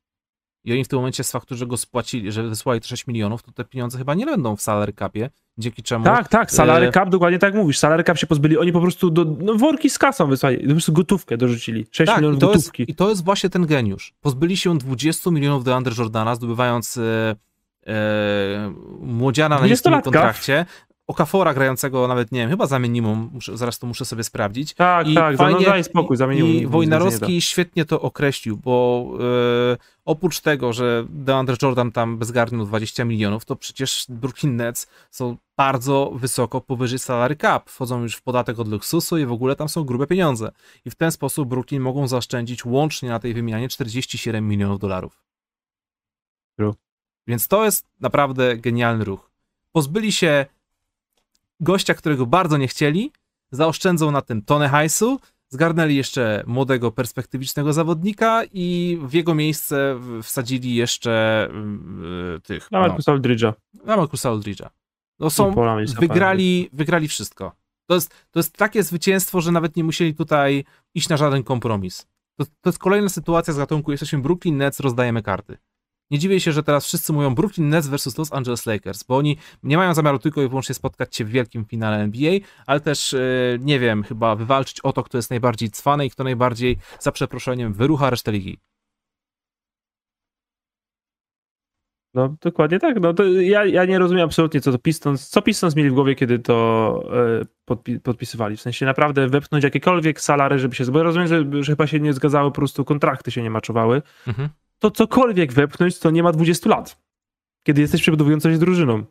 I 0.64 0.74
oni 0.74 0.84
w 0.84 0.88
tym 0.88 1.00
momencie 1.00 1.24
z 1.24 1.32
faktu, 1.32 1.56
że 1.56 1.68
go 1.68 1.78
spłacili, 1.78 2.32
że 2.32 2.44
wysłali 2.44 2.82
te 2.82 2.88
6 2.88 3.08
milionów, 3.08 3.44
to 3.44 3.52
te 3.52 3.64
pieniądze 3.64 3.98
chyba 3.98 4.14
nie 4.14 4.26
będą 4.26 4.56
w 4.56 4.62
salary 4.62 4.94
capie, 4.94 5.30
dzięki 5.58 5.84
czemu... 5.84 6.06
Tak, 6.06 6.28
tak, 6.28 6.52
salary 6.52 6.88
e, 6.88 6.92
cap, 6.92 7.10
dokładnie 7.10 7.40
tak 7.40 7.54
mówisz, 7.54 7.78
salary 7.80 8.04
cap 8.04 8.18
się 8.18 8.28
pozbyli, 8.28 8.58
oni 8.58 8.72
po 8.72 8.82
prostu 8.82 9.10
do, 9.10 9.26
no, 9.26 9.56
worki 9.56 9.90
z 9.90 9.98
kasą 9.98 10.28
wysłali, 10.28 10.58
po 10.58 10.72
prostu 10.72 10.94
gotówkę 10.94 11.38
dorzucili, 11.38 11.86
6 11.92 12.08
tak, 12.08 12.18
milionów 12.18 12.38
i 12.38 12.42
gotówki. 12.42 12.82
Jest, 12.82 12.90
I 12.90 12.96
to 12.96 13.10
jest 13.10 13.24
właśnie 13.24 13.50
ten 13.50 13.66
geniusz. 13.66 14.14
Pozbyli 14.22 14.58
się 14.58 14.78
20 14.78 15.32
milionów 15.32 15.64
do 15.64 15.76
Andre 15.76 15.94
Jordana, 15.98 16.36
zdobywając 16.36 16.98
e, 16.98 17.36
e, 17.88 18.74
młodziana 19.00 19.60
na 19.60 19.68
niskim 19.68 20.02
kontrakcie, 20.02 20.66
Okafora 21.08 21.54
grającego 21.54 22.08
nawet, 22.08 22.32
nie 22.32 22.40
wiem, 22.40 22.50
chyba 22.50 22.68
za 22.68 22.80
minimum, 22.80 23.30
muszę, 23.34 23.58
zaraz 23.58 23.80
to 23.80 23.88
muszę 23.88 24.06
sobie 24.06 24.24
sprawdzić. 24.24 24.74
Tak, 24.74 25.08
I 25.08 25.16
tak, 25.16 25.38
fajnie, 25.38 25.60
no 25.60 25.66
daj 25.66 25.84
spokój, 25.84 26.18
za 26.18 26.28
minimum. 26.28 26.52
I 26.52 26.68
Wojnarowski 26.68 27.42
świetnie 27.42 27.86
to 27.86 28.02
określił, 28.02 28.58
bo 28.58 29.06
e, 29.74 29.78
oprócz 30.06 30.40
tego, 30.40 30.74
że 30.74 31.06
DeAndre 31.10 31.56
Jordan 31.62 31.92
tam 31.92 32.18
bezgarnił 32.18 32.66
20 32.66 33.06
milionów, 33.06 33.46
to 33.46 33.56
przecież 33.56 34.06
Brooklyn 34.10 34.56
Nets 34.56 34.88
są 35.12 35.38
bardzo 35.58 36.12
wysoko 36.16 36.62
powyżej 36.62 37.00
salary 37.00 37.36
cap, 37.36 37.70
wchodzą 37.70 38.02
już 38.02 38.16
w 38.16 38.22
podatek 38.22 38.60
od 38.60 38.68
luksusu 38.68 39.18
i 39.18 39.26
w 39.26 39.32
ogóle 39.32 39.56
tam 39.56 39.70
są 39.70 39.84
grube 39.84 40.08
pieniądze. 40.08 40.52
I 40.86 40.90
w 40.90 40.96
ten 40.96 41.12
sposób 41.12 41.50
Brooklyn 41.50 41.82
mogą 41.82 42.08
zaoszczędzić 42.08 42.66
łącznie 42.66 43.10
na 43.10 43.20
tej 43.20 43.34
wymianie 43.34 43.70
47 43.70 44.48
milionów 44.48 44.80
dolarów. 44.80 45.24
True. 46.60 46.76
Więc 47.28 47.48
to 47.48 47.66
jest 47.66 47.86
naprawdę 48.00 48.58
genialny 48.58 49.06
ruch. 49.06 49.32
Pozbyli 49.72 50.12
się 50.12 50.46
gościa, 51.60 51.94
którego 51.94 52.26
bardzo 52.26 52.58
nie 52.58 52.68
chcieli, 52.68 53.12
zaoszczędzą 53.52 54.12
na 54.12 54.22
tym 54.22 54.42
tonę 54.42 54.70
hajsu, 54.70 55.20
zgarnęli 55.50 55.96
jeszcze 55.96 56.44
młodego, 56.48 56.92
perspektywicznego 56.92 57.74
zawodnika 57.74 58.44
i 58.54 59.00
w 59.02 59.14
jego 59.14 59.36
miejsce 59.36 60.00
wsadzili 60.24 60.76
jeszcze 60.76 61.50
yy, 62.34 62.42
tych... 62.42 62.72
Na 62.72 62.80
Marcusa 62.80 63.12
no, 63.12 63.18
Aldridge'a. 63.18 63.54
Na 63.86 63.98
Marcusa 63.98 64.30
Aldridge'a. 64.30 64.70
No 65.20 65.30
są, 65.30 65.56
wygrali, 66.00 66.70
wygrali 66.74 67.08
wszystko. 67.08 67.52
To 67.90 67.96
jest, 67.96 68.28
to 68.32 68.40
jest 68.40 68.58
takie 68.58 68.84
zwycięstwo, 68.84 69.42
że 69.42 69.52
nawet 69.52 69.76
nie 69.76 69.84
musieli 69.84 70.16
tutaj 70.16 70.66
iść 70.96 71.10
na 71.10 71.18
żaden 71.18 71.44
kompromis. 71.44 72.08
To, 72.40 72.46
to 72.46 72.70
jest 72.70 72.80
kolejna 72.80 73.10
sytuacja 73.10 73.54
z 73.54 73.58
gatunku, 73.58 73.92
jesteśmy 73.92 74.20
Brooklyn 74.20 74.58
Nets, 74.58 74.80
rozdajemy 74.80 75.24
karty. 75.24 75.58
Nie 76.12 76.20
dziwię 76.20 76.40
się, 76.40 76.52
że 76.52 76.64
teraz 76.64 76.86
wszyscy 76.86 77.14
mówią 77.14 77.36
Brooklyn 77.36 77.70
Nets 77.70 77.88
versus 77.88 78.18
Los 78.18 78.34
Angeles 78.34 78.66
Lakers, 78.66 79.04
bo 79.04 79.18
oni 79.18 79.38
nie 79.64 79.78
mają 79.78 79.94
zamiaru 79.94 80.20
tylko 80.20 80.42
i 80.42 80.48
wyłącznie 80.48 80.76
spotkać 80.76 81.16
się 81.16 81.26
w 81.26 81.30
wielkim 81.30 81.66
finale 81.66 81.98
NBA, 81.98 82.40
ale 82.66 82.80
też, 82.80 83.14
e, 83.14 83.20
nie 83.60 83.80
wiem, 83.80 84.04
chyba 84.04 84.36
wywalczyć 84.36 84.82
o 84.82 84.94
to, 84.94 85.04
kto 85.04 85.18
jest 85.18 85.30
najbardziej 85.30 85.72
cwany 85.72 86.06
i 86.06 86.10
kto 86.10 86.24
najbardziej, 86.24 86.78
za 87.00 87.12
przeproszeniem, 87.12 87.74
wyrucha 87.74 88.10
resztę 88.10 88.32
ligi. 88.32 88.60
No 92.14 92.36
dokładnie 92.42 92.80
tak. 92.80 93.00
No 93.00 93.14
to 93.14 93.24
ja, 93.24 93.66
ja 93.66 93.86
nie 93.86 94.00
rozumiem 94.00 94.26
absolutnie, 94.26 94.62
co 94.62 94.72
to 94.72 94.80
Pistons, 94.80 95.30
co 95.30 95.42
Pistons 95.42 95.76
mieli 95.76 95.90
w 95.90 95.94
głowie, 95.94 96.16
kiedy 96.16 96.40
to 96.40 97.04
e, 97.42 97.46
podpi 97.66 98.00
podpisywali. 98.00 98.58
W 98.58 98.62
sensie 98.62 98.86
naprawdę 98.86 99.28
wepchnąć 99.28 99.64
jakiekolwiek 99.64 100.22
salary, 100.22 100.60
żeby 100.60 100.76
się. 100.76 100.86
Bo 100.86 101.04
rozumiem, 101.04 101.28
że, 101.28 101.64
że 101.64 101.72
chyba 101.72 101.88
się 101.88 102.00
nie 102.00 102.14
zgadzały, 102.14 102.52
po 102.52 102.56
prostu 102.56 102.86
kontrakty 102.86 103.32
się 103.32 103.44
nie 103.44 103.50
maczowały. 103.50 104.02
Mhm. 104.28 104.50
To 104.80 104.92
cokolwiek 104.92 105.54
wepchnąć, 105.54 106.00
to 106.00 106.12
nie 106.12 106.24
ma 106.24 106.32
20 106.32 106.70
lat. 106.70 107.02
Kiedy 107.64 107.82
jesteś 107.82 108.02
przebudowującą 108.02 108.52
się 108.52 108.58
drużyną. 108.58 109.04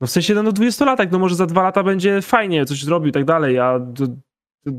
No 0.00 0.06
w 0.06 0.10
sensie, 0.10 0.34
no, 0.34 0.42
no 0.42 0.52
20 0.52 0.84
latach, 0.84 1.10
no 1.10 1.18
może 1.18 1.34
za 1.34 1.46
dwa 1.46 1.62
lata 1.62 1.82
będzie 1.82 2.22
fajnie, 2.22 2.64
coś 2.64 2.84
zrobił 2.84 3.08
i 3.08 3.12
tak 3.12 3.24
dalej, 3.24 3.58
a 3.58 3.80
to, 3.96 4.06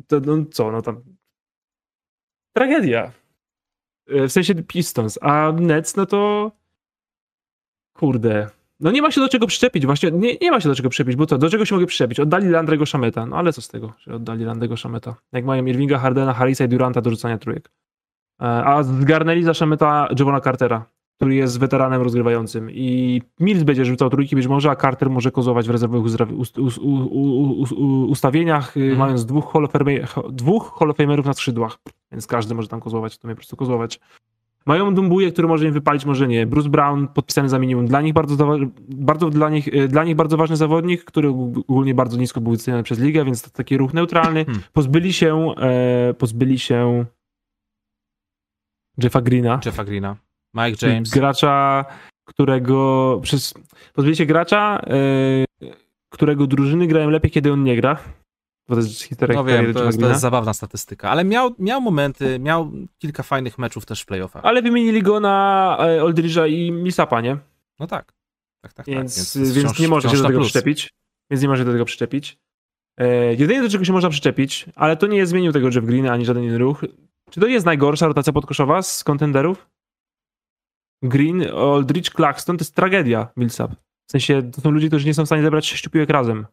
to, 0.07 0.19
no 0.19 0.45
co, 0.51 0.71
no 0.71 0.81
tam. 0.81 1.03
Tragedia. 2.55 3.11
E, 4.07 4.27
w 4.27 4.31
sensie 4.31 4.55
Pistons, 4.55 5.19
a 5.21 5.51
Nets, 5.51 5.95
no 5.95 6.05
to 6.05 6.51
Kurde. 7.93 8.49
No 8.79 8.91
nie 8.91 9.01
ma 9.01 9.11
się 9.11 9.21
do 9.21 9.29
czego 9.29 9.47
przyczepić, 9.47 9.85
właśnie 9.85 10.11
nie, 10.11 10.37
nie 10.41 10.51
ma 10.51 10.61
się 10.61 10.69
do 10.69 10.75
czego 10.75 10.89
przyczepić, 10.89 11.15
bo 11.15 11.25
to, 11.25 11.37
do 11.37 11.49
czego 11.49 11.65
się 11.65 11.75
mogę 11.75 11.87
przyczepić? 11.87 12.19
Oddali 12.19 12.49
Landrego 12.49 12.85
Szameta, 12.85 13.25
no 13.25 13.37
ale 13.37 13.53
co 13.53 13.61
z 13.61 13.67
tego, 13.67 13.93
że 13.99 14.15
oddali 14.15 14.45
Landrego 14.45 14.77
Szameta? 14.77 15.15
Jak 15.31 15.45
mają 15.45 15.65
Irvinga, 15.65 15.99
Hardena, 15.99 16.33
Harrisa 16.33 16.65
i 16.65 16.67
Duranta 16.67 17.01
do 17.01 17.09
rzucania 17.09 17.37
trójek. 17.37 17.69
E, 18.41 18.45
a 18.45 18.83
zgarnęli 18.83 19.43
za 19.43 19.53
Szameta 19.53 20.07
Javona 20.19 20.41
Cartera, 20.41 20.85
który 21.15 21.35
jest 21.35 21.59
weteranem 21.59 22.01
rozgrywającym 22.01 22.71
i 22.71 23.21
Mills 23.39 23.63
będzie 23.63 23.85
rzucał 23.85 24.09
trójki 24.09 24.35
być 24.35 24.47
może, 24.47 24.69
a 24.69 24.75
Carter 24.75 25.09
może 25.09 25.31
kozować 25.31 25.67
w 25.67 25.71
rezerwowych 25.71 26.13
ustawieniach, 28.07 28.75
mając 28.97 29.25
dwóch 29.25 29.53
Hall, 29.53 29.67
dwóch 30.29 30.75
Hall 30.79 30.89
of 30.89 30.97
Famerów 30.97 31.25
na 31.25 31.33
skrzydłach, 31.33 31.77
więc 32.11 32.27
każdy 32.27 32.55
może 32.55 32.67
tam 32.67 32.79
kozować, 32.79 33.17
to 33.17 33.27
mnie 33.27 33.35
po 33.35 33.39
prostu 33.39 33.55
kozować. 33.55 33.99
Mają 34.65 34.95
Dumbuje, 34.95 35.31
który 35.31 35.47
może 35.47 35.67
im 35.67 35.73
wypalić, 35.73 36.05
może 36.05 36.27
nie. 36.27 36.45
Bruce 36.45 36.69
Brown 36.69 37.07
podpisany 37.07 37.49
za 37.49 37.59
minimum. 37.59 37.85
Dla 37.85 38.01
nich 38.01 38.13
bardzo, 38.13 38.57
bardzo, 38.89 39.29
dla 39.29 39.49
nich, 39.49 39.67
e, 39.67 39.87
dla 39.87 40.03
nich 40.03 40.15
bardzo 40.15 40.37
ważny 40.37 40.55
zawodnik, 40.55 41.03
który 41.03 41.29
ogólnie 41.29 41.93
bardzo 41.93 42.17
nisko 42.17 42.41
był 42.41 42.51
wyceniany 42.51 42.83
przez 42.83 42.99
ligę, 42.99 43.25
więc 43.25 43.41
to 43.41 43.49
taki 43.49 43.77
ruch 43.77 43.93
neutralny. 43.93 44.45
Hmm. 44.45 44.63
Pozbyli 44.73 45.13
się, 45.13 45.55
e, 45.57 46.13
pozbyli 46.13 46.59
się 46.59 47.05
Jeffa 48.97 49.21
Greena. 49.21 49.59
Jeffa 49.65 49.83
Greena. 49.83 50.15
Mike 50.53 50.87
James. 50.87 51.09
Gracza, 51.09 51.85
którego 52.25 53.19
przez 53.23 53.53
pozbyli 53.93 54.15
się 54.15 54.25
gracza, 54.25 54.81
e, 54.87 55.67
którego 56.09 56.47
drużyny 56.47 56.87
grają 56.87 57.09
lepiej, 57.09 57.31
kiedy 57.31 57.51
on 57.51 57.63
nie 57.63 57.75
gra. 57.75 57.97
Bo 58.69 58.75
to 58.75 58.81
jest 58.81 59.21
no 59.29 59.43
wiem, 59.43 59.73
to 59.73 59.83
jest, 59.83 59.99
to 59.99 60.07
jest 60.07 60.21
zabawna 60.21 60.53
statystyka, 60.53 61.09
ale 61.09 61.23
miał, 61.23 61.55
miał 61.59 61.81
momenty, 61.81 62.39
miał 62.39 62.71
kilka 62.97 63.23
fajnych 63.23 63.57
meczów 63.57 63.85
też 63.85 64.01
w 64.01 64.05
playoffach. 64.05 64.45
Ale 64.45 64.61
wymienili 64.61 65.01
go 65.01 65.19
na 65.19 65.77
e, 65.79 66.01
Oldridge'a 66.01 66.49
i 66.49 66.71
Millsapa, 66.71 67.21
nie? 67.21 67.37
No 67.79 67.87
tak. 67.87 68.13
tak, 68.61 68.73
tak, 68.73 68.73
tak. 68.73 68.85
Więc, 68.85 69.33
tak. 69.33 69.43
więc, 69.43 69.53
więc 69.53 69.79
nie 69.79 69.87
może 69.87 70.09
się 70.09 70.17
do 70.17 70.23
tego 70.23 70.39
plus. 70.39 70.47
przyczepić. 70.47 70.93
Więc 71.31 71.41
nie 71.41 71.47
może 71.47 71.65
do 71.65 71.71
tego 71.71 71.85
przyczepić. 71.85 72.37
E, 72.97 73.33
jedynie 73.33 73.61
do 73.61 73.69
czego 73.69 73.85
się 73.85 73.93
można 73.93 74.09
przyczepić, 74.09 74.65
ale 74.75 74.97
to 74.97 75.07
nie 75.07 75.25
zmienił 75.25 75.51
tego 75.51 75.67
Jeff 75.67 75.85
Green 75.85 76.09
ani 76.09 76.25
żaden 76.25 76.43
inny 76.43 76.57
ruch. 76.57 76.85
Czy 77.33 77.39
to 77.39 77.47
jest 77.47 77.65
najgorsza 77.65 78.07
rotacja 78.07 78.33
podkoszowa 78.33 78.81
z 78.81 79.03
kontenderów? 79.03 79.69
Green, 81.03 81.43
Aldridge, 81.57 82.09
Claxton 82.09 82.57
to 82.57 82.61
jest 82.61 82.75
tragedia 82.75 83.27
Millsap. 83.37 83.71
W 84.07 84.11
sensie 84.11 84.51
to 84.51 84.61
są 84.61 84.71
ludzie, 84.71 84.87
którzy 84.87 85.05
nie 85.05 85.13
są 85.13 85.23
w 85.23 85.25
stanie 85.25 85.41
zebrać 85.41 85.65
sześciu 85.65 85.89
piłek 85.89 86.09
razem. 86.09 86.45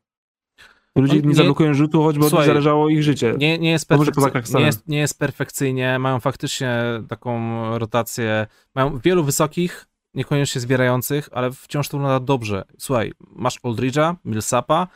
Ludzie 0.97 1.17
nie, 1.17 1.29
nie 1.29 1.35
zablokują 1.35 1.75
rzutu, 1.75 2.03
choćby 2.03 2.23
Słuchaj, 2.23 2.39
od 2.39 2.41
nich 2.41 2.47
zależało 2.47 2.89
ich 2.89 3.03
życie. 3.03 3.35
Nie, 3.39 3.59
nie, 3.59 3.71
jest 3.71 3.89
perfekcy... 3.89 4.55
nie, 4.55 4.61
jest, 4.61 4.89
nie 4.89 4.99
jest 4.99 5.19
perfekcyjnie, 5.19 5.99
mają 5.99 6.21
faktycznie 6.21 6.83
taką 7.09 7.79
rotację, 7.79 8.47
mają 8.75 8.99
wielu 8.99 9.25
wysokich, 9.25 9.87
niekoniecznie 10.15 10.61
zbierających, 10.61 11.29
ale 11.33 11.53
wciąż 11.53 11.89
to 11.89 11.97
wygląda 11.97 12.21
dobrze. 12.21 12.65
Słuchaj, 12.79 13.13
masz 13.21 13.61
Aldridge'a, 13.61 14.15
Millsapa, 14.25 14.89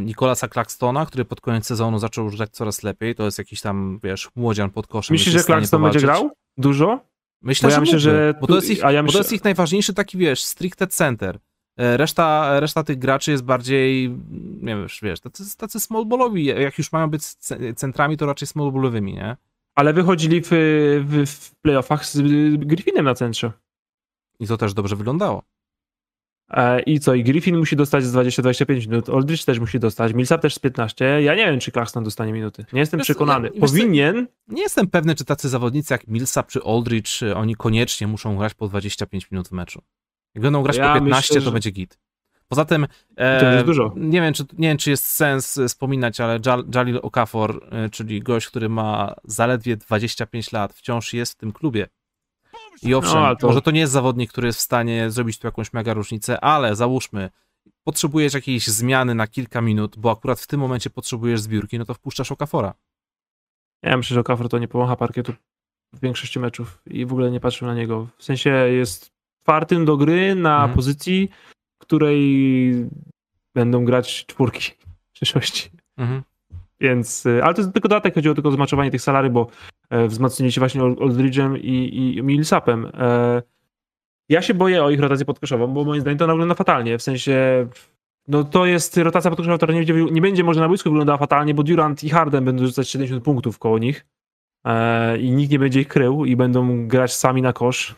Nikolasa 0.00 0.48
Claxtona, 0.48 1.06
który 1.06 1.24
pod 1.24 1.40
koniec 1.40 1.66
sezonu 1.66 1.98
zaczął 1.98 2.30
rzucać 2.30 2.50
coraz 2.50 2.82
lepiej, 2.82 3.14
to 3.14 3.24
jest 3.24 3.38
jakiś 3.38 3.60
tam, 3.60 4.00
wiesz, 4.02 4.28
młodzian 4.36 4.70
pod 4.70 4.86
koszem. 4.86 5.14
Myślisz, 5.14 5.34
że 5.34 5.42
Claxton 5.44 5.82
będzie 5.82 6.00
grał? 6.00 6.30
Dużo? 6.56 7.00
Myślę, 7.42 7.66
bo 7.66 7.70
ja 7.70 7.74
że 7.74 7.80
myślę, 7.80 7.98
że 7.98 8.34
bo 8.40 8.46
to, 8.46 8.54
jest 8.54 8.70
ich, 8.70 8.78
ja 8.78 8.86
myślę... 8.86 9.02
bo 9.02 9.12
to 9.12 9.18
jest 9.18 9.32
ich 9.32 9.44
najważniejszy 9.44 9.94
taki, 9.94 10.18
wiesz, 10.18 10.44
stricte 10.44 10.86
center. 10.86 11.38
E, 11.78 11.96
reszta, 11.96 12.60
reszta 12.60 12.84
tych 12.84 12.98
graczy 12.98 13.30
jest 13.30 13.44
bardziej, 13.44 14.10
nie 14.60 14.76
wiem, 14.76 14.86
wiesz, 15.02 15.20
tacy, 15.20 15.56
tacy 15.56 15.80
smallballowi. 15.80 16.44
Jak 16.44 16.78
już 16.78 16.92
mają 16.92 17.10
być 17.10 17.22
centrami, 17.76 18.16
to 18.16 18.26
raczej 18.26 18.48
smallballowymi, 18.48 19.14
nie? 19.14 19.36
Ale 19.74 19.92
wychodzili 19.92 20.40
w, 20.44 20.48
w, 21.04 21.26
w 21.26 21.54
playoffach 21.54 22.06
z 22.06 22.20
Griffinem 22.56 23.04
na 23.04 23.14
centrze. 23.14 23.52
I 24.40 24.46
to 24.46 24.56
też 24.56 24.74
dobrze 24.74 24.96
wyglądało. 24.96 25.42
E, 26.50 26.80
I 26.80 27.00
co? 27.00 27.14
I 27.14 27.24
Griffin 27.24 27.58
musi 27.58 27.76
dostać 27.76 28.04
z 28.04 28.14
20-25 28.14 28.88
minut, 28.88 29.08
Aldridge 29.08 29.44
też 29.44 29.58
musi 29.58 29.80
dostać, 29.80 30.14
Millsap 30.14 30.42
też 30.42 30.54
z 30.54 30.58
15. 30.58 31.22
Ja 31.22 31.34
nie 31.34 31.46
wiem, 31.46 31.60
czy 31.60 31.72
Claxton 31.72 32.04
dostanie 32.04 32.32
minuty. 32.32 32.64
Nie 32.72 32.80
jestem 32.80 32.98
wiesz, 32.98 33.06
przekonany. 33.06 33.50
Ja, 33.54 33.60
Powinien. 33.60 34.26
nie 34.48 34.62
jestem 34.62 34.86
pewny, 34.86 35.14
czy 35.14 35.24
tacy 35.24 35.48
zawodnicy 35.48 35.94
jak 35.94 36.06
Millsap 36.06 36.46
czy 36.46 36.60
Aldridge, 36.62 37.22
oni 37.36 37.56
koniecznie 37.56 38.06
muszą 38.06 38.36
grać 38.36 38.54
po 38.54 38.68
25 38.68 39.30
minut 39.30 39.48
w 39.48 39.52
meczu. 39.52 39.82
Jak 40.34 40.42
będą 40.42 40.62
grać 40.62 40.76
ja 40.76 40.88
po 40.88 40.94
15, 40.94 41.16
myślę, 41.18 41.40
to 41.40 41.44
że... 41.44 41.52
będzie 41.52 41.70
git. 41.70 41.98
Poza 42.48 42.64
tym, 42.64 42.86
e, 43.16 43.64
Nie, 43.96 44.20
wiem, 44.20 44.34
czy, 44.34 44.44
nie 44.58 44.68
wiem, 44.68 44.78
czy 44.78 44.90
jest 44.90 45.06
sens 45.06 45.60
wspominać, 45.68 46.20
ale 46.20 46.38
Jalil 46.74 47.00
Okafor, 47.02 47.68
e, 47.70 47.90
czyli 47.90 48.20
gość, 48.20 48.46
który 48.46 48.68
ma 48.68 49.14
zaledwie 49.24 49.76
25 49.76 50.52
lat, 50.52 50.72
wciąż 50.72 51.12
jest 51.12 51.32
w 51.32 51.36
tym 51.36 51.52
klubie. 51.52 51.88
I 52.82 52.94
owszem, 52.94 53.22
no, 53.22 53.36
to... 53.36 53.46
może 53.46 53.62
to 53.62 53.70
nie 53.70 53.80
jest 53.80 53.92
zawodnik, 53.92 54.30
który 54.30 54.46
jest 54.46 54.58
w 54.58 54.62
stanie 54.62 55.10
zrobić 55.10 55.38
tu 55.38 55.46
jakąś 55.46 55.72
mega 55.72 55.94
różnicę, 55.94 56.40
ale 56.40 56.76
załóżmy, 56.76 57.30
potrzebujesz 57.84 58.34
jakiejś 58.34 58.66
zmiany 58.66 59.14
na 59.14 59.26
kilka 59.26 59.60
minut, 59.60 59.98
bo 59.98 60.10
akurat 60.10 60.40
w 60.40 60.46
tym 60.46 60.60
momencie 60.60 60.90
potrzebujesz 60.90 61.40
zbiórki, 61.40 61.78
no 61.78 61.84
to 61.84 61.94
wpuszczasz 61.94 62.32
Okafora. 62.32 62.74
Ja 63.82 63.96
myślę, 63.96 64.14
że 64.14 64.20
Okafor 64.20 64.48
to 64.48 64.58
nie 64.58 64.68
pomaga 64.68 64.96
parkietu 64.96 65.32
w 65.92 66.00
większości 66.00 66.38
meczów 66.38 66.82
i 66.86 67.06
w 67.06 67.12
ogóle 67.12 67.30
nie 67.30 67.40
patrzę 67.40 67.66
na 67.66 67.74
niego. 67.74 68.08
W 68.18 68.24
sensie 68.24 68.50
jest 68.50 69.12
czwartym 69.42 69.84
do 69.84 69.96
gry 69.96 70.34
na 70.34 70.54
mhm. 70.54 70.74
pozycji, 70.74 71.28
której 71.78 72.74
będą 73.54 73.84
grać 73.84 74.26
czwórki 74.26 74.72
w 75.08 75.12
przyszłości. 75.12 75.70
Mhm. 75.96 76.22
Więc, 76.80 77.26
y, 77.26 77.44
ale 77.44 77.54
to 77.54 77.60
jest 77.60 77.72
tylko 77.72 77.88
dodatek, 77.88 78.14
chodziło 78.14 78.34
tylko 78.34 78.48
o 78.48 78.52
zmaczowanie 78.52 78.90
tych 78.90 79.02
salary, 79.02 79.30
bo 79.30 79.46
e, 79.90 80.08
wzmocnili 80.08 80.52
się 80.52 80.60
właśnie 80.60 80.82
Oldridge'em 80.82 81.58
i, 81.58 82.16
i 82.16 82.22
Millsapem. 82.22 82.90
E, 82.94 83.42
ja 84.28 84.42
się 84.42 84.54
boję 84.54 84.84
o 84.84 84.90
ich 84.90 85.00
rotację 85.00 85.26
podkoszową, 85.26 85.66
bo 85.66 85.84
moim 85.84 86.00
zdaniem 86.00 86.18
to 86.18 86.26
wygląda 86.26 86.54
fatalnie, 86.54 86.98
w 86.98 87.02
sensie 87.02 87.66
no 88.28 88.44
to 88.44 88.66
jest 88.66 88.96
rotacja 88.96 89.30
podkoszowa, 89.30 89.56
która 89.56 89.74
nie 89.74 89.84
nie 90.10 90.20
będzie 90.20 90.44
może 90.44 90.60
na 90.60 90.68
boisku 90.68 90.90
wyglądała 90.90 91.18
fatalnie, 91.18 91.54
bo 91.54 91.62
Durant 91.62 92.04
i 92.04 92.08
Harden 92.08 92.44
będą 92.44 92.66
rzucać 92.66 92.88
70 92.88 93.24
punktów 93.24 93.58
koło 93.58 93.78
nich 93.78 94.06
e, 94.64 95.18
i 95.18 95.30
nikt 95.30 95.52
nie 95.52 95.58
będzie 95.58 95.80
ich 95.80 95.88
krył 95.88 96.24
i 96.24 96.36
będą 96.36 96.88
grać 96.88 97.14
sami 97.14 97.42
na 97.42 97.52
kosz 97.52 97.96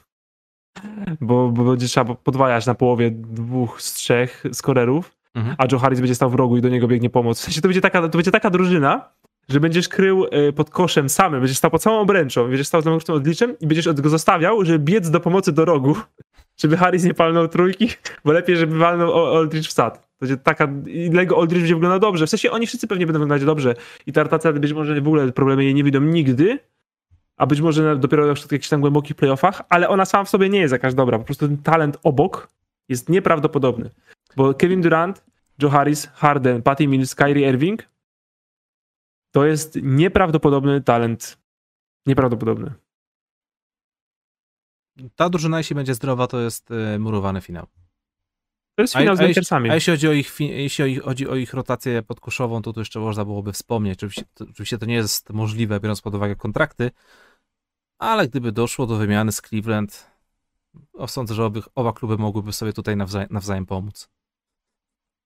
bo, 1.20 1.48
bo 1.48 1.64
będzie 1.64 1.86
trzeba 1.86 2.14
podwajać 2.14 2.66
na 2.66 2.74
połowie 2.74 3.10
dwóch 3.10 3.82
z 3.82 3.92
trzech 3.92 4.44
skorerów, 4.52 5.16
mhm. 5.34 5.56
a 5.58 5.64
Joe 5.72 5.78
Harris 5.78 6.00
będzie 6.00 6.14
stał 6.14 6.30
w 6.30 6.34
rogu 6.34 6.56
i 6.56 6.60
do 6.60 6.68
niego 6.68 6.88
biegnie 6.88 7.10
pomoc. 7.10 7.40
W 7.40 7.42
sensie 7.42 7.60
to 7.60 7.68
będzie 7.68 7.80
taka, 7.80 8.08
to 8.08 8.18
będzie 8.18 8.30
taka 8.30 8.50
drużyna, 8.50 9.10
że 9.48 9.60
będziesz 9.60 9.88
krył 9.88 10.26
e, 10.30 10.52
pod 10.52 10.70
koszem 10.70 11.08
samym, 11.08 11.40
będziesz 11.40 11.58
stał 11.58 11.70
pod 11.70 11.82
całą 11.82 12.00
obręczą, 12.00 12.48
będziesz 12.48 12.66
stał 12.66 12.82
za 12.82 12.98
tym 13.00 13.14
odliczem 13.14 13.58
i 13.60 13.66
będziesz 13.66 13.92
go 13.92 14.08
zostawiał, 14.08 14.64
żeby 14.64 14.78
biec 14.78 15.10
do 15.10 15.20
pomocy 15.20 15.52
do 15.52 15.64
rogu, 15.64 15.96
żeby 16.60 16.76
Harris 16.76 17.04
nie 17.04 17.14
palnął 17.14 17.48
trójki, 17.48 17.88
bo 18.24 18.32
lepiej, 18.32 18.56
żeby 18.56 18.78
walnął 18.78 19.36
Aldridge 19.36 19.68
w 19.68 19.72
sad. 19.72 20.00
To 20.00 20.26
będzie 20.26 20.36
taka, 20.36 20.68
i 20.86 21.10
Lego 21.10 21.38
Aldridge 21.40 21.60
będzie 21.60 21.74
wyglądał 21.74 22.00
dobrze. 22.00 22.26
W 22.26 22.30
sensie 22.30 22.50
oni 22.50 22.66
wszyscy 22.66 22.86
pewnie 22.86 23.06
będą 23.06 23.20
wyglądać 23.20 23.46
dobrze 23.46 23.74
i 24.06 24.12
ta 24.12 24.22
rotacja 24.22 24.52
być 24.52 24.72
może 24.72 25.00
w 25.00 25.06
ogóle 25.06 25.32
problemy 25.32 25.64
jej 25.64 25.74
nie 25.74 25.84
widzą 25.84 26.00
nigdy, 26.00 26.58
a 27.36 27.46
być 27.46 27.60
może 27.60 27.96
dopiero 27.96 28.26
na 28.26 28.34
przykład 28.34 28.52
jakichś 28.52 28.68
tam 28.68 28.80
głębokich 28.80 29.16
playoffach, 29.16 29.62
ale 29.68 29.88
ona 29.88 30.04
sama 30.04 30.24
w 30.24 30.28
sobie 30.28 30.48
nie 30.48 30.60
jest 30.60 30.72
jakaś 30.72 30.94
dobra. 30.94 31.18
Po 31.18 31.24
prostu 31.24 31.48
ten 31.48 31.58
talent 31.58 31.98
obok 32.02 32.48
jest 32.88 33.08
nieprawdopodobny. 33.08 33.90
Bo 34.36 34.54
Kevin 34.54 34.80
Durant, 34.80 35.24
Joe 35.62 35.70
Harris, 35.70 36.06
Harden, 36.06 36.62
Patty 36.62 36.88
Mills, 36.88 37.14
Kyrie 37.14 37.48
Irving 37.48 37.90
to 39.30 39.44
jest 39.46 39.78
nieprawdopodobny 39.82 40.80
talent. 40.80 41.38
Nieprawdopodobny. 42.06 42.74
Ta 45.16 45.28
drużyna, 45.28 45.58
jeśli 45.58 45.76
będzie 45.76 45.94
zdrowa, 45.94 46.26
to 46.26 46.40
jest 46.40 46.70
y, 46.70 46.98
murowany 46.98 47.40
finał. 47.40 47.66
To 48.74 48.82
jest 48.82 48.94
finał 48.94 49.12
a, 49.12 49.16
z 49.16 49.20
Lakersami. 49.20 49.70
A 49.70 49.74
jeśli 49.74 49.92
chodzi 49.92 50.08
o 50.08 50.12
ich, 50.12 50.40
jeśli 50.40 50.96
chodzi 50.96 51.28
o 51.28 51.36
ich 51.36 51.54
rotację 51.54 52.02
podkoszową, 52.02 52.62
to 52.62 52.72
tu 52.72 52.80
jeszcze 52.80 53.00
można 53.00 53.24
byłoby 53.24 53.52
wspomnieć. 53.52 53.98
Oczywiście 53.98 54.24
to, 54.34 54.44
oczywiście 54.50 54.78
to 54.78 54.86
nie 54.86 54.94
jest 54.94 55.30
możliwe, 55.30 55.80
biorąc 55.80 56.00
pod 56.00 56.14
uwagę 56.14 56.36
kontrakty, 56.36 56.90
ale 57.98 58.28
gdyby 58.28 58.52
doszło 58.52 58.86
do 58.86 58.96
wymiany 58.96 59.32
z 59.32 59.40
Cleveland, 59.40 60.10
sądzę, 61.06 61.34
że 61.34 61.44
oby, 61.44 61.62
oba 61.74 61.92
kluby 61.92 62.18
mogłyby 62.18 62.52
sobie 62.52 62.72
tutaj 62.72 62.96
nawzajem, 62.96 63.28
nawzajem 63.30 63.66
pomóc. 63.66 64.08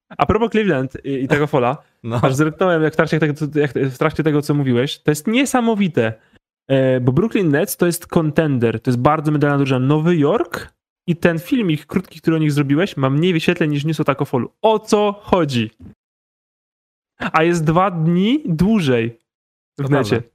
A 0.08 0.26
propos 0.26 0.50
Cleveland 0.50 1.04
i, 1.04 1.10
i 1.24 1.28
tego 1.28 1.46
fola, 1.46 1.76
No, 2.02 2.20
aż 2.22 2.34
zerknąłem 2.34 2.82
jak 2.82 2.92
w, 2.92 2.96
trakcie 2.96 3.20
tego, 3.20 3.34
co- 3.34 3.58
jak 3.60 3.72
w 3.72 3.98
trakcie 3.98 4.22
tego, 4.22 4.42
co 4.42 4.54
mówiłeś. 4.54 4.98
To 4.98 5.10
jest 5.10 5.26
niesamowite, 5.26 6.12
e, 6.68 7.00
bo 7.00 7.12
Brooklyn 7.12 7.50
Nets 7.50 7.76
to 7.76 7.86
jest 7.86 8.06
contender, 8.06 8.80
to 8.80 8.90
jest 8.90 9.00
bardzo 9.00 9.32
medalna 9.32 9.56
drużyna. 9.56 9.78
Nowy 9.78 10.16
Jork 10.16 10.72
i 11.06 11.16
ten 11.16 11.38
filmik 11.38 11.86
krótki, 11.86 12.20
który 12.20 12.36
o 12.36 12.38
nich 12.38 12.52
zrobiłeś, 12.52 12.96
ma 12.96 13.10
mniej 13.10 13.32
wyświetleń 13.32 13.70
niż 13.70 13.84
News 13.84 14.00
o 14.00 14.04
Taco 14.04 14.24
Fallu. 14.24 14.50
O 14.62 14.78
co 14.78 15.20
chodzi? 15.22 15.70
A 17.32 17.42
jest 17.42 17.64
dwa 17.64 17.90
dni 17.90 18.42
dłużej 18.46 19.18
w 19.78 19.82
To 19.82 19.88
necie. 19.88 20.10
prawda. 20.10 20.28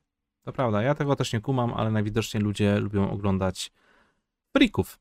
to 0.45 0.53
prawda. 0.53 0.81
Ja 0.81 0.95
tego 0.95 1.15
też 1.15 1.33
nie 1.33 1.41
kumam, 1.41 1.73
ale 1.73 1.91
najwidoczniej 1.91 2.43
ludzie 2.43 2.79
lubią 2.79 3.11
oglądać 3.11 3.71
frików. 4.57 4.99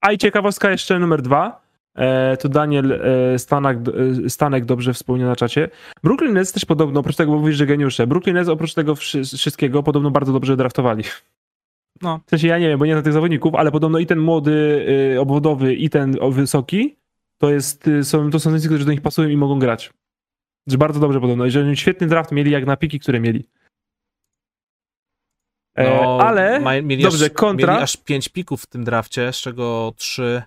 A 0.00 0.12
i 0.12 0.18
ciekawostka 0.18 0.70
jeszcze 0.70 0.98
numer 0.98 1.22
dwa. 1.22 1.69
E, 1.94 2.36
tu 2.36 2.48
Daniel 2.48 2.92
e, 2.92 3.38
Stanek, 3.38 3.78
e, 4.26 4.30
Stanek 4.30 4.64
dobrze 4.64 4.94
wspomniał 4.94 5.28
na 5.28 5.36
czacie. 5.36 5.68
Brooklyn 6.02 6.32
Nets 6.32 6.52
też 6.52 6.64
podobno, 6.64 7.00
oprócz 7.00 7.16
tego, 7.16 7.32
bo 7.32 7.38
mówisz, 7.38 7.56
że 7.56 7.66
geniusze, 7.66 8.06
Brooklyn 8.06 8.34
Nets 8.34 8.48
oprócz 8.48 8.74
tego 8.74 8.94
wszy- 8.94 9.24
wszystkiego 9.24 9.82
podobno 9.82 10.10
bardzo 10.10 10.32
dobrze 10.32 10.56
draftowali. 10.56 11.04
No. 12.02 12.20
W 12.26 12.30
sensie 12.30 12.48
ja 12.48 12.58
nie 12.58 12.68
wiem, 12.68 12.78
bo 12.78 12.86
nie 12.86 12.92
znam 12.92 13.04
tych 13.04 13.12
zawodników, 13.12 13.54
ale 13.54 13.72
podobno 13.72 13.98
i 13.98 14.06
ten 14.06 14.18
młody, 14.18 14.86
y, 15.14 15.20
obwodowy, 15.20 15.74
i 15.74 15.90
ten 15.90 16.16
wysoki, 16.30 16.96
to 17.38 17.50
jest, 17.50 17.88
y, 17.88 18.04
są, 18.04 18.30
to 18.30 18.38
są 18.38 18.42
zawodnicy, 18.42 18.68
którzy 18.68 18.84
do 18.84 18.92
nich 18.92 19.00
pasują 19.00 19.28
i 19.28 19.36
mogą 19.36 19.58
grać. 19.58 19.92
Że 20.66 20.78
bardzo 20.78 21.00
dobrze 21.00 21.20
podobno. 21.20 21.46
I 21.46 21.50
że 21.50 21.60
oni 21.60 21.76
świetny 21.76 22.06
draft 22.06 22.32
mieli 22.32 22.50
jak 22.50 22.66
na 22.66 22.76
piki, 22.76 23.00
które 23.00 23.20
mieli. 23.20 23.48
No, 25.76 26.18
ale, 26.20 26.60
mieli 26.82 27.02
dobrze, 27.02 27.24
aż, 27.24 27.32
kontra. 27.32 27.72
Mieli 27.72 27.84
aż 27.84 27.96
5 27.96 28.28
pików 28.28 28.62
w 28.62 28.66
tym 28.66 28.84
drafcie, 28.84 29.32
z 29.32 29.36
czego 29.36 29.92
3, 29.96 30.42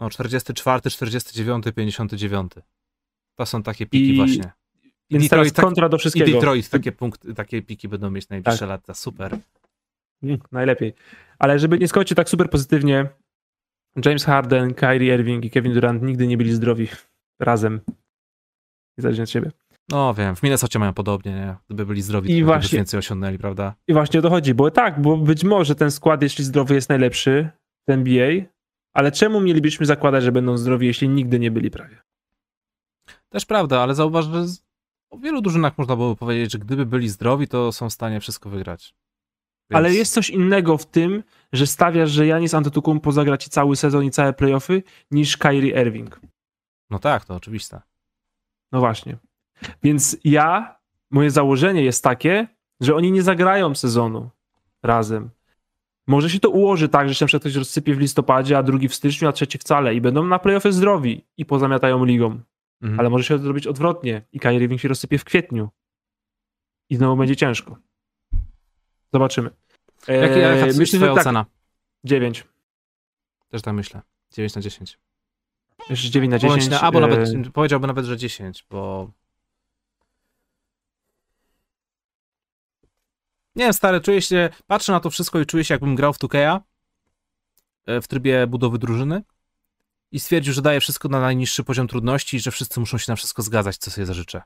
no 0.00 0.10
44, 0.10 0.90
49, 0.90 1.64
59. 1.76 2.52
To 3.38 3.46
są 3.46 3.62
takie 3.62 3.86
piki 3.86 4.14
I- 4.14 4.16
właśnie. 4.16 4.52
I 5.10 5.14
więc 5.14 5.24
Detroit, 5.24 5.30
teraz 5.30 5.52
tak, 5.52 5.64
kontra 5.64 5.88
do 5.88 5.96
I 5.96 6.00
wszystkiego. 6.00 6.32
Detroit 6.32 6.68
takie, 6.68 6.92
punkty, 6.92 7.34
takie 7.34 7.62
piki 7.62 7.88
będą 7.88 8.10
mieć 8.10 8.28
najbliższe 8.28 8.58
Tak. 8.58 8.68
lata. 8.68 8.94
Super. 8.94 9.38
Mm, 10.22 10.38
Najlepiej. 10.52 10.94
Ale 11.38 11.58
żeby 11.58 11.78
nie 11.78 11.88
skończyć 11.88 12.16
tak 12.16 12.28
super 12.28 12.50
pozytywnie, 12.50 13.06
James 14.04 14.24
Harden, 14.24 14.74
Kyrie 14.74 15.14
Irving 15.14 15.44
i 15.44 15.50
Kevin 15.50 15.72
Durant 15.74 16.02
nigdy 16.02 16.26
nie 16.26 16.36
byli 16.36 16.52
zdrowi 16.52 16.88
razem. 17.40 17.80
Niezależnie 18.98 19.24
od 19.24 19.30
siebie. 19.30 19.50
No 19.88 20.14
wiem, 20.14 20.36
w 20.36 20.42
Minnesocie 20.42 20.78
mają 20.78 20.94
podobnie, 20.94 21.32
nie? 21.32 21.56
Gdyby 21.66 21.86
byli 21.86 22.02
zdrowi, 22.02 22.30
I 22.30 22.34
to 22.34 22.40
by 22.40 22.44
właśnie- 22.46 22.76
więcej 22.76 22.98
osiągnęli, 22.98 23.38
prawda? 23.38 23.74
I 23.88 23.92
właśnie 23.92 24.20
o 24.20 24.22
to 24.22 24.30
chodzi, 24.30 24.54
bo 24.54 24.70
tak, 24.70 25.02
bo 25.02 25.16
być 25.16 25.44
może 25.44 25.74
ten 25.74 25.90
skład, 25.90 26.22
jeśli 26.22 26.44
zdrowy 26.44 26.74
jest 26.74 26.88
najlepszy 26.88 27.50
w 27.88 27.90
NBA, 27.90 28.30
ale 28.92 29.12
czemu 29.12 29.40
mielibyśmy 29.40 29.86
zakładać, 29.86 30.24
że 30.24 30.32
będą 30.32 30.56
zdrowi, 30.58 30.86
jeśli 30.86 31.08
nigdy 31.08 31.38
nie 31.38 31.50
byli 31.50 31.70
prawie? 31.70 32.02
Też 33.28 33.46
prawda, 33.46 33.80
ale 33.80 33.94
zauważ, 33.94 34.24
że 34.26 34.44
o 35.10 35.18
wielu 35.18 35.40
drużynach 35.40 35.78
można 35.78 35.96
byłoby 35.96 36.16
powiedzieć, 36.16 36.52
że 36.52 36.58
gdyby 36.58 36.86
byli 36.86 37.08
zdrowi, 37.08 37.48
to 37.48 37.72
są 37.72 37.90
w 37.90 37.92
stanie 37.92 38.20
wszystko 38.20 38.50
wygrać. 38.50 38.94
Więc- 39.70 39.76
Ale 39.76 39.94
jest 39.94 40.12
coś 40.12 40.30
innego 40.30 40.78
w 40.78 40.86
tym, 40.86 41.22
że 41.52 41.66
stawiasz, 41.66 42.10
że 42.10 42.26
Janis 42.26 42.54
Antetokounmpo 42.54 43.12
zagra 43.12 43.36
ci 43.38 43.50
cały 43.50 43.76
sezon 43.76 44.04
i 44.04 44.10
całe 44.10 44.32
playoffy, 44.32 44.82
niż 45.10 45.36
Kyrie 45.36 45.82
Irving. 45.82 46.20
No 46.90 46.98
tak, 46.98 47.24
to 47.24 47.34
oczywiste. 47.34 47.80
No 48.72 48.80
właśnie. 48.80 49.16
Więc 49.82 50.16
ja, 50.24 50.76
moje 51.10 51.30
założenie 51.30 51.82
jest 51.84 52.04
takie, 52.04 52.48
że 52.80 52.94
oni 52.94 53.12
nie 53.12 53.22
zagrają 53.22 53.74
sezonu 53.74 54.30
razem. 54.82 55.30
Może 56.06 56.30
się 56.30 56.40
to 56.40 56.50
ułoży 56.50 56.88
tak, 56.88 57.08
że 57.08 57.14
się 57.14 57.26
na 57.32 57.38
ktoś 57.38 57.54
rozsypie 57.54 57.94
w 57.94 57.98
listopadzie, 57.98 58.58
a 58.58 58.62
drugi 58.62 58.88
w 58.88 58.94
styczniu, 58.94 59.28
a 59.28 59.32
trzeci 59.32 59.58
wcale 59.58 59.94
i 59.94 60.00
będą 60.00 60.26
na 60.26 60.38
playoffy 60.38 60.72
zdrowi 60.72 61.26
i 61.36 61.44
pozamiatają 61.44 62.04
ligą. 62.04 62.40
Mhm. 62.82 63.00
Ale 63.00 63.10
może 63.10 63.24
się 63.24 63.36
to 63.36 63.42
zrobić 63.42 63.66
odwrotnie 63.66 64.22
i 64.32 64.40
Kyrie 64.40 64.60
Irving 64.60 64.80
się 64.80 64.88
rozsypie 64.88 65.18
w 65.18 65.24
kwietniu. 65.24 65.68
I 66.90 66.96
znowu 66.96 67.16
będzie 67.16 67.36
ciężko. 67.36 67.76
Zobaczymy. 69.12 69.50
Jaki, 70.08 70.40
Eee, 70.40 70.66
jest 70.66 70.78
myślę, 70.78 70.98
twoja 70.98 71.14
tak, 71.14 71.20
ocena? 71.20 71.46
9. 72.04 72.46
Też 73.48 73.62
tak 73.62 73.74
myślę. 73.74 74.02
9 74.32 74.54
na 74.54 74.62
10. 74.62 74.98
Jeszcze 75.90 76.10
9 76.10 76.30
na 76.30 76.38
Bądź 76.38 76.64
10. 76.64 76.70
na, 76.70 76.80
albo 76.80 76.98
eee, 76.98 77.08
nawet, 77.08 77.52
powiedziałbym 77.52 77.88
nawet, 77.88 78.04
że 78.04 78.16
10, 78.16 78.66
bo... 78.70 79.10
Nie 83.56 83.64
wiem, 83.64 83.72
stary, 83.72 84.00
czuję 84.00 84.22
się, 84.22 84.50
patrzę 84.66 84.92
na 84.92 85.00
to 85.00 85.10
wszystko 85.10 85.40
i 85.40 85.46
czuję 85.46 85.64
się, 85.64 85.74
jakbym 85.74 85.94
grał 85.94 86.12
w 86.12 86.18
2K'a 86.18 86.60
e, 87.86 88.00
w 88.00 88.08
trybie 88.08 88.46
budowy 88.46 88.78
drużyny 88.78 89.22
i 90.12 90.20
stwierdził, 90.20 90.52
że 90.52 90.62
daje 90.62 90.80
wszystko 90.80 91.08
na 91.08 91.20
najniższy 91.20 91.64
poziom 91.64 91.88
trudności 91.88 92.36
i 92.36 92.40
że 92.40 92.50
wszyscy 92.50 92.80
muszą 92.80 92.98
się 92.98 93.12
na 93.12 93.16
wszystko 93.16 93.42
zgadzać, 93.42 93.76
co 93.76 93.90
sobie 93.90 94.06
zażyczę. 94.06 94.42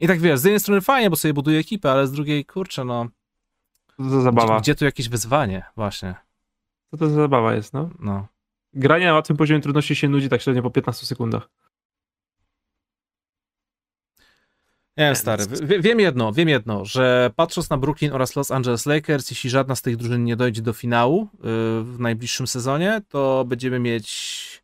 I 0.00 0.06
tak 0.06 0.20
wiesz, 0.20 0.40
z 0.40 0.44
jednej 0.44 0.60
strony 0.60 0.80
fajnie, 0.80 1.10
bo 1.10 1.16
sobie 1.16 1.34
buduję 1.34 1.58
ekipę, 1.58 1.92
ale 1.92 2.06
z 2.06 2.12
drugiej, 2.12 2.44
kurczę, 2.44 2.84
no, 2.84 3.08
Co 3.96 4.02
to 4.02 4.10
za 4.10 4.20
zabawa? 4.20 4.54
gdzie, 4.54 4.62
gdzie 4.62 4.74
tu 4.74 4.84
jakieś 4.84 5.08
wyzwanie, 5.08 5.62
właśnie, 5.76 6.14
Co 6.90 6.96
to 6.96 7.08
za 7.08 7.14
zabawa 7.14 7.54
jest, 7.54 7.72
no? 7.72 7.90
no. 7.98 8.26
Granie 8.74 9.06
na 9.06 9.14
łatwym 9.14 9.36
poziomie 9.36 9.60
trudności 9.60 9.96
się 9.96 10.08
nudzi 10.08 10.28
tak 10.28 10.42
średnio 10.42 10.62
po 10.62 10.70
15 10.70 11.06
sekundach. 11.06 11.48
Nie 14.96 15.04
wiem, 15.04 15.08
Więc- 15.08 15.18
stary. 15.18 15.46
Wie, 15.66 15.80
wiem 15.80 16.00
jedno, 16.00 16.32
wiem 16.32 16.48
jedno, 16.48 16.84
że 16.84 17.30
patrząc 17.36 17.70
na 17.70 17.76
Brooklyn 17.78 18.12
oraz 18.12 18.36
Los 18.36 18.50
Angeles 18.50 18.86
Lakers, 18.86 19.30
jeśli 19.30 19.50
żadna 19.50 19.76
z 19.76 19.82
tych 19.82 19.96
drużyn 19.96 20.24
nie 20.24 20.36
dojdzie 20.36 20.62
do 20.62 20.72
finału 20.72 21.18
yy, 21.20 21.38
w 21.82 21.96
najbliższym 21.98 22.46
sezonie, 22.46 23.02
to 23.08 23.44
będziemy 23.48 23.78
mieć 23.78 24.62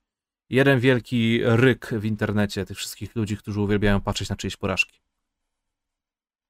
jeden 0.50 0.80
wielki 0.80 1.40
ryk 1.42 1.86
w 1.86 2.04
internecie 2.04 2.66
tych 2.66 2.76
wszystkich 2.76 3.16
ludzi, 3.16 3.36
którzy 3.36 3.60
uwielbiają 3.60 4.00
patrzeć 4.00 4.28
na 4.28 4.36
czyjeś 4.36 4.56
porażki. 4.56 5.00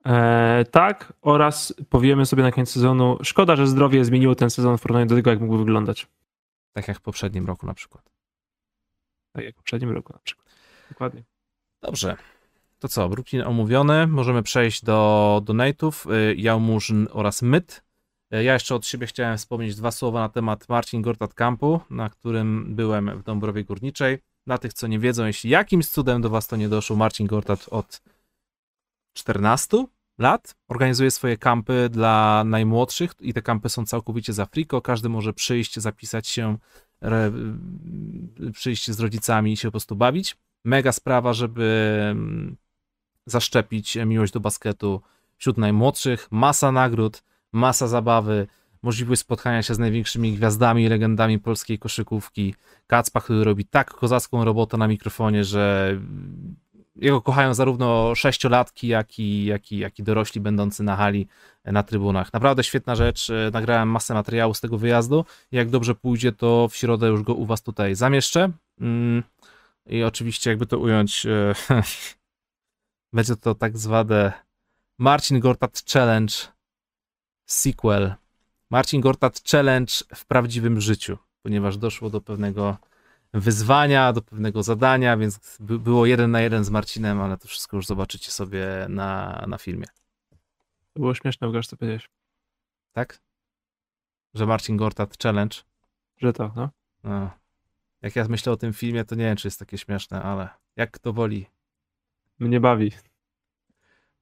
Eee, 0.04 0.66
tak, 0.66 1.12
oraz 1.22 1.74
powiemy 1.88 2.26
sobie 2.26 2.42
na 2.42 2.52
koniec 2.52 2.70
sezonu, 2.70 3.18
szkoda, 3.22 3.56
że 3.56 3.66
zdrowie 3.66 4.04
zmieniło 4.04 4.34
ten 4.34 4.50
sezon 4.50 4.78
w 4.78 4.82
porównaniu 4.82 5.06
do 5.06 5.14
tego, 5.14 5.30
jak 5.30 5.40
mógł 5.40 5.58
wyglądać. 5.58 6.06
Tak 6.72 6.88
jak 6.88 6.98
w 6.98 7.00
poprzednim 7.00 7.46
roku 7.46 7.66
na 7.66 7.74
przykład. 7.74 8.10
Tak 9.32 9.44
jak 9.44 9.54
w 9.54 9.56
poprzednim 9.56 9.90
roku 9.90 10.12
na 10.12 10.18
przykład. 10.18 10.48
Dokładnie. 10.88 11.22
Dobrze. 11.82 12.16
To 12.82 12.88
co, 12.88 13.08
Brooklyn 13.08 13.42
omówiony, 13.42 14.06
możemy 14.06 14.42
przejść 14.42 14.84
do 14.84 15.42
donate'ów, 15.44 16.12
y, 16.12 16.34
Jałmurzyn 16.34 17.08
oraz 17.10 17.42
Myt. 17.42 17.84
Y, 18.34 18.44
Ja 18.44 18.52
jeszcze 18.52 18.74
od 18.74 18.86
siebie 18.86 19.06
chciałem 19.06 19.38
wspomnieć 19.38 19.76
dwa 19.76 19.90
słowa 19.90 20.20
na 20.20 20.28
temat 20.28 20.68
Marcin 20.68 21.02
Gortat 21.02 21.34
Campu, 21.34 21.80
na 21.90 22.10
którym 22.10 22.74
byłem 22.74 23.18
w 23.18 23.22
Dąbrowie 23.22 23.64
Górniczej. 23.64 24.18
Dla 24.46 24.58
tych, 24.58 24.72
co 24.72 24.86
nie 24.86 24.98
wiedzą, 24.98 25.26
jeśli 25.26 25.50
jakimś 25.50 25.88
cudem 25.88 26.22
do 26.22 26.30
was 26.30 26.46
to 26.46 26.56
nie 26.56 26.68
doszło, 26.68 26.96
Marcin 26.96 27.26
Gortat 27.26 27.66
od 27.70 28.02
14 29.16 29.86
lat 30.18 30.54
organizuje 30.68 31.10
swoje 31.10 31.36
kampy 31.36 31.88
dla 31.90 32.44
najmłodszych 32.46 33.12
i 33.20 33.34
te 33.34 33.42
kampy 33.42 33.68
są 33.68 33.86
całkowicie 33.86 34.32
za 34.32 34.46
friko. 34.46 34.80
Każdy 34.80 35.08
może 35.08 35.32
przyjść, 35.32 35.78
zapisać 35.78 36.28
się, 36.28 36.58
re, 37.00 37.32
przyjść 38.52 38.90
z 38.90 39.00
rodzicami 39.00 39.52
i 39.52 39.56
się 39.56 39.68
po 39.68 39.72
prostu 39.72 39.96
bawić. 39.96 40.36
Mega 40.64 40.92
sprawa, 40.92 41.32
żeby 41.32 41.98
mm, 42.10 42.56
zaszczepić 43.26 43.96
miłość 44.06 44.32
do 44.32 44.40
basketu 44.40 45.02
wśród 45.36 45.58
najmłodszych. 45.58 46.28
Masa 46.30 46.72
nagród, 46.72 47.22
masa 47.52 47.88
zabawy, 47.88 48.46
możliwość 48.82 49.20
spotkania 49.20 49.62
się 49.62 49.74
z 49.74 49.78
największymi 49.78 50.32
gwiazdami 50.32 50.84
i 50.84 50.88
legendami 50.88 51.38
polskiej 51.38 51.78
koszykówki. 51.78 52.54
Kacpa, 52.86 53.20
który 53.20 53.44
robi 53.44 53.64
tak 53.64 53.90
kozacką 53.90 54.44
robotę 54.44 54.76
na 54.76 54.88
mikrofonie, 54.88 55.44
że 55.44 55.96
jego 56.96 57.20
kochają 57.22 57.54
zarówno 57.54 58.14
sześciolatki, 58.14 58.88
jak 58.88 59.18
i, 59.18 59.44
jak, 59.44 59.72
i, 59.72 59.78
jak 59.78 59.98
i 59.98 60.02
dorośli 60.02 60.40
będący 60.40 60.82
na 60.82 60.96
hali 60.96 61.28
na 61.64 61.82
trybunach. 61.82 62.32
Naprawdę 62.32 62.64
świetna 62.64 62.96
rzecz. 62.96 63.28
Nagrałem 63.52 63.88
masę 63.88 64.14
materiału 64.14 64.54
z 64.54 64.60
tego 64.60 64.78
wyjazdu. 64.78 65.24
Jak 65.52 65.70
dobrze 65.70 65.94
pójdzie, 65.94 66.32
to 66.32 66.68
w 66.68 66.76
środę 66.76 67.08
już 67.08 67.22
go 67.22 67.34
u 67.34 67.46
was 67.46 67.62
tutaj 67.62 67.94
zamieszczę. 67.94 68.50
Mm, 68.80 69.22
I 69.86 70.02
oczywiście, 70.02 70.50
jakby 70.50 70.66
to 70.66 70.78
ująć, 70.78 71.26
e, 71.26 71.54
będzie 73.12 73.36
to 73.36 73.54
tak 73.54 73.78
zwane 73.78 74.32
Marcin 74.98 75.40
Gortat 75.40 75.82
Challenge 75.92 76.34
sequel. 77.46 78.14
Marcin 78.70 79.00
Gortat 79.00 79.42
Challenge 79.50 79.92
w 80.14 80.26
prawdziwym 80.26 80.80
życiu, 80.80 81.18
ponieważ 81.42 81.76
doszło 81.76 82.10
do 82.10 82.20
pewnego 82.20 82.76
wyzwania, 83.34 84.12
do 84.12 84.22
pewnego 84.22 84.62
zadania, 84.62 85.16
więc 85.16 85.58
by, 85.60 85.78
było 85.78 86.06
jeden 86.06 86.30
na 86.30 86.40
jeden 86.40 86.64
z 86.64 86.70
Marcinem, 86.70 87.20
ale 87.20 87.38
to 87.38 87.48
wszystko 87.48 87.76
już 87.76 87.86
zobaczycie 87.86 88.30
sobie 88.30 88.66
na, 88.88 89.44
na 89.48 89.58
filmie. 89.58 89.86
To 90.92 91.00
było 91.00 91.14
śmieszne, 91.14 91.46
Łukasz, 91.46 91.66
co 91.66 91.76
powiedziałeś. 91.76 92.08
Tak? 92.92 93.22
Że 94.34 94.46
Marcin 94.46 94.76
Gortat 94.76 95.22
Challenge. 95.22 95.56
Że 96.16 96.32
to, 96.32 96.52
no. 96.56 96.70
No. 97.04 97.30
Jak 98.02 98.16
ja 98.16 98.26
myślę 98.28 98.52
o 98.52 98.56
tym 98.56 98.72
filmie, 98.72 99.04
to 99.04 99.14
nie 99.14 99.24
wiem, 99.24 99.36
czy 99.36 99.46
jest 99.46 99.58
takie 99.58 99.78
śmieszne, 99.78 100.22
ale 100.22 100.48
jak 100.76 100.90
kto 100.90 101.12
woli. 101.12 101.46
Mnie 102.42 102.60
bawi. 102.60 102.92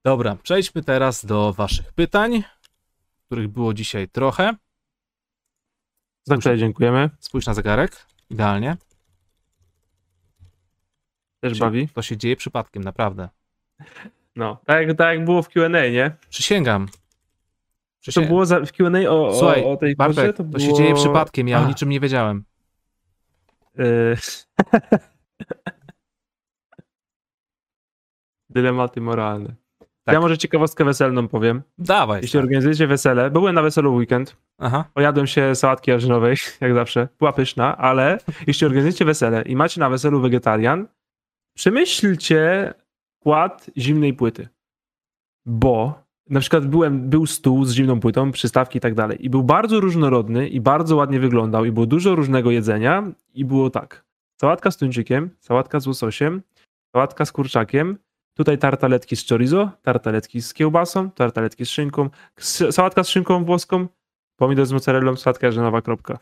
Dobra, 0.04 0.36
przejdźmy 0.42 0.82
teraz 0.82 1.24
do 1.24 1.52
waszych 1.52 1.92
pytań, 1.92 2.42
których 3.26 3.48
było 3.48 3.74
dzisiaj 3.74 4.08
trochę. 4.08 4.54
Tak, 6.28 6.38
tutaj 6.38 6.58
dziękujemy. 6.58 7.10
Spójrz 7.20 7.46
na 7.46 7.54
zegarek. 7.54 8.06
Idealnie. 8.30 8.76
Też 11.40 11.58
bawi. 11.58 11.88
To 11.88 12.02
się 12.02 12.16
dzieje 12.16 12.36
przypadkiem, 12.36 12.84
naprawdę. 12.84 13.28
No, 14.36 14.60
tak, 14.66 14.96
tak 14.96 15.16
jak 15.16 15.24
było 15.24 15.42
w 15.42 15.48
Q&A, 15.48 15.68
nie? 15.68 16.16
Przysięgam. 16.28 16.88
To 18.14 18.20
było 18.22 18.46
za, 18.46 18.60
w 18.60 18.72
Q&A 18.72 19.10
o, 19.10 19.28
o, 19.28 19.38
Słuchaj, 19.38 19.64
o 19.64 19.76
tej 19.76 19.96
Bartek, 19.96 20.36
to, 20.36 20.44
to, 20.44 20.58
się 20.58 20.66
było... 20.66 20.78
dzieje 20.78 20.94
przypadkiem, 20.94 21.48
ja 21.48 21.62
o 21.62 21.68
niczym 21.68 21.88
nie 21.88 22.00
wiedziałem. 22.00 22.44
y- 23.78 24.16
Dylematy 28.50 29.00
moralne. 29.00 29.54
Tak. 30.04 30.14
Ja 30.14 30.20
może 30.20 30.38
ciekawostkę 30.38 30.84
weselną 30.84 31.28
powiem. 31.28 31.62
Dawaj. 31.78 32.16
Jeśli 32.16 32.28
stary. 32.28 32.44
organizujecie 32.44 32.86
wesele, 32.86 33.30
byłem 33.30 33.54
na 33.54 33.62
weselu 33.62 33.94
weekend, 33.94 34.36
Aha. 34.58 34.84
ojadłem 34.94 35.26
się 35.26 35.54
sałatki 35.54 35.90
jarzynowej, 35.90 36.36
jak 36.60 36.74
zawsze, 36.74 37.08
była 37.18 37.32
pyszna, 37.32 37.76
ale 37.76 38.18
jeśli 38.46 38.66
organizujecie 38.66 39.04
wesele 39.04 39.42
i 39.42 39.56
macie 39.56 39.80
na 39.80 39.90
weselu 39.90 40.20
wegetarian, 40.20 40.86
przemyślcie 41.56 42.74
kład 43.22 43.70
zimnej 43.78 44.14
płyty. 44.14 44.48
Bo 45.46 46.02
na 46.30 46.40
przykład 46.40 46.66
byłem, 46.66 47.10
był 47.10 47.26
stół 47.26 47.64
z 47.64 47.72
zimną 47.72 48.00
płytą, 48.00 48.32
przystawki 48.32 48.78
i 48.78 48.80
tak 48.80 48.94
dalej. 48.94 49.24
I 49.24 49.30
był 49.30 49.42
bardzo 49.42 49.80
różnorodny 49.80 50.48
i 50.48 50.60
bardzo 50.60 50.96
ładnie 50.96 51.20
wyglądał 51.20 51.64
i 51.64 51.72
było 51.72 51.86
dużo 51.86 52.14
różnego 52.14 52.50
jedzenia 52.50 53.12
i 53.34 53.44
było 53.44 53.70
tak. 53.70 54.04
Sałatka 54.40 54.70
z 54.70 54.76
tuńczykiem, 54.76 55.30
sałatka 55.40 55.80
z 55.80 55.86
łososiem, 55.86 56.42
sałatka 56.92 57.24
z 57.24 57.32
kurczakiem, 57.32 57.98
tutaj 58.40 58.58
tartaletki 58.58 59.16
z 59.16 59.28
chorizo, 59.28 59.70
tartaletki 59.82 60.42
z 60.42 60.54
kiełbasą, 60.54 61.10
tartaletki 61.10 61.66
z 61.66 61.68
szynką, 61.68 62.10
sałatka 62.70 63.04
z 63.04 63.08
szynką 63.08 63.44
włoską, 63.44 63.86
pomidor 64.36 64.66
z 64.66 64.72
mozzarellą, 64.72 65.16
sałatka 65.16 65.46
jarzynowa, 65.46 65.82
kropka. 65.82 66.18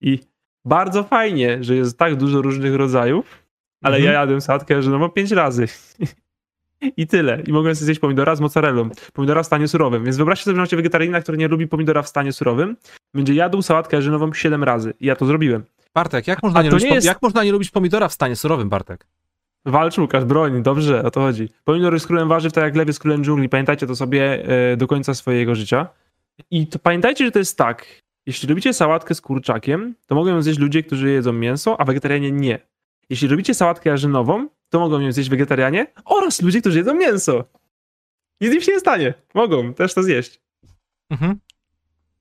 I 0.00 0.18
bardzo 0.64 1.04
fajnie, 1.04 1.58
że 1.64 1.74
jest 1.76 1.98
tak 1.98 2.16
dużo 2.16 2.42
różnych 2.42 2.74
rodzajów, 2.74 3.42
ale 3.82 3.96
Mhm. 3.96 4.14
ja 4.14 4.20
jadłem 4.20 4.40
sałatkę 4.40 4.74
jarzynową 4.74 5.08
pięć 5.08 5.30
razy. 5.30 5.66
I 6.96 7.06
tyle. 7.06 7.42
I 7.46 7.52
mogłem 7.52 7.74
sobie 7.74 7.84
zjeść 7.86 8.00
pomidora 8.00 8.36
z 8.36 8.40
mozzarellą. 8.40 8.90
Pomidora 9.12 9.42
w 9.42 9.46
stanie 9.46 9.68
surowym. 9.68 10.04
Więc 10.04 10.16
wyobraźcie 10.16 10.44
sobie, 10.44 10.54
że 10.54 10.60
macie 10.60 10.76
wegetarianina, 10.76 11.20
który 11.20 11.38
nie 11.38 11.48
lubi 11.48 11.68
pomidora 11.68 12.02
w 12.02 12.08
stanie 12.08 12.32
surowym. 12.32 12.76
Będzie 13.14 13.34
jadł 13.34 13.62
sałatkę 13.62 13.96
jarzynową 13.96 14.32
7 14.32 14.64
razy. 14.64 14.94
I 15.00 15.06
ja 15.06 15.16
to 15.16 15.26
zrobiłem. 15.26 15.64
Bartek, 15.94 16.26
jak 16.26 16.42
można, 16.42 16.62
nie 16.62 16.70
lubić, 16.70 16.84
nie 16.84 16.94
jest- 16.94 17.06
jak 17.06 17.22
można 17.22 17.44
nie 17.44 17.52
lubić 17.52 17.70
pomidora 17.70 18.08
w 18.08 18.12
stanie 18.12 18.36
surowym, 18.36 18.68
Bartek? 18.68 19.06
Walcz 19.66 19.98
Łukasz, 19.98 20.24
broń, 20.24 20.62
dobrze, 20.62 21.02
o 21.02 21.10
to 21.10 21.20
chodzi. 21.20 21.48
Pomidor 21.64 21.92
jest 21.92 22.06
królem 22.06 22.28
warzyw, 22.28 22.52
tak 22.52 22.64
jak 22.64 22.76
lew 22.76 22.86
jest 22.86 23.00
królem 23.00 23.24
dżungli. 23.24 23.48
Pamiętajcie 23.48 23.86
to 23.86 23.96
sobie 23.96 24.48
e, 24.72 24.76
do 24.76 24.86
końca 24.86 25.14
swojego 25.14 25.54
życia. 25.54 25.88
I 26.50 26.66
to 26.66 26.78
pamiętajcie, 26.78 27.24
że 27.24 27.30
to 27.30 27.38
jest 27.38 27.58
tak. 27.58 27.86
Jeśli 28.26 28.48
lubicie 28.48 28.74
sałatkę 28.74 29.14
z 29.14 29.20
kurczakiem, 29.20 29.94
to 30.06 30.14
mogą 30.14 30.30
ją 30.30 30.42
zjeść 30.42 30.58
ludzie, 30.58 30.82
którzy 30.82 31.10
jedzą 31.10 31.32
mięso, 31.32 31.80
a 31.80 31.84
wegetarianie 31.84 32.32
nie. 32.32 32.58
Jeśli 33.10 33.28
robicie 33.28 33.54
sałatkę 33.54 33.90
jarzynową, 33.90 34.48
to 34.68 34.80
mogą 34.80 35.00
ją 35.00 35.12
zjeść 35.12 35.30
wegetarianie 35.30 35.86
oraz 36.04 36.42
ludzie, 36.42 36.60
którzy 36.60 36.78
jedzą 36.78 36.94
mięso. 36.94 37.44
Nic 38.40 38.54
im 38.54 38.60
się 38.60 38.72
nie 38.72 38.80
stanie. 38.80 39.14
Mogą 39.34 39.74
też 39.74 39.94
to 39.94 40.02
zjeść. 40.02 40.40
Mhm. 41.10 41.40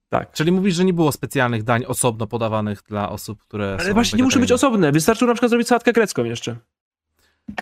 Tak. 0.09 0.31
Czyli 0.31 0.51
mówisz, 0.51 0.75
że 0.75 0.85
nie 0.85 0.93
było 0.93 1.11
specjalnych 1.11 1.63
dań 1.63 1.85
osobno 1.85 2.27
podawanych 2.27 2.83
dla 2.83 3.09
osób, 3.09 3.41
które 3.41 3.77
Ale 3.79 3.93
właśnie 3.93 4.17
nie 4.17 4.23
muszą 4.23 4.39
być 4.39 4.51
osobne. 4.51 4.91
Wystarczyło 4.91 5.27
na 5.27 5.33
przykład 5.33 5.49
zrobić 5.49 5.67
sałatkę 5.67 5.93
grecką 5.93 6.23
jeszcze. 6.23 6.55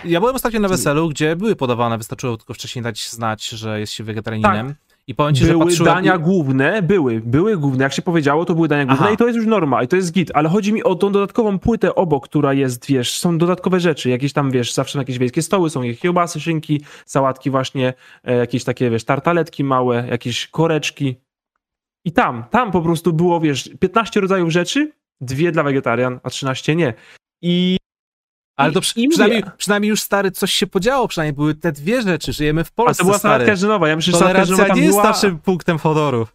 Ja 0.06 0.20
byłem 0.20 0.36
ostatnio 0.36 0.60
na 0.60 0.68
weselu, 0.68 1.10
gdzie 1.10 1.36
były 1.36 1.56
podawane, 1.56 1.98
wystarczyło 1.98 2.38
tylko 2.38 2.54
wcześniej 2.54 2.84
dać 2.84 3.10
znać, 3.10 3.50
że 3.50 3.80
jest 3.80 3.94
się 3.94 4.04
wegetarianinem. 4.04 4.76
I 5.08 5.16
powiem 5.16 5.36
ci, 5.36 5.46
były 5.46 5.66
patrzyłem... 5.66 5.94
dania 5.94 6.18
główne, 6.18 6.82
były, 6.82 7.22
były 7.26 7.58
główne, 7.58 7.84
jak 7.84 7.94
się 7.94 8.02
powiedziało, 8.02 8.46
to 8.46 8.56
były 8.56 8.68
dania 8.68 8.86
główne 8.86 9.06
Aha. 9.06 9.14
i 9.14 9.18
to 9.18 9.26
jest 9.28 9.38
już 9.38 9.46
norma, 9.46 9.84
i 9.84 9.88
to 9.88 9.96
jest 9.96 10.12
git, 10.12 10.32
ale 10.34 10.50
chodzi 10.50 10.74
mi 10.74 10.84
o 10.84 10.96
tą 10.96 11.12
dodatkową 11.12 11.60
płytę 11.60 11.96
obok, 11.96 12.28
która 12.28 12.54
jest, 12.54 12.86
wiesz, 12.86 13.20
są 13.20 13.38
dodatkowe 13.38 13.80
rzeczy, 13.80 14.10
jakieś 14.10 14.34
tam, 14.34 14.52
wiesz, 14.52 14.74
zawsze 14.74 15.00
jakieś 15.00 15.18
wiejskie 15.18 15.42
stoły 15.42 15.70
są 15.70 15.84
jakieś 15.84 16.02
kiełbasy, 16.02 16.40
szynki, 16.40 16.82
sałatki 17.06 17.50
właśnie, 17.50 17.94
e, 18.24 18.36
jakieś 18.36 18.64
takie, 18.64 18.90
wiesz, 18.90 19.04
tartaletki 19.04 19.64
małe, 19.64 20.08
jakieś 20.10 20.48
koreczki 20.48 21.16
i 22.06 22.12
tam, 22.12 22.44
tam 22.52 22.72
po 22.72 22.82
prostu 22.82 23.14
było, 23.14 23.40
wiesz, 23.40 23.70
15 23.80 24.22
rodzajów 24.22 24.50
rzeczy, 24.50 24.92
dwie 25.22 25.52
dla 25.52 25.64
wegetarian, 25.64 26.20
a 26.24 26.30
13 26.30 26.76
nie. 26.76 26.94
I 27.42 27.78
Ale 28.60 28.72
to 28.72 28.82
przy, 28.82 28.94
przynajmniej, 29.10 29.44
przynajmniej 29.58 29.90
już 29.90 30.02
stary 30.02 30.32
coś 30.32 30.54
się 30.54 30.68
podziało, 30.68 31.08
przynajmniej 31.08 31.34
były 31.34 31.56
te 31.56 31.72
dwie 31.72 32.02
rzeczy, 32.02 32.34
żyjemy 32.34 32.64
w 32.64 32.68
a 32.68 32.72
Polsce, 32.72 32.98
to 32.98 33.04
była 33.04 33.18
stary. 33.18 33.32
sałatka 33.32 33.52
jarzynowa, 33.52 33.88
ja 33.88 33.96
myślę, 33.96 34.12
że 34.12 34.20
sałatka 34.20 34.42
Tolerancja 34.42 34.66
tam 34.66 34.78
nie 34.78 34.84
jest 34.84 34.98
była... 34.98 35.04
naszym 35.04 35.40
punktem 35.40 35.78
honoru. 35.78 36.28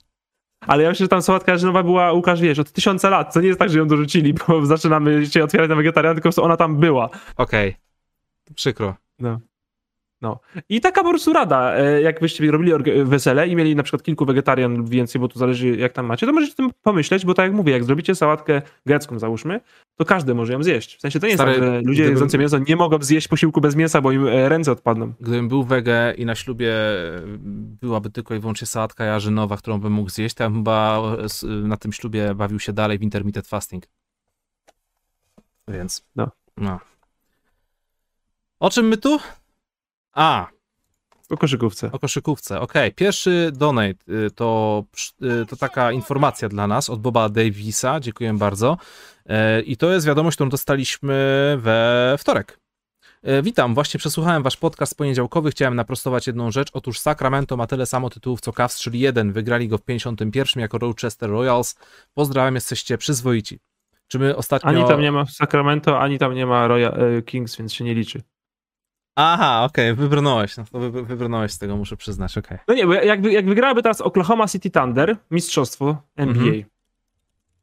Ale 0.66 0.82
ja 0.82 0.88
myślę, 0.88 1.04
że 1.04 1.08
tam 1.08 1.22
sałatka 1.22 1.52
jarzynowa 1.52 1.82
była, 1.82 2.12
Łukasz, 2.12 2.40
wiesz, 2.40 2.58
od 2.58 2.72
tysiąca 2.72 3.10
lat. 3.10 3.34
To 3.34 3.40
nie 3.40 3.46
jest 3.46 3.58
tak, 3.58 3.70
że 3.70 3.78
ją 3.78 3.88
dorzucili, 3.88 4.34
bo 4.34 4.66
zaczynamy 4.66 5.26
się 5.26 5.44
otwierać 5.44 5.68
na 5.68 5.76
wegetarian, 5.76 6.20
tylko 6.20 6.42
ona 6.42 6.56
tam 6.56 6.76
była. 6.76 7.10
Okej. 7.36 7.76
Przykro. 8.54 8.94
I 10.68 10.80
taka 10.80 11.02
po 11.02 11.10
prostu 11.10 11.32
rada, 11.32 11.74
e, 11.76 12.00
jak 12.00 12.20
byście 12.20 12.50
robili 12.50 12.72
wesele 13.04 13.48
i 13.48 13.56
mieli 13.56 13.76
na 13.76 13.82
przykład 13.82 14.02
kilku 14.02 14.26
wegetarian 14.26 14.76
lub 14.76 14.88
więcej, 14.88 15.20
bo 15.20 15.28
to 15.28 15.38
zależy 15.38 15.76
jak 15.76 15.92
tam 15.92 16.06
macie, 16.06 16.26
to 16.26 16.32
możecie 16.32 16.52
o 16.52 16.56
tym 16.56 16.70
pomyśleć, 16.82 17.24
bo 17.24 17.34
tak 17.34 17.44
jak 17.44 17.54
mówię, 17.54 17.72
jak 17.72 17.84
zrobicie 17.84 18.14
sałatkę 18.14 18.62
grecką 18.86 19.18
załóżmy, 19.18 19.60
to 19.96 20.04
każdy 20.04 20.34
może 20.34 20.52
ją 20.52 20.62
zjeść. 20.62 20.96
W 20.96 21.00
sensie 21.00 21.20
to 21.20 21.26
nie 21.26 21.32
jest 21.32 21.42
Stary, 21.42 21.52
tak, 21.52 21.62
że 21.62 21.80
ludzie 21.80 22.02
gdybym- 22.02 22.10
jedzący 22.10 22.38
mięso 22.38 22.58
nie 22.58 22.76
mogą 22.76 22.98
zjeść 23.00 23.28
posiłku 23.28 23.60
bez 23.60 23.76
mięsa, 23.76 24.00
bo 24.00 24.12
im 24.12 24.26
e, 24.26 24.48
ręce 24.48 24.72
odpadną. 24.72 25.12
Gdybym 25.20 25.48
był 25.48 25.64
wege 25.64 26.14
i 26.16 26.24
na 26.24 26.34
ślubie 26.34 26.74
e, 26.74 27.22
byłaby 27.80 28.10
tylko 28.10 28.34
i 28.34 28.38
wyłącznie 28.38 28.66
sałatka 28.66 29.04
jarzynowa, 29.04 29.56
którą 29.56 29.80
bym 29.80 29.92
mógł 29.92 30.10
zjeść, 30.10 30.34
to 30.34 30.44
ja 30.44 30.50
bym 30.50 30.58
chyba 30.58 31.02
na 31.42 31.76
tym 31.76 31.92
ślubie 31.92 32.34
bawił 32.34 32.60
się 32.60 32.72
dalej 32.72 32.98
w 32.98 33.02
intermittent 33.02 33.46
fasting. 33.46 33.84
Więc. 35.68 36.06
No. 36.16 36.30
no. 36.56 36.80
O 38.60 38.70
czym 38.70 38.88
my 38.88 38.96
tu? 38.96 39.18
A, 40.14 40.46
Po 41.28 41.36
koszykówce. 41.36 41.92
o 41.92 41.98
koszykówce. 41.98 42.60
Okej, 42.60 42.92
pierwszy 42.92 43.50
donate 43.54 43.94
y, 44.26 44.30
to, 44.30 44.84
y, 45.42 45.46
to 45.46 45.56
taka 45.56 45.92
informacja 45.92 46.48
dla 46.48 46.66
nas 46.66 46.90
od 46.90 47.00
Boba 47.00 47.28
Davisa. 47.28 48.00
Dziękuję 48.00 48.34
bardzo. 48.34 48.76
E, 49.26 49.60
I 49.60 49.76
to 49.76 49.92
jest 49.92 50.06
wiadomość, 50.06 50.36
którą 50.36 50.50
dostaliśmy 50.50 51.14
we 51.60 52.14
wtorek. 52.18 52.60
Witam, 53.42 53.74
właśnie 53.74 53.98
przesłuchałem 53.98 54.42
wasz 54.42 54.56
podcast 54.56 54.96
poniedziałkowy. 54.96 55.50
Chciałem 55.50 55.74
naprostować 55.74 56.26
jedną 56.26 56.50
rzecz. 56.50 56.68
Otóż 56.72 56.98
Sacramento 56.98 57.56
ma 57.56 57.66
tyle 57.66 57.86
samo 57.86 58.10
tytułów 58.10 58.40
co 58.40 58.52
Cavs, 58.52 58.80
czyli 58.80 59.00
jeden. 59.00 59.32
Wygrali 59.32 59.68
go 59.68 59.78
w 59.78 59.82
51 59.82 60.60
jako 60.60 60.78
Rochester 60.78 61.30
Royals. 61.30 61.74
Pozdrawiam, 62.14 62.54
jesteście 62.54 62.98
przyzwoici. 62.98 63.60
Czy 64.08 64.18
my 64.18 64.36
ostatnio... 64.36 64.68
Ani 64.68 64.84
tam 64.84 65.00
nie 65.00 65.12
ma 65.12 65.26
Sacramento, 65.26 66.00
ani 66.00 66.18
tam 66.18 66.34
nie 66.34 66.46
ma 66.46 66.66
Royal 66.66 67.22
Kings, 67.26 67.56
więc 67.56 67.72
się 67.72 67.84
nie 67.84 67.94
liczy. 67.94 68.22
Aha, 69.16 69.64
okej, 69.64 69.94
wybrnąłeś. 69.94 70.56
No 70.56 70.64
to 70.72 70.78
wy, 70.78 71.02
wybrnąłeś 71.04 71.52
z 71.52 71.58
tego, 71.58 71.76
muszę 71.76 71.96
przyznać, 71.96 72.38
okej. 72.38 72.58
No 72.68 72.74
nie, 72.74 72.86
bo 72.86 72.94
jak, 72.94 73.24
jak 73.24 73.46
wygrałaby 73.46 73.82
teraz 73.82 74.00
Oklahoma 74.00 74.48
City 74.48 74.70
Thunder, 74.70 75.16
mistrzostwo 75.30 76.02
NBA, 76.16 76.42
Mhm. 76.44 76.64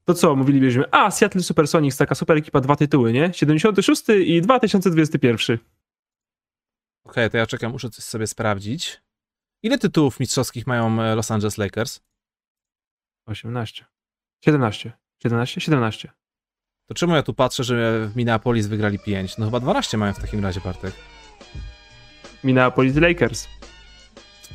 to 0.05 0.13
co, 0.13 0.35
mówilibyśmy, 0.35 0.83
a 0.91 1.11
Seattle 1.11 1.41
Supersonics, 1.43 1.97
taka 1.97 2.15
super 2.15 2.37
ekipa, 2.37 2.61
dwa 2.61 2.75
tytuły, 2.75 3.13
nie? 3.13 3.33
76 3.33 4.03
i 4.25 4.41
2021. 4.41 5.57
Okej, 7.03 7.29
to 7.29 7.37
ja 7.37 7.45
czekam, 7.47 7.71
muszę 7.71 7.89
coś 7.89 8.03
sobie 8.05 8.27
sprawdzić. 8.27 9.01
Ile 9.63 9.77
tytułów 9.77 10.19
mistrzowskich 10.19 10.67
mają 10.67 11.01
e, 11.01 11.15
Los 11.15 11.31
Angeles 11.31 11.57
Lakers? 11.57 12.01
18. 13.25 13.85
17. 14.45 14.91
17? 15.23 15.61
17. 15.61 16.11
To 16.85 16.93
czemu 16.93 17.15
ja 17.15 17.23
tu 17.23 17.33
patrzę, 17.33 17.63
że 17.63 18.07
w 18.07 18.15
Minneapolis 18.15 18.67
wygrali 18.67 18.99
5? 18.99 19.37
No 19.37 19.45
chyba 19.45 19.59
12 19.59 19.97
mają 19.97 20.13
w 20.13 20.19
takim 20.19 20.43
razie, 20.43 20.61
Bartek. 20.61 20.93
Minneapolis 22.43 22.95
Lakers. 22.95 23.47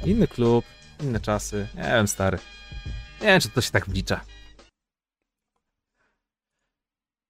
Inny 0.04 0.28
klub, 0.28 0.64
inne 1.02 1.20
czasy. 1.20 1.66
Nie 1.74 1.82
wiem, 1.82 2.08
stary. 2.08 2.38
Nie 3.20 3.26
wiem, 3.26 3.40
czy 3.40 3.48
to 3.48 3.60
się 3.60 3.70
tak 3.70 3.86
wlicza. 3.88 4.20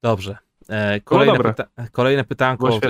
Dobrze. 0.03 0.37
E, 0.69 1.01
kolejne, 1.01 1.33
dobre. 1.33 1.55
pyta 1.55 1.89
kolejne 1.93 2.25
pytanko. 2.25 2.69
E, 2.69 2.81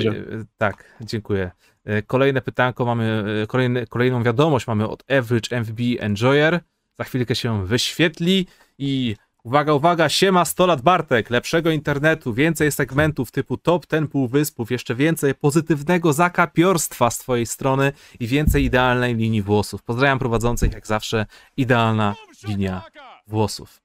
tak, 0.58 0.84
dziękuję. 1.00 1.50
E, 1.84 2.02
kolejne 2.02 2.42
pytanko 2.42 2.84
mamy, 2.84 3.24
e, 3.42 3.46
kolejny, 3.46 3.86
kolejną 3.86 4.22
wiadomość 4.22 4.66
mamy 4.66 4.88
od 4.88 5.10
Average 5.10 5.60
MVB 5.60 5.80
Enjoyer. 6.00 6.60
Za 6.98 7.04
chwilkę 7.04 7.34
się 7.34 7.66
wyświetli 7.66 8.46
i 8.78 9.16
uwaga, 9.46 9.72
uwaga, 9.74 10.08
siema 10.08 10.44
100 10.44 10.66
lat 10.66 10.82
Bartek, 10.82 11.30
lepszego 11.30 11.70
internetu, 11.70 12.34
więcej 12.34 12.72
segmentów 12.72 13.30
typu 13.30 13.56
top 13.56 13.86
ten 13.86 14.08
półwyspów, 14.08 14.70
jeszcze 14.70 14.94
więcej 14.94 15.34
pozytywnego 15.34 16.12
zakapiorstwa 16.12 17.10
z 17.10 17.18
twojej 17.18 17.46
strony 17.46 17.92
i 18.20 18.26
więcej 18.26 18.64
idealnej 18.64 19.16
linii 19.16 19.42
włosów. 19.42 19.82
Pozdrawiam 19.82 20.18
prowadzących, 20.18 20.72
jak 20.72 20.86
zawsze, 20.86 21.26
idealna 21.56 22.14
linia 22.48 22.82
włosów. 23.26 23.80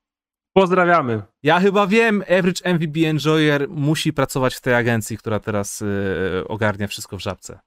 Pozdrawiamy. 0.53 1.21
Ja 1.43 1.59
chyba 1.59 1.87
wiem, 1.87 2.21
Average 2.21 2.73
MVB 2.73 2.97
Enjoyer 3.05 3.69
musi 3.69 4.13
pracować 4.13 4.55
w 4.55 4.61
tej 4.61 4.73
agencji, 4.73 5.17
która 5.17 5.39
teraz 5.39 5.81
yy, 5.81 6.47
ogarnia 6.47 6.87
wszystko 6.87 7.17
w 7.17 7.21
żabce. 7.21 7.59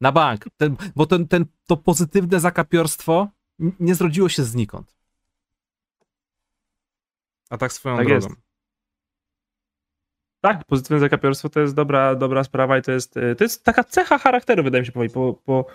Na 0.00 0.12
bank. 0.12 0.44
Ten, 0.56 0.76
bo 0.96 1.06
ten, 1.06 1.28
ten, 1.28 1.46
to 1.66 1.76
pozytywne 1.76 2.40
zakapiorstwo 2.40 3.28
nie 3.80 3.94
zrodziło 3.94 4.28
się 4.28 4.44
znikąd. 4.44 5.01
A 7.52 7.58
tak 7.58 7.72
swoją 7.72 7.96
Tak 7.96 8.06
drogą. 8.06 8.26
jest. 8.26 8.40
Tak, 10.44 10.64
pozytywne 10.64 10.98
zakapiorstwo 11.00 11.48
to 11.48 11.60
jest 11.60 11.74
dobra, 11.74 12.14
dobra 12.14 12.44
sprawa 12.44 12.78
i 12.78 12.82
to 12.82 12.92
jest, 12.92 13.16
e, 13.16 13.34
to 13.34 13.44
jest 13.44 13.64
taka 13.64 13.84
cecha 13.84 14.18
charakteru, 14.18 14.62
wydaje 14.62 14.82
mi 14.82 14.86
się 14.86 14.92
powiedzieć. 14.92 15.14
Po, 15.14 15.34
po, 15.34 15.66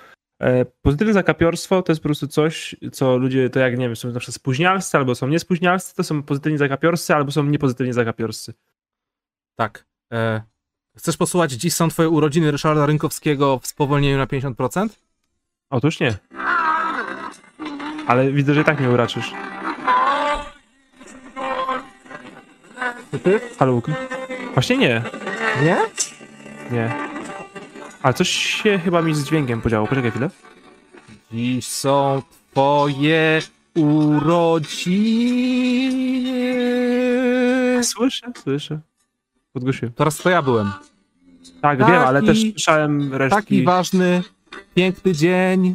e, 0.42 0.66
pozytywne 0.66 1.14
zakapiorstwo 1.14 1.82
to 1.82 1.92
jest 1.92 2.02
po 2.02 2.08
prostu 2.08 2.28
coś, 2.28 2.76
co 2.92 3.18
ludzie, 3.18 3.50
to 3.50 3.60
jak 3.60 3.78
nie 3.78 3.86
wiem, 3.88 3.96
są 3.96 4.12
na 4.12 4.20
przykład 4.20 4.36
spóźnialscy, 4.36 4.98
albo 4.98 5.16
są 5.16 5.28
niespóźnialscy, 5.28 5.96
to 5.96 6.04
są 6.04 6.24
pozytywni 6.24 6.58
zakapiorscy, 6.58 7.16
albo 7.16 7.32
są 7.32 7.44
niepozytywni 7.44 7.94
zakapiorscy. 7.94 8.54
Tak. 9.56 9.86
E, 10.14 10.42
chcesz 10.98 11.18
posłuchać 11.18 11.52
dziś 11.52 11.74
są 11.74 11.90
twoje 11.90 12.10
urodziny 12.10 12.52
Ryszarda 12.52 12.86
Rynkowskiego 12.86 13.60
w 13.60 13.68
spowolnieniu 13.68 14.18
na 14.18 14.26
50%? 14.28 14.90
Otóż 15.70 16.00
nie. 16.00 16.18
Ale 18.08 18.32
widzę, 18.32 18.54
że 18.54 18.62
i 18.62 18.64
tak 18.64 18.80
mnie 18.80 18.90
uraczysz. 18.90 19.34
Ty? 23.24 23.40
Halo, 23.60 23.74
Łukasz? 23.74 23.96
Właśnie 24.54 24.78
nie. 24.78 25.04
Nie? 25.64 25.78
Nie. 26.72 26.96
Ale 28.02 28.14
coś 28.14 28.30
się 28.30 28.80
chyba 28.80 29.02
mi 29.02 29.16
z 29.16 29.26
dźwiękiem 29.26 29.62
podziało. 29.62 29.88
Poczekaj 29.88 30.12
chwilę. 30.12 30.30
Dziś 31.32 31.68
są 31.68 32.22
twoje 32.52 33.42
urodziny. 36.58 37.84
Słyszę, 37.84 38.32
słyszę. 38.44 38.80
Podgłosiłem. 39.54 39.94
Teraz 39.94 40.18
to 40.18 40.30
ja 40.30 40.42
byłem. 40.42 40.72
Tak, 41.62 41.80
Taki- 41.80 41.92
wiem, 41.92 42.02
ale 42.02 42.24
też 42.24 42.42
słyszałem 42.52 43.14
resztki. 43.14 43.42
Taki 43.42 43.64
ważny, 43.64 44.24
piękny 44.76 45.14
dzień. 45.14 45.74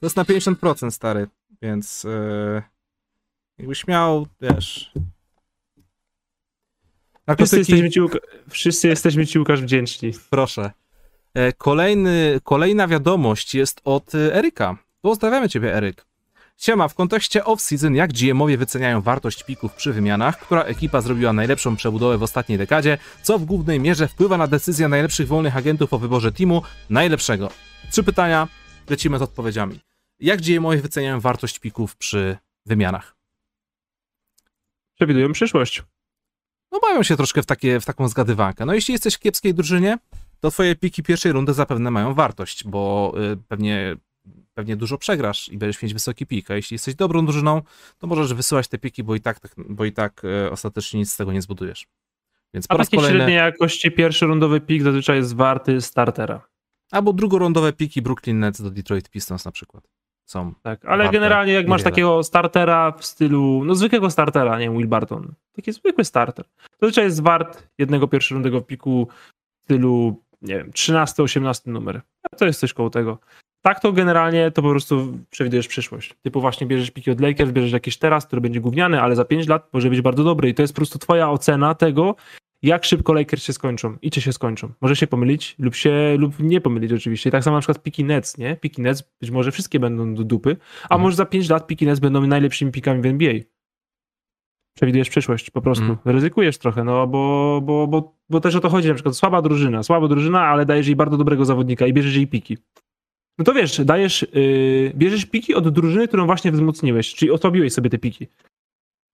To 0.00 0.06
jest 0.06 0.16
na 0.16 0.24
50% 0.24 0.90
stary, 0.90 1.28
więc 1.62 2.04
yy, 2.04 2.62
jakbyś 3.58 3.86
miał, 3.86 4.26
wiesz... 4.40 4.92
Wszyscy 7.26 7.56
Narkotyki, 7.56 7.58
jesteśmy, 7.72 7.90
ci, 7.90 8.00
Łuka- 8.00 8.18
wszyscy 8.50 8.88
jesteśmy 8.88 9.26
ci, 9.26 9.38
Łukasz, 9.38 9.62
wdzięczni. 9.62 10.12
proszę. 10.30 10.70
E, 11.34 11.52
Kolejny, 11.52 12.40
kolejna 12.44 12.88
wiadomość 12.88 13.54
jest 13.54 13.80
od 13.84 14.14
e, 14.14 14.34
Eryka. 14.34 14.76
Pozdrawiamy 15.00 15.48
ciebie, 15.48 15.74
Eryk. 15.74 16.06
Siema, 16.56 16.88
w 16.88 16.94
kontekście 16.94 17.40
off-season, 17.40 17.94
jak 17.94 18.12
GM-owie 18.12 18.58
wyceniają 18.58 19.00
wartość 19.00 19.42
pików 19.44 19.74
przy 19.74 19.92
wymianach, 19.92 20.38
która 20.40 20.62
ekipa 20.62 21.00
zrobiła 21.00 21.32
najlepszą 21.32 21.76
przebudowę 21.76 22.18
w 22.18 22.22
ostatniej 22.22 22.58
dekadzie, 22.58 22.98
co 23.22 23.38
w 23.38 23.44
głównej 23.44 23.80
mierze 23.80 24.08
wpływa 24.08 24.36
na 24.38 24.46
decyzję 24.46 24.88
najlepszych 24.88 25.28
wolnych 25.28 25.56
agentów 25.56 25.92
o 25.92 25.98
wyborze 25.98 26.32
teamu 26.32 26.62
najlepszego. 26.90 27.50
Trzy 27.90 28.02
pytania, 28.02 28.48
lecimy 28.90 29.18
z 29.18 29.22
odpowiedziami. 29.22 29.80
Jak 30.20 30.40
GM-owie 30.42 30.78
wyceniają 30.78 31.20
wartość 31.20 31.58
pików 31.58 31.96
przy 31.96 32.36
wymianach? 32.66 33.16
Przewidują 34.94 35.32
przyszłość. 35.32 35.82
No 36.74 36.80
bawią 36.80 37.02
się 37.02 37.16
troszkę 37.16 37.42
w, 37.42 37.46
takie, 37.46 37.80
w 37.80 37.84
taką 37.84 38.08
zgadywankę. 38.08 38.66
No 38.66 38.74
jeśli 38.74 38.92
jesteś 38.92 39.14
w 39.14 39.18
kiepskiej 39.18 39.54
drużynie, 39.54 39.98
to 40.40 40.50
twoje 40.50 40.76
piki 40.76 41.02
pierwszej 41.02 41.32
rundy 41.32 41.52
zapewne 41.52 41.90
mają 41.90 42.14
wartość, 42.14 42.64
bo 42.64 43.12
y, 43.32 43.36
pewnie, 43.48 43.96
pewnie 44.54 44.76
dużo 44.76 44.98
przegrasz 44.98 45.48
i 45.48 45.58
będziesz 45.58 45.82
mieć 45.82 45.92
wysoki 45.92 46.26
pik, 46.26 46.50
a 46.50 46.54
jeśli 46.54 46.74
jesteś 46.74 46.94
dobrą 46.94 47.26
drużyną, 47.26 47.62
to 47.98 48.06
możesz 48.06 48.34
wysyłać 48.34 48.68
te 48.68 48.78
piki, 48.78 49.02
bo 49.02 49.14
i 49.14 49.20
tak, 49.20 49.40
bo 49.56 49.84
i 49.84 49.92
tak 49.92 50.24
y, 50.24 50.50
ostatecznie 50.50 51.00
nic 51.00 51.12
z 51.12 51.16
tego 51.16 51.32
nie 51.32 51.42
zbudujesz. 51.42 51.86
Więc 52.54 52.66
po 52.66 52.74
A 52.74 52.78
raz 52.78 52.86
taki 52.86 52.96
kolejny, 52.96 53.18
średniej 53.18 53.36
jakości 53.36 53.90
pierwszy 53.90 54.26
rundowy 54.26 54.60
pik 54.60 54.82
zazwyczaj 54.82 55.16
jest 55.16 55.36
warty 55.36 55.80
startera. 55.80 56.48
albo 56.90 57.12
drugorundowe 57.12 57.72
piki 57.72 58.02
Brooklyn 58.02 58.40
Nets 58.40 58.62
do 58.62 58.70
Detroit 58.70 59.10
Pistons 59.10 59.44
na 59.44 59.52
przykład 59.52 59.84
są. 60.26 60.54
Tak, 60.62 60.84
ale 60.84 61.04
Warte 61.04 61.18
generalnie 61.18 61.52
jak 61.52 61.68
masz 61.68 61.82
takiego 61.82 62.22
startera 62.22 62.92
w 62.92 63.04
stylu, 63.04 63.62
no 63.64 63.74
zwykłego 63.74 64.10
startera, 64.10 64.58
nie 64.58 64.64
wiem, 64.64 64.76
Will 64.76 64.88
Barton, 64.88 65.34
taki 65.52 65.72
zwykły 65.72 66.04
starter, 66.04 66.44
to 66.44 66.76
zazwyczaj 66.80 67.04
jest 67.04 67.22
wart 67.22 67.68
jednego 67.78 68.08
pierwszorundowego 68.08 68.60
piku 68.60 69.08
w 69.60 69.64
stylu, 69.64 70.22
nie 70.42 70.56
wiem, 70.56 70.70
13-18 70.70 71.66
numer. 71.66 72.00
To 72.38 72.44
jest 72.44 72.60
coś 72.60 72.72
koło 72.72 72.90
tego. 72.90 73.18
Tak 73.62 73.80
to 73.80 73.92
generalnie 73.92 74.50
to 74.50 74.62
po 74.62 74.70
prostu 74.70 75.18
przewidujesz 75.30 75.68
przyszłość. 75.68 76.14
Typu 76.22 76.40
właśnie 76.40 76.66
bierzesz 76.66 76.90
piki 76.90 77.10
od 77.10 77.20
Lakers, 77.20 77.50
bierzesz 77.50 77.72
jakiś 77.72 77.96
teraz, 77.98 78.26
który 78.26 78.40
będzie 78.40 78.60
gówniany, 78.60 79.02
ale 79.02 79.16
za 79.16 79.24
5 79.24 79.48
lat 79.48 79.68
może 79.72 79.90
być 79.90 80.00
bardzo 80.00 80.24
dobry 80.24 80.48
i 80.48 80.54
to 80.54 80.62
jest 80.62 80.74
po 80.74 80.76
prostu 80.76 80.98
twoja 80.98 81.30
ocena 81.30 81.74
tego, 81.74 82.14
jak 82.64 82.84
szybko 82.84 83.12
Lakers 83.12 83.42
się 83.42 83.52
skończą 83.52 83.96
i 84.02 84.10
czy 84.10 84.20
się 84.20 84.32
skończą. 84.32 84.72
Może 84.80 84.96
się 84.96 85.06
pomylić 85.06 85.56
lub 85.58 85.74
się, 85.74 86.16
lub 86.18 86.40
nie 86.40 86.60
pomylić 86.60 86.92
oczywiście. 86.92 87.28
I 87.28 87.32
tak 87.32 87.44
samo 87.44 87.56
na 87.56 87.60
przykład 87.60 87.82
piki 87.82 88.04
Nets, 88.04 88.38
nie? 88.38 88.56
Piki 88.56 88.82
Nets 88.82 89.02
być 89.20 89.30
może 89.30 89.52
wszystkie 89.52 89.80
będą 89.80 90.14
do 90.14 90.24
dupy, 90.24 90.56
a 90.82 90.84
Mhm. 90.84 91.00
może 91.00 91.16
za 91.16 91.26
5 91.26 91.48
lat 91.50 91.66
piki 91.66 91.86
Nets 91.86 92.00
będą 92.00 92.26
najlepszymi 92.26 92.72
pikami 92.72 93.02
w 93.02 93.06
NBA. 93.06 93.34
Przewidujesz 94.76 95.10
przyszłość 95.10 95.50
po 95.50 95.60
prostu. 95.60 95.84
Mhm. 95.84 96.16
Ryzykujesz 96.16 96.58
trochę, 96.58 96.84
no 96.84 97.06
bo, 97.06 97.60
bo, 97.64 97.86
bo, 97.86 98.16
bo 98.30 98.40
też 98.40 98.54
o 98.54 98.60
to 98.60 98.68
chodzi, 98.68 98.88
na 98.88 98.94
przykład 98.94 99.16
słaba 99.16 99.42
drużyna, 99.42 99.82
słaba 99.82 100.08
drużyna, 100.08 100.40
ale 100.40 100.66
dajesz 100.66 100.86
jej 100.86 100.96
bardzo 100.96 101.16
dobrego 101.16 101.44
zawodnika 101.44 101.86
i 101.86 101.92
bierzesz 101.92 102.16
jej 102.16 102.26
piki. 102.26 102.58
No 103.38 103.44
to 103.44 103.54
wiesz, 103.54 103.84
dajesz, 103.84 104.26
yy, 104.32 104.92
bierzesz 104.94 105.26
piki 105.26 105.54
od 105.54 105.68
drużyny, 105.68 106.08
którą 106.08 106.26
właśnie 106.26 106.52
wzmocniłeś, 106.52 107.14
czyli 107.14 107.30
osłabiłeś 107.30 107.72
sobie 107.72 107.90
te 107.90 107.98
piki. 107.98 108.26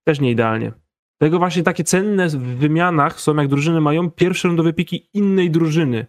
Też 0.07 0.19
nie 0.19 0.31
idealnie. 0.31 0.71
Tego 1.21 1.39
właśnie 1.39 1.63
takie 1.63 1.83
cenne 1.83 2.27
w 2.29 2.57
wymianach 2.57 3.21
są, 3.21 3.35
jak 3.35 3.47
drużyny 3.47 3.81
mają 3.81 4.11
pierwsze 4.11 4.47
rundowe 4.47 4.73
piki 4.73 5.09
innej 5.13 5.51
drużyny. 5.51 6.05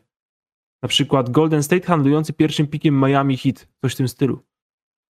Na 0.83 0.89
przykład 0.89 1.31
Golden 1.31 1.63
State 1.63 1.87
handlujący 1.87 2.33
pierwszym 2.33 2.67
pikiem 2.67 3.01
Miami 3.01 3.37
Heat, 3.37 3.69
coś 3.83 3.95
w 3.95 3.97
tym 3.97 4.09
stylu. 4.09 4.43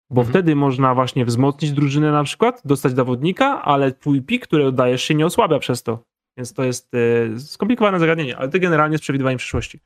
Bo 0.09 0.21
Mhm. 0.21 0.33
wtedy 0.33 0.55
można 0.55 0.95
właśnie 0.95 1.25
wzmocnić 1.25 1.71
drużynę 1.71 2.11
na 2.11 2.23
przykład, 2.23 2.61
dostać 2.65 2.95
zawodnika, 2.95 3.61
ale 3.61 3.91
twój 3.91 4.21
pik, 4.21 4.47
który 4.47 4.65
oddajesz 4.65 5.03
się 5.03 5.15
nie 5.15 5.25
osłabia 5.25 5.59
przez 5.59 5.83
to. 5.83 6.03
Więc 6.37 6.53
to 6.53 6.63
jest 6.63 6.91
e, 7.35 7.39
skomplikowane 7.39 7.99
zagadnienie, 7.99 8.37
ale 8.37 8.49
to 8.49 8.59
generalnie 8.59 8.93
jest 8.93 9.01
przewidywaniem 9.01 9.37
przyszłości. 9.37 9.79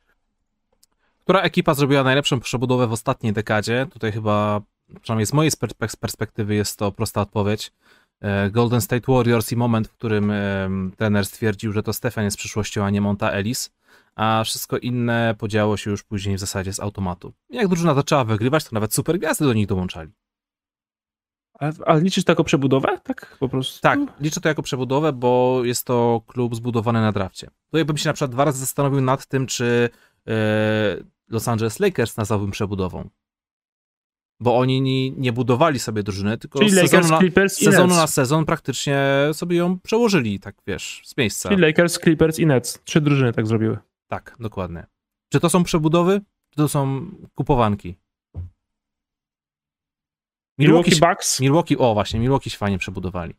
Która 1.20 1.42
ekipa 1.42 1.74
zrobiła 1.74 2.04
najlepszą 2.04 2.40
przebudowę 2.40 2.88
w 2.88 2.92
ostatniej 2.92 3.34
dekadzie? 3.34 3.88
Tutaj 3.92 4.12
chyba, 4.12 4.62
przynajmniej 5.02 5.26
z 5.26 5.34
mojej 5.34 5.52
perspektywy 6.00 6.56
jest 6.56 6.80
to 6.80 6.92
prosta 6.92 7.22
odpowiedź. 7.22 7.72
E, 8.22 8.52
Golden 8.52 8.82
State 8.82 9.12
Warriors 9.12 9.52
i 9.52 9.56
moment, 9.56 9.88
w 9.88 9.94
którym 9.94 10.32
em, 10.32 10.92
trener 10.98 11.26
stwierdził, 11.26 11.72
że 11.72 11.84
to 11.84 11.94
Stefan 11.94 12.24
jest 12.24 12.38
przyszłością, 12.38 12.86
a 12.86 12.90
nie 12.90 13.02
Monta 13.02 13.32
Ellis, 13.32 13.70
a 14.16 14.44
wszystko 14.46 14.78
inne 14.78 15.36
podziało 15.38 15.78
się 15.78 15.92
już 15.92 16.04
później 16.04 16.36
w 16.36 16.40
zasadzie 16.40 16.74
z 16.74 16.80
automatu. 16.80 17.34
Jak 17.50 17.68
drużyna 17.68 17.94
zaczęła 17.94 18.24
wygrywać, 18.24 18.64
to 18.64 18.70
nawet 18.74 18.94
super 18.94 19.20
gwiazdy 19.20 19.46
do 19.46 19.54
nich 19.54 19.68
dołączali. 19.68 20.12
Ale, 21.60 21.74
ale 21.86 22.02
liczysz 22.02 22.24
to 22.24 22.32
jako 22.32 22.44
przebudowę? 22.44 23.00
Tak, 23.04 23.38
po 23.40 23.50
prostu? 23.50 23.82
Tak, 23.82 24.00
liczę 24.20 24.42
to 24.42 24.50
jako 24.50 24.64
przebudowę, 24.64 25.14
bo 25.14 25.62
jest 25.64 25.86
to 25.86 26.22
klub 26.28 26.56
zbudowany 26.56 27.02
na 27.02 27.12
drafcie. 27.12 27.50
Tutaj 27.66 27.86
bym 27.86 27.98
się 27.98 28.10
na 28.10 28.14
przykład 28.14 28.32
dwa 28.32 28.46
razy 28.46 28.60
zastanowił 28.60 29.02
nad 29.02 29.26
tym, 29.26 29.48
czy 29.48 29.90
e, 30.28 30.34
Los 31.28 31.48
Angeles 31.48 31.80
Lakers 31.80 32.18
nazwałbym 32.18 32.52
przebudową. 32.52 33.10
Bo 34.40 34.58
oni 34.58 34.82
nie, 34.82 35.12
nie 35.12 35.34
budowali 35.34 35.80
sobie 35.80 36.04
drużyny, 36.04 36.38
tylko 36.38 36.60
Czyli 36.60 36.72
z 36.72 36.76
Lakers, 36.76 36.92
sezonu, 36.92 37.12
na, 37.12 37.20
Clippers 37.20 37.58
sezonu 37.58 37.96
na 37.96 38.08
sezon 38.08 38.46
praktycznie 38.46 39.00
sobie 39.34 39.58
ją 39.58 39.80
przełożyli, 39.80 40.40
tak 40.40 40.56
wiesz, 40.68 41.02
z 41.06 41.18
miejsca. 41.18 41.50
Czyli 41.50 41.62
Lakers, 41.62 42.00
Clippers 42.00 42.40
i 42.40 42.46
Nets. 42.46 42.80
Trzy 42.84 43.02
drużyny 43.02 43.34
tak 43.34 43.48
zrobiły. 43.48 43.78
Tak, 44.08 44.36
dokładnie. 44.40 44.86
Czy 45.32 45.40
to 45.40 45.50
są 45.50 45.64
przebudowy, 45.64 46.22
czy 46.50 46.58
to 46.58 46.68
są 46.68 47.12
kupowanki? 47.36 47.96
Milwaukee 50.60 50.92
Milwaukee, 50.92 51.16
Bucks. 51.16 51.40
Milwaukee, 51.40 51.78
o 51.78 51.94
właśnie, 51.94 52.20
Milwaukee 52.20 52.50
się 52.50 52.58
fajnie 52.58 52.78
przebudowali. 52.78 53.34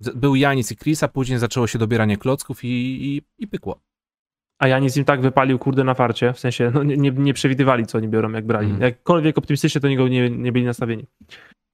Był 0.00 0.34
Janis 0.34 0.72
i 0.72 0.76
Chris, 0.76 1.02
a 1.02 1.08
później 1.08 1.38
zaczęło 1.38 1.66
się 1.66 1.78
dobieranie 1.78 2.16
klocków 2.16 2.64
i, 2.64 2.68
i, 2.68 3.22
i 3.38 3.48
pykło. 3.48 3.80
A 4.58 4.68
Janis 4.68 4.96
im 4.96 5.04
tak 5.04 5.20
wypalił, 5.20 5.58
kurde, 5.58 5.84
na 5.84 5.94
farcie. 5.94 6.32
W 6.32 6.38
sensie, 6.38 6.70
no, 6.74 6.82
nie, 6.82 7.10
nie, 7.10 7.34
przewidywali, 7.34 7.86
co 7.86 7.98
oni 7.98 8.08
biorą, 8.08 8.32
jak 8.32 8.46
brali. 8.46 8.66
Mhm. 8.66 8.82
Jakkolwiek 8.82 9.38
optymistycznie 9.38 9.80
do 9.80 9.88
niego 9.88 10.08
nie, 10.08 10.30
nie 10.30 10.52
byli 10.52 10.64
nastawieni. 10.64 11.06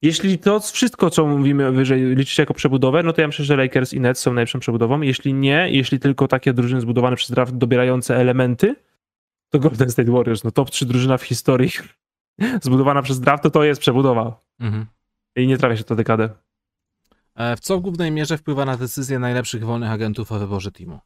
Jeśli 0.01 0.37
to 0.39 0.59
wszystko, 0.59 1.09
co 1.09 1.25
mówimy 1.25 1.71
wyżej, 1.71 2.01
liczycie 2.15 2.41
jako 2.41 2.53
przebudowę, 2.53 3.03
no 3.03 3.13
to 3.13 3.21
ja 3.21 3.27
myślę, 3.27 3.45
że 3.45 3.55
Lakers 3.55 3.93
i 3.93 3.99
Nets 3.99 4.21
są 4.21 4.33
najlepszą 4.33 4.59
przebudową. 4.59 5.01
Jeśli 5.01 5.33
nie, 5.33 5.67
jeśli 5.71 5.99
tylko 5.99 6.27
takie 6.27 6.53
drużyny 6.53 6.81
zbudowane 6.81 7.15
przez 7.15 7.31
draft 7.31 7.55
dobierające 7.55 8.15
elementy, 8.17 8.75
to 9.49 9.59
Golden 9.59 9.89
State 9.89 10.11
Warriors, 10.11 10.43
no 10.43 10.51
top 10.51 10.69
3 10.69 10.85
drużyna 10.85 11.17
w 11.17 11.23
historii 11.23 11.71
zbudowana 12.63 13.01
przez 13.01 13.19
draft, 13.19 13.43
to 13.43 13.49
to 13.49 13.63
jest 13.63 13.81
przebudowa. 13.81 14.39
Mhm. 14.59 14.85
I 15.35 15.47
nie 15.47 15.57
trafia 15.57 15.77
się 15.77 15.83
to 15.83 15.95
dekadę. 15.95 16.29
E, 17.35 17.55
W 17.55 17.59
co 17.59 17.77
w 17.77 17.81
głównej 17.81 18.11
mierze 18.11 18.37
wpływa 18.37 18.65
na 18.65 18.77
decyzję 18.77 19.19
najlepszych 19.19 19.65
wolnych 19.65 19.91
agentów 19.91 20.31
o 20.31 20.39
wyborze 20.39 20.71
teamu? 20.71 20.99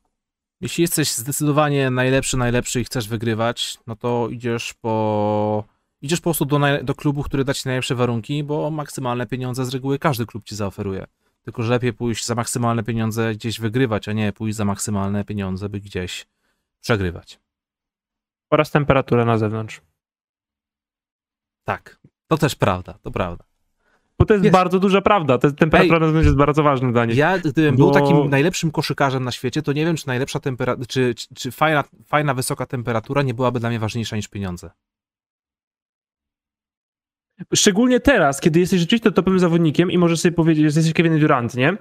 Jeśli 0.62 0.82
jesteś 0.82 1.14
zdecydowanie 1.14 1.90
najlepszy, 1.90 2.38
najlepszy 2.38 2.82
i 2.82 2.84
chcesz 2.84 3.08
wygrywać, 3.08 3.78
no 3.88 3.96
to 3.96 4.28
idziesz 4.32 4.74
po. 4.74 5.64
Idziesz 6.02 6.20
po 6.20 6.24
prostu 6.24 6.46
do, 6.46 6.60
naj... 6.60 6.86
do 6.86 6.96
klubu, 6.96 7.24
który 7.24 7.44
da 7.44 7.54
ci 7.54 7.68
najlepsze 7.68 7.96
warunki, 7.96 8.44
bo 8.44 8.72
maksymalne 8.72 9.28
pieniądze 9.28 9.66
z 9.66 9.70
reguły 9.74 10.00
każdy 10.00 10.26
klub 10.26 10.44
ci 10.44 10.56
zaoferuje. 10.56 11.08
Tylko, 11.44 11.64
że 11.64 11.72
lepiej 11.72 11.94
pójść 11.94 12.26
za 12.26 12.36
maksymalne 12.36 12.84
pieniądze 12.84 13.34
gdzieś 13.34 13.60
wygrywać, 13.60 14.08
a 14.08 14.14
nie 14.14 14.34
pójść 14.34 14.58
za 14.58 14.66
maksymalne 14.66 15.24
pieniądze, 15.26 15.70
by 15.70 15.80
gdzieś 15.80 16.28
przegrywać. 16.82 17.40
Oraz 18.52 18.72
temperatura 18.72 19.26
na 19.26 19.38
zewnątrz. 19.38 19.82
Tak, 21.64 22.00
to 22.28 22.38
też 22.38 22.56
prawda, 22.56 22.94
to 23.02 23.12
prawda. 23.12 23.44
Bo 24.20 24.26
to 24.26 24.34
jest, 24.34 24.44
Jest. 24.44 24.54
bardzo 24.54 24.80
duża 24.80 25.02
prawda. 25.02 25.38
Ta 25.38 25.52
temperatura 25.52 26.00
zewnątrz 26.00 26.26
jest 26.26 26.38
bardzo 26.38 26.64
ważnym 26.64 26.92
dla 26.94 27.06
nich. 27.06 27.18
Ja, 27.18 27.40
gdybym 27.40 27.76
Bo- 27.76 27.84
był 27.92 28.02
takim 28.02 28.30
najlepszym 28.30 28.72
koszykarzem 28.72 29.24
na 29.24 29.32
świecie, 29.32 29.62
to 29.62 29.74
nie 29.74 29.86
wiem, 29.86 29.96
czy 29.96 30.08
najlepsza 30.08 30.40
temperatura, 30.40 30.88
czy, 30.88 31.16
czy, 31.16 31.28
czy 31.36 31.52
fajna, 31.52 31.84
fajna, 32.06 32.34
wysoka 32.34 32.66
temperatura 32.66 33.22
nie 33.22 33.34
byłaby 33.34 33.60
dla 33.60 33.70
mnie 33.70 33.80
ważniejsza 33.80 34.16
niż 34.16 34.28
pieniądze. 34.28 34.70
Szczególnie 37.56 38.00
teraz, 38.00 38.42
kiedy 38.42 38.60
jesteś 38.60 38.80
rzeczywiście 38.80 39.12
topowym 39.12 39.40
zawodnikiem 39.40 39.92
i 39.92 39.98
możesz 39.98 40.20
sobie 40.20 40.36
powiedzieć, 40.36 40.72
że 40.72 40.80
jesteś 40.80 40.94
Kevin 40.94 41.20
Durant, 41.20 41.56
nie? 41.56 41.78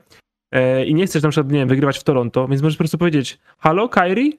E, 0.52 0.84
I 0.86 0.94
nie 0.94 1.06
chcesz 1.06 1.22
na 1.22 1.28
przykład, 1.28 1.52
nie 1.52 1.58
wiem, 1.58 1.68
wygrywać 1.68 1.98
w 1.98 2.04
Toronto, 2.04 2.48
więc 2.48 2.62
możesz 2.62 2.76
po 2.76 2.78
prostu 2.78 2.98
powiedzieć, 2.98 3.38
halo 3.58 3.88
Kyrie, 3.88 4.32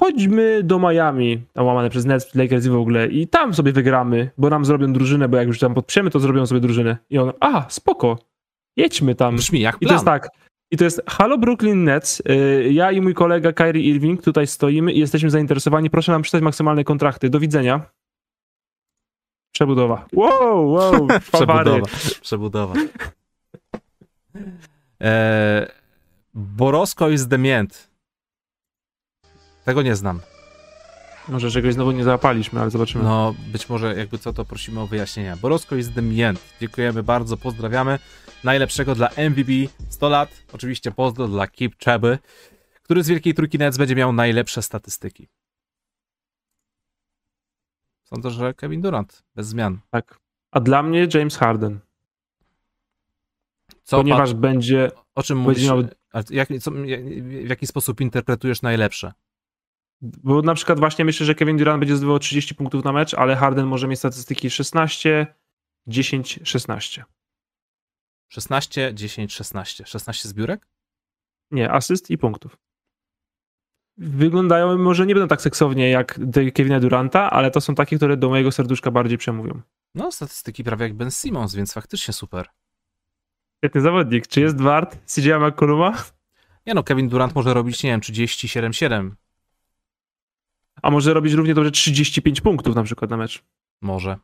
chodźmy 0.00 0.62
do 0.62 0.78
Miami, 0.78 1.42
tam 1.52 1.66
łamane 1.66 1.90
przez 1.90 2.04
Nets, 2.04 2.34
Lakers 2.34 2.66
i 2.66 2.70
w 2.70 2.76
ogóle 2.76 3.06
i 3.06 3.28
tam 3.28 3.54
sobie 3.54 3.72
wygramy, 3.72 4.30
bo 4.38 4.50
nam 4.50 4.64
zrobią 4.64 4.92
drużynę, 4.92 5.28
bo 5.28 5.36
jak 5.36 5.46
już 5.48 5.58
tam 5.58 5.74
podprzemy, 5.74 6.10
to 6.10 6.20
zrobią 6.20 6.46
sobie 6.46 6.60
drużynę. 6.60 6.96
I 7.10 7.18
on, 7.18 7.32
a, 7.40 7.64
spoko, 7.68 8.18
jedźmy 8.76 9.14
tam. 9.14 9.36
Brzmi 9.36 9.60
jak 9.60 9.74
I 9.76 9.78
to 9.78 9.86
plan. 9.86 9.94
jest 9.94 10.04
tak. 10.04 10.28
I 10.70 10.76
to 10.76 10.84
jest 10.84 11.02
Halo 11.08 11.38
Brooklyn 11.38 11.84
Nets. 11.84 12.22
y, 12.30 12.68
Ja 12.72 12.92
i 12.92 13.00
mój 13.00 13.14
kolega 13.14 13.52
Kyrie 13.52 13.82
Irving 13.82 14.22
tutaj 14.22 14.46
stoimy 14.46 14.92
i 14.92 14.98
jesteśmy 14.98 15.30
zainteresowani. 15.30 15.90
Proszę 15.90 16.12
nam 16.12 16.22
przeczytać 16.22 16.42
maksymalne 16.42 16.84
kontrakty. 16.84 17.30
Do 17.30 17.40
widzenia. 17.40 17.80
Przebudowa. 19.52 20.06
Wow, 20.12 20.70
wow. 20.70 21.06
Przebudowa. 21.32 21.86
Przebudowa. 22.20 22.74
E, 25.02 25.66
Borosko 26.34 27.08
is 27.10 27.28
the 27.28 27.38
mięt. 27.38 27.90
Tego 29.66 29.82
nie 29.82 29.96
znam. 29.96 30.20
Może 31.28 31.50
czegoś 31.50 31.74
znowu 31.74 31.90
nie 31.92 32.04
załapaliśmy, 32.04 32.60
ale 32.60 32.70
zobaczymy. 32.70 33.04
No, 33.04 33.34
być 33.52 33.68
może 33.68 33.96
jakby 33.96 34.18
co, 34.18 34.32
to 34.32 34.44
prosimy 34.44 34.80
o 34.80 34.86
wyjaśnienia. 34.86 35.36
Borosko 35.36 35.76
is 35.76 35.92
the 35.94 36.02
mięt. 36.02 36.40
Dziękujemy 36.60 37.02
bardzo, 37.02 37.36
pozdrawiamy. 37.36 37.98
Najlepszego 38.44 38.94
dla 38.94 39.08
MVP 39.30 39.52
100 39.88 40.08
lat. 40.08 40.30
Oczywiście 40.52 40.90
pozdro 40.92 41.28
dla 41.28 41.46
Keep 41.46 41.72
Cheby, 41.84 42.18
który 42.82 43.02
z 43.04 43.08
Wielkiej 43.08 43.34
Trójki 43.34 43.58
Nets 43.58 43.76
będzie 43.78 43.94
miał 43.94 44.12
najlepsze 44.12 44.62
statystyki. 44.62 45.28
Sądzę, 48.04 48.30
że 48.30 48.54
Kevin 48.54 48.80
Durant, 48.80 49.22
bez 49.34 49.46
zmian. 49.46 49.78
Tak. 49.90 50.18
A 50.50 50.60
dla 50.60 50.82
mnie 50.82 51.08
James 51.14 51.36
Harden. 51.36 51.78
Co 53.82 53.96
ponieważ 53.96 54.34
będzie. 54.34 54.90
o 55.14 55.22
czym 55.22 55.44
będzie 55.44 55.72
mówisz? 55.72 55.86
miał- 55.86 55.96
A 56.12 56.22
Jak, 56.30 56.48
co, 56.60 56.70
w 56.70 57.48
jaki 57.48 57.66
sposób 57.66 58.00
interpretujesz 58.00 58.62
najlepsze? 58.62 59.12
Bo 60.00 60.42
na 60.42 60.54
przykład 60.54 60.78
właśnie 60.78 61.04
myślę, 61.04 61.26
że 61.26 61.34
Kevin 61.34 61.56
Durant 61.56 61.80
będzie 61.80 61.96
zdobywał 61.96 62.18
30 62.18 62.54
punktów 62.54 62.84
na 62.84 62.92
mecz, 62.92 63.14
ale 63.14 63.36
Harden 63.36 63.66
może 63.66 63.88
mieć 63.88 63.98
statystyki 63.98 64.50
16, 64.50 65.26
10, 65.86 66.40
16. 66.44 67.04
16, 68.28 68.94
10, 68.94 69.34
16. 69.34 69.86
16 69.86 70.28
zbiórek? 70.28 70.68
Nie, 71.50 71.70
asyst 71.70 72.10
i 72.10 72.18
punktów. 72.18 72.56
Wyglądają, 73.98 74.78
może 74.78 75.06
nie 75.06 75.14
będą 75.14 75.28
tak 75.28 75.42
seksownie 75.42 75.90
jak 75.90 76.20
Kevina 76.54 76.80
Duranta, 76.80 77.30
ale 77.30 77.50
to 77.50 77.60
są 77.60 77.74
takie, 77.74 77.96
które 77.96 78.16
do 78.16 78.28
mojego 78.28 78.52
serduszka 78.52 78.90
bardziej 78.90 79.18
przemówią. 79.18 79.60
No, 79.94 80.12
statystyki 80.12 80.64
prawie 80.64 80.82
jak 80.82 80.94
Ben 80.94 81.10
Simmons, 81.10 81.54
więc 81.54 81.72
faktycznie 81.72 82.14
super. 82.14 82.46
Świetny 83.58 83.80
zawodnik. 83.80 84.26
Czy 84.26 84.40
jest 84.40 84.60
wart 84.60 84.98
CJ 85.14 85.30
McColluma? 85.32 86.04
Nie 86.66 86.74
no, 86.74 86.82
Kevin 86.82 87.08
Durant 87.08 87.34
może 87.34 87.54
robić, 87.54 87.82
nie 87.82 87.90
wiem, 87.90 88.00
37-7. 88.00 89.10
A 90.86 90.90
może 90.90 91.14
robić 91.14 91.32
równie 91.32 91.54
dobrze 91.54 91.70
35 91.70 92.40
punktów 92.40 92.76
na 92.76 92.82
przykład 92.82 93.10
na 93.10 93.16
mecz. 93.16 93.44
Może. 93.82 94.16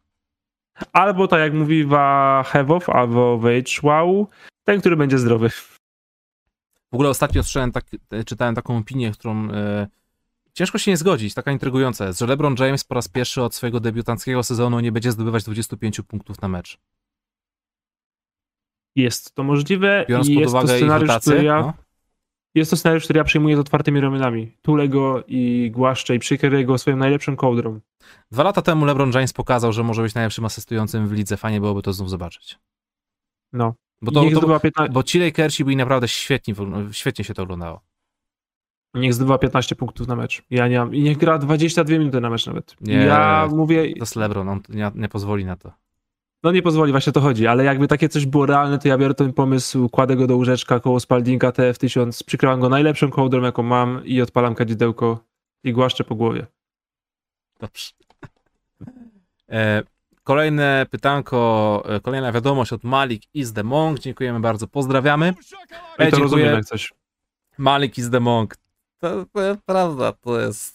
Albo 0.93 1.29
tak 1.29 1.41
jak 1.41 1.55
mówi 1.55 1.85
Wahewow 1.85 2.89
albo 2.89 3.41
Wow, 3.83 4.29
ten, 4.65 4.81
który 4.81 4.97
będzie 4.97 5.19
zdrowy. 5.19 5.51
W 5.51 6.95
ogóle 6.95 7.09
ostatnio 7.09 7.43
tak, 7.73 7.85
czytałem 8.27 8.55
taką 8.55 8.77
opinię, 8.77 9.13
którą 9.13 9.51
e, 9.51 9.87
ciężko 10.53 10.79
się 10.79 10.91
nie 10.91 10.97
zgodzić, 10.97 11.35
taka 11.35 11.53
intrygująca 11.53 12.13
że 12.13 12.27
LeBron 12.27 12.55
James 12.59 12.85
po 12.85 12.95
raz 12.95 13.09
pierwszy 13.09 13.43
od 13.43 13.55
swojego 13.55 13.81
debiutanckiego 13.81 14.43
sezonu 14.43 14.81
nie 14.81 14.93
będzie 14.93 15.13
zdobywać 15.13 15.45
25 15.45 16.01
punktów 16.01 16.43
na 16.43 16.49
mecz. 16.49 16.79
Jest 18.97 19.35
to 19.35 19.45
możliwe 19.45 20.05
Biorąc 20.09 20.29
i 20.29 20.35
pod 20.35 20.41
jest 20.41 20.53
to 20.53 20.59
uwagę 20.59 20.75
ich 20.75 20.79
scenariusz, 20.79 21.09
rotację, 21.09 21.33
który 21.33 21.47
ja, 21.47 21.61
no, 21.61 21.73
jest 22.55 22.71
to 22.71 22.77
scenariusz, 22.77 23.05
który 23.05 23.19
ja 23.19 23.25
przyjmuję 23.25 23.57
z 23.57 23.59
otwartymi 23.59 24.01
ramionami. 24.01 24.53
Tulę 24.63 24.89
go 24.89 25.25
i 25.29 25.71
głaszczę 25.75 26.15
i 26.15 26.19
przykryję 26.19 26.65
go 26.65 26.79
swoją 26.79 26.97
najlepszą 26.97 27.37
kołdrą. 27.37 27.81
Dwa 28.31 28.43
lata 28.43 28.63
temu 28.63 28.85
LeBron 28.85 29.13
James 29.13 29.33
pokazał, 29.33 29.73
że 29.73 29.83
może 29.83 30.03
być 30.03 30.15
najlepszym 30.15 30.45
asystującym 30.45 31.09
w 31.09 31.13
lidze. 31.13 31.37
Fajnie 31.37 31.61
byłoby 31.61 31.83
to 31.83 31.93
znów 31.93 32.11
zobaczyć. 32.11 32.59
No. 33.53 33.75
Bo, 34.03 34.11
I 34.11 34.15
to, 34.15 34.23
to, 34.23 34.31
zdobywa 34.31 34.61
15, 34.61 34.93
bo 34.93 35.03
ci 35.03 35.19
Lakersi 35.19 35.65
byli 35.65 35.77
naprawdę 35.77 36.09
świetni, 36.09 36.55
świetnie 36.93 37.25
się 37.25 37.35
to 37.35 37.43
oglądało. 37.43 37.81
niech 38.95 39.15
zdobywa 39.15 39.39
15 39.39 39.77
punktów 39.77 40.09
na 40.09 40.17
mecz. 40.17 40.43
Ja 40.51 40.69
nie 40.69 40.79
mam. 40.79 40.95
I 40.95 41.03
niech 41.03 41.19
gra 41.19 41.39
22 41.39 41.99
minuty 41.99 42.21
na 42.21 42.31
mecz 42.31 42.47
nawet. 42.47 42.77
Nie. 42.81 42.95
Ja 42.95 43.49
mówię, 43.51 43.93
To 43.93 43.99
jest 43.99 44.17
LeBron, 44.17 44.49
on 44.49 44.61
nie, 44.69 44.91
nie 44.95 45.09
pozwoli 45.09 45.45
na 45.45 45.57
to. 45.57 45.73
No 46.43 46.53
nie 46.53 46.63
pozwoli, 46.63 46.93
właśnie 46.93 47.11
o 47.11 47.15
to 47.15 47.21
chodzi, 47.21 47.47
ale 47.47 47.65
jakby 47.65 47.89
takie 47.89 48.09
coś 48.09 48.27
było 48.27 48.47
realne, 48.47 48.79
to 48.79 48.89
ja 48.89 48.99
biorę 48.99 49.15
ten 49.15 49.33
pomysł, 49.33 49.89
kładę 49.89 50.17
go 50.17 50.27
do 50.27 50.37
łóżeczka 50.37 50.81
koło 50.81 51.01
spaldinka 51.01 51.51
TF1000, 51.51 52.25
przykrywam 52.27 52.61
go 52.61 52.69
najlepszą 52.69 53.11
kołdrą, 53.11 53.43
jaką 53.43 53.63
mam 53.63 54.05
i 54.05 54.23
odpalam 54.23 54.55
kadzidełko 54.55 55.19
i 55.65 55.73
głaszczę 55.73 56.05
po 56.05 56.15
głowie. 56.15 56.47
Dobrze. 57.61 57.91
E, 59.51 59.83
kolejne 60.25 60.87
pytanko, 60.91 61.83
e, 61.89 62.01
kolejna 62.01 62.33
wiadomość 62.33 62.73
od 62.73 62.85
Malik 62.85 63.23
is 63.35 63.53
the 63.53 63.65
Monk. 63.65 63.99
Dziękujemy 63.99 64.41
bardzo, 64.41 64.67
pozdrawiamy. 64.69 65.35
I 65.99 66.03
E, 66.03 66.11
to 66.11 66.19
rozumiem 66.19 66.45
dziękuję. 66.45 66.57
jak 66.57 66.65
coś. 66.65 66.93
Malik 67.59 67.99
is 67.99 68.11
the 68.11 68.21
Monk. 68.21 68.57
To, 68.99 69.25
to 69.33 69.41
prawda, 69.67 70.13
to 70.13 70.41
jest. 70.41 70.75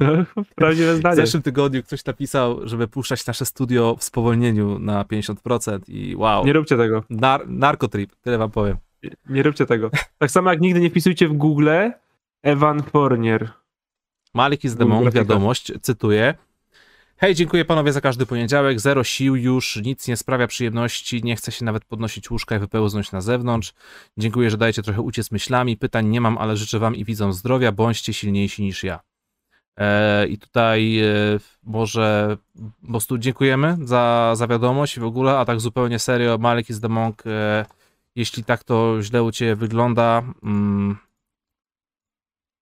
Prawdziwe 0.54 0.94
W 0.94 0.96
zdanie. 0.96 1.16
zeszłym 1.16 1.42
tygodniu 1.42 1.82
ktoś 1.82 2.04
napisał, 2.04 2.68
żeby 2.68 2.88
puszczać 2.88 3.26
nasze 3.26 3.46
studio 3.46 3.96
w 3.98 4.04
spowolnieniu 4.04 4.78
na 4.78 5.04
50% 5.04 5.78
i 5.88 6.16
wow. 6.16 6.46
Nie 6.46 6.52
róbcie 6.52 6.76
tego. 6.76 7.04
Nar 7.10 7.48
narkotrip, 7.48 8.16
tyle 8.16 8.38
wam 8.38 8.50
powiem. 8.50 8.76
Nie 9.28 9.42
róbcie 9.42 9.66
tego. 9.66 9.90
Tak 10.18 10.30
samo 10.30 10.50
jak 10.50 10.60
nigdy 10.60 10.80
nie 10.80 10.90
wpisujcie 10.90 11.28
w 11.28 11.32
Google 11.32 11.70
Evan 12.42 12.82
Fournier. 12.82 13.50
Malik 14.34 14.64
is 14.64 14.76
the 14.76 14.84
Monk, 14.84 15.12
wiadomość, 15.14 15.72
cytuję. 15.82 16.34
Hej, 17.18 17.34
dziękuję 17.34 17.64
panowie 17.64 17.92
za 17.92 18.00
każdy 18.00 18.26
poniedziałek. 18.26 18.80
Zero 18.80 19.04
sił 19.04 19.36
już, 19.36 19.76
nic 19.84 20.08
nie 20.08 20.16
sprawia 20.16 20.46
przyjemności, 20.46 21.22
nie 21.24 21.36
chce 21.36 21.52
się 21.52 21.64
nawet 21.64 21.84
podnosić 21.84 22.30
łóżka 22.30 22.56
i 22.56 22.58
wypełznąć 22.58 23.12
na 23.12 23.20
zewnątrz. 23.20 23.72
Dziękuję, 24.18 24.50
że 24.50 24.56
dajecie 24.56 24.82
trochę 24.82 25.00
uciec 25.00 25.30
myślami. 25.30 25.76
Pytań 25.76 26.06
nie 26.06 26.20
mam, 26.20 26.38
ale 26.38 26.56
życzę 26.56 26.78
wam 26.78 26.94
i 26.96 27.04
widzom 27.04 27.32
zdrowia. 27.32 27.72
Bądźcie 27.72 28.12
silniejsi 28.12 28.62
niż 28.62 28.84
ja. 28.84 29.00
E, 29.76 30.26
I 30.26 30.38
tutaj 30.38 30.98
e, 30.98 31.06
może 31.62 32.36
po 32.82 32.88
prostu 32.88 33.18
dziękujemy 33.18 33.76
za, 33.82 34.32
za 34.36 34.46
wiadomość 34.46 34.98
w 34.98 35.04
ogóle, 35.04 35.38
a 35.38 35.44
tak 35.44 35.60
zupełnie 35.60 35.98
serio, 35.98 36.38
Malik 36.38 36.70
is 36.70 36.80
the 36.80 36.88
Monk, 36.88 37.22
jeśli 38.14 38.44
tak 38.44 38.64
to 38.64 39.02
źle 39.02 39.22
u 39.22 39.32
ciebie 39.32 39.56
wygląda, 39.56 40.22
mm, 40.42 40.96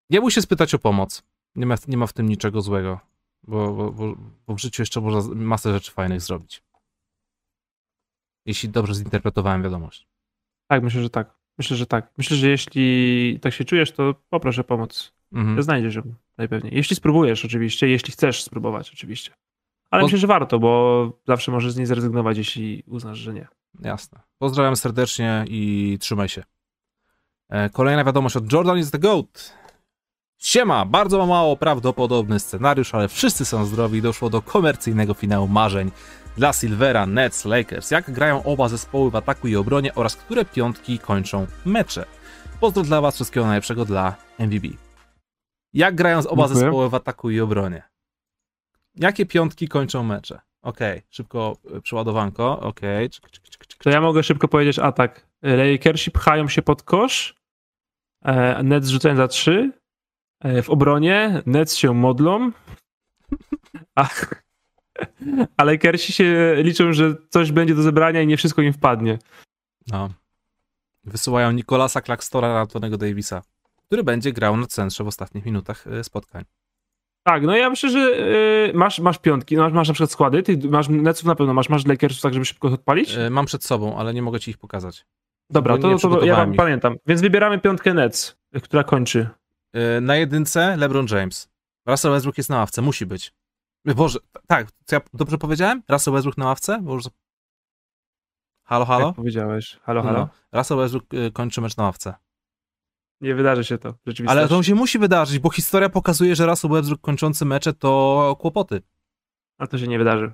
nie 0.09 0.21
bój 0.21 0.31
się 0.31 0.41
spytać 0.41 0.73
o 0.73 0.79
pomoc. 0.79 1.23
Nie 1.55 1.65
ma, 1.65 1.75
nie 1.87 1.97
ma 1.97 2.07
w 2.07 2.13
tym 2.13 2.29
niczego 2.29 2.61
złego, 2.61 2.99
bo, 3.43 3.73
bo, 3.73 4.15
bo, 4.47 4.55
w 4.55 4.59
życiu 4.59 4.81
jeszcze 4.81 5.01
można 5.01 5.35
masę 5.35 5.73
rzeczy 5.73 5.91
fajnych 5.91 6.21
zrobić. 6.21 6.63
Jeśli 8.45 8.69
dobrze 8.69 8.93
zinterpretowałem 8.93 9.63
wiadomość. 9.63 10.07
Tak, 10.67 10.83
myślę, 10.83 11.01
że 11.01 11.09
tak. 11.09 11.35
Myślę, 11.57 11.77
że 11.77 11.85
tak. 11.85 12.13
Myślę, 12.17 12.37
że 12.37 12.49
jeśli 12.49 13.39
tak 13.41 13.53
się 13.53 13.65
czujesz, 13.65 13.91
to 13.91 14.15
poproszę 14.29 14.63
pomoc. 14.63 15.13
Mhm. 15.31 15.63
Znajdziesz 15.63 15.95
ją 15.95 16.15
najpewniej. 16.37 16.75
Jeśli 16.75 16.95
spróbujesz 16.95 17.45
oczywiście, 17.45 17.87
jeśli 17.87 18.13
chcesz 18.13 18.43
spróbować 18.43 18.91
oczywiście. 18.93 19.31
Ale 19.91 20.03
myślę, 20.03 20.17
że 20.17 20.27
warto, 20.27 20.59
bo 20.59 21.11
zawsze 21.27 21.51
możesz 21.51 21.71
z 21.71 21.77
niej 21.77 21.85
zrezygnować, 21.85 22.37
jeśli 22.37 22.83
uznasz, 22.87 23.17
że 23.17 23.33
nie. 23.33 23.47
Jasne. 23.81 24.19
Pozdrawiam 24.37 24.75
serdecznie 24.75 25.45
i 25.47 25.97
trzymaj 26.01 26.29
się. 26.29 26.43
E, 27.49 27.69
Kolejna 27.69 28.03
wiadomość 28.03 28.35
od 28.35 28.53
Jordan 28.53 28.77
is 28.77 28.91
the 28.91 28.99
GOAT. 28.99 29.53
Siema, 30.37 30.85
bardzo 30.85 31.25
mało 31.25 31.57
prawdopodobny 31.57 32.39
scenariusz, 32.39 32.95
ale 32.95 33.07
wszyscy 33.07 33.45
są 33.45 33.65
zdrowi 33.65 33.97
i 33.99 34.01
doszło 34.01 34.29
do 34.29 34.41
komercyjnego 34.41 35.13
finału 35.13 35.47
marzeń 35.47 35.91
dla 36.37 36.53
Silvera, 36.53 37.05
Nets, 37.05 37.45
Lakers. 37.45 37.91
Jak 37.91 38.11
grają 38.11 38.43
oba 38.43 38.69
zespoły 38.69 39.11
w 39.11 39.15
ataku 39.15 39.47
i 39.47 39.55
obronie 39.55 39.95
oraz 39.95 40.15
które 40.15 40.45
piątki 40.45 40.99
kończą 40.99 41.47
mecze. 41.65 42.05
Pozdro 42.59 42.83
dla 42.83 43.01
was, 43.01 43.15
wszystkiego 43.15 43.45
najlepszego 43.45 43.85
dla 43.85 44.15
MVP. 44.39 44.67
Jak 45.75 45.95
grają 45.95 46.21
z 46.21 46.25
oba 46.25 46.43
Dziękuję. 46.43 46.65
zespoły 46.65 46.89
w 46.89 46.93
ataku 46.93 47.29
i 47.29 47.39
obronie? 47.39 47.83
Jakie 48.95 49.25
piątki 49.25 49.67
kończą 49.67 50.03
mecze? 50.03 50.39
Okej, 50.61 51.01
szybko 51.09 51.57
y, 51.77 51.81
przeładowanko, 51.81 52.59
okej. 52.59 53.09
Czyk, 53.09 53.23
To 53.77 53.89
ja 53.89 54.01
mogę 54.01 54.23
szybko 54.23 54.47
powiedzieć 54.47 54.79
atak. 54.79 55.27
Lakersi 55.41 56.11
pchają 56.11 56.47
się 56.47 56.61
pod 56.61 56.83
kosz, 56.83 57.35
e, 58.21 58.63
Nets 58.63 58.89
rzucają 58.89 59.15
za 59.15 59.27
trzy, 59.27 59.71
e, 60.39 60.61
w 60.61 60.69
obronie 60.69 61.41
Nets 61.45 61.75
się 61.75 61.93
modlą, 61.93 62.51
a, 63.95 64.09
Ale 65.57 65.77
Kersi 65.77 66.13
się 66.13 66.55
liczą, 66.57 66.93
że 66.93 67.15
coś 67.29 67.51
będzie 67.51 67.75
do 67.75 67.81
zebrania 67.81 68.21
i 68.21 68.27
nie 68.27 68.37
wszystko 68.37 68.61
im 68.61 68.73
wpadnie. 68.73 69.19
No. 69.87 70.09
Wysyłają 71.03 71.51
Nikolasa 71.51 72.01
Klakstora 72.01 72.53
na 72.53 72.59
Antonego 72.59 72.97
Davisa, 72.97 73.41
który 73.87 74.03
będzie 74.03 74.31
grał 74.33 74.57
na 74.57 74.67
centrze 74.67 75.03
w 75.03 75.07
ostatnich 75.07 75.45
minutach 75.45 75.87
y, 75.87 76.03
spotkań. 76.03 76.43
Tak, 77.27 77.43
no 77.43 77.55
ja 77.55 77.69
myślę, 77.69 77.89
że 77.89 77.99
y, 78.69 78.73
masz, 78.73 78.99
masz 78.99 79.17
piątki, 79.17 79.57
masz, 79.57 79.73
masz 79.73 79.87
na 79.87 79.93
przykład 79.93 80.11
składy, 80.11 80.43
ty 80.43 80.69
masz 80.69 80.89
Netsów 80.89 81.25
na 81.25 81.35
pewno, 81.35 81.53
masz, 81.53 81.69
masz 81.69 81.85
Lakersów 81.85 82.21
tak, 82.21 82.33
żeby 82.33 82.45
szybko 82.45 82.67
odpalić? 82.67 83.15
Y, 83.15 83.29
Mam 83.29 83.45
przed 83.45 83.63
sobą, 83.63 83.97
ale 83.97 84.13
nie 84.13 84.21
mogę 84.21 84.39
ci 84.39 84.51
ich 84.51 84.57
pokazać. 84.57 85.05
Dobra, 85.49 85.77
to, 85.77 85.97
to 85.99 86.25
ja 86.25 86.45
ich. 86.45 86.55
pamiętam. 86.55 86.95
Więc 87.05 87.21
wybieramy 87.21 87.59
piątkę 87.59 87.93
Nets, 87.93 88.37
która 88.63 88.83
kończy. 88.83 89.29
Y, 89.97 90.01
Na 90.01 90.15
jedynce 90.15 90.77
LeBron 90.77 91.05
James. 91.11 91.49
Russell 91.87 92.11
Westbrook 92.11 92.37
jest 92.37 92.49
na 92.49 92.57
ławce, 92.57 92.81
musi 92.81 93.05
być. 93.05 93.33
Boże, 93.95 94.19
tak, 94.47 94.67
ja 94.91 95.01
dobrze 95.13 95.37
powiedziałem? 95.37 95.83
Russell 95.89 96.13
Westbrook 96.13 96.37
na 96.37 96.45
ławce? 96.45 96.79
Bo 96.81 96.93
już... 96.93 97.03
Halo, 98.67 98.85
halo? 98.85 99.07
Jak 99.07 99.15
powiedziałeś. 99.15 99.79
Halo, 99.83 100.03
halo. 100.03 100.19
No. 100.19 100.29
Russell 100.59 100.77
Westbrook 100.77 101.05
kończy 101.33 101.61
mecz 101.61 101.77
na 101.77 101.83
ławce. 101.83 102.13
Nie 103.21 103.35
wydarzy 103.35 103.63
się 103.63 103.77
to. 103.77 103.91
w 103.93 103.95
Rzeczywistości. 104.07 104.39
Ale 104.39 104.47
to 104.47 104.63
się 104.63 104.75
musi 104.75 104.99
wydarzyć, 104.99 105.39
bo 105.39 105.49
historia 105.49 105.89
pokazuje, 105.89 106.35
że 106.35 106.45
Russell 106.45 106.71
Westbrook 106.71 107.01
kończący 107.01 107.45
mecze 107.45 107.73
to 107.73 108.35
kłopoty. 108.39 108.81
A 109.57 109.67
to 109.67 109.77
się 109.77 109.87
nie 109.87 109.97
wydarzy. 109.97 110.31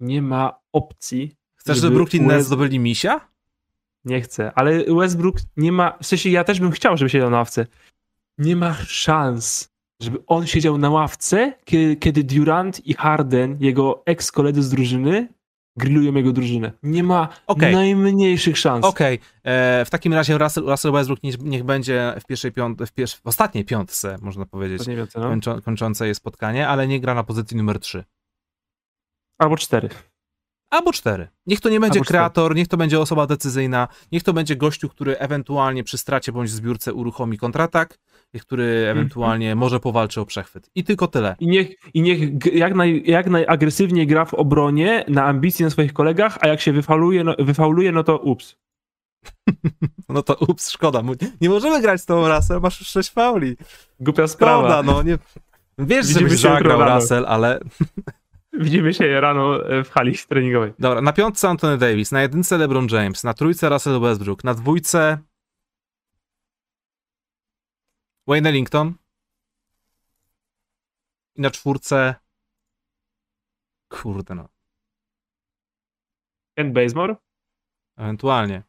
Nie 0.00 0.22
ma 0.22 0.52
opcji. 0.72 1.36
Chcesz, 1.56 1.76
Żeby 1.76 1.86
żeby 1.86 1.94
Brooklyn 1.96 2.22
Nets 2.26 2.36
West- 2.36 2.46
zdobyli 2.46 2.78
misia? 2.78 3.20
Nie 4.04 4.20
chcę. 4.20 4.52
Ale 4.54 4.84
Westbrook 4.84 5.36
nie 5.56 5.72
ma. 5.72 5.98
W 6.02 6.06
sensie 6.06 6.30
ja 6.30 6.44
też 6.44 6.60
bym 6.60 6.70
chciał, 6.70 6.96
żeby 6.96 7.10
siedział 7.10 7.30
na 7.30 7.36
ławce. 7.36 7.66
Nie 8.38 8.56
ma 8.56 8.74
szans, 8.74 9.70
żeby 10.02 10.18
on 10.26 10.46
siedział 10.46 10.78
na 10.78 10.90
ławce, 10.90 11.52
kiedy, 11.64 11.96
kiedy 11.96 12.24
Durant 12.24 12.86
i 12.86 12.94
Harden, 12.94 13.56
jego 13.60 14.02
ex-koledzy 14.06 14.62
z 14.62 14.70
drużyny, 14.70 15.28
grillują 15.80 16.14
jego 16.14 16.32
drużynę. 16.32 16.72
Nie 16.82 17.02
ma 17.02 17.28
Okej. 17.46 17.74
najmniejszych 17.74 18.58
szans. 18.58 18.84
Okej, 18.84 19.18
e, 19.42 19.84
w 19.84 19.90
takim 19.90 20.14
razie 20.14 20.38
Russell, 20.38 20.64
Russell 20.64 20.92
Westbrook 20.92 21.22
niech, 21.22 21.38
niech 21.38 21.64
będzie 21.64 22.14
w 22.20 22.26
pierwszej 22.26 22.52
piąt, 22.52 22.82
w, 22.82 22.92
pierwszej, 22.92 23.20
w 23.24 23.26
ostatniej 23.26 23.64
piątce, 23.64 24.18
można 24.20 24.46
powiedzieć, 24.46 24.82
co, 24.84 25.20
no. 25.20 25.28
kończą, 25.28 25.60
kończącej 25.60 26.14
spotkanie, 26.14 26.68
ale 26.68 26.88
nie 26.88 27.00
gra 27.00 27.14
na 27.14 27.24
pozycji 27.24 27.56
numer 27.56 27.80
3. 27.80 28.04
Albo 29.38 29.56
cztery. 29.56 29.88
Albo 30.70 30.92
4. 30.92 31.28
Niech 31.46 31.60
to 31.60 31.68
nie 31.68 31.80
będzie 31.80 31.98
Albo 31.98 32.04
cztery. 32.04 32.18
kreator, 32.18 32.54
niech 32.54 32.68
to 32.68 32.76
będzie 32.76 33.00
osoba 33.00 33.26
decyzyjna, 33.26 33.88
niech 34.12 34.22
to 34.22 34.32
będzie 34.32 34.56
gościu, 34.56 34.88
który 34.88 35.18
ewentualnie 35.18 35.84
przy 35.84 35.98
stracie 35.98 36.32
bądź 36.32 36.50
zbiórce 36.50 36.94
uruchomi 36.94 37.38
kontratak, 37.38 37.98
który 38.38 38.64
Mhm. 38.64 38.98
ewentualnie 38.98 39.54
może 39.54 39.80
powalczy 39.80 40.20
o 40.20 40.26
przechwyt. 40.26 40.70
I 40.74 40.84
tylko 40.84 41.06
tyle. 41.06 41.36
I 41.40 41.46
niech, 41.46 41.68
i 41.94 42.02
niech 42.02 42.20
jak, 42.54 42.74
naj, 42.74 43.02
jak 43.06 43.26
najagresywniej 43.26 44.06
gra 44.06 44.24
w 44.24 44.34
obronie, 44.34 45.04
na 45.08 45.24
ambicji 45.24 45.64
na 45.64 45.70
swoich 45.70 45.92
kolegach, 45.92 46.38
a 46.40 46.48
jak 46.48 46.60
się 46.60 46.72
wyfauluje, 46.72 47.24
no, 47.24 47.34
wyfauluje, 47.38 47.92
no 47.92 48.04
to 48.04 48.18
ups. 48.18 48.56
No 50.08 50.22
to 50.22 50.34
ups, 50.48 50.70
szkoda. 50.70 51.02
Nie 51.40 51.48
możemy 51.48 51.80
grać 51.82 52.00
z 52.00 52.06
tą 52.06 52.28
Russell, 52.28 52.60
masz 52.60 52.80
już 52.80 52.88
6 52.88 53.10
fauli. 53.10 53.56
Głupia 54.00 54.26
Szkoda, 54.26 54.28
sprawa. 54.28 54.82
no 54.82 55.02
nie... 55.02 55.18
Wiesz, 55.78 56.06
Widzimy 56.06 56.28
żebyś 56.28 56.40
zagrał. 56.40 56.94
Russell, 56.94 57.24
ale 57.28 57.60
Widzimy 58.60 58.94
się 58.94 59.20
rano 59.20 59.68
e, 59.70 59.84
w 59.84 59.90
hali 59.90 60.14
treningowej. 60.28 60.72
Dobra, 60.78 61.00
na 61.00 61.12
piątce 61.12 61.48
Anthony 61.48 61.78
Davis, 61.78 62.12
na 62.12 62.22
jedynce 62.22 62.58
LeBron 62.58 62.86
James, 62.90 63.24
na 63.24 63.34
trójce 63.34 63.68
Russell 63.68 64.00
Westbrook, 64.00 64.44
na 64.44 64.54
dwójce 64.54 65.18
Wayne 68.30 68.48
Ellington 68.48 68.94
i 71.36 71.40
na 71.40 71.50
czwórce 71.50 72.14
kurde 73.88 74.34
no, 74.34 74.48
Ken 76.58 76.72
Bazemore? 76.72 77.16
ewentualnie. 77.96 78.62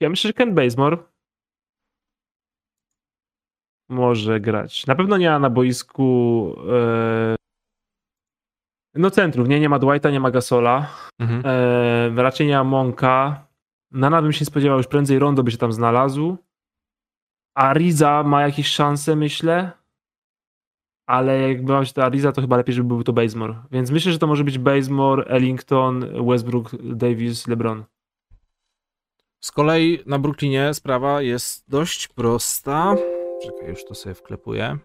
Ja 0.00 0.08
myślę, 0.10 0.28
że 0.28 0.32
Ken 0.32 0.54
Bazemore 0.54 0.96
może 3.88 4.40
grać. 4.40 4.86
Na 4.86 4.94
pewno 4.94 5.16
nie 5.16 5.30
ma 5.30 5.38
na 5.38 5.50
boisku 5.50 6.54
e... 6.70 7.36
no 8.94 9.10
centrów, 9.10 9.48
nie, 9.48 9.60
nie 9.60 9.68
ma 9.68 9.78
Dwighta, 9.78 10.10
nie 10.10 10.20
ma 10.20 10.30
Gasola. 10.30 10.90
Mhm. 11.18 11.42
E, 11.44 12.22
raczej 12.22 12.46
nie 12.46 12.56
ma 12.56 12.64
Monka. 12.64 13.45
Nana 13.96 14.22
bym 14.22 14.32
się 14.32 14.40
nie 14.40 14.46
spodziewał, 14.46 14.78
już 14.78 14.86
prędzej 14.86 15.18
Rondo 15.18 15.42
by 15.42 15.50
się 15.50 15.58
tam 15.58 15.72
znalazł. 15.72 16.36
Ariza 17.54 18.22
ma 18.22 18.42
jakieś 18.42 18.66
szanse, 18.66 19.16
myślę. 19.16 19.70
Ale 21.06 21.48
jakby 21.48 21.72
miał 21.72 21.84
się 21.84 21.92
to 21.92 22.04
Ariza, 22.04 22.32
to 22.32 22.40
chyba 22.40 22.56
lepiej, 22.56 22.74
żeby 22.74 22.88
był 22.88 23.04
to 23.04 23.12
Bazemore. 23.12 23.62
Więc 23.70 23.90
myślę, 23.90 24.12
że 24.12 24.18
to 24.18 24.26
może 24.26 24.44
być 24.44 24.58
Bazemore, 24.58 25.24
Ellington, 25.24 26.26
Westbrook, 26.28 26.70
Davis, 26.82 27.46
LeBron. 27.46 27.84
Z 29.40 29.52
kolei 29.52 29.98
na 30.06 30.18
Brooklynie 30.18 30.74
sprawa 30.74 31.22
jest 31.22 31.70
dość 31.70 32.08
prosta. 32.08 32.96
Czekaj, 33.42 33.68
już 33.68 33.84
to 33.84 33.94
sobie 33.94 34.14
wklepuję. 34.14 34.78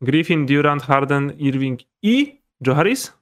Griffin, 0.00 0.46
Durant, 0.46 0.82
Harden, 0.82 1.32
Irving 1.38 1.80
i 2.02 2.42
Joe 2.66 2.74
Harris? 2.74 3.17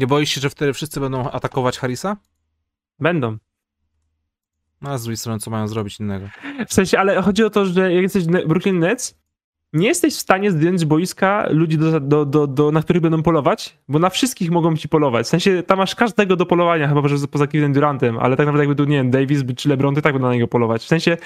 Nie 0.00 0.06
boisz 0.06 0.30
się, 0.30 0.40
że 0.40 0.50
wtedy 0.50 0.72
wszyscy 0.72 1.00
będą 1.00 1.30
atakować 1.30 1.78
Harrisa? 1.78 2.16
Będą. 2.98 3.36
No 4.82 4.90
a 4.90 4.98
z 4.98 5.02
drugiej 5.02 5.16
strony, 5.16 5.38
co 5.38 5.50
mają 5.50 5.68
zrobić 5.68 6.00
innego? 6.00 6.26
W 6.68 6.74
sensie, 6.74 6.98
ale 6.98 7.22
chodzi 7.22 7.44
o 7.44 7.50
to, 7.50 7.66
że 7.66 7.92
jak 7.92 8.02
jesteś 8.02 8.24
Brooklyn 8.24 8.78
Nets, 8.78 9.14
nie 9.72 9.88
jesteś 9.88 10.14
w 10.14 10.20
stanie 10.20 10.50
zdjąć 10.50 10.80
z 10.80 10.84
boiska 10.84 11.46
ludzi, 11.50 11.78
do, 11.78 12.00
do, 12.00 12.24
do, 12.24 12.46
do, 12.46 12.72
na 12.72 12.82
których 12.82 13.02
będą 13.02 13.22
polować, 13.22 13.78
bo 13.88 13.98
na 13.98 14.10
wszystkich 14.10 14.50
mogą 14.50 14.76
ci 14.76 14.88
polować. 14.88 15.26
W 15.26 15.28
sensie, 15.28 15.62
tam 15.62 15.78
masz 15.78 15.94
każdego 15.94 16.36
do 16.36 16.46
polowania, 16.46 16.88
chyba 16.88 17.08
że 17.08 17.26
poza 17.26 17.46
Kevinem 17.46 17.72
Durantem, 17.72 18.18
ale 18.18 18.36
tak 18.36 18.46
naprawdę 18.46 18.62
jakby 18.62 18.84
tu, 18.84 18.90
nie 18.90 18.96
wiem, 18.96 19.10
Davis 19.10 19.44
czy 19.56 19.68
LeBron, 19.68 19.94
to 19.94 20.02
tak 20.02 20.12
będą 20.12 20.28
na 20.28 20.34
niego 20.34 20.48
polować. 20.48 20.82
W 20.82 20.88
sensie, 20.88 21.16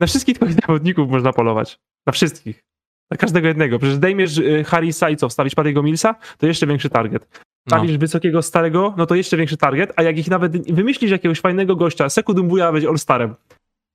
na 0.00 0.06
wszystkich 0.06 0.36
twoich 0.36 0.52
zawodników 0.52 1.10
można 1.10 1.32
polować. 1.32 1.78
Na 2.06 2.12
wszystkich. 2.12 2.64
Na 3.10 3.16
każdego 3.16 3.48
jednego. 3.48 3.78
Przecież 3.78 3.98
dejmiesz 3.98 4.38
y, 4.38 4.64
Harrisa 4.64 5.10
i 5.10 5.16
co, 5.16 5.28
wstawić 5.28 5.54
Patry'ego 5.54 5.84
Millsa, 5.84 6.14
to 6.38 6.46
jeszcze 6.46 6.66
większy 6.66 6.90
target. 6.90 7.42
No. 7.66 7.76
Stawisz 7.76 7.98
wysokiego 7.98 8.42
starego, 8.42 8.94
no 8.96 9.06
to 9.06 9.14
jeszcze 9.14 9.36
większy 9.36 9.56
target, 9.56 9.92
a 9.96 10.02
jak 10.02 10.18
ich 10.18 10.28
nawet 10.28 10.74
wymyślisz 10.74 11.10
jakiegoś 11.10 11.40
fajnego 11.40 11.76
gościa, 11.76 12.08
Seku 12.08 12.34
Dumbuya 12.34 12.72
być 12.72 12.84
All-Starem, 12.84 13.34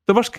to 0.06 0.14
masz 0.14 0.32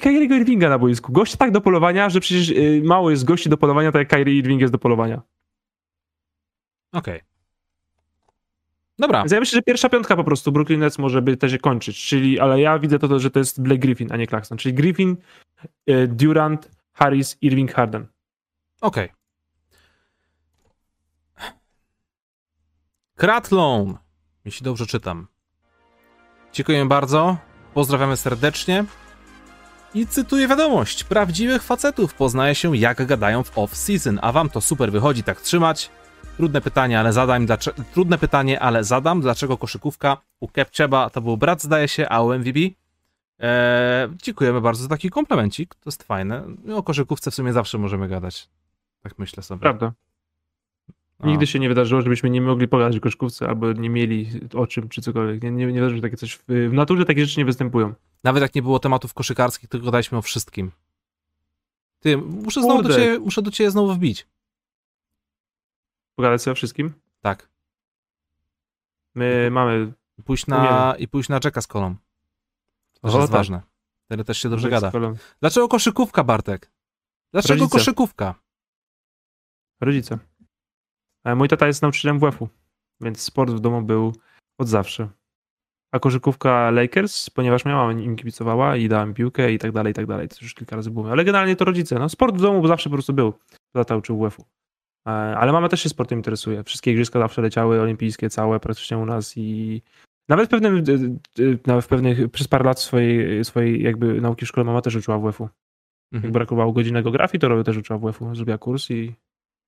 Kyriego 0.00 0.34
Irvinga 0.34 0.68
na 0.68 0.78
boisku. 0.78 1.12
Gość 1.12 1.36
tak 1.36 1.50
do 1.50 1.60
polowania, 1.60 2.10
że 2.10 2.20
przecież 2.20 2.50
y, 2.50 2.82
mało 2.84 3.10
jest 3.10 3.24
gości 3.24 3.48
do 3.48 3.56
polowania, 3.56 3.92
tak 3.92 4.00
jak 4.00 4.08
Kyrie 4.08 4.38
Irving 4.38 4.60
jest 4.60 4.72
do 4.72 4.78
polowania. 4.78 5.22
Okej. 6.92 7.20
Dobra, 8.98 9.18
Więc 9.18 9.32
ja 9.32 9.40
myślę, 9.40 9.56
że 9.56 9.62
pierwsza 9.62 9.88
piątka 9.88 10.16
po 10.16 10.24
prostu 10.24 10.52
Brooklyn 10.52 10.80
Nets 10.80 10.98
może 10.98 11.22
by 11.22 11.36
też 11.36 11.52
się 11.52 11.58
kończyć, 11.58 12.04
czyli, 12.04 12.40
ale 12.40 12.60
ja 12.60 12.78
widzę 12.78 12.98
to, 12.98 13.18
że 13.18 13.30
to 13.30 13.38
jest 13.38 13.62
Blake 13.62 13.78
Griffin, 13.78 14.12
a 14.12 14.16
nie 14.16 14.26
Claxton. 14.26 14.58
Czyli 14.58 14.74
Griffin, 14.74 15.16
y, 15.90 16.08
Durant, 16.08 16.70
Harris, 16.92 17.38
Irving, 17.40 17.72
Harden. 17.72 18.06
Okej. 18.80 19.08
Kratlon, 23.18 23.98
jeśli 24.44 24.64
dobrze 24.64 24.86
czytam. 24.86 25.26
Dziękuję 26.52 26.86
bardzo, 26.86 27.36
pozdrawiamy 27.74 28.16
serdecznie. 28.16 28.84
I 29.94 30.06
cytuję 30.06 30.48
wiadomość. 30.48 31.04
Prawdziwych 31.04 31.62
facetów 31.62 32.14
poznaje 32.14 32.54
się 32.54 32.76
jak 32.76 33.06
gadają 33.06 33.42
w 33.42 33.54
off-season, 33.54 34.18
a 34.22 34.32
wam 34.32 34.50
to 34.50 34.60
super 34.60 34.92
wychodzi 34.92 35.22
tak 35.22 35.40
trzymać. 35.40 35.90
Trudne 36.36 36.60
pytanie, 36.60 37.00
ale 37.00 37.12
zadam, 37.12 37.46
trudne 37.92 38.18
pytanie, 38.18 38.60
ale 38.60 38.84
zadam, 38.84 39.20
dlaczego 39.20 39.58
koszykówka 39.58 40.16
u 40.40 40.48
Kepczeba 40.48 41.10
to 41.10 41.20
był 41.20 41.36
brat 41.36 41.62
zdaje 41.62 41.88
się, 41.88 42.08
a 42.08 42.22
u 42.22 42.38
MVP? 42.38 42.60
Eee, 42.60 44.08
dziękujemy 44.22 44.60
bardzo 44.60 44.82
za 44.82 44.88
taki 44.88 45.10
komplemencik, 45.10 45.74
to 45.74 45.82
jest 45.86 46.02
fajne. 46.02 46.44
O 46.74 46.82
koszykówce 46.82 47.30
w 47.30 47.34
sumie 47.34 47.52
zawsze 47.52 47.78
możemy 47.78 48.08
gadać. 48.08 48.48
Tak 49.02 49.18
myślę 49.18 49.42
sobie. 49.42 49.60
Prawda. 49.60 49.92
No. 51.20 51.28
Nigdy 51.30 51.46
się 51.46 51.58
nie 51.58 51.68
wydarzyło, 51.68 52.02
żebyśmy 52.02 52.30
nie 52.30 52.40
mogli 52.40 52.68
pogadać 52.68 52.96
o 52.96 53.00
koszykówce 53.00 53.48
albo 53.48 53.72
nie 53.72 53.90
mieli 53.90 54.30
o 54.54 54.66
czym 54.66 54.88
czy 54.88 55.02
cokolwiek. 55.02 55.42
Nie, 55.42 55.50
nie, 55.50 55.66
nie 55.66 55.72
wydarzyło 55.72 55.96
się 55.98 56.02
takie 56.02 56.16
coś. 56.16 56.38
W, 56.48 56.72
naturze 56.72 57.04
takie 57.04 57.26
rzeczy 57.26 57.40
nie 57.40 57.44
występują. 57.44 57.94
Nawet 58.24 58.42
jak 58.42 58.54
nie 58.54 58.62
było 58.62 58.78
tematów 58.78 59.14
koszykarskich, 59.14 59.68
tylko 59.68 59.84
gadaliśmy 59.86 60.18
o 60.18 60.22
wszystkim. 60.22 60.72
Ty, 62.00 62.16
muszę, 62.16 62.62
znowu 62.62 62.82
do 62.82 62.94
ciebie, 62.94 63.18
muszę 63.18 63.42
do 63.42 63.50
ciebie 63.50 63.70
znowu 63.70 63.94
wbić. 63.94 64.26
Pogadać 66.14 66.42
sobie 66.42 66.52
o 66.52 66.54
wszystkim. 66.54 66.92
Tak. 67.20 67.48
My 69.14 69.48
mamy. 69.50 69.92
I 70.18 70.22
pójść 70.22 70.46
na, 70.46 70.94
i 70.98 71.08
pójść 71.08 71.28
na 71.28 71.40
Jacka 71.44 71.60
z 71.60 71.66
kolą. 71.66 71.94
To 73.00 73.08
O, 73.08 73.20
jest 73.20 73.20
tak. 73.20 73.30
ważne. 73.30 73.62
Tyle 74.08 74.24
też 74.24 74.38
się 74.38 74.48
dobrze 74.48 74.70
gada. 74.70 74.92
Dlaczego 75.40 75.68
koszykówka, 75.68 76.24
Bartek? 76.24 76.70
Dlaczego 77.32 77.60
Rodzice. 77.60 77.78
koszykówka? 77.78 78.34
Rodzice. 79.80 80.18
Ale 81.24 81.34
mój 81.36 81.48
tata 81.48 81.66
jest 81.66 81.82
nauczycielem 81.82 82.18
WF-u, 82.18 82.48
więc 83.00 83.20
sport 83.20 83.50
w 83.50 83.60
domu 83.60 83.82
był 83.82 84.12
od 84.58 84.68
zawsze. 84.68 85.08
a 85.92 85.98
koszykówka 85.98 86.70
Lakers, 86.70 87.30
ponieważ 87.30 87.64
miała 87.64 87.92
im 87.92 88.16
kibicowała 88.16 88.76
i 88.76 88.88
dałem 88.88 89.14
piłkę 89.14 89.52
i 89.52 89.58
tak 89.58 89.72
dalej, 89.72 89.90
i 89.90 89.94
tak 89.94 90.06
dalej. 90.06 90.28
To 90.28 90.36
już 90.42 90.54
kilka 90.54 90.76
razy 90.76 90.90
było. 90.90 91.10
Ale 91.10 91.24
generalnie 91.24 91.56
to 91.56 91.64
rodzice. 91.64 91.98
No, 91.98 92.08
sport 92.08 92.36
w 92.36 92.40
domu 92.40 92.66
zawsze 92.66 92.90
po 92.90 92.96
prostu 92.96 93.12
był. 93.12 93.32
Tata 93.72 93.96
uczył 93.96 94.18
WF-u. 94.18 94.44
E, 95.08 95.10
ale 95.10 95.52
mama 95.52 95.68
też 95.68 95.82
się 95.82 95.88
sportem 95.88 96.18
interesuje. 96.18 96.64
Wszystkie 96.64 96.92
igrzyska 96.92 97.18
zawsze 97.18 97.42
leciały, 97.42 97.80
olimpijskie 97.80 98.30
całe 98.30 98.60
praktycznie 98.60 98.98
u 98.98 99.06
nas 99.06 99.36
i 99.36 99.82
nawet 100.28 100.46
w 100.46 100.50
pewnym, 100.50 100.84
nawet 101.66 101.84
w 101.84 101.88
pewnych, 101.88 102.30
przez 102.30 102.48
parę 102.48 102.64
lat 102.64 102.80
swojej, 102.80 103.44
swojej 103.44 103.82
jakby 103.82 104.20
nauki 104.20 104.44
w 104.46 104.48
szkole 104.48 104.64
mama 104.64 104.82
też 104.82 104.96
uczyła 104.96 105.18
WF-u. 105.18 105.44
Jak 105.44 105.52
Mhm. 106.14 106.32
brakowało 106.32 106.72
godziny 106.72 107.02
geografii, 107.02 107.40
to 107.40 107.64
też 107.64 107.76
uczyła 107.76 107.98
WF-u. 107.98 108.34
Zrobiła 108.34 108.58
kurs 108.58 108.90
i, 108.90 109.14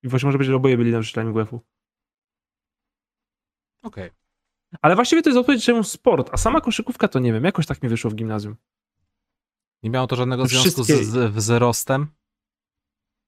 i 0.03 0.09
właśnie 0.09 0.27
może 0.27 0.39
być, 0.39 0.47
że 0.47 0.57
oboje 0.57 0.77
byli 0.77 0.93
nauczycielami 0.93 1.33
WF-u. 1.33 1.61
Okej. 3.83 4.11
Ale 4.83 4.95
właściwie 4.95 5.23
to 5.23 5.31
jest 5.31 5.39
odpowiedź, 5.39 5.65
czemu 5.65 5.85
sport, 5.85 6.31
a 6.33 6.37
sama 6.37 6.61
koszykówka 6.61 7.09
to 7.09 7.19
nie 7.19 7.33
wiem, 7.33 7.45
jakoś 7.45 7.67
tak 7.67 7.83
mi 7.83 7.89
wyszło 7.89 8.11
w 8.11 8.15
gimnazjum. 8.15 8.57
Nie 9.83 9.91
miało 9.91 10.07
to 10.07 10.17
żadnego 10.17 10.47
związku 10.47 10.85
wszystkie- 10.85 11.05
z, 11.05 11.09
z 11.09 11.33
wzrostem. 11.35 12.07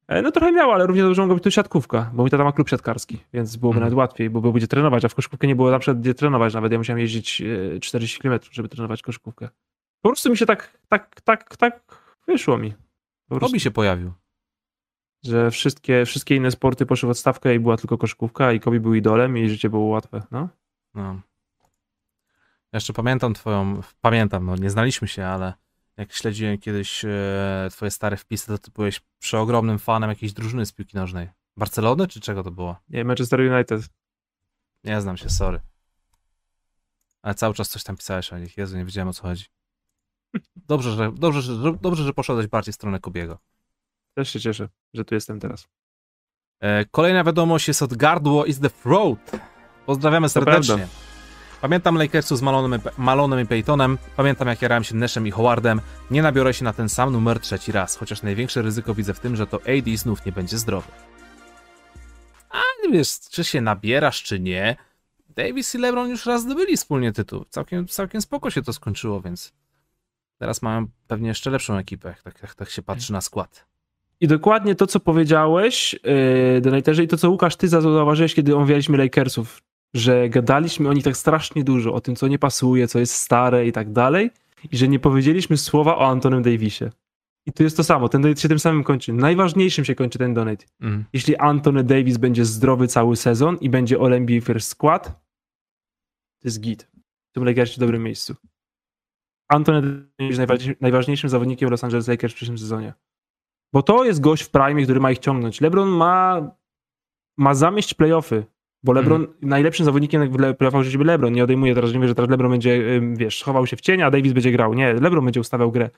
E, 0.09 0.23
No 0.23 0.31
trochę 0.33 0.53
miało, 0.53 0.75
ale 0.75 0.87
równie 0.87 1.03
dobrze 1.03 1.23
mogła 1.23 1.35
być 1.35 1.45
to 1.45 1.51
siatkówka, 1.51 2.11
bo 2.15 2.23
mój 2.23 2.31
tata 2.31 2.45
ma 2.45 2.53
klub 2.53 2.69
siatkarski, 2.69 3.19
więc 3.33 3.57
byłoby 3.57 3.77
Mhm. 3.77 3.85
nawet 3.91 3.99
łatwiej, 3.99 4.31
bo 4.31 4.41
byłby 4.41 4.59
gdzie 4.59 4.69
trenować, 4.69 5.05
a 5.05 5.09
w 5.09 5.15
koszykówkę 5.15 5.47
nie 5.47 5.57
było 5.57 5.71
na 5.71 5.79
przykład 5.79 6.01
gdzie 6.01 6.15
trenować, 6.15 6.55
nawet 6.55 6.73
ja 6.73 6.79
musiałem 6.79 6.99
jeździć 7.01 7.43
e, 7.77 7.81
40 7.81 8.19
km, 8.21 8.41
żeby 8.51 8.69
trenować 8.69 9.03
koszykówkę. 9.03 9.49
Po 10.03 10.09
prostu 10.09 10.31
mi 10.31 10.37
się 10.37 10.47
tak, 10.47 10.79
tak, 10.89 11.21
tak, 11.21 11.57
tak 11.57 12.03
wyszło 12.27 12.59
mi. 12.59 12.71
Po 12.73 13.29
prostu, 13.29 13.47
Robi 13.47 13.61
się 13.61 13.71
pojawił. 13.71 14.13
Że 15.23 15.51
wszystkie, 15.51 16.07
wszystkie 16.07 16.37
inne 16.37 16.51
sporty 16.51 16.87
poszły 16.87 17.07
w 17.07 17.11
odstawkę 17.11 17.55
i 17.55 17.61
była 17.61 17.77
tylko 17.77 17.99
koszykówka 17.99 18.53
i 18.53 18.61
Kobe 18.61 18.81
był 18.81 18.95
idolem 18.95 19.39
i 19.39 19.49
życie 19.49 19.71
było 19.71 19.85
łatwe, 19.87 20.23
no. 20.31 20.49
No. 20.95 21.21
Jeszcze 22.73 22.93
pamiętam 22.93 23.35
twoją, 23.35 23.81
pamiętam, 24.01 24.47
no 24.47 24.57
nie 24.57 24.71
znaliśmy 24.71 25.09
się, 25.09 25.27
ale 25.27 25.53
jak 25.97 26.13
śledziłem 26.13 26.59
kiedyś 26.59 27.05
e, 27.05 27.69
twoje 27.71 27.91
stare 27.91 28.17
wpisy, 28.17 28.47
to 28.47 28.59
ty 28.59 28.71
byłeś 28.71 29.01
przeogromnym 29.19 29.79
fanem 29.79 30.11
jakiejś 30.11 30.33
drużyny 30.33 30.67
z 30.67 30.73
piłki 30.73 30.97
nożnej. 30.97 31.29
Barcelony 31.57 32.09
czy 32.09 32.21
czego 32.21 32.43
to 32.43 32.51
było? 32.51 32.77
Nie, 32.89 33.05
Manchester 33.05 33.41
United. 33.41 33.83
Nie 34.85 35.01
znam 35.01 35.17
się, 35.17 35.31
sorry. 35.31 35.61
Ale 37.23 37.35
cały 37.35 37.55
czas 37.55 37.69
coś 37.69 37.85
tam 37.85 37.97
pisałeś 37.97 38.33
o 38.33 38.39
nich. 38.39 38.57
Jezu, 38.57 38.77
nie 38.77 38.85
wiedziałem 38.85 39.09
o 39.09 39.13
co 39.13 39.23
chodzi. 39.23 39.45
Dobrze, 40.57 40.93
że, 40.93 41.13
dobrze, 41.13 41.43
że, 41.43 41.73
dobrze, 41.81 42.05
że 42.05 42.13
poszedłeś 42.13 42.47
bardziej 42.47 42.73
w 42.73 42.75
stronę 42.75 43.01
Kobiego. 43.01 43.39
Też 44.15 44.31
się 44.31 44.41
cieszę, 44.41 44.69
że 44.95 45.05
tu 45.05 45.15
jestem 45.15 45.41
teraz. 45.41 45.69
E, 46.61 46.85
Kolejna 46.85 47.25
wiadomość 47.25 47.69
jest 47.69 47.83
od 47.83 47.95
Gardło 47.95 48.45
is 48.45 48.61
the 48.61 48.71
Throat. 48.71 49.31
Pozdrawiamy 49.87 50.29
serdecznie. 50.29 50.87
Pamiętam 51.61 51.97
Lakersów 51.99 52.39
z 52.39 52.43
Malonem, 52.43 52.81
i- 52.81 53.01
Malonem 53.01 53.41
i 53.41 53.47
Peytonem. 53.47 53.99
Pamiętam 54.17 54.49
jak 54.49 54.63
jarałem 54.63 54.85
się 54.85 54.95
Nashem 54.97 55.27
i 55.27 55.31
Howardem. 55.31 55.81
Nie 56.11 56.23
nabiorę 56.23 56.55
się 56.55 56.65
na 56.65 56.73
ten 56.73 56.89
sam 56.89 57.13
numer 57.13 57.41
trzeci 57.41 57.73
raz, 57.73 57.97
chociaż 57.97 58.23
największe 58.23 58.63
ryzyko 58.63 58.95
widzę 58.95 59.15
w 59.15 59.21
tym, 59.21 59.37
że 59.37 59.47
to 59.47 59.57
AD 59.57 59.97
znów 59.97 60.27
nie 60.27 60.33
będzie 60.33 60.59
zdrowy. 60.59 60.89
A 62.51 62.61
wiesz, 62.93 63.21
czy 63.31 63.45
się 63.45 63.61
nabierasz, 63.61 64.23
czy 64.23 64.41
nie. 64.41 64.77
Davis 65.29 65.75
i 65.75 65.79
LeBron 65.79 66.09
już 66.11 66.27
raz 66.27 66.43
zdobyli 66.43 66.77
wspólnie 66.77 67.13
tytuł. 67.13 67.45
Całkiem, 67.45 67.89
całkiem 67.89 68.21
spoko 68.23 68.51
się 68.51 68.63
to 68.63 68.73
skończyło, 68.73 69.21
więc 69.21 69.53
teraz 70.39 70.63
mają 70.63 70.87
pewnie 71.07 71.29
jeszcze 71.29 71.51
lepszą 71.51 71.77
ekipę, 71.77 72.09
jak 72.09 72.23
tak, 72.23 72.43
jak 72.43 72.55
tak 72.55 72.71
się 72.71 72.83
patrzy 72.83 73.13
na 73.13 73.21
skład. 73.21 73.67
I 74.23 74.29
dokładnie 74.29 74.75
to, 74.75 74.87
co 74.87 75.01
powiedziałeś, 75.01 75.93
yy, 76.55 76.61
Donaterze, 76.61 77.05
i 77.05 77.09
to, 77.09 77.17
co 77.17 77.31
Łukasz, 77.31 77.57
ty 77.57 77.69
zauważyłeś, 77.69 78.35
kiedy 78.35 78.57
omawialiśmy 78.57 78.99
Lakersów, 78.99 79.63
że 79.95 80.29
gadaliśmy 80.29 80.89
o 80.89 80.93
nich 80.93 81.05
tak 81.05 81.17
strasznie 81.17 81.65
dużo, 81.65 81.95
o 81.95 82.01
tym, 82.01 82.17
co 82.17 82.29
nie 82.29 82.39
pasuje, 82.39 82.89
co 82.89 82.99
jest 82.99 83.15
stare 83.15 83.67
i 83.67 83.73
tak 83.73 83.93
dalej, 83.93 84.31
i 84.73 84.77
że 84.77 84.89
nie 84.89 84.99
powiedzieliśmy 84.99 85.57
słowa 85.57 85.99
o 85.99 86.09
Antonym 86.09 86.43
Davisie. 86.43 86.91
I 87.47 87.53
tu 87.53 87.63
jest 87.63 87.77
to 87.77 87.85
samo, 87.85 88.09
ten 88.09 88.23
donate 88.23 88.41
się 88.41 88.49
tym 88.49 88.59
samym 88.59 88.85
kończy. 88.85 89.13
Najważniejszym 89.13 89.85
się 89.85 89.95
kończy 89.95 90.19
ten 90.19 90.35
donate. 90.35 90.65
Mm. 90.81 91.05
Jeśli 91.13 91.37
Antony 91.37 91.85
Davis 91.85 92.17
będzie 92.17 92.45
zdrowy 92.45 92.89
cały 92.89 93.17
sezon 93.17 93.57
i 93.61 93.71
będzie 93.71 94.01
NBA 94.01 94.41
First 94.41 94.69
Skład, 94.69 95.07
to 96.41 96.49
jest 96.49 96.61
git. 96.61 96.91
W 97.31 97.33
tym 97.35 97.45
Lakersie 97.45 97.77
w 97.77 97.79
dobrym 97.79 98.03
miejscu. 98.03 98.35
Antony 99.49 100.07
Davis 100.19 100.39
najważniejszym 100.81 101.31
zawodnikiem 101.31 101.71
Los 101.71 101.85
Angeles 101.85 102.09
Lakers 102.09 102.33
w 102.33 102.37
przyszłym 102.37 102.59
sezonie. 102.59 102.93
Bo 103.73 103.83
to 103.83 104.05
jest 104.05 104.21
gość 104.21 104.43
w 104.43 104.51
prime, 104.51 104.83
który 104.83 105.01
ma 105.01 105.11
ich 105.11 105.19
ciągnąć. 105.19 105.61
LeBron 105.61 105.89
ma, 105.89 106.51
ma 107.37 107.55
zamieść 107.55 107.95
playoffy. 107.95 108.45
Bo 108.85 108.93
LeBron, 108.93 109.27
najlepszym 109.43 109.85
zawodnikiem 109.85 110.33
w 110.33 110.57
playoffach 110.57 110.83
życie 110.83 110.99
był 110.99 111.07
LeBron. 111.07 111.33
Nie 111.33 111.45
odejmuję 111.45 111.75
teraz, 111.75 111.91
że 111.91 111.95
nie 111.95 111.99
mówię, 111.99 112.09
że 112.09 112.15
teraz 112.15 112.31
LeBron 112.31 112.51
będzie, 112.51 113.01
wiesz, 113.13 113.43
chował 113.43 113.67
się 113.67 113.77
w 113.77 113.81
cień, 113.81 114.03
a 114.03 114.11
Davis 114.11 114.33
będzie 114.33 114.53
grał. 114.53 114.75
Nie, 114.75 114.95
LeBron 114.95 115.25
będzie 115.25 115.41
ustawiał 115.41 115.73
grę. 115.73 115.91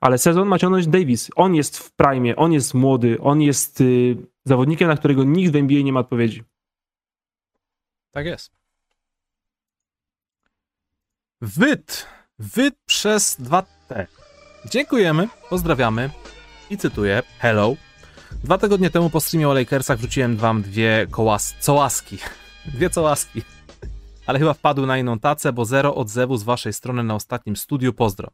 Ale 0.00 0.18
sezon 0.18 0.48
ma 0.48 0.58
ciągnąć 0.58 0.86
Davis. 0.86 1.30
On 1.36 1.54
jest 1.54 1.78
w 1.78 1.92
prime, 1.92 2.36
on 2.36 2.52
jest 2.52 2.74
młody, 2.74 3.20
on 3.20 3.40
jest 3.40 3.80
y, 3.80 4.16
zawodnikiem, 4.44 4.88
na 4.88 4.96
którego 4.96 5.24
nikt 5.24 5.52
w 5.52 5.56
NBA 5.56 5.82
nie 5.82 5.92
ma 5.92 6.00
odpowiedzi. 6.00 6.44
Tak 8.10 8.26
jest. 8.26 8.52
Wyt. 11.40 12.06
Wyt 12.38 12.74
przez 12.86 13.40
2T. 13.40 14.06
Dziękujemy, 14.70 15.28
pozdrawiamy 15.50 16.10
i 16.70 16.76
cytuję. 16.76 17.22
Hello. 17.38 17.76
Dwa 18.44 18.58
tygodnie 18.58 18.90
temu 18.90 19.10
po 19.10 19.20
streamie 19.20 19.48
o 19.48 19.54
Lakersach 19.54 19.98
wrzuciłem 19.98 20.36
wam 20.36 20.62
dwie 20.62 21.06
kołas... 21.10 21.54
cołaski. 21.60 22.18
Dwie 22.74 22.90
cołaski. 22.90 23.42
Ale 24.26 24.38
chyba 24.38 24.54
wpadły 24.54 24.86
na 24.86 24.98
inną 24.98 25.18
tacę, 25.18 25.52
bo 25.52 25.64
zero 25.64 25.94
odzewu 25.94 26.36
z 26.36 26.42
waszej 26.42 26.72
strony 26.72 27.04
na 27.04 27.14
ostatnim 27.14 27.56
studiu. 27.56 27.92
Pozdro. 27.92 28.30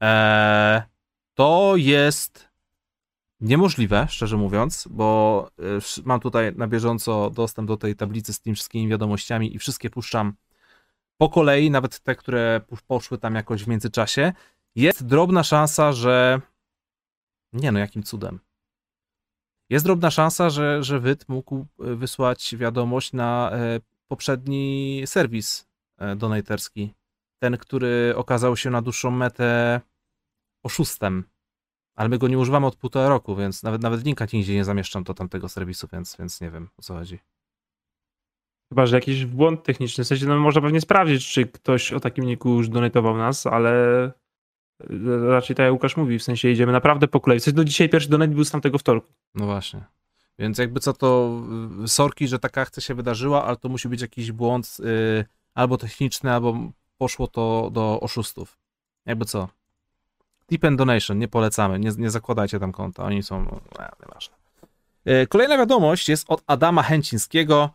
Eee, 0.00 0.82
to 1.34 1.72
jest 1.76 2.48
niemożliwe, 3.40 4.06
szczerze 4.10 4.36
mówiąc, 4.36 4.88
bo 4.90 5.48
sz- 5.58 6.06
mam 6.06 6.20
tutaj 6.20 6.52
na 6.56 6.66
bieżąco 6.66 7.30
dostęp 7.30 7.68
do 7.68 7.76
tej 7.76 7.96
tablicy 7.96 8.32
z 8.32 8.40
tymi 8.40 8.56
wszystkimi 8.56 8.88
wiadomościami 8.88 9.54
i 9.54 9.58
wszystkie 9.58 9.90
puszczam 9.90 10.32
po 11.16 11.28
kolei, 11.28 11.70
nawet 11.70 12.00
te, 12.00 12.16
które 12.16 12.60
poszły 12.86 13.18
tam 13.18 13.34
jakoś 13.34 13.64
w 13.64 13.68
międzyczasie. 13.68 14.32
Jest 14.74 15.06
drobna 15.06 15.42
szansa, 15.42 15.92
że. 15.92 16.40
Nie 17.52 17.72
no, 17.72 17.78
jakim 17.78 18.02
cudem. 18.02 18.40
Jest 19.70 19.84
drobna 19.84 20.10
szansa, 20.10 20.50
że, 20.50 20.82
że 20.82 21.00
Wyt 21.00 21.28
mógł 21.28 21.66
y, 21.84 21.96
wysłać 21.96 22.56
wiadomość 22.56 23.12
na 23.12 23.50
e, 23.52 23.80
poprzedni 24.08 25.02
serwis 25.06 25.68
e, 25.98 26.16
donaterski. 26.16 26.94
Ten, 27.42 27.56
który 27.56 28.12
okazał 28.16 28.56
się 28.56 28.70
na 28.70 28.82
dłuższą 28.82 29.10
metę 29.10 29.80
oszustem. 30.64 31.24
Ale 31.96 32.08
my 32.08 32.18
go 32.18 32.28
nie 32.28 32.38
używamy 32.38 32.66
od 32.66 32.76
półtora 32.76 33.08
roku, 33.08 33.36
więc 33.36 33.62
nawet, 33.62 33.82
nawet 33.82 34.04
linka 34.04 34.26
nigdzie 34.32 34.54
nie 34.54 34.64
zamieszczam 34.64 35.04
do 35.04 35.14
tamtego 35.14 35.48
serwisu, 35.48 35.88
więc, 35.92 36.16
więc 36.16 36.40
nie 36.40 36.50
wiem 36.50 36.68
o 36.78 36.82
co 36.82 36.94
chodzi. 36.94 37.18
Chyba, 38.68 38.86
że 38.86 38.96
jakiś 38.96 39.26
błąd 39.26 39.62
techniczny. 39.62 40.04
W 40.04 40.06
sensie, 40.06 40.26
no, 40.26 40.38
można 40.38 40.60
pewnie 40.60 40.80
sprawdzić, 40.80 41.32
czy 41.32 41.46
ktoś 41.46 41.92
o 41.92 42.00
takim 42.00 42.24
niku 42.24 42.48
już 42.48 42.68
donatował 42.68 43.16
nas, 43.16 43.46
ale 43.46 44.12
raczej 45.28 45.56
tak 45.56 45.64
jak 45.64 45.72
Łukasz 45.72 45.96
mówi, 45.96 46.18
w 46.18 46.22
sensie 46.22 46.50
idziemy 46.50 46.72
naprawdę 46.72 47.08
po 47.08 47.20
kolei. 47.20 47.40
Sensie, 47.40 47.56
do 47.56 47.64
dzisiaj 47.64 47.88
pierwszy 47.88 48.08
donate 48.08 48.34
był 48.34 48.44
z 48.44 48.50
tamtego 48.50 48.78
wtorku. 48.78 49.08
No 49.34 49.46
właśnie. 49.46 49.84
Więc 50.38 50.58
jakby 50.58 50.80
co 50.80 50.92
to 50.92 51.40
sorki, 51.86 52.28
że 52.28 52.38
taka 52.38 52.60
akcja 52.60 52.82
się 52.82 52.94
wydarzyła, 52.94 53.44
ale 53.44 53.56
to 53.56 53.68
musi 53.68 53.88
być 53.88 54.00
jakiś 54.00 54.32
błąd 54.32 54.76
y, 54.80 55.24
albo 55.54 55.76
techniczny, 55.76 56.32
albo 56.32 56.56
poszło 56.98 57.26
to 57.26 57.70
do 57.72 58.00
oszustów. 58.00 58.58
Jakby 59.06 59.24
co. 59.24 59.48
Tip 60.46 60.64
and 60.64 60.78
donation, 60.78 61.18
nie 61.18 61.28
polecamy, 61.28 61.78
nie, 61.78 61.90
nie 61.98 62.10
zakładajcie 62.10 62.60
tam 62.60 62.72
konta, 62.72 63.04
oni 63.04 63.22
są, 63.22 63.44
no, 63.44 63.60
nieważne. 64.02 64.36
Y, 65.22 65.26
Kolejna 65.26 65.58
wiadomość 65.58 66.08
jest 66.08 66.24
od 66.28 66.42
Adama 66.46 66.82
Chęcińskiego 66.82 67.70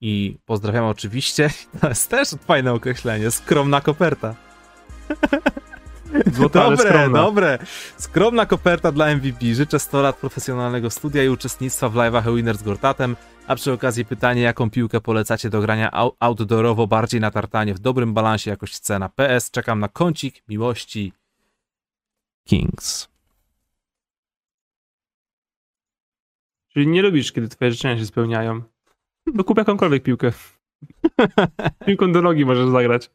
i 0.00 0.36
pozdrawiam 0.46 0.84
oczywiście, 0.84 1.50
to 1.80 1.88
jest 1.88 2.10
też 2.10 2.28
fajne 2.28 2.72
określenie, 2.72 3.30
skromna 3.30 3.80
koperta. 3.80 4.47
Złota, 6.34 6.64
ale 6.64 6.76
dobre, 6.76 6.90
skromna. 6.90 7.22
dobre. 7.22 7.58
Skromna 7.96 8.46
koperta 8.46 8.92
dla 8.92 9.14
MVP. 9.14 9.54
Życzę 9.54 9.78
100 9.78 10.02
lat 10.02 10.16
profesjonalnego 10.16 10.90
studia 10.90 11.24
i 11.24 11.28
uczestnictwa 11.28 11.88
w 11.88 11.94
live'ach 11.94 12.36
Winner 12.36 12.58
z 12.58 12.62
Gortatem, 12.62 13.16
a 13.46 13.54
przy 13.54 13.72
okazji 13.72 14.04
pytanie, 14.04 14.42
jaką 14.42 14.70
piłkę 14.70 15.00
polecacie 15.00 15.50
do 15.50 15.60
grania 15.60 15.90
outdoorowo, 16.20 16.86
bardziej 16.86 17.20
na 17.20 17.30
tartanie, 17.30 17.74
w 17.74 17.78
dobrym 17.78 18.14
balansie 18.14 18.50
jakość 18.50 18.78
cena. 18.78 19.08
PS, 19.08 19.50
czekam 19.50 19.80
na 19.80 19.88
kącik 19.88 20.42
miłości 20.48 21.12
Kings. 22.48 23.08
Czyli 26.68 26.86
nie 26.86 27.02
lubisz, 27.02 27.32
kiedy 27.32 27.48
twoje 27.48 27.70
życzenia 27.70 27.98
się 27.98 28.06
spełniają. 28.06 28.62
To 29.36 29.44
kup 29.44 29.58
jakąkolwiek 29.58 30.02
piłkę. 30.02 30.32
Piłką 31.86 32.12
do 32.12 32.22
nogi 32.22 32.44
możesz 32.44 32.68
zagrać. 32.68 33.10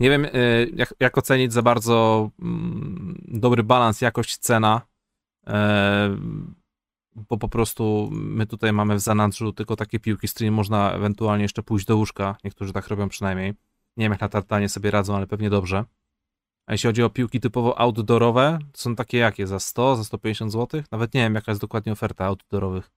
Nie 0.00 0.10
wiem, 0.10 0.24
y, 0.24 0.70
jak, 0.76 0.94
jak 1.00 1.18
ocenić 1.18 1.52
za 1.52 1.62
bardzo 1.62 2.30
mm, 2.42 3.24
dobry 3.28 3.62
balans, 3.62 4.00
jakość, 4.00 4.38
cena. 4.38 4.80
E, 5.46 6.16
bo 7.14 7.38
po 7.38 7.48
prostu 7.48 8.08
my 8.12 8.46
tutaj 8.46 8.72
mamy 8.72 8.94
w 8.94 9.00
zanadrzu 9.00 9.52
tylko 9.52 9.76
takie 9.76 10.00
piłki, 10.00 10.28
z 10.28 10.34
którymi 10.34 10.56
można 10.56 10.92
ewentualnie 10.92 11.42
jeszcze 11.42 11.62
pójść 11.62 11.86
do 11.86 11.96
łóżka. 11.96 12.36
Niektórzy 12.44 12.72
tak 12.72 12.88
robią 12.88 13.08
przynajmniej. 13.08 13.54
Nie 13.96 14.04
wiem, 14.04 14.12
jak 14.12 14.20
na 14.20 14.28
tartanie 14.28 14.68
sobie 14.68 14.90
radzą, 14.90 15.16
ale 15.16 15.26
pewnie 15.26 15.50
dobrze. 15.50 15.84
A 16.66 16.72
jeśli 16.72 16.86
chodzi 16.86 17.02
o 17.02 17.10
piłki 17.10 17.40
typowo 17.40 17.78
outdoorowe, 17.78 18.58
to 18.72 18.78
są 18.78 18.94
takie 18.96 19.18
jakie? 19.18 19.46
Za 19.46 19.60
100, 19.60 19.96
za 19.96 20.04
150 20.04 20.52
zł? 20.52 20.82
Nawet 20.92 21.14
nie 21.14 21.20
wiem, 21.20 21.34
jaka 21.34 21.52
jest 21.52 21.60
dokładnie 21.60 21.92
oferta 21.92 22.24
outdoorowych. 22.24 22.90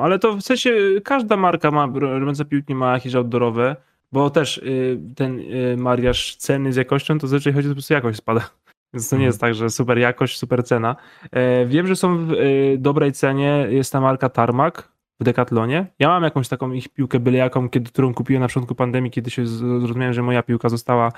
Ale 0.00 0.18
to 0.18 0.36
w 0.36 0.42
sensie 0.42 0.70
każda 1.04 1.36
marka 1.36 1.70
ma, 1.70 1.86
robiąca 1.94 2.44
piłki 2.44 2.74
ma 2.74 2.92
jakieś 2.92 3.14
outdoorowe, 3.14 3.76
bo 4.12 4.30
też 4.30 4.58
y, 4.58 5.00
ten 5.16 5.40
y, 5.40 5.76
mariaż 5.76 6.36
ceny 6.36 6.72
z 6.72 6.76
jakością, 6.76 7.18
to 7.18 7.26
zazwyczaj 7.26 7.52
chodzi, 7.52 7.68
że 7.68 7.74
po 7.74 7.76
prostu 7.76 7.94
jakość 7.94 8.18
spada. 8.18 8.50
Więc 8.94 9.08
to 9.08 9.16
nie 9.16 9.24
jest 9.24 9.40
tak, 9.40 9.54
że 9.54 9.70
super 9.70 9.98
jakość, 9.98 10.38
super 10.38 10.64
cena. 10.64 10.96
E, 11.32 11.66
wiem, 11.66 11.86
że 11.86 11.96
są 11.96 12.26
w 12.26 12.32
y, 12.32 12.76
dobrej 12.78 13.12
cenie, 13.12 13.66
jest 13.70 13.92
ta 13.92 14.00
marka 14.00 14.28
Tarmac 14.28 14.74
w 15.20 15.24
Decathlonie. 15.24 15.86
Ja 15.98 16.08
mam 16.08 16.22
jakąś 16.22 16.48
taką 16.48 16.72
ich 16.72 16.88
piłkę 16.88 17.20
byle 17.20 17.38
jaką, 17.38 17.68
kiedy, 17.68 17.90
którą 17.90 18.14
kupiłem 18.14 18.40
na 18.40 18.48
początku 18.48 18.74
pandemii, 18.74 19.10
kiedy 19.10 19.30
się 19.30 19.46
zrozumiałem, 19.46 20.14
że 20.14 20.22
moja 20.22 20.42
piłka 20.42 20.68
została 20.68 21.12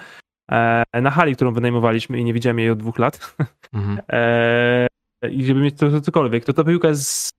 e, 0.51 0.85
na 1.02 1.10
hali, 1.10 1.35
którą 1.35 1.52
wynajmowaliśmy 1.52 2.19
i 2.19 2.24
nie 2.24 2.32
widziałem 2.32 2.59
jej 2.59 2.70
od 2.70 2.78
dwóch 2.78 2.98
lat. 2.98 3.19
Mhm. 3.73 4.01
E, 4.09 4.89
I 5.31 5.44
żeby 5.44 5.60
mieć 5.60 5.78
to 5.78 6.01
cokolwiek, 6.01 6.44
to 6.44 6.52
ta 6.52 6.64
piłka 6.64 6.89
jest 6.89 7.31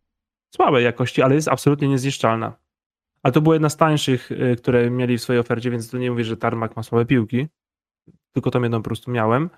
słabej 0.56 0.84
jakości, 0.84 1.22
ale 1.22 1.36
jest 1.36 1.48
absolutnie 1.48 1.88
niezniszczalna. 1.88 2.54
Ale 3.24 3.32
to 3.32 3.42
była 3.42 3.56
jedna 3.56 3.70
z 3.70 3.78
tańszych, 3.78 4.32
y, 4.32 4.56
które 4.58 4.90
mieli 4.90 5.18
w 5.18 5.22
swojej 5.22 5.40
ofercie, 5.40 5.72
więc 5.72 5.92
tu 5.92 5.98
nie 5.98 6.12
mówię, 6.12 6.24
że 6.24 6.38
Tarmac 6.38 6.76
ma 6.76 6.84
słabe 6.84 7.06
piłki. 7.06 7.48
Tylko 8.32 8.52
tą 8.52 8.62
jedną 8.62 8.78
po 8.78 8.84
prostu 8.84 9.12
miałem. 9.12 9.50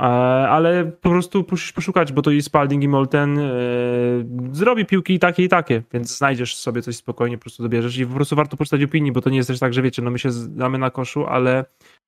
E, 0.00 0.04
ale 0.48 0.84
po 0.84 1.10
prostu 1.10 1.46
musisz 1.50 1.72
poszukać, 1.72 2.12
bo 2.12 2.22
to 2.22 2.30
i 2.30 2.42
Spalding 2.42 2.82
i 2.84 2.88
Molten 2.88 3.36
yy, 3.36 4.26
zrobi 4.52 4.86
piłki 4.86 5.14
i 5.14 5.18
takie 5.18 5.44
i 5.44 5.48
takie, 5.48 5.82
więc 5.92 6.18
znajdziesz 6.18 6.56
sobie 6.56 6.82
coś 6.82 6.96
spokojnie, 6.96 7.38
po 7.38 7.42
prostu 7.42 7.62
dobierzesz 7.62 7.98
i 7.98 8.06
po 8.06 8.14
prostu 8.14 8.36
warto 8.36 8.56
poczytać 8.56 8.82
opinii, 8.82 9.12
bo 9.12 9.20
to 9.20 9.30
nie 9.30 9.36
jest 9.36 9.48
też 9.48 9.58
tak, 9.58 9.74
że 9.74 9.82
wiecie, 9.82 10.02
no 10.02 10.10
my 10.10 10.18
się 10.18 10.30
znamy 10.30 10.78
na 10.78 10.90
koszu, 10.90 11.26
ale 11.26 11.64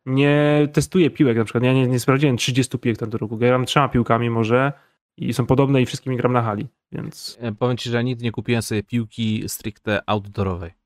nie 0.06 0.68
testuję 0.72 1.10
piłek 1.10 1.36
na 1.36 1.44
przykład, 1.44 1.64
ja 1.64 1.72
nie, 1.72 1.86
nie 1.86 2.00
sprawdziłem 2.00 2.36
30 2.36 2.78
piłek 2.78 2.98
tam 2.98 3.10
do 3.10 3.18
roku, 3.18 3.36
gram 3.36 3.64
trzema 3.64 3.88
piłkami 3.88 4.30
może 4.30 4.72
i 5.16 5.34
są 5.34 5.46
podobne 5.46 5.82
i 5.82 5.86
wszystkimi 5.86 6.16
gram 6.16 6.32
na 6.32 6.42
hali, 6.42 6.66
więc... 6.92 7.38
E, 7.40 7.52
powiem 7.52 7.76
ci, 7.76 7.90
że 7.90 8.04
nigdy 8.04 8.24
nie 8.24 8.32
kupiłem 8.32 8.62
sobie 8.62 8.82
piłki 8.82 9.48
stricte 9.48 10.00
outdoorowej. 10.06 10.83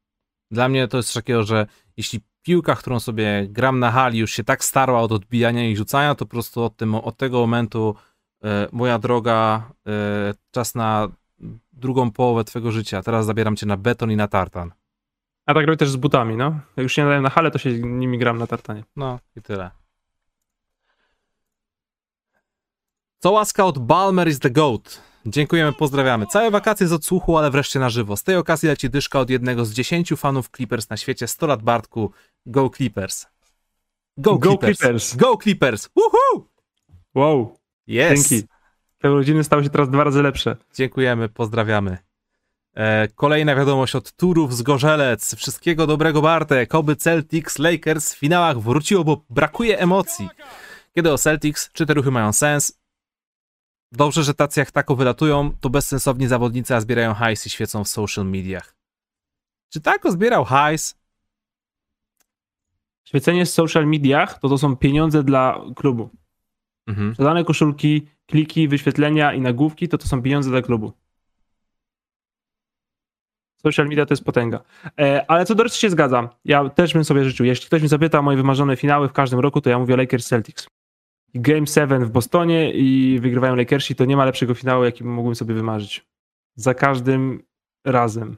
Dla 0.51 0.69
mnie 0.69 0.89
to 0.89 0.97
jest 0.97 1.15
takiego, 1.15 1.43
że 1.43 1.67
jeśli 1.97 2.21
piłka, 2.43 2.75
którą 2.75 3.01
sobie 3.01 3.47
gram 3.49 3.79
na 3.79 3.91
hali, 3.91 4.19
już 4.19 4.33
się 4.33 4.45
tak 4.45 4.65
starła 4.65 5.01
od 5.01 5.13
odbijania 5.13 5.69
i 5.69 5.77
rzucania, 5.77 6.15
to 6.15 6.27
po 6.27 6.31
prostu 6.31 6.63
od, 6.63 6.77
tym, 6.77 6.95
od 6.95 7.17
tego 7.17 7.39
momentu 7.39 7.95
e, 8.45 8.69
moja 8.73 8.99
droga, 8.99 9.71
e, 9.87 10.35
czas 10.51 10.75
na 10.75 11.09
drugą 11.73 12.11
połowę 12.11 12.45
twojego 12.45 12.73
życia. 12.73 13.03
Teraz 13.03 13.27
zabieram 13.27 13.57
cię 13.57 13.67
na 13.67 13.77
beton 13.77 14.11
i 14.11 14.17
na 14.17 14.29
tartan. 14.29 14.73
A 15.47 15.55
tak 15.55 15.67
robię 15.67 15.77
też 15.77 15.91
z 15.91 15.97
butami, 15.97 16.37
no. 16.37 16.45
Jak 16.77 16.83
już 16.83 16.93
się 16.93 17.03
nadaję 17.03 17.21
na 17.21 17.31
hale, 17.31 17.51
to 17.51 17.59
się 17.59 17.79
nimi 17.79 18.19
gram 18.19 18.39
na 18.39 18.47
tartanie. 18.47 18.85
No 18.97 19.19
i 19.37 19.43
tyle. 19.43 19.71
Co 23.19 23.31
łaska 23.31 23.65
od 23.65 23.79
Balmer 23.79 24.29
is 24.29 24.39
the 24.39 24.51
GOAT. 24.51 25.03
Dziękujemy, 25.31 25.73
pozdrawiamy. 25.73 26.27
Całe 26.27 26.51
wakacje 26.51 26.89
z 26.89 26.93
odsłuchu, 26.93 27.37
ale 27.39 27.51
wreszcie 27.51 27.81
na 27.81 27.91
żywo. 27.91 28.17
Z 28.17 28.23
tej 28.23 28.37
okazji 28.37 28.69
leci 28.69 28.91
dyszka 28.91 29.21
od 29.21 29.31
jednego 29.31 29.65
z 29.65 29.73
dziesięciu 29.73 30.17
fanów 30.17 30.51
Clippers 30.57 30.91
na 30.91 30.97
świecie. 30.97 31.29
100 31.29 31.47
lat 31.47 31.63
Bartku. 31.63 32.13
Go 32.47 32.71
Clippers. 32.71 33.27
Go, 34.17 34.39
Go 34.39 34.49
Clippers. 34.49 34.79
Clippers. 34.79 35.17
Go 35.17 35.37
Clippers. 35.37 35.89
Woohoo! 35.97 36.45
Wow. 37.15 37.59
Yes. 37.89 38.29
Dzięki. 38.29 38.49
Te 38.99 39.13
urodziny 39.13 39.45
stały 39.45 39.65
się 39.65 39.71
teraz 39.71 39.91
dwa 39.91 40.05
razy 40.05 40.23
lepsze. 40.23 40.57
Dziękujemy, 40.75 41.29
pozdrawiamy. 41.29 41.99
E, 42.75 43.09
kolejna 43.09 43.55
wiadomość 43.55 43.95
od 43.95 44.13
Turów 44.13 44.57
z 44.57 44.63
Gorzelec. 44.63 45.35
Wszystkiego 45.35 45.87
dobrego 45.87 46.23
Bartek. 46.23 46.75
Oby 46.75 46.97
Celtics 46.97 47.59
Lakers 47.59 48.15
w 48.15 48.19
finałach 48.19 48.61
wróciło, 48.61 49.05
bo 49.05 49.25
brakuje 49.31 49.79
emocji. 49.79 50.29
Kiedy 50.95 51.13
o 51.13 51.19
Celtics, 51.19 51.73
czy 51.73 51.87
te 51.87 51.95
ruchy 51.95 52.11
mają 52.11 52.33
sens? 52.33 52.78
Dobrze, 53.93 54.23
że 54.23 54.35
tacy 54.35 54.61
jak 54.61 54.71
tako 54.71 54.97
wylatują, 54.97 55.51
to 55.61 55.71
bezsensowni 55.71 56.27
zawodnicy 56.27 56.75
a 56.75 56.81
zbierają 56.81 57.15
hajs 57.15 57.47
i 57.47 57.51
świecą 57.51 57.85
w 57.85 57.89
social 57.89 58.27
mediach. 58.27 58.77
Czy 59.69 59.81
tako 59.81 60.13
zbierał 60.13 60.45
hajs? 60.45 60.99
Świecenie 63.05 63.45
w 63.45 63.51
social 63.51 63.87
mediach 63.87 64.39
to 64.39 64.49
to 64.49 64.59
są 64.59 64.77
pieniądze 64.77 65.23
dla 65.23 65.61
klubu. 65.77 66.11
Mhm. 66.87 67.13
Sprzedane 67.13 67.45
koszulki, 67.45 68.09
kliki, 68.27 68.69
wyświetlenia 68.69 69.33
i 69.33 69.41
nagłówki 69.41 69.89
to 69.89 69.99
to 69.99 70.09
są 70.09 70.23
pieniądze 70.23 70.51
dla 70.51 70.63
klubu. 70.63 70.93
Social 73.63 73.89
media 73.89 74.07
to 74.07 74.13
jest 74.13 74.25
potęga. 74.25 74.61
E, 75.01 75.31
ale 75.31 75.45
co 75.45 75.55
do 75.55 75.63
reszty 75.63 75.79
się 75.79 75.91
zgadzam. 75.91 76.29
Ja 76.45 76.69
też 76.69 76.93
bym 76.93 77.05
sobie 77.05 77.25
życzył. 77.25 77.47
Jeśli 77.47 77.67
ktoś 77.67 77.83
mi 77.83 77.89
zapyta 77.89 78.19
o 78.19 78.23
moje 78.23 78.37
wymarzone 78.37 78.77
finały 78.77 79.09
w 79.09 79.13
każdym 79.13 79.41
roku, 79.41 79.61
to 79.61 79.71
ja 79.71 79.79
mówię 79.79 79.97
Lakers 79.97 80.27
Celtics. 80.27 80.69
Game 81.35 81.67
7 81.67 82.05
w 82.05 82.11
Bostonie 82.11 82.73
i 82.73 83.19
wygrywają 83.21 83.57
Lakersi, 83.57 83.95
to 83.95 84.05
nie 84.05 84.17
ma 84.17 84.25
lepszego 84.25 84.55
finału, 84.55 84.85
jaki 84.85 85.05
mógłbym 85.05 85.35
sobie 85.35 85.55
wymarzyć. 85.55 86.07
Za 86.55 86.75
każdym 86.75 87.43
razem. 87.85 88.37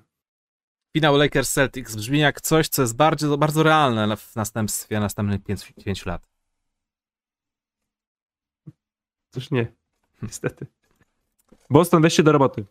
Finał 0.92 1.16
Lakers 1.16 1.52
Celtics 1.52 1.96
brzmi 1.96 2.18
jak 2.18 2.40
coś, 2.40 2.68
co 2.68 2.82
jest 2.82 2.96
bardzo, 2.96 3.38
bardzo 3.38 3.62
realne 3.62 4.16
w 4.16 4.36
następstwie 4.36 5.00
następnych 5.00 5.40
5 5.84 6.06
lat. 6.06 6.28
Cóż 9.30 9.50
nie, 9.50 9.72
niestety. 10.22 10.66
Boston, 11.70 12.02
weź 12.02 12.14
się 12.14 12.22
do 12.22 12.32
roboty. 12.32 12.64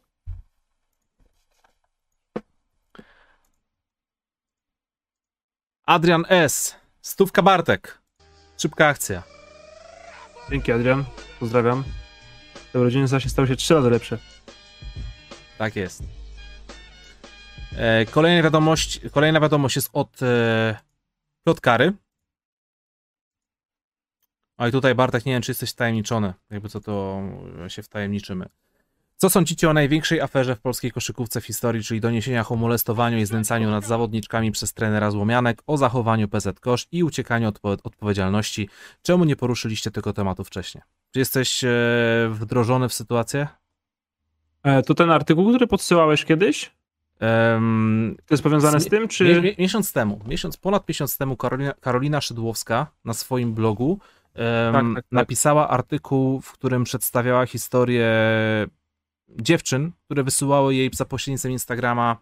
Adrian 5.85 6.25
S. 6.29 6.75
Stówka 7.01 7.41
Bartek. 7.41 8.01
Szybka 8.57 8.87
akcja. 8.87 9.39
Dzięki 10.49 10.71
Adrian, 10.71 11.05
pozdrawiam. 11.39 11.84
Te 12.73 12.80
urodziny 12.80 13.07
zaś 13.07 13.27
stały 13.27 13.47
się 13.47 13.55
trzy 13.55 13.73
razy 13.73 13.89
lepsze. 13.89 14.17
Tak 15.57 15.76
jest. 15.76 16.03
E, 17.76 18.05
kolejna 18.05 18.43
wiadomość, 18.43 18.99
kolejna 19.11 19.39
wiadomość 19.39 19.76
jest 19.76 19.89
od 19.93 20.23
e, 20.23 20.80
Piotkary. 21.45 21.93
A 24.57 24.67
i 24.67 24.71
tutaj 24.71 24.95
Bartek, 24.95 25.26
nie 25.26 25.34
wiem, 25.34 25.41
czy 25.41 25.51
jesteś 25.51 25.71
wtajemniczony. 25.71 26.34
Jakby 26.49 26.69
co 26.69 26.81
to 26.81 27.21
się 27.67 27.84
wtajemniczymy. 27.84 28.45
Co 29.21 29.29
sądzicie 29.29 29.69
o 29.69 29.73
największej 29.73 30.21
aferze 30.21 30.55
w 30.55 30.59
polskiej 30.59 30.91
koszykówce 30.91 31.41
w 31.41 31.45
historii, 31.45 31.83
czyli 31.83 32.01
doniesieniach 32.01 32.51
o 32.51 32.55
molestowaniu 32.55 33.17
i 33.17 33.25
znęcaniu 33.25 33.69
nad 33.69 33.85
zawodniczkami 33.85 34.51
przez 34.51 34.73
trenera 34.73 35.11
Złomianek, 35.11 35.61
o 35.67 35.77
zachowaniu 35.77 36.27
PZ 36.27 36.59
Kosz 36.59 36.87
i 36.91 37.03
uciekaniu 37.03 37.47
od 37.47 37.59
odpowiedzialności? 37.83 38.69
Czemu 39.01 39.25
nie 39.25 39.35
poruszyliście 39.35 39.91
tego 39.91 40.13
tematu 40.13 40.43
wcześniej? 40.43 40.83
Czy 41.11 41.19
jesteś 41.19 41.63
e, 41.63 41.69
wdrożony 42.29 42.89
w 42.89 42.93
sytuację? 42.93 43.47
E, 44.63 44.83
to 44.83 44.93
ten 44.93 45.11
artykuł, 45.11 45.49
który 45.49 45.67
podsyłałeś 45.67 46.25
kiedyś? 46.25 46.71
Um, 47.21 48.17
to 48.25 48.33
jest 48.33 48.43
powiązane 48.43 48.79
z, 48.79 48.83
z 48.83 48.89
tym, 48.89 49.07
czy... 49.07 49.55
miesiąc 49.57 49.93
temu, 49.93 50.19
miesiąc, 50.27 50.57
ponad 50.57 50.89
miesiąc 50.89 51.17
temu 51.17 51.37
Karolina, 51.37 51.73
Karolina 51.73 52.21
Szydłowska 52.21 52.87
na 53.05 53.13
swoim 53.13 53.53
blogu 53.53 53.89
um, 53.89 53.99
tak, 54.73 54.83
tak, 54.83 54.95
tak. 54.95 55.05
napisała 55.11 55.69
artykuł, 55.69 56.41
w 56.41 56.51
którym 56.51 56.83
przedstawiała 56.83 57.45
historię 57.45 58.11
dziewczyn, 59.38 59.91
które 60.06 60.23
wysyłały 60.23 60.76
jej 60.76 60.89
za 60.93 61.06
pośrednictwem 61.06 61.51
Instagrama 61.51 62.18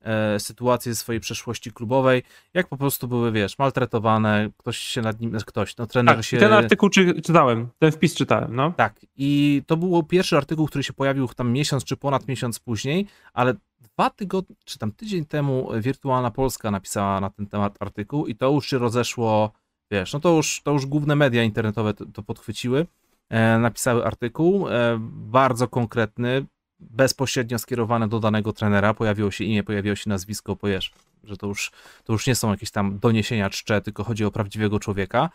e, 0.00 0.40
sytuacje 0.40 0.94
swojej 0.94 1.20
przeszłości 1.20 1.72
klubowej, 1.72 2.22
jak 2.54 2.68
po 2.68 2.76
prostu 2.76 3.08
były, 3.08 3.32
wiesz, 3.32 3.58
maltretowane, 3.58 4.50
ktoś 4.56 4.78
się 4.78 5.02
nad 5.02 5.20
nim, 5.20 5.30
znaczy 5.30 5.46
ktoś, 5.46 5.76
no 5.76 5.86
trener 5.86 6.16
tak, 6.16 6.24
się... 6.24 6.38
ten 6.38 6.52
artykuł 6.52 6.88
czy, 6.88 7.20
czytałem, 7.22 7.68
ten 7.78 7.92
wpis 7.92 8.14
czytałem, 8.14 8.56
no. 8.56 8.72
Tak, 8.76 9.00
i 9.16 9.62
to 9.66 9.76
był 9.76 10.02
pierwszy 10.02 10.36
artykuł, 10.36 10.66
który 10.66 10.84
się 10.84 10.92
pojawił 10.92 11.28
tam 11.28 11.52
miesiąc 11.52 11.84
czy 11.84 11.96
ponad 11.96 12.28
miesiąc 12.28 12.58
później, 12.58 13.06
ale 13.32 13.54
dwa 13.80 14.10
tygodnie, 14.10 14.56
czy 14.64 14.78
tam 14.78 14.92
tydzień 14.92 15.24
temu 15.24 15.68
Wirtualna 15.80 16.30
Polska 16.30 16.70
napisała 16.70 17.20
na 17.20 17.30
ten 17.30 17.46
temat 17.46 17.76
artykuł 17.80 18.26
i 18.26 18.34
to 18.34 18.50
już 18.50 18.66
się 18.66 18.78
rozeszło, 18.78 19.52
wiesz, 19.90 20.12
no 20.12 20.20
to 20.20 20.36
już, 20.36 20.60
to 20.64 20.72
już 20.72 20.86
główne 20.86 21.16
media 21.16 21.42
internetowe 21.42 21.94
to, 21.94 22.06
to 22.06 22.22
podchwyciły, 22.22 22.86
e, 23.30 23.58
napisały 23.58 24.04
artykuł, 24.04 24.68
e, 24.68 24.98
bardzo 25.10 25.68
konkretny, 25.68 26.46
bezpośrednio 26.90 27.58
skierowane 27.58 28.08
do 28.08 28.20
danego 28.20 28.52
trenera, 28.52 28.94
pojawiło 28.94 29.30
się 29.30 29.44
imię, 29.44 29.62
pojawiło 29.62 29.96
się 29.96 30.10
nazwisko, 30.10 30.56
pojesz, 30.56 30.92
że 31.24 31.36
to 31.36 31.46
już, 31.46 31.70
to 32.04 32.12
już 32.12 32.26
nie 32.26 32.34
są 32.34 32.50
jakieś 32.50 32.70
tam 32.70 32.98
doniesienia 32.98 33.50
czcze, 33.50 33.80
tylko 33.80 34.04
chodzi 34.04 34.24
o 34.24 34.30
prawdziwego 34.30 34.80
człowieka. 34.80 35.30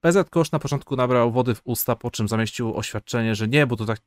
PZ 0.00 0.30
Kosz 0.30 0.52
na 0.52 0.58
początku 0.58 0.96
nabrał 0.96 1.32
wody 1.32 1.54
w 1.54 1.60
usta, 1.64 1.96
po 1.96 2.10
czym 2.10 2.28
zamieścił 2.28 2.76
oświadczenie, 2.76 3.34
że 3.34 3.48
nie, 3.48 3.66
bo 3.66 3.76
to 3.76 3.86
tak, 3.86 3.98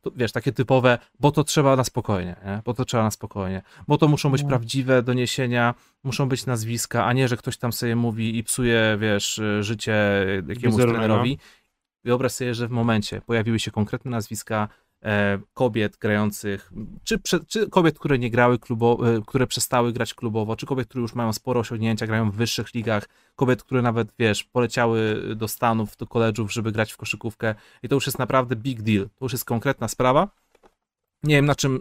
to, 0.00 0.10
wiesz, 0.16 0.32
takie 0.32 0.52
typowe, 0.52 0.98
bo 1.20 1.30
to 1.30 1.44
trzeba 1.44 1.76
na 1.76 1.84
spokojnie, 1.84 2.36
nie? 2.44 2.62
bo 2.64 2.74
to 2.74 2.84
trzeba 2.84 3.02
na 3.02 3.10
spokojnie, 3.10 3.62
bo 3.88 3.98
to 3.98 4.08
muszą 4.08 4.30
być 4.30 4.42
no. 4.42 4.48
prawdziwe 4.48 5.02
doniesienia, 5.02 5.74
muszą 6.04 6.28
być 6.28 6.46
nazwiska, 6.46 7.06
a 7.06 7.12
nie, 7.12 7.28
że 7.28 7.36
ktoś 7.36 7.56
tam 7.56 7.72
sobie 7.72 7.96
mówi 7.96 8.38
i 8.38 8.44
psuje, 8.44 8.96
wiesz, 9.00 9.40
życie 9.60 9.96
jakiemuś 10.48 10.82
trenerowi. 10.82 11.38
No. 11.40 11.62
Wyobraź 12.04 12.32
sobie, 12.32 12.54
że 12.54 12.68
w 12.68 12.70
momencie 12.70 13.20
pojawiły 13.20 13.58
się 13.58 13.70
konkretne 13.70 14.10
nazwiska, 14.10 14.68
kobiet 15.54 15.96
grających, 15.96 16.72
czy, 17.04 17.18
czy 17.48 17.70
kobiet, 17.70 17.98
które 17.98 18.18
nie 18.18 18.30
grały 18.30 18.58
klubowo, 18.58 19.16
e, 19.16 19.20
które 19.26 19.46
przestały 19.46 19.92
grać 19.92 20.14
klubowo, 20.14 20.56
czy 20.56 20.66
kobiet, 20.66 20.88
które 20.88 21.02
już 21.02 21.14
mają 21.14 21.32
sporo 21.32 21.60
osiągnięcia, 21.60 22.06
grają 22.06 22.30
w 22.30 22.34
wyższych 22.34 22.74
ligach, 22.74 23.08
kobiet, 23.36 23.62
które 23.62 23.82
nawet, 23.82 24.08
wiesz, 24.18 24.44
poleciały 24.44 25.22
do 25.36 25.48
Stanów, 25.48 25.96
do 25.96 26.06
koledżów, 26.06 26.52
żeby 26.52 26.72
grać 26.72 26.92
w 26.92 26.96
koszykówkę 26.96 27.54
i 27.82 27.88
to 27.88 27.94
już 27.94 28.06
jest 28.06 28.18
naprawdę 28.18 28.56
big 28.56 28.82
deal, 28.82 29.08
to 29.18 29.24
już 29.24 29.32
jest 29.32 29.44
konkretna 29.44 29.88
sprawa. 29.88 30.28
Nie 31.22 31.34
wiem, 31.34 31.46
na 31.46 31.54
czym 31.54 31.80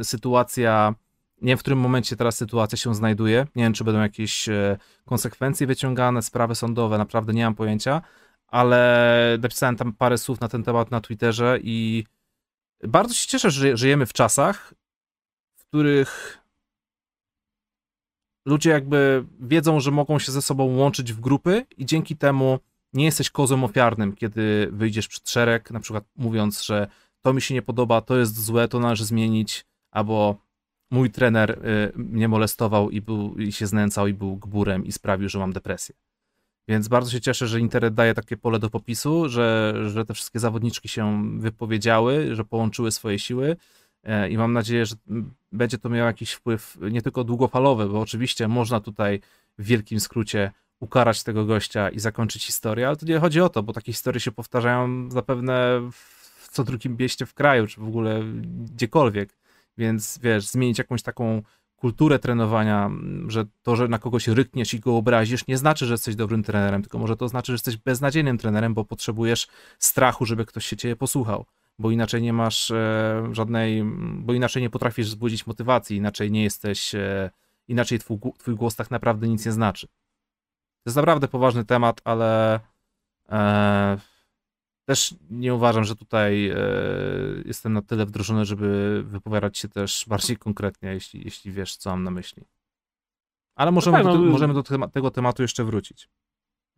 y, 0.00 0.04
sytuacja 0.04 0.94
nie 1.42 1.48
wiem, 1.48 1.58
w 1.58 1.60
którym 1.60 1.78
momencie 1.78 2.16
teraz 2.16 2.36
sytuacja 2.36 2.78
się 2.78 2.94
znajduje. 2.94 3.46
Nie 3.56 3.62
wiem, 3.62 3.72
czy 3.72 3.84
będą 3.84 4.00
jakieś 4.00 4.48
e, 4.48 4.78
konsekwencje 5.04 5.66
wyciągane, 5.66 6.22
sprawy 6.22 6.54
sądowe, 6.54 6.98
naprawdę 6.98 7.32
nie 7.32 7.44
mam 7.44 7.54
pojęcia, 7.54 8.02
ale 8.48 9.38
napisałem 9.42 9.76
tam 9.76 9.92
parę 9.92 10.18
słów 10.18 10.40
na 10.40 10.48
ten 10.48 10.62
temat 10.62 10.90
na 10.90 11.00
Twitterze 11.00 11.58
i 11.62 12.04
bardzo 12.82 13.14
się 13.14 13.28
cieszę, 13.28 13.50
że 13.50 13.76
żyjemy 13.76 14.06
w 14.06 14.12
czasach, 14.12 14.74
w 15.56 15.64
których 15.64 16.38
ludzie 18.46 18.70
jakby 18.70 19.24
wiedzą, 19.40 19.80
że 19.80 19.90
mogą 19.90 20.18
się 20.18 20.32
ze 20.32 20.42
sobą 20.42 20.76
łączyć 20.76 21.12
w 21.12 21.20
grupy 21.20 21.66
i 21.76 21.86
dzięki 21.86 22.16
temu 22.16 22.58
nie 22.92 23.04
jesteś 23.04 23.30
kozłem 23.30 23.64
ofiarnym, 23.64 24.16
kiedy 24.16 24.68
wyjdziesz 24.72 25.08
przed 25.08 25.30
szereg, 25.30 25.70
na 25.70 25.80
przykład 25.80 26.04
mówiąc, 26.16 26.62
że 26.62 26.88
to 27.22 27.32
mi 27.32 27.42
się 27.42 27.54
nie 27.54 27.62
podoba, 27.62 28.00
to 28.00 28.16
jest 28.16 28.44
złe, 28.44 28.68
to 28.68 28.80
należy 28.80 29.04
zmienić, 29.04 29.66
albo 29.90 30.36
mój 30.90 31.10
trener 31.10 31.50
y, 31.50 31.92
mnie 31.94 32.28
molestował 32.28 32.90
i, 32.90 33.00
był, 33.00 33.38
i 33.38 33.52
się 33.52 33.66
znęcał 33.66 34.06
i 34.06 34.14
był 34.14 34.36
gburem 34.36 34.86
i 34.86 34.92
sprawił, 34.92 35.28
że 35.28 35.38
mam 35.38 35.52
depresję. 35.52 35.94
Więc 36.68 36.88
bardzo 36.88 37.10
się 37.10 37.20
cieszę, 37.20 37.46
że 37.46 37.60
internet 37.60 37.94
daje 37.94 38.14
takie 38.14 38.36
pole 38.36 38.58
do 38.58 38.70
popisu, 38.70 39.28
że, 39.28 39.74
że 39.90 40.04
te 40.04 40.14
wszystkie 40.14 40.38
zawodniczki 40.38 40.88
się 40.88 41.24
wypowiedziały, 41.38 42.34
że 42.34 42.44
połączyły 42.44 42.92
swoje 42.92 43.18
siły 43.18 43.56
e, 44.04 44.28
i 44.28 44.38
mam 44.38 44.52
nadzieję, 44.52 44.86
że 44.86 44.94
będzie 45.52 45.78
to 45.78 45.88
miało 45.88 46.06
jakiś 46.06 46.32
wpływ 46.32 46.78
nie 46.90 47.02
tylko 47.02 47.24
długofalowy, 47.24 47.88
bo 47.88 48.00
oczywiście 48.00 48.48
można 48.48 48.80
tutaj 48.80 49.20
w 49.58 49.64
wielkim 49.64 50.00
skrócie 50.00 50.52
ukarać 50.80 51.22
tego 51.22 51.44
gościa 51.44 51.88
i 51.88 52.00
zakończyć 52.00 52.46
historię, 52.46 52.86
ale 52.86 52.96
to 52.96 53.06
nie 53.06 53.18
chodzi 53.18 53.40
o 53.40 53.48
to, 53.48 53.62
bo 53.62 53.72
takie 53.72 53.92
historie 53.92 54.20
się 54.20 54.32
powtarzają 54.32 55.10
zapewne 55.10 55.80
w 55.92 56.48
co 56.50 56.64
drugim 56.64 56.96
mieście 56.96 57.26
w 57.26 57.34
kraju, 57.34 57.66
czy 57.66 57.80
w 57.80 57.84
ogóle 57.84 58.22
gdziekolwiek. 58.42 59.36
Więc 59.78 60.18
wiesz, 60.18 60.46
zmienić 60.48 60.78
jakąś 60.78 61.02
taką 61.02 61.42
kulturę 61.78 62.18
trenowania, 62.18 62.90
że 63.28 63.44
to, 63.62 63.76
że 63.76 63.88
na 63.88 63.98
kogoś 63.98 64.28
rykniesz 64.28 64.74
i 64.74 64.80
go 64.80 64.96
obrazisz, 64.96 65.46
nie 65.46 65.58
znaczy, 65.58 65.86
że 65.86 65.94
jesteś 65.94 66.16
dobrym 66.16 66.42
trenerem, 66.42 66.82
tylko 66.82 66.98
może 66.98 67.16
to 67.16 67.28
znaczy, 67.28 67.52
że 67.52 67.54
jesteś 67.54 67.76
beznadziejnym 67.76 68.38
trenerem, 68.38 68.74
bo 68.74 68.84
potrzebujesz 68.84 69.48
strachu, 69.78 70.26
żeby 70.26 70.46
ktoś 70.46 70.66
się 70.66 70.76
ciebie 70.76 70.96
posłuchał, 70.96 71.44
bo 71.78 71.90
inaczej 71.90 72.22
nie 72.22 72.32
masz 72.32 72.70
e, 72.70 73.28
żadnej, 73.32 73.84
bo 74.14 74.34
inaczej 74.34 74.62
nie 74.62 74.70
potrafisz 74.70 75.06
wzbudzić 75.06 75.46
motywacji, 75.46 75.96
inaczej 75.96 76.30
nie 76.30 76.42
jesteś, 76.42 76.94
e, 76.94 77.30
inaczej 77.68 77.98
twój, 77.98 78.18
twój 78.38 78.54
głos 78.54 78.76
tak 78.76 78.90
naprawdę 78.90 79.28
nic 79.28 79.46
nie 79.46 79.52
znaczy. 79.52 79.86
To 79.86 80.90
jest 80.90 80.96
naprawdę 80.96 81.28
poważny 81.28 81.64
temat, 81.64 82.00
ale 82.04 82.60
e, 83.28 83.98
też 84.88 85.14
nie 85.30 85.54
uważam, 85.54 85.84
że 85.84 85.96
tutaj 85.96 86.48
e, 86.48 86.56
jestem 87.44 87.72
na 87.72 87.82
tyle 87.82 88.06
wdrożony, 88.06 88.44
żeby 88.44 89.02
wypowiadać 89.06 89.58
się 89.58 89.68
też 89.68 90.04
bardziej 90.08 90.36
konkretnie, 90.36 90.88
jeśli, 90.88 91.24
jeśli 91.24 91.52
wiesz, 91.52 91.76
co 91.76 91.90
mam 91.90 92.04
na 92.04 92.10
myśli. 92.10 92.42
Ale 93.56 93.70
możemy, 93.70 93.98
no 93.98 94.04
tak, 94.04 94.12
do, 94.12 94.18
no, 94.18 94.30
możemy 94.30 94.54
do 94.54 94.62
tema, 94.62 94.88
tego 94.88 95.10
tematu 95.10 95.42
jeszcze 95.42 95.64
wrócić. 95.64 96.08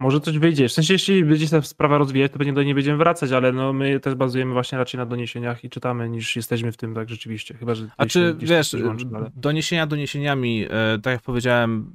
Może 0.00 0.20
coś 0.20 0.38
wyjdzie. 0.38 0.68
W 0.68 0.72
sensie, 0.72 0.94
jeśli 0.94 1.24
będzie 1.24 1.44
się 1.44 1.50
ta 1.50 1.62
sprawa 1.62 1.98
rozwijać, 1.98 2.32
to 2.32 2.38
pewnie 2.38 2.52
do 2.52 2.62
niej 2.62 2.74
będziemy 2.74 2.98
wracać, 2.98 3.32
ale 3.32 3.52
no 3.52 3.72
my 3.72 4.00
też 4.00 4.14
bazujemy 4.14 4.52
właśnie 4.52 4.78
raczej 4.78 4.98
na 4.98 5.06
doniesieniach 5.06 5.64
i 5.64 5.70
czytamy, 5.70 6.08
niż 6.08 6.36
jesteśmy 6.36 6.72
w 6.72 6.76
tym, 6.76 6.94
tak 6.94 7.08
rzeczywiście. 7.08 7.54
Chyba, 7.54 7.74
że. 7.74 7.88
A 7.96 8.06
czy 8.06 8.36
wiesz, 8.38 8.76
ale... 9.14 9.30
doniesienia 9.36 9.86
doniesieniami, 9.86 10.66
e, 10.70 10.98
tak 11.02 11.12
jak 11.12 11.22
powiedziałem, 11.22 11.92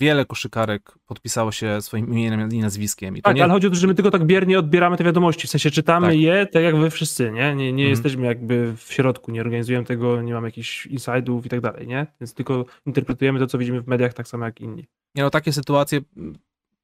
wiele 0.00 0.24
koszykarek 0.24 0.98
podpisało 1.06 1.52
się 1.52 1.82
swoim 1.82 2.08
imieniem 2.08 2.48
i 2.52 2.58
nazwiskiem. 2.58 3.16
I 3.16 3.22
tak, 3.22 3.36
nie... 3.36 3.44
ale 3.44 3.52
chodzi 3.52 3.66
o 3.66 3.70
to, 3.70 3.76
że 3.76 3.86
my 3.86 3.94
tylko 3.94 4.10
tak 4.10 4.24
biernie 4.24 4.58
odbieramy 4.58 4.96
te 4.96 5.04
wiadomości, 5.04 5.46
w 5.46 5.50
sensie 5.50 5.70
czytamy 5.70 6.06
tak. 6.06 6.16
je 6.16 6.46
tak 6.46 6.62
jak 6.62 6.76
wy 6.76 6.90
wszyscy, 6.90 7.32
nie? 7.32 7.54
Nie, 7.54 7.72
nie 7.72 7.84
mhm. 7.84 7.90
jesteśmy 7.90 8.26
jakby 8.26 8.74
w 8.76 8.92
środku, 8.92 9.30
nie 9.32 9.40
organizujemy 9.40 9.84
tego, 9.84 10.22
nie 10.22 10.34
mamy 10.34 10.48
jakichś 10.48 10.86
insidów 10.86 11.46
i 11.46 11.48
tak 11.48 11.60
dalej, 11.60 11.86
nie? 11.86 12.06
Więc 12.20 12.34
tylko 12.34 12.64
interpretujemy 12.86 13.38
to, 13.38 13.46
co 13.46 13.58
widzimy 13.58 13.80
w 13.80 13.86
mediach 13.86 14.14
tak 14.14 14.28
samo 14.28 14.44
jak 14.44 14.60
inni. 14.60 14.86
Nie 15.14 15.22
no, 15.22 15.30
takie 15.30 15.52
sytuacje 15.52 16.00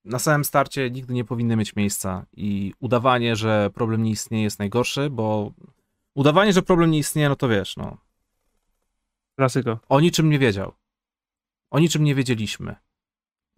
na 0.05 0.19
samym 0.19 0.45
starcie 0.45 0.91
nigdy 0.91 1.15
nie 1.15 1.25
powinny 1.25 1.57
mieć 1.57 1.77
miejsca 1.77 2.27
i 2.37 2.73
udawanie, 2.81 3.37
że 3.37 3.71
problem 3.75 4.03
nie 4.03 4.11
istnieje 4.11 4.45
jest 4.45 4.59
najgorsze, 4.59 5.11
bo 5.11 5.53
udawanie, 6.15 6.53
że 6.53 6.63
problem 6.63 6.91
nie 6.91 6.99
istnieje, 6.99 7.29
no 7.29 7.37
to 7.37 7.49
wiesz, 7.49 7.77
no. 7.77 7.97
Klasyko. 9.37 9.79
O 9.89 10.01
niczym 10.01 10.31
nie 10.31 10.39
wiedział. 10.39 10.73
O 11.71 11.79
niczym 11.79 12.05
nie 12.05 12.15
wiedzieliśmy. 12.15 12.77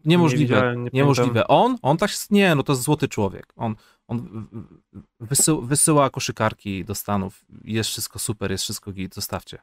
Niemożliwe. 0.04 0.74
Nie 0.76 0.82
nie 0.82 0.90
niemożliwe. 0.92 1.48
On? 1.48 1.78
On 1.82 1.96
tak. 1.96 2.10
Nie, 2.30 2.54
no 2.54 2.62
to 2.62 2.72
jest 2.72 2.82
złoty 2.82 3.08
człowiek. 3.08 3.52
On, 3.56 3.76
on 4.08 4.46
wysyła, 5.20 5.62
wysyła 5.62 6.10
koszykarki 6.10 6.84
do 6.84 6.94
Stanów. 6.94 7.44
Jest 7.64 7.90
wszystko 7.90 8.18
super, 8.18 8.50
jest 8.50 8.64
wszystko 8.64 8.92
git, 8.92 9.14
zostawcie. 9.14 9.58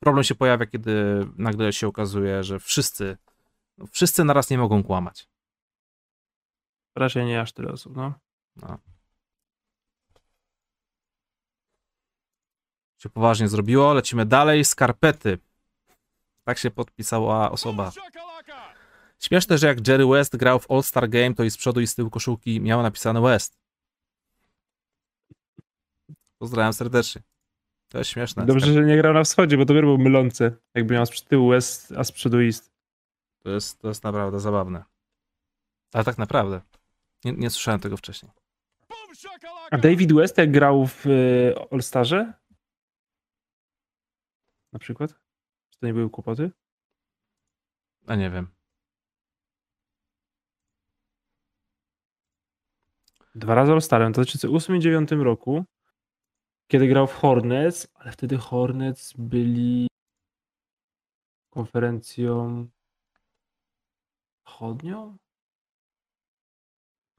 Problem 0.00 0.24
się 0.24 0.34
pojawia, 0.34 0.66
kiedy 0.66 1.26
nagle 1.36 1.72
się 1.72 1.86
okazuje, 1.86 2.44
że 2.44 2.58
wszyscy, 2.58 3.16
no 3.78 3.86
wszyscy 3.86 4.24
naraz 4.24 4.50
nie 4.50 4.58
mogą 4.58 4.82
kłamać. 4.82 5.28
Raczej 6.96 7.26
nie 7.26 7.40
aż 7.40 7.52
tyle 7.52 7.72
osób, 7.72 7.96
no. 7.96 8.14
no. 8.56 8.78
Się 12.98 13.08
poważnie 13.08 13.48
zrobiło. 13.48 13.94
Lecimy 13.94 14.26
dalej. 14.26 14.64
Skarpety. 14.64 15.38
Tak 16.44 16.58
się 16.58 16.70
podpisała 16.70 17.50
osoba. 17.50 17.92
Śmieszne, 19.24 19.58
że 19.58 19.66
jak 19.66 19.88
Jerry 19.88 20.06
West 20.06 20.36
grał 20.36 20.60
w 20.60 20.70
All-Star 20.70 21.08
Game, 21.08 21.34
to 21.34 21.44
i 21.44 21.50
z 21.50 21.56
przodu 21.56 21.80
i 21.80 21.86
z 21.86 21.94
tyłu 21.94 22.10
koszulki 22.10 22.60
miało 22.60 22.82
napisane 22.82 23.20
West. 23.20 23.58
Pozdrawiam 26.38 26.72
serdecznie. 26.72 27.22
To 27.88 27.98
jest 27.98 28.10
śmieszne. 28.10 28.46
Dobrze, 28.46 28.72
że 28.72 28.84
nie 28.84 28.96
grał 28.96 29.14
na 29.14 29.24
wschodzie, 29.24 29.56
bo 29.56 29.64
to 29.64 29.74
był 29.74 29.98
mylące. 29.98 30.56
Jakby 30.74 30.94
miał 30.94 31.06
z 31.06 31.24
tyłu 31.24 31.50
West, 31.50 31.92
a 31.92 32.04
z 32.04 32.12
przodu 32.12 32.40
East. 32.40 32.72
To 33.38 33.50
jest, 33.50 33.78
to 33.78 33.88
jest 33.88 34.04
naprawdę 34.04 34.40
zabawne. 34.40 34.84
Ale 35.92 36.04
tak 36.04 36.18
naprawdę. 36.18 36.60
Nie, 37.24 37.32
nie 37.32 37.50
słyszałem 37.50 37.80
tego 37.80 37.96
wcześniej. 37.96 38.32
A 39.70 39.78
David 39.78 40.12
West 40.12 40.38
jak 40.38 40.52
grał 40.52 40.86
w 40.86 41.06
e, 41.06 41.72
All-Starze? 41.72 42.32
Na 44.72 44.78
przykład? 44.78 45.14
Czy 45.70 45.78
to 45.78 45.86
nie 45.86 45.94
były 45.94 46.10
kłopoty? 46.10 46.50
A 48.06 48.14
nie 48.14 48.30
wiem. 48.30 48.48
Dwa 53.34 53.54
razy 53.54 53.72
All-Starem, 53.72 54.12
to 54.12 54.22
w 54.22 54.24
2008 54.24 54.76
i 54.76 54.78
2009 54.78 55.24
roku, 55.24 55.64
kiedy 56.70 56.88
grał 56.88 57.06
w 57.06 57.14
Hornets, 57.14 57.88
ale 57.94 58.12
wtedy 58.12 58.38
Hornets 58.38 59.12
byli 59.18 59.88
konferencją 61.50 62.66
chodnią? 64.44 65.16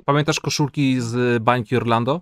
Pamiętasz 0.05 0.39
koszulki 0.39 1.01
z 1.01 1.43
bańki 1.43 1.77
Orlando? 1.77 2.21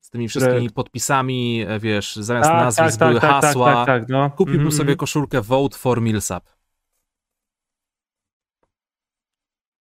Z 0.00 0.10
tymi 0.10 0.28
wszystkimi 0.28 0.70
podpisami, 0.70 1.66
wiesz, 1.80 2.16
zamiast 2.16 2.50
tak, 2.50 2.64
nazwisk 2.64 2.98
tak, 2.98 3.08
były 3.08 3.20
tak, 3.20 3.30
tak, 3.30 3.42
hasła. 3.42 3.74
Tak, 3.74 3.86
tak, 3.86 4.08
no. 4.08 4.30
Kupiłbym 4.30 4.60
mm 4.60 4.72
-hmm. 4.72 4.76
sobie 4.76 4.96
koszulkę 4.96 5.40
Vote 5.40 5.78
for 5.78 6.02
Millsap. 6.02 6.48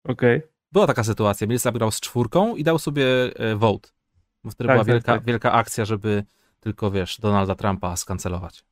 Okej. 0.03 0.37
Okay. 0.37 0.54
Była 0.75 0.87
taka 0.87 1.03
sytuacja, 1.03 1.47
Millsap 1.47 1.75
grał 1.75 1.91
z 1.91 1.99
czwórką 1.99 2.55
i 2.55 2.63
dał 2.63 2.79
sobie 2.79 3.05
e, 3.35 3.55
vote. 3.55 3.89
Wtedy 4.49 4.67
tak, 4.67 4.67
była 4.67 4.77
tak, 4.77 4.87
wielka, 4.87 5.13
tak. 5.13 5.23
wielka 5.23 5.51
akcja, 5.51 5.85
żeby 5.85 6.23
tylko, 6.59 6.91
wiesz, 6.91 7.19
Donalda 7.19 7.55
Trumpa 7.55 7.95
skancelować. 7.95 8.65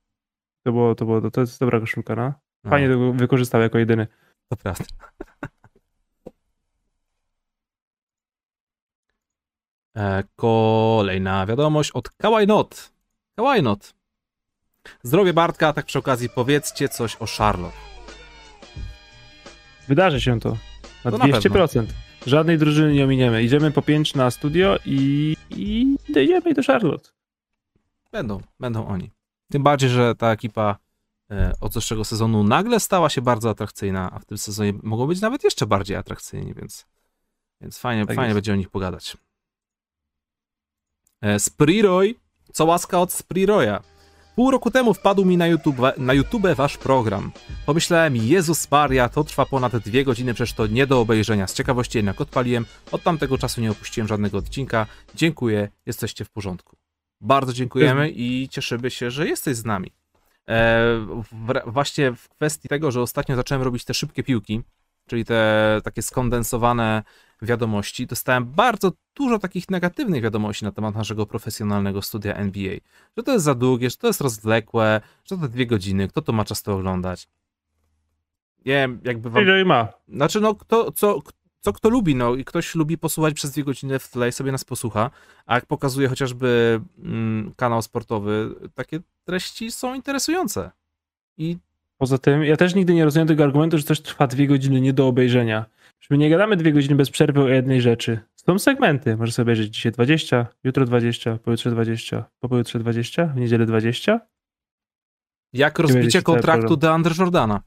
To 0.64 0.72
było, 0.72 0.96
to 0.96 1.06
było, 1.06 1.32
to 1.32 1.42
jest 1.42 1.60
dobra 1.60 1.80
koszulka, 1.80 2.16
no. 2.16 2.34
Fajnie 2.70 2.90
no. 2.90 3.12
to 3.12 3.18
wykorzystał 3.18 3.62
jako 3.62 3.78
jedyny. 3.78 4.08
To 4.50 4.56
prawda. 4.58 4.86
E, 9.98 10.24
kolejna 10.36 11.46
wiadomość 11.46 11.92
od 11.92 12.10
Kawaj 12.10 12.48
Not. 12.48 12.94
Kawaj 13.36 13.64
Not. 13.64 13.94
Zdrowie 15.04 15.34
Bartka, 15.34 15.74
tak 15.74 15.86
przy 15.86 16.00
okazji 16.00 16.30
powiedzcie 16.30 16.90
coś 16.90 17.16
o 17.16 17.26
Charlotte. 17.26 17.78
Wydarzy 19.88 20.22
się 20.22 20.40
to. 20.40 20.58
Na 21.06 21.12
to 21.12 21.18
200%. 21.18 21.82
Na 21.82 21.88
Żadnej 22.26 22.58
drużyny 22.58 22.94
nie 22.94 23.04
ominiemy. 23.04 23.44
Idziemy 23.44 23.72
po 23.72 23.82
5 23.82 24.16
na 24.16 24.32
studio 24.32 24.78
i, 24.86 25.36
i 25.50 25.96
dojdziemy 26.10 26.54
do 26.54 26.64
Charlotte. 26.64 27.10
Będą, 28.12 28.42
będą 28.60 28.88
oni. 28.88 29.12
Tym 29.52 29.64
bardziej, 29.64 29.90
że 29.90 30.16
ta 30.16 30.32
ekipa 30.32 30.78
e, 31.32 31.54
od 31.62 31.74
zeszłego 31.74 32.06
sezonu 32.06 32.44
nagle 32.44 32.80
stała 32.80 33.10
się 33.10 33.22
bardzo 33.22 33.50
atrakcyjna, 33.50 34.12
a 34.12 34.20
w 34.20 34.26
tym 34.26 34.38
sezonie 34.38 34.74
mogą 34.84 35.08
być 35.08 35.22
nawet 35.22 35.44
jeszcze 35.44 35.66
bardziej 35.66 35.98
atrakcyjni, 35.98 36.54
więc, 36.54 36.86
więc 37.62 37.78
fajnie, 37.78 38.06
tak 38.06 38.16
fajnie 38.16 38.34
będzie 38.34 38.54
o 38.54 38.56
nich 38.56 38.70
pogadać. 38.70 39.18
E, 41.22 41.40
Spriroy, 41.40 42.16
co 42.54 42.66
łaska 42.66 43.00
od 43.00 43.14
Spriroya. 43.14 43.80
Pół 44.36 44.52
roku 44.52 44.72
temu 44.72 44.94
wpadł 44.94 45.26
mi 45.26 45.38
na 45.38 45.48
YouTube, 45.48 45.78
na 45.98 46.14
YouTube 46.14 46.48
wasz 46.56 46.78
program. 46.78 47.32
Pomyślałem, 47.66 48.16
Jezus 48.16 48.72
Maria, 48.72 49.10
to 49.10 49.24
trwa 49.24 49.46
ponad 49.46 49.78
dwie 49.78 50.04
godziny, 50.04 50.34
przecież 50.34 50.54
to 50.54 50.68
nie 50.68 50.88
do 50.88 51.02
obejrzenia. 51.02 51.48
Z 51.48 51.54
ciekawości 51.54 51.98
jednak 51.98 52.22
odpaliłem. 52.22 52.66
Od 52.92 53.04
tamtego 53.04 53.38
czasu 53.38 53.62
nie 53.62 53.72
opuściłem 53.72 54.08
żadnego 54.08 54.38
odcinka. 54.38 54.86
Dziękuję, 55.16 55.70
jesteście 55.86 56.26
w 56.26 56.30
porządku. 56.30 56.78
Bardzo 57.22 57.54
dziękujemy 57.54 58.12
i 58.12 58.50
cieszymy 58.50 58.92
się, 58.92 59.12
że 59.12 59.28
jesteś 59.28 59.56
z 59.56 59.66
nami. 59.66 59.92
E, 60.50 60.84
w, 61.32 61.54
właśnie 61.66 62.14
w 62.14 62.30
kwestii 62.30 62.70
tego, 62.70 62.92
że 62.92 63.02
ostatnio 63.02 63.36
zacząłem 63.36 63.62
robić 63.62 63.86
te 63.86 63.94
szybkie 63.94 64.24
piłki, 64.24 64.62
czyli 65.08 65.26
te 65.26 65.82
takie 65.84 66.02
skondensowane 66.02 67.04
wiadomości, 67.42 68.08
dostałem 68.08 68.46
bardzo 68.46 68.92
dużo 69.16 69.40
takich 69.40 69.70
negatywnych 69.70 70.24
wiadomości 70.24 70.66
na 70.66 70.72
temat 70.72 70.96
naszego 70.96 71.26
profesjonalnego 71.26 72.02
studia 72.02 72.36
NBA. 72.36 72.76
Że 73.18 73.24
to 73.24 73.32
jest 73.32 73.46
za 73.46 73.56
długie, 73.56 73.90
że 73.90 73.98
to 73.98 74.08
jest 74.08 74.22
rozwlekłe, 74.22 75.02
że 75.26 75.38
to 75.38 75.48
dwie 75.48 75.68
godziny, 75.68 76.08
kto 76.08 76.22
to 76.22 76.34
ma 76.34 76.46
czas 76.46 76.64
to 76.64 76.76
oglądać. 76.76 77.28
Nie 78.66 78.74
wiem, 78.74 79.00
jakby 79.04 79.30
wam... 79.30 79.44
Ile 79.44 79.66
ma? 79.66 79.88
Znaczy, 80.10 80.42
no, 80.42 80.56
kto, 80.56 80.92
co, 80.92 81.22
co 81.60 81.74
kto 81.74 81.90
lubi, 81.90 82.16
no 82.16 82.36
i 82.36 82.46
ktoś 82.46 82.76
lubi 82.76 82.98
posłuchać 82.98 83.34
przez 83.34 83.52
dwie 83.52 83.64
godziny 83.64 84.00
w 84.00 84.08
tle 84.08 84.30
i 84.30 84.32
sobie 84.32 84.52
nas 84.52 84.64
posłucha, 84.64 85.12
a 85.46 85.56
jak 85.56 85.66
pokazuje 85.66 86.08
chociażby 86.08 86.82
mm, 87.00 87.54
kanał 87.56 87.82
sportowy, 87.82 88.56
takie 88.76 89.00
treści 89.26 89.72
są 89.72 89.94
interesujące. 89.94 90.72
I 91.38 91.58
Poza 92.04 92.18
tym, 92.18 92.44
ja 92.44 92.58
też 92.58 92.76
nigdy 92.76 92.94
nie 92.94 93.06
rozumiem 93.06 93.28
tego 93.28 93.44
argumentu, 93.44 93.78
że 93.78 93.84
coś 93.84 94.02
trwa 94.02 94.28
dwie 94.28 94.48
godziny 94.48 94.82
nie 94.82 94.94
do 94.94 95.08
obejrzenia. 95.08 95.66
My 96.10 96.18
nie 96.18 96.30
gadamy 96.30 96.58
dwie 96.58 96.74
godziny 96.74 96.96
bez 96.96 97.10
przerwy 97.10 97.42
o 97.42 97.48
jednej 97.48 97.82
rzeczy. 97.82 98.20
Są 98.36 98.60
segmenty. 98.60 99.18
Możesz 99.18 99.36
sobie 99.36 99.44
obejrzeć 99.44 99.76
dzisiaj 99.76 99.92
20, 99.92 100.48
jutro 100.64 100.86
20, 100.86 101.38
pojutrze 101.38 101.72
20, 101.72 102.26
po 102.40 102.50
pojutrze 102.50 102.80
20, 102.80 103.26
w 103.26 103.36
niedzielę 103.36 103.66
20. 103.66 104.20
jak 105.54 105.80
rozbicie 105.80 106.22
kontraktu. 106.22 106.78
DeAndre 106.78 107.14
Jordana. 107.20 107.62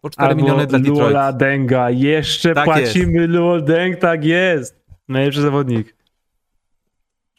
Po 0.00 0.10
4 0.10 0.28
Albo 0.28 0.42
miliony 0.42 0.66
dla 0.66 0.78
Detroit. 0.78 1.00
Luola 1.00 1.32
Denga. 1.32 1.90
Jeszcze 1.90 2.54
Tak 2.54 2.64
płacimy 2.64 3.26
Luol 3.26 3.64
Deng, 3.64 3.96
tak 3.96 4.24
jest. 4.24 4.86
Najlepszy 5.08 5.40
zawodnik. 5.40 5.96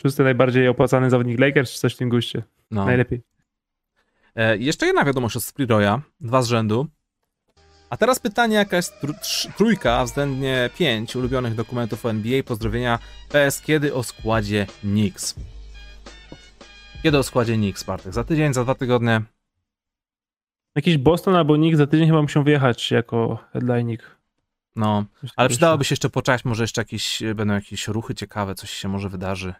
Szósty 0.01 0.23
najbardziej 0.23 0.67
opłacany 0.67 1.09
zawodnik 1.09 1.39
Lakers, 1.39 1.73
czy 1.73 1.79
coś 1.79 1.95
w 1.95 1.97
tym 1.97 2.09
guście. 2.09 2.43
No. 2.71 2.85
Najlepiej. 2.85 3.21
E, 4.35 4.57
jeszcze 4.57 4.85
jedna 4.85 5.03
wiadomość 5.03 5.37
od 5.37 5.43
Spriroya, 5.43 6.01
dwa 6.19 6.41
z 6.41 6.47
rzędu. 6.47 6.87
A 7.89 7.97
teraz 7.97 8.19
pytanie, 8.19 8.55
jaka 8.55 8.75
jest 8.75 8.93
tr- 9.03 9.53
trójka, 9.57 10.05
względnie 10.05 10.69
pięć 10.77 11.15
ulubionych 11.15 11.55
dokumentów 11.55 12.05
o 12.05 12.09
NBA. 12.09 12.43
Pozdrowienia 12.43 12.99
PS, 13.29 13.61
kiedy 13.61 13.93
o 13.93 14.03
składzie 14.03 14.67
Knicks? 14.81 15.35
Kiedy 17.03 17.17
o 17.17 17.23
składzie 17.23 17.53
Knicks, 17.53 17.83
Bartek? 17.83 18.13
Za 18.13 18.23
tydzień, 18.23 18.53
za 18.53 18.63
dwa 18.63 18.75
tygodnie? 18.75 19.21
Jakiś 20.75 20.97
Boston 20.97 21.35
albo 21.35 21.57
Nick 21.57 21.77
za 21.77 21.87
tydzień 21.87 22.07
chyba 22.07 22.21
muszą 22.21 22.43
wyjechać 22.43 22.91
jako 22.91 23.39
headlinik. 23.53 24.17
No, 24.75 25.05
ale 25.35 25.49
przydałoby 25.49 25.83
się 25.83 25.93
jeszcze 25.93 26.09
poczekać, 26.09 26.45
może 26.45 26.63
jeszcze 26.63 26.81
jakieś, 26.81 27.23
będą 27.35 27.53
jakieś 27.53 27.87
ruchy 27.87 28.15
ciekawe, 28.15 28.55
coś 28.55 28.69
się 28.69 28.87
może 28.87 29.09
wydarzy. 29.09 29.53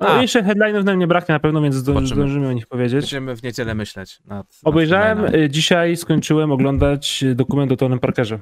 No, 0.00 0.22
jeszcze 0.22 0.42
headline'ów 0.42 0.84
nam 0.84 0.98
nie 0.98 1.06
braknie 1.06 1.32
na 1.32 1.38
pewno, 1.40 1.62
więc 1.62 1.74
zdążymy 1.74 2.48
o 2.48 2.52
nich 2.52 2.66
powiedzieć. 2.66 3.00
Będziemy 3.00 3.36
w 3.36 3.42
niedzielę 3.42 3.74
myśleć 3.74 4.20
nad. 4.24 4.28
nad 4.36 4.60
Obejrzałem, 4.64 5.18
headline'ami. 5.18 5.34
y, 5.38 5.50
dzisiaj 5.50 5.96
skończyłem 5.96 6.52
oglądać 6.52 7.22
y, 7.22 7.34
dokument 7.34 7.72
o 7.72 7.76
Tonym 7.76 7.98
Parkerze. 7.98 8.38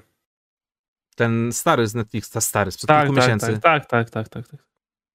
Ten 1.17 1.53
stary 1.53 1.87
z 1.87 1.95
Netflixa, 1.95 2.37
stary, 2.41 2.71
sprzed 2.71 2.89
Tak, 2.89 3.03
kilku 3.03 3.15
tak, 3.15 3.25
miesięcy. 3.25 3.59
tak, 3.61 3.87
tak, 3.87 4.11
tak, 4.11 4.29
tak, 4.29 4.49
tak. 4.49 4.61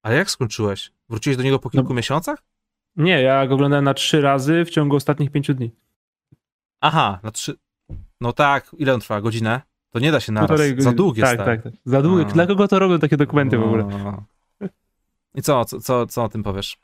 Ale 0.02 0.16
jak 0.16 0.30
skończyłeś? 0.30 0.92
Wróciłeś 1.08 1.36
do 1.36 1.42
niego 1.42 1.58
po 1.58 1.70
kilku 1.70 1.94
miesiącach? 1.94 2.38
Nie, 2.96 3.22
ja 3.22 3.46
go 3.46 3.54
oglądałem 3.54 3.84
na 3.84 3.94
trzy 3.94 4.20
razy 4.20 4.64
w 4.64 4.70
ciągu 4.70 4.96
ostatnich 4.96 5.30
pięciu 5.30 5.54
dni. 5.54 5.70
Aha, 6.80 7.18
na 7.22 7.30
trzy. 7.30 7.54
No 8.20 8.32
tak, 8.32 8.70
ile 8.78 8.94
on 8.94 9.00
trwa? 9.00 9.20
Godzinę? 9.20 9.60
To 9.90 9.98
nie 9.98 10.12
da 10.12 10.20
się 10.20 10.32
naraz. 10.32 10.48
Półtorej 10.48 10.80
Za 10.82 10.92
długie 10.92 11.22
tak, 11.22 11.38
tak, 11.44 11.62
tak. 11.62 11.72
Za 11.84 12.02
długie. 12.02 12.24
Dla 12.24 12.46
kogo 12.46 12.68
to 12.68 12.78
robią 12.78 12.98
takie 12.98 13.16
dokumenty 13.16 13.58
w 13.58 13.62
ogóle? 13.62 13.88
I 15.34 15.42
co, 15.42 15.64
co, 15.64 15.80
co, 15.80 16.06
co 16.06 16.24
o 16.24 16.28
tym 16.28 16.42
powiesz? 16.42 16.78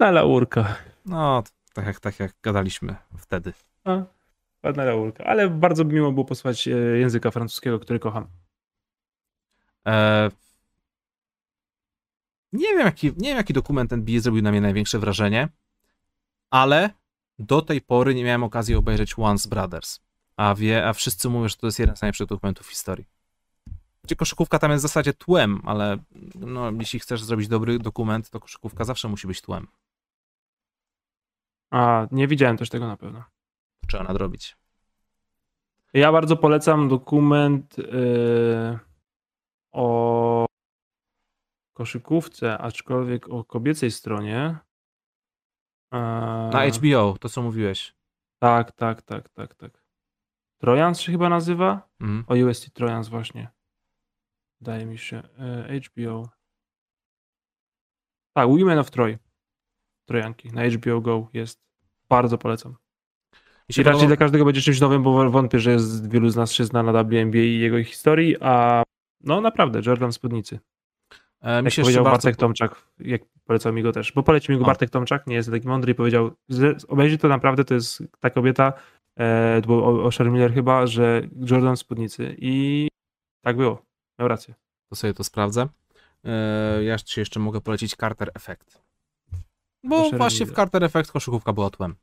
Na 0.00 0.10
laurka. 0.10 0.76
No, 1.06 1.42
tak 1.74 1.86
jak, 1.86 2.00
tak 2.00 2.20
jak 2.20 2.32
gadaliśmy 2.42 2.96
wtedy. 3.18 3.52
A, 3.84 4.02
ładna 4.62 4.84
laurka. 4.84 5.24
Ale 5.24 5.50
bardzo 5.50 5.84
miło 5.84 6.12
było 6.12 6.24
posłuchać 6.24 6.68
e, 6.68 6.70
języka 6.76 7.30
francuskiego, 7.30 7.78
który 7.78 7.98
kocham. 7.98 8.26
E... 9.86 10.30
Nie 12.52 12.68
wiem, 12.68 12.78
jaki, 12.78 13.06
nie 13.06 13.28
wiem, 13.28 13.36
jaki 13.36 13.52
dokument 13.52 13.92
NBA 13.92 14.20
zrobił 14.20 14.42
na 14.42 14.50
mnie 14.50 14.60
największe 14.60 14.98
wrażenie, 14.98 15.48
ale 16.50 16.90
do 17.38 17.62
tej 17.62 17.80
pory 17.80 18.14
nie 18.14 18.24
miałem 18.24 18.44
okazji 18.44 18.74
obejrzeć 18.74 19.14
Once 19.18 19.48
Brothers. 19.48 20.00
A, 20.36 20.54
wie, 20.54 20.86
a 20.86 20.92
wszyscy 20.92 21.28
mówią, 21.28 21.48
że 21.48 21.56
to 21.56 21.66
jest 21.66 21.78
jeden 21.78 21.96
z 21.96 22.02
najlepszych 22.02 22.26
dokumentów 22.26 22.66
w 22.66 22.70
historii. 22.70 23.06
Gdzie 24.04 24.16
koszykówka 24.16 24.58
tam 24.58 24.70
jest 24.70 24.84
w 24.84 24.88
zasadzie 24.88 25.12
tłem, 25.12 25.60
ale 25.64 25.98
no, 26.34 26.70
jeśli 26.70 27.00
chcesz 27.00 27.22
zrobić 27.22 27.48
dobry 27.48 27.78
dokument, 27.78 28.30
to 28.30 28.40
koszykówka 28.40 28.84
zawsze 28.84 29.08
musi 29.08 29.26
być 29.26 29.40
tłem. 29.40 29.66
A, 31.70 32.06
nie 32.12 32.28
widziałem 32.28 32.56
też 32.56 32.68
tego 32.68 32.86
na 32.86 32.96
pewno. 32.96 33.24
Trzeba 33.88 34.04
nadrobić. 34.04 34.56
Ja 35.92 36.12
bardzo 36.12 36.36
polecam 36.36 36.88
dokument 36.88 37.78
y, 37.78 38.78
o 39.72 40.46
koszykówce, 41.72 42.58
aczkolwiek 42.58 43.28
o 43.28 43.44
kobiecej 43.44 43.90
stronie. 43.90 44.58
E, 45.92 45.98
Na 46.52 46.66
HBO, 46.66 47.16
to 47.20 47.28
co 47.28 47.42
mówiłeś. 47.42 47.94
Tak, 48.38 48.72
tak, 48.72 49.02
tak, 49.02 49.28
tak, 49.28 49.54
tak. 49.54 49.82
Trojans 50.60 51.00
się 51.00 51.12
chyba 51.12 51.28
nazywa? 51.28 51.88
Mhm. 52.00 52.24
O 52.26 52.48
UST 52.48 52.74
Trojans 52.74 53.08
właśnie. 53.08 53.48
Wydaje 54.60 54.86
mi 54.86 54.98
się. 54.98 55.22
E, 55.38 55.80
HBO. 55.80 56.28
Tak, 58.36 58.48
Women 58.48 58.78
of 58.78 58.90
Troy. 58.90 59.18
Trojanki 60.08 60.48
na 60.52 60.64
HBO 60.64 61.00
Go 61.00 61.28
jest. 61.32 61.60
Bardzo 62.08 62.38
polecam. 62.38 62.76
I 63.68 63.82
raczej 63.82 63.84
podoba- 63.84 64.06
dla 64.06 64.16
każdego 64.16 64.44
będzie 64.44 64.60
czymś 64.60 64.80
nowym, 64.80 65.02
bo 65.02 65.30
wątpię, 65.30 65.58
że 65.58 65.70
jest, 65.72 66.10
wielu 66.10 66.28
z 66.28 66.36
nas 66.36 66.52
się 66.52 66.64
zna 66.64 66.82
na 66.82 66.92
WNBA 66.92 67.38
i 67.38 67.58
jego 67.58 67.84
historii, 67.84 68.36
a 68.40 68.82
no 69.20 69.40
naprawdę, 69.40 69.80
Jordan 69.86 70.12
Spódnicy. 70.12 70.60
e, 71.40 71.62
mi 71.62 71.64
Jak 71.64 71.74
się 71.74 71.82
powiedział 71.82 72.04
Bartek 72.04 72.36
Tomczak, 72.36 72.88
jak 72.98 73.22
polecał 73.44 73.72
mi 73.72 73.82
go 73.82 73.92
też, 73.92 74.12
bo 74.12 74.22
polecił 74.22 74.52
mi 74.52 74.58
go 74.58 74.64
O. 74.64 74.66
Bartek 74.66 74.90
Tomczak, 74.90 75.26
nie 75.26 75.34
jest 75.34 75.50
taki 75.50 75.68
mądry 75.68 75.92
i 75.92 75.94
powiedział, 75.94 76.30
obejrzyj 76.88 77.18
to 77.18 77.28
naprawdę, 77.28 77.64
to 77.64 77.74
jest 77.74 78.02
ta 78.20 78.30
kobieta, 78.30 78.72
e, 79.16 79.60
to 79.60 79.66
było 79.66 80.08
o, 80.08 80.24
Miller 80.24 80.54
chyba, 80.54 80.86
że 80.86 81.22
Jordan 81.50 81.76
w 81.76 81.78
spódnicy 81.78 82.36
i 82.38 82.88
tak 83.44 83.56
było, 83.56 83.82
miał 84.18 84.28
rację. 84.28 84.54
to 84.90 84.96
sobie 84.96 85.14
to 85.14 85.24
sprawdzę. 85.24 85.68
E, 86.24 86.84
Ja 86.84 86.98
ci 86.98 87.20
jeszcze 87.20 87.40
mogę 87.40 87.60
polecić 87.60 87.96
Carter 87.96 88.30
Effect. 88.34 88.82
Bo 89.84 90.00
Proszę 90.00 90.16
właśnie 90.16 90.46
w. 90.46 90.52
Carter 90.52 90.84
Effect 90.84 91.12
koszykówka 91.12 91.52
była 91.52 91.70
tłem. 91.70 91.94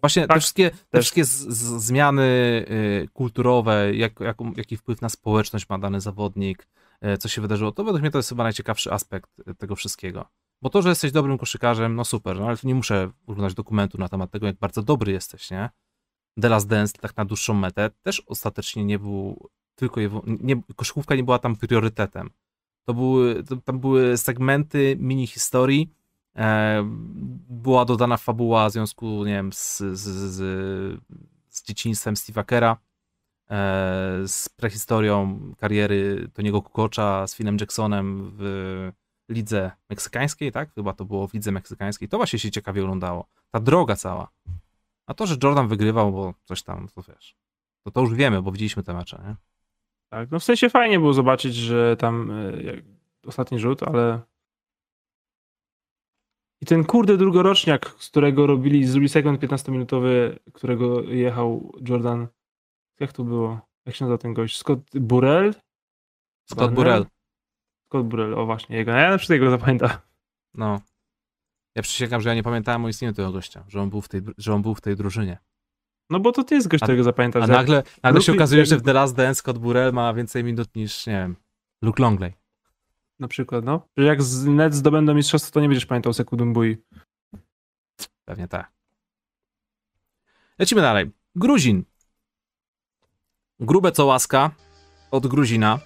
Właśnie 0.00 0.22
te 0.22 0.28
Tak, 0.28 0.38
wszystkie, 0.40 0.70
te 0.90 1.00
wszystkie 1.00 1.24
z, 1.24 1.30
z, 1.30 1.82
zmiany 1.84 2.22
y, 2.70 3.08
kulturowe, 3.12 3.94
jak, 3.94 4.20
jak, 4.20 4.36
jaki 4.56 4.76
wpływ 4.76 5.00
na 5.02 5.08
społeczność 5.08 5.68
ma 5.68 5.78
dany 5.78 6.00
zawodnik, 6.00 6.66
y, 7.14 7.18
co 7.18 7.28
się 7.28 7.40
wydarzyło, 7.42 7.72
to 7.72 7.84
według 7.84 8.02
mnie 8.02 8.10
to 8.10 8.18
jest 8.18 8.28
chyba 8.28 8.42
najciekawszy 8.44 8.92
aspekt 8.92 9.30
y, 9.48 9.54
tego 9.54 9.76
wszystkiego. 9.76 10.26
Bo 10.62 10.70
to, 10.70 10.82
że 10.82 10.88
jesteś 10.88 11.12
dobrym 11.12 11.38
koszykarzem, 11.38 11.94
no 11.94 12.04
super, 12.04 12.40
no 12.40 12.46
ale 12.46 12.56
tu 12.56 12.66
nie 12.66 12.74
muszę 12.74 13.10
oglądać 13.26 13.54
dokumentu 13.54 13.98
na 13.98 14.08
temat 14.08 14.30
tego, 14.30 14.46
jak 14.46 14.56
bardzo 14.58 14.82
dobry 14.82 15.12
jesteś, 15.12 15.50
nie? 15.50 15.70
The 16.40 16.48
Last 16.48 16.68
Dance, 16.68 16.94
tak 17.00 17.16
na 17.16 17.24
dłuższą 17.24 17.54
metę, 17.54 17.90
też 18.02 18.22
ostatecznie 18.26 18.84
nie 18.84 18.98
był 18.98 19.48
tylko, 19.74 20.00
wył- 20.00 20.38
nie, 20.40 20.62
koszykówka 20.76 21.14
nie 21.14 21.24
była 21.24 21.38
tam 21.38 21.56
priorytetem. 21.56 22.30
To 22.84 22.94
były, 22.94 23.44
to, 23.44 23.56
tam 23.56 23.80
były 23.80 24.18
segmenty 24.18 24.96
mini 24.98 25.26
historii, 25.26 25.92
e, 26.36 26.82
była 27.48 27.84
dodana 27.84 28.16
fabuła 28.16 28.68
w 28.68 28.72
związku, 28.72 29.24
nie 29.24 29.32
wiem, 29.32 29.52
z, 29.52 29.78
z, 29.78 30.00
z, 30.00 30.36
z 31.48 31.62
dzieciństwem 31.62 32.14
Steve'a 32.14 32.44
Kera, 32.44 32.76
e, 33.50 33.56
z 34.26 34.48
prehistorią 34.48 35.40
kariery 35.58 36.28
Toniego 36.34 36.62
Kukocza, 36.62 37.26
z 37.26 37.34
Philem 37.34 37.56
Jacksonem 37.60 38.32
w 38.38 38.92
lidze 39.28 39.70
meksykańskiej, 39.90 40.52
tak? 40.52 40.74
Chyba 40.74 40.92
to 40.92 41.04
było 41.04 41.28
w 41.28 41.34
lidze 41.34 41.52
meksykańskiej. 41.52 42.08
To 42.08 42.16
właśnie 42.16 42.38
się 42.38 42.50
ciekawie 42.50 42.82
oglądało. 42.82 43.26
Ta 43.50 43.60
droga 43.60 43.96
cała. 43.96 44.28
A 45.06 45.14
to, 45.14 45.26
że 45.26 45.36
Jordan 45.42 45.68
wygrywał, 45.68 46.12
bo 46.12 46.34
coś 46.44 46.62
tam, 46.62 46.88
to 46.94 47.02
wiesz, 47.02 47.36
to, 47.84 47.90
to 47.90 48.00
już 48.00 48.14
wiemy, 48.14 48.42
bo 48.42 48.52
widzieliśmy 48.52 48.82
te 48.82 48.94
mecze, 48.94 49.22
nie? 49.26 49.36
Tak, 50.14 50.30
no 50.30 50.38
w 50.38 50.44
sensie 50.44 50.70
fajnie 50.70 50.98
było 50.98 51.12
zobaczyć, 51.12 51.54
że 51.54 51.96
tam 51.96 52.30
e, 52.30 52.52
ostatni 53.26 53.58
rzut, 53.58 53.82
ale 53.82 54.20
i 56.60 56.66
ten 56.66 56.84
kurde 56.84 57.16
drugoroczniak, 57.16 57.94
z 57.98 58.10
którego 58.10 58.46
robili, 58.46 58.86
zrobili 58.86 59.08
sekund 59.08 59.40
15-minutowy, 59.40 60.38
którego 60.52 61.02
jechał 61.02 61.72
Jordan, 61.88 62.28
jak 63.00 63.12
to 63.12 63.24
było? 63.24 63.60
Jak 63.86 63.94
się 63.94 64.04
nazywa 64.04 64.18
ten 64.18 64.34
gość? 64.34 64.56
Scott 64.56 64.80
Burrell? 64.94 65.54
Scott 66.50 66.74
Burrell. 66.74 67.06
Scott 67.86 68.06
Burrell, 68.06 68.34
o 68.34 68.46
właśnie, 68.46 68.76
jego. 68.76 68.92
Ja 68.92 69.10
na 69.10 69.18
przykład 69.18 69.34
jego 69.34 69.50
zapamiętam. 69.50 69.90
No. 70.54 70.80
Ja 71.74 71.82
przysięgam, 71.82 72.20
że 72.20 72.28
ja 72.28 72.34
nie 72.34 72.42
pamiętałem 72.42 72.84
o 72.84 72.88
istnieniu 72.88 73.14
tego 73.14 73.32
gościa, 73.32 73.64
że 73.68 73.82
on 73.82 73.90
był 73.90 74.00
w 74.00 74.08
tej, 74.08 74.20
że 74.38 74.54
on 74.54 74.62
był 74.62 74.74
w 74.74 74.80
tej 74.80 74.96
drużynie. 74.96 75.38
No 76.10 76.20
bo 76.20 76.32
to 76.32 76.44
ty 76.44 76.54
jest 76.54 76.68
gość, 76.68 76.82
A- 76.82 76.86
którego 76.86 77.04
zapamiętasz. 77.04 77.44
A 77.44 77.46
nagle, 77.46 77.82
nagle 78.02 78.22
się 78.22 78.32
okazuje, 78.32 78.66
że 78.66 78.76
w 78.76 78.82
The 78.82 78.92
Last 78.92 79.16
Dance 79.16 79.38
Scott 79.38 79.58
Burrell 79.58 79.92
ma 79.92 80.14
więcej 80.14 80.44
minut 80.44 80.74
niż, 80.76 81.06
nie 81.06 81.12
wiem, 81.12 81.36
Luke 81.82 82.02
Longley. 82.02 82.32
Na 83.18 83.28
przykład, 83.28 83.64
no. 83.64 83.88
Że 83.96 84.04
jak 84.04 84.22
z 84.22 84.44
Nets 84.44 84.76
zdobędą 84.76 85.14
mistrzostwo, 85.14 85.50
to 85.52 85.60
nie 85.60 85.68
będziesz 85.68 85.86
pamiętał 85.86 86.12
Sekudumbu'i. 86.12 86.76
Pewnie 88.24 88.48
tak. 88.48 88.72
Lecimy 90.58 90.80
dalej. 90.80 91.10
Gruzin. 91.34 91.84
Grube 93.60 93.92
co 93.92 94.06
łaska 94.06 94.50
od 95.10 95.26
Gruzina. 95.26 95.78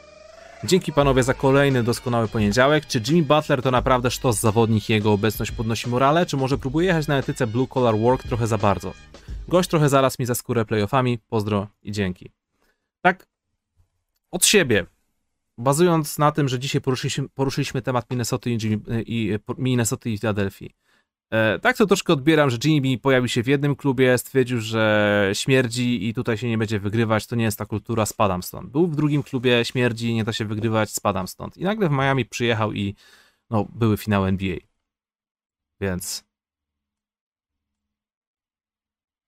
Dzięki 0.64 0.92
panowie 0.92 1.22
za 1.22 1.34
kolejny 1.34 1.82
doskonały 1.82 2.28
poniedziałek. 2.28 2.86
Czy 2.86 3.02
Jimmy 3.08 3.22
Butler 3.22 3.62
to 3.62 3.70
naprawdę 3.70 4.10
sztos 4.10 4.40
zawodnik 4.40 4.88
jego 4.88 5.12
obecność 5.12 5.50
podnosi 5.50 5.88
morale, 5.88 6.26
czy 6.26 6.36
może 6.36 6.58
próbuje 6.58 6.86
jechać 6.86 7.08
na 7.08 7.18
etyce 7.18 7.46
blue 7.46 7.66
collar 7.66 7.98
work 7.98 8.22
trochę 8.22 8.46
za 8.46 8.58
bardzo? 8.58 8.92
Gość 9.48 9.70
trochę 9.70 9.88
zaraz 9.88 10.18
mi 10.18 10.26
za 10.26 10.34
skórę 10.34 10.64
playoffami. 10.64 11.18
Pozdro 11.18 11.66
i 11.82 11.92
dzięki. 11.92 12.30
Tak 13.00 13.26
od 14.30 14.46
siebie, 14.46 14.86
bazując 15.58 16.18
na 16.18 16.32
tym, 16.32 16.48
że 16.48 16.58
dzisiaj 16.58 16.80
poruszyliśmy, 16.80 17.28
poruszyliśmy 17.28 17.82
temat 17.82 18.10
Minnesota 18.10 18.50
i, 18.50 18.58
Jimmy, 18.62 19.02
i 19.06 19.38
Minnesota 19.58 20.08
i. 20.08 20.18
E, 21.30 21.58
tak 21.58 21.76
to 21.76 21.86
troszkę 21.86 22.12
odbieram, 22.12 22.50
że 22.50 22.58
Jimmy 22.64 22.98
pojawił 22.98 23.28
się 23.28 23.42
w 23.42 23.46
jednym 23.46 23.76
klubie, 23.76 24.18
stwierdził, 24.18 24.60
że 24.60 25.30
śmierdzi 25.32 26.08
i 26.08 26.14
tutaj 26.14 26.38
się 26.38 26.48
nie 26.48 26.58
będzie 26.58 26.80
wygrywać, 26.80 27.26
to 27.26 27.36
nie 27.36 27.44
jest 27.44 27.58
ta 27.58 27.66
kultura, 27.66 28.06
spadam 28.06 28.42
stąd. 28.42 28.70
Był 28.70 28.86
w 28.86 28.96
drugim 28.96 29.22
klubie, 29.22 29.64
śmierdzi, 29.64 30.14
nie 30.14 30.24
da 30.24 30.32
się 30.32 30.44
wygrywać, 30.44 30.90
spadam 30.90 31.28
stąd. 31.28 31.56
I 31.56 31.64
nagle 31.64 31.88
w 31.88 31.92
Miami 31.92 32.24
przyjechał 32.24 32.72
i 32.72 32.94
no, 33.50 33.64
były 33.64 33.96
finały 33.96 34.28
NBA. 34.28 34.56
Więc 35.80 36.24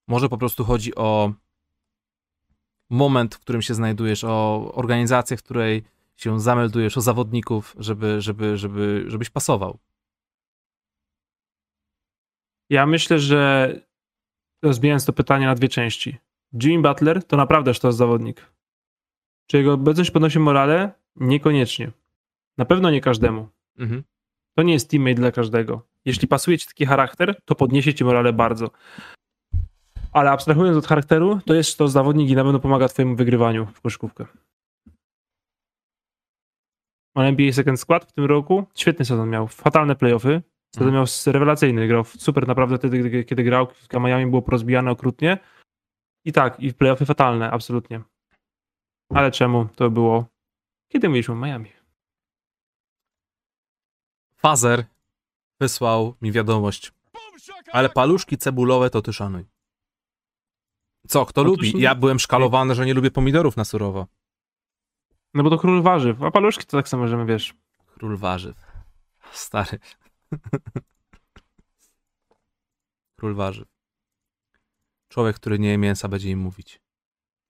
może 0.08 0.28
po 0.28 0.38
prostu 0.38 0.64
chodzi 0.64 0.94
o 0.94 1.32
moment, 2.90 3.34
w 3.34 3.40
którym 3.40 3.62
się 3.62 3.74
znajdujesz, 3.74 4.24
o 4.24 4.72
organizację, 4.74 5.36
w 5.36 5.42
której 5.42 5.82
się 6.16 6.40
zameldujesz, 6.40 6.98
o 6.98 7.00
zawodników, 7.00 7.76
żeby, 7.78 8.20
żeby, 8.20 8.58
żeby, 8.58 9.04
żebyś 9.08 9.30
pasował. 9.30 9.78
Ja 12.70 12.86
myślę, 12.86 13.18
że 13.18 13.74
rozbijając 14.62 15.04
to 15.04 15.12
pytanie 15.12 15.46
na 15.46 15.54
dwie 15.54 15.68
części. 15.68 16.18
Jimmy 16.62 16.88
Butler 16.88 17.24
to 17.24 17.36
naprawdę 17.36 17.74
sztos 17.74 17.96
zawodnik. 17.96 18.52
Czy 19.46 19.56
jego 19.56 19.72
obecność 19.72 20.10
podnosi 20.10 20.38
morale? 20.38 20.92
Niekoniecznie. 21.16 21.90
Na 22.58 22.64
pewno 22.64 22.90
nie 22.90 23.00
każdemu. 23.00 23.48
Mhm. 23.78 24.02
To 24.56 24.62
nie 24.62 24.72
jest 24.72 24.90
teammate 24.90 25.14
dla 25.14 25.32
każdego. 25.32 25.86
Jeśli 26.04 26.28
pasuje 26.28 26.58
ci 26.58 26.66
taki 26.66 26.86
charakter, 26.86 27.42
to 27.44 27.54
podniesie 27.54 27.94
ci 27.94 28.04
morale 28.04 28.32
bardzo. 28.32 28.70
Ale 30.12 30.30
abstrahując 30.30 30.76
od 30.76 30.86
charakteru, 30.86 31.40
to 31.46 31.54
jest 31.54 31.78
to 31.78 31.88
zawodnik 31.88 32.30
i 32.30 32.34
na 32.34 32.44
pewno 32.44 32.60
pomaga 32.60 32.88
twojemu 32.88 33.16
wygrywaniu 33.16 33.66
w 33.66 33.80
koszykówkę. 33.80 34.26
On 37.14 37.24
NBA 37.24 37.52
Second 37.52 37.80
Skład 37.80 38.04
w 38.04 38.12
tym 38.12 38.24
roku. 38.24 38.66
Świetny 38.74 39.04
sezon 39.04 39.30
miał. 39.30 39.48
Fatalne 39.48 39.96
playoffy. 39.96 40.42
Sezon 40.74 40.88
Mhm. 40.88 40.94
miał 40.94 41.06
rewelacyjny. 41.32 41.88
Grał 41.88 42.04
super 42.04 42.48
naprawdę 42.48 42.78
wtedy, 42.78 42.96
kiedy, 43.02 43.24
kiedy 43.24 43.42
grał. 43.42 43.66
W 43.66 44.00
Miami 44.00 44.26
było 44.26 44.42
porozbijane 44.42 44.90
okrutnie. 44.90 45.38
I 46.24 46.32
tak, 46.32 46.60
i 46.60 46.70
w 46.70 46.76
playoffy 46.76 47.06
fatalne, 47.06 47.50
absolutnie. 47.50 48.00
Ale 49.14 49.30
czemu 49.30 49.68
to 49.76 49.90
było? 49.90 50.26
Kiedy 50.88 51.08
mówiliśmy 51.08 51.34
o 51.34 51.36
Miami? 51.36 51.72
Fazer 54.36 54.84
wysłał 55.60 56.14
mi 56.22 56.32
wiadomość. 56.32 56.92
Ale 57.72 57.88
paluszki 57.88 58.38
cebulowe 58.38 58.90
to 58.90 59.02
ty 59.02 59.12
szanuj. 59.12 59.44
Co, 61.08 61.26
kto 61.26 61.40
Otóż 61.40 61.66
lubi? 61.72 61.82
Ja 61.82 61.94
byłem 61.94 62.18
szkalowany, 62.18 62.74
że 62.74 62.86
nie 62.86 62.94
lubię 62.94 63.10
pomidorów 63.10 63.56
na 63.56 63.64
surowo. 63.64 64.06
No 65.34 65.42
bo 65.42 65.50
to 65.50 65.58
król 65.58 65.82
warzyw, 65.82 66.22
a 66.22 66.30
paluszki 66.30 66.66
to 66.66 66.76
tak 66.76 66.88
samo 66.88 67.02
możemy, 67.02 67.26
wiesz. 67.26 67.54
Król 67.86 68.16
warzyw. 68.16 68.56
Stary. 69.32 69.78
Król 73.16 73.34
warzyw. 73.34 73.68
Człowiek, 75.08 75.36
który 75.36 75.58
nie 75.58 75.68
je 75.68 75.78
mięsa, 75.78 76.08
będzie 76.08 76.30
im 76.30 76.38
mówić. 76.38 76.80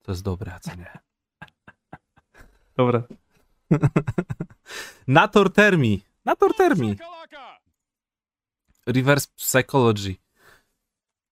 To 0.03 0.13
jest 0.13 0.23
dobre, 0.23 0.55
a 0.55 0.61
co 0.61 0.75
nie. 0.75 0.99
Dobra. 2.77 3.03
Nator 5.07 5.53
Termi. 5.53 6.03
Nator 6.25 6.57
Termi. 6.57 6.97
Reverse 8.87 9.29
Psychology. 9.37 10.17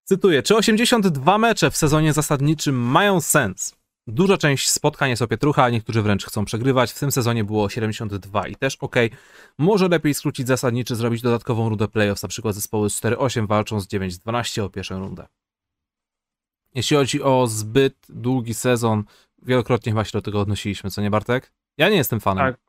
Cytuję, 0.04 0.42
czy 0.42 0.56
82 0.56 1.38
mecze 1.38 1.70
w 1.70 1.76
sezonie 1.76 2.12
zasadniczym 2.12 2.76
mają 2.76 3.20
sens? 3.20 3.77
Duża 4.10 4.36
część 4.36 4.70
spotkań 4.70 5.10
jest 5.10 5.22
opietrucha, 5.22 5.64
a 5.64 5.70
niektórzy 5.70 6.02
wręcz 6.02 6.26
chcą 6.26 6.44
przegrywać. 6.44 6.92
W 6.92 6.98
tym 6.98 7.12
sezonie 7.12 7.44
było 7.44 7.68
72 7.68 8.48
i 8.48 8.56
też 8.56 8.76
ok. 8.76 8.96
Może 9.58 9.88
lepiej 9.88 10.14
skrócić 10.14 10.46
zasadniczy, 10.46 10.96
zrobić 10.96 11.22
dodatkową 11.22 11.68
rundę 11.68 11.88
playoffs, 11.88 12.22
na 12.22 12.28
przykład 12.28 12.54
zespoły 12.54 12.90
z 12.90 13.00
4-8 13.00 13.46
walczą 13.46 13.80
z 13.80 13.88
9-12 13.88 14.62
o 14.62 14.70
pierwszą 14.70 14.98
rundę. 14.98 15.26
Jeśli 16.74 16.96
chodzi 16.96 17.22
o 17.22 17.46
zbyt 17.46 18.06
długi 18.08 18.54
sezon, 18.54 19.04
wielokrotnie 19.42 19.92
chyba 19.92 20.04
się 20.04 20.12
do 20.12 20.22
tego 20.22 20.40
odnosiliśmy, 20.40 20.90
co 20.90 21.02
nie 21.02 21.10
Bartek? 21.10 21.52
Ja 21.78 21.88
nie 21.88 21.96
jestem 21.96 22.20
fanem. 22.20 22.52
Tak. 22.52 22.60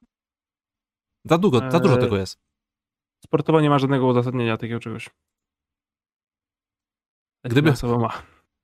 Za, 1.25 1.37
długo, 1.37 1.71
za 1.71 1.79
dużo 1.79 1.95
Eee, 1.95 2.01
tego 2.01 2.17
jest. 2.17 2.39
Sportowo 3.25 3.61
nie 3.61 3.69
ma 3.69 3.79
żadnego 3.79 4.07
uzasadnienia 4.07 4.57
takiego 4.57 4.79
czegoś. 4.79 5.09
Gdyby-. 7.43 7.73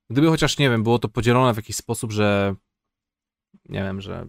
Gdyby 0.09 0.27
chociaż, 0.27 0.57
nie 0.57 0.69
wiem, 0.69 0.83
było 0.83 0.99
to 0.99 1.09
podzielone 1.09 1.53
w 1.53 1.57
jakiś 1.57 1.75
sposób, 1.75 2.11
że 2.11 2.55
nie 3.69 3.83
wiem, 3.83 4.01
że 4.01 4.27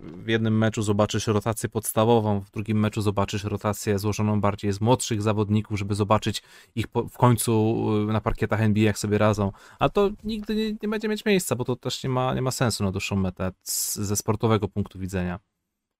w 0.00 0.28
jednym 0.28 0.58
meczu 0.58 0.82
zobaczysz 0.82 1.26
rotację 1.26 1.68
podstawową, 1.68 2.40
w 2.40 2.50
drugim 2.50 2.80
meczu 2.80 3.02
zobaczysz 3.02 3.44
rotację 3.44 3.98
złożoną 3.98 4.40
bardziej 4.40 4.72
z 4.72 4.80
młodszych 4.80 5.22
zawodników, 5.22 5.78
żeby 5.78 5.94
zobaczyć 5.94 6.42
ich 6.74 6.88
po, 6.88 7.08
w 7.08 7.16
końcu 7.16 7.84
y, 8.08 8.12
na 8.12 8.20
parkietach 8.20 8.60
NBA, 8.60 8.84
jak 8.84 8.98
sobie 8.98 9.18
radzą. 9.18 9.52
A 9.78 9.88
to 9.88 10.10
nigdy 10.24 10.54
nie, 10.54 10.76
nie 10.82 10.88
będzie 10.88 11.08
mieć 11.08 11.24
miejsca, 11.24 11.56
bo 11.56 11.64
to 11.64 11.76
też 11.76 12.04
nie 12.04 12.10
ma, 12.10 12.34
nie 12.34 12.42
ma 12.42 12.50
sensu 12.50 12.84
na 12.84 12.92
dłuższą 12.92 13.16
metę 13.16 13.52
z, 13.62 13.94
ze 13.96 14.16
sportowego 14.16 14.68
punktu 14.68 14.98
widzenia. 14.98 15.38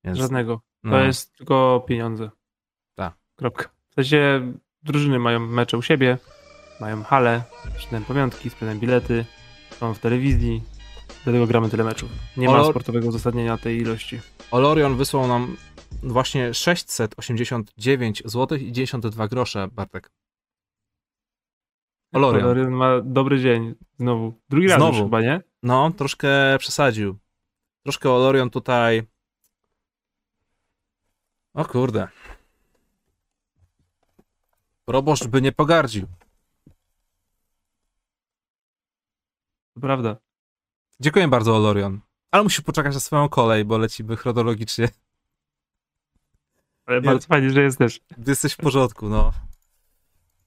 Więc, 0.05 0.19
Żadnego. 0.19 0.55
To 0.57 0.91
no, 0.91 1.01
jest 1.01 1.37
tylko 1.37 1.85
pieniądze. 1.89 2.31
Tak. 2.95 3.15
Kropka. 3.37 3.69
W 3.91 3.95
sensie 3.95 4.53
drużyny 4.83 5.19
mają 5.19 5.41
mecze 5.41 5.79
u 5.79 5.83
siebie, 5.83 6.19
mają 6.81 7.03
hale, 7.03 7.43
sprzedają 7.75 8.05
pamiątki, 8.05 8.51
sprzedają 8.51 8.79
bilety, 8.79 9.25
są 9.71 9.95
w 9.95 9.99
telewizji, 9.99 10.63
dlatego 11.27 11.47
gramy 11.47 11.70
tyle 11.70 11.85
meczów. 11.85 12.11
Nie 12.36 12.47
ma 12.48 12.53
Olor- 12.53 12.70
sportowego 12.70 13.09
uzasadnienia 13.09 13.59
tej 13.59 13.78
ilości. 13.78 14.20
Olorion 14.51 14.97
wysłał 14.97 15.28
nam 15.28 15.57
właśnie 16.03 16.55
689 16.55 18.23
zł 18.24 18.59
i 18.59 18.73
92 18.73 19.28
grosze, 19.28 19.69
Bartek. 19.73 20.11
Olorion. 22.12 22.44
Olorion 22.44 22.70
ma 22.70 23.01
dobry 23.01 23.40
dzień. 23.40 23.74
Znowu. 23.98 24.40
Drugi 24.48 24.69
raz 24.69 24.77
Znowu. 24.77 24.93
już 24.93 25.03
chyba, 25.03 25.20
nie? 25.20 25.40
No, 25.62 25.90
troszkę 25.90 26.28
przesadził. 26.59 27.19
Troszkę 27.82 28.11
Olorion 28.11 28.51
tutaj. 28.51 29.03
O 31.55 31.65
kurde. 31.65 32.09
Proboszcz 34.85 35.27
by 35.27 35.43
nie 35.43 35.53
pogardził. 35.53 36.07
To 39.74 39.81
prawda. 39.81 40.16
Dziękuję 41.01 41.28
bardzo, 41.28 41.56
Olorion. 41.56 42.01
Ale 42.31 42.43
musisz 42.43 42.60
poczekać 42.60 42.94
na 42.94 43.01
swoją 43.01 43.28
kolej, 43.28 43.64
bo 43.64 43.78
lecimy 43.78 44.16
chronologicznie. 44.16 44.89
Ale 46.86 47.01
bardzo 47.01 47.27
fajnie, 47.27 47.51
że 47.51 47.62
jesteś. 47.62 48.01
Jesteś 48.27 48.52
w 48.52 48.56
porządku, 48.56 49.09
no. 49.09 49.32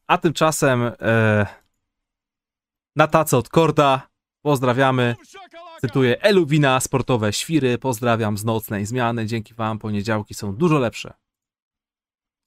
A 0.07 0.17
tymczasem 0.17 0.91
e, 1.01 1.45
na 2.95 3.07
tacę 3.07 3.37
od 3.37 3.49
Korda 3.49 4.09
pozdrawiamy. 4.41 5.15
Cytuję 5.81 6.21
Eluwina, 6.21 6.79
sportowe 6.79 7.33
świry, 7.33 7.77
pozdrawiam 7.77 8.37
z 8.37 8.45
nocnej 8.45 8.85
zmiany. 8.85 9.25
Dzięki 9.25 9.53
wam 9.53 9.79
poniedziałki 9.79 10.33
są 10.33 10.55
dużo 10.55 10.79
lepsze. 10.79 11.13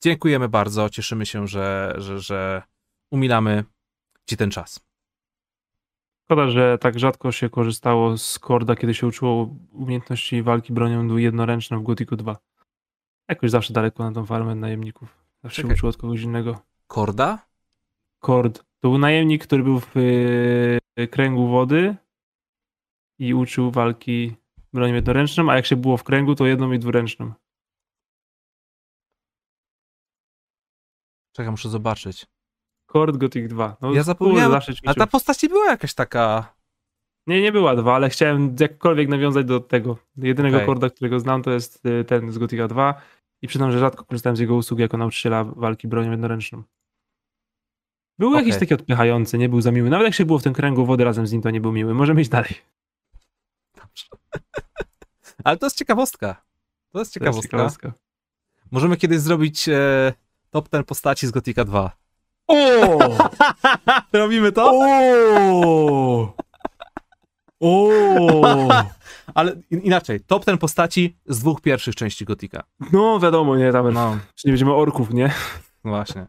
Dziękujemy 0.03 0.49
bardzo, 0.49 0.91
cieszymy 0.91 1.27
się, 1.27 1.47
że, 1.47 1.95
że, 1.97 2.21
że 2.21 2.63
umilamy 3.11 3.65
ci 4.27 4.37
ten 4.37 4.51
czas. 4.51 4.81
Szkoda, 6.25 6.51
że 6.51 6.79
tak 6.79 6.99
rzadko 6.99 7.33
się 7.33 7.51
korzystało 7.51 8.19
z 8.19 8.39
korda, 8.39 8.77
kiedy 8.77 8.95
się 8.95 9.07
uczyło 9.07 9.55
umiejętności 9.73 10.43
walki 10.43 10.73
bronią 10.73 11.17
jednoręczną 11.17 11.81
w 11.81 11.83
Gothicu 11.83 12.17
2. 12.17 12.37
Jakoś 13.29 13.51
zawsze 13.51 13.73
daleko 13.73 14.03
na 14.05 14.13
tą 14.13 14.27
farmę 14.27 14.55
najemników. 14.55 15.25
Zawsze 15.43 15.57
się 15.57 15.63
Czekaj. 15.63 15.77
uczyło 15.77 15.91
od 15.91 15.97
kogoś 15.97 16.21
innego. 16.23 16.61
Korda? 16.87 17.47
Kord. 18.19 18.59
To 18.59 18.89
był 18.89 18.99
najemnik, 18.99 19.45
który 19.47 19.63
był 19.63 19.81
w 19.81 19.97
y, 20.99 21.09
kręgu 21.11 21.49
wody 21.49 21.97
i 23.19 23.35
uczył 23.35 23.71
walki 23.71 24.37
bronią 24.73 24.95
jednoręczną, 24.95 25.51
a 25.51 25.57
jak 25.57 25.67
się 25.67 25.77
było 25.77 25.97
w 25.97 26.05
kręgu, 26.05 26.35
to 26.35 26.47
jedną 26.47 26.73
i 26.73 26.79
dwuręczną. 26.79 27.33
Czekaj, 31.33 31.51
muszę 31.51 31.69
zobaczyć. 31.69 32.27
Cord 32.93 33.17
Gothic 33.17 33.49
2. 33.49 33.77
No, 33.81 33.93
Ja 33.93 34.03
zapomniałem, 34.03 34.51
zawsze 34.51 34.73
A 34.87 34.95
ta 34.95 35.07
postać 35.07 35.43
nie 35.43 35.49
była 35.49 35.67
jakaś 35.67 35.95
taka... 35.95 36.55
Nie, 37.27 37.43
nie 37.43 37.53
była 37.53 37.77
dwa, 37.77 37.95
ale 37.95 38.11
chciałem 38.11 38.57
jakkolwiek 38.61 39.09
nawiązać 39.09 39.47
do 39.47 39.61
tego. 39.61 39.97
Jedynego 40.17 40.57
Okej. 40.57 40.67
korda, 40.67 40.91
którego 40.91 41.21
znam, 41.21 41.43
to 41.43 41.51
jest 41.51 41.87
y, 41.87 42.05
ten 42.05 42.33
z 42.33 42.39
Gothica 42.39 42.69
2 42.69 42.95
i 43.43 43.49
przyznam, 43.49 43.73
że 43.73 43.79
rzadko 43.79 44.05
korzystałem 44.05 44.37
z 44.37 44.41
jego 44.41 44.55
usług 44.55 44.81
jako 44.81 44.97
nauczyciela 44.97 45.45
walki 45.45 45.89
bronią 45.89 46.11
jednoręczną. 46.11 46.63
Był 48.19 48.29
Okej. 48.29 48.39
jakiś 48.41 48.61
taki 48.61 48.75
odpychający, 48.75 49.39
nie 49.39 49.49
był 49.49 49.61
za 49.61 49.71
miły. 49.73 49.91
Nawet 49.91 50.05
jak 50.05 50.15
się 50.15 50.25
było 50.25 50.39
w 50.39 50.43
tym 50.43 50.53
kręgu 50.53 50.87
wody 50.87 51.05
razem 51.05 51.27
z 51.27 51.33
nim, 51.33 51.43
to 51.43 51.51
nie 51.51 51.61
był 51.61 51.73
miły. 51.73 51.95
Możemy 51.95 52.21
iść 52.21 52.31
dalej. 52.31 52.55
Dobrze. 53.77 54.07
Ale 55.45 55.57
to 55.57 55.67
jest 55.67 55.79
ciekawostka. 55.79 56.35
To 56.35 56.39
jest 56.39 56.93
To 56.93 56.99
jest 56.99 57.13
ciekawostka. 57.15 57.49
ciekawostka. 57.51 57.93
Możemy 58.71 58.97
kiedyś 58.97 59.19
zrobić 59.19 59.69
e, 59.69 60.13
top 60.51 60.69
ten 60.69 60.85
postaci 60.85 61.27
z 61.27 61.31
Gothica 61.31 61.65
2. 61.65 62.02
O! 62.53 62.99
Robimy 64.13 64.53
to? 64.53 64.71
O! 64.75 66.35
O! 67.61 67.91
Ale 69.35 69.57
in- 69.71 69.81
inaczej, 69.81 70.21
top 70.21 70.45
ten 70.45 70.59
postaci 70.59 71.17
z 71.27 71.39
dwóch 71.41 71.61
pierwszych 71.61 71.95
części 71.95 72.25
Gothica. 72.25 72.63
No 72.93 73.21
wiadomo, 73.21 73.57
nie, 73.57 73.73
tam 73.73 73.93
No, 73.93 74.19
czy 74.35 74.49
nie 74.49 74.53
będziemy 74.53 74.75
orków, 74.75 75.11
nie? 75.15 75.33
właśnie. 75.85 76.27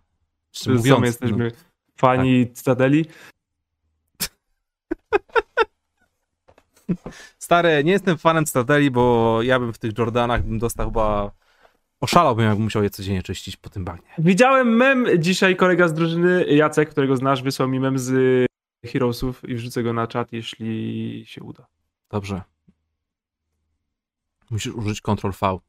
Czy 0.51 0.69
Mówiąc, 0.69 0.87
sami 0.87 0.99
no. 1.01 1.05
jesteśmy 1.05 1.51
fani 1.97 2.53
Cytadeli? 2.53 3.05
Stary, 7.39 7.83
nie 7.83 7.91
jestem 7.91 8.17
fanem 8.17 8.47
Stradeli, 8.47 8.91
bo 8.91 9.39
ja 9.41 9.59
bym 9.59 9.73
w 9.73 9.77
tych 9.79 9.97
Jordanach 9.97 10.43
bym 10.43 10.59
dostał 10.59 10.87
chyba... 10.87 11.31
Oszalałbym, 12.03 12.45
jakbym 12.45 12.63
musiał 12.63 12.83
je 12.83 12.89
codziennie 12.89 13.23
czyścić 13.23 13.57
po 13.57 13.69
tym 13.69 13.85
bagnie. 13.85 14.09
Widziałem 14.17 14.75
mem 14.75 15.07
dzisiaj, 15.17 15.55
kolega 15.55 15.87
z 15.87 15.93
drużyny, 15.93 16.45
Jacek, 16.45 16.89
którego 16.89 17.17
znasz, 17.17 17.43
wysłał 17.43 17.69
mi 17.69 17.79
mem 17.79 17.99
z 17.99 18.45
Heroesów 18.85 19.49
i 19.49 19.55
wrzucę 19.55 19.83
go 19.83 19.93
na 19.93 20.07
czat, 20.07 20.33
jeśli 20.33 21.23
się 21.27 21.43
uda. 21.43 21.67
Dobrze. 22.09 22.41
Musisz 24.49 24.73
użyć 24.73 25.01
Ctrl 25.01 25.31
V. 25.41 25.59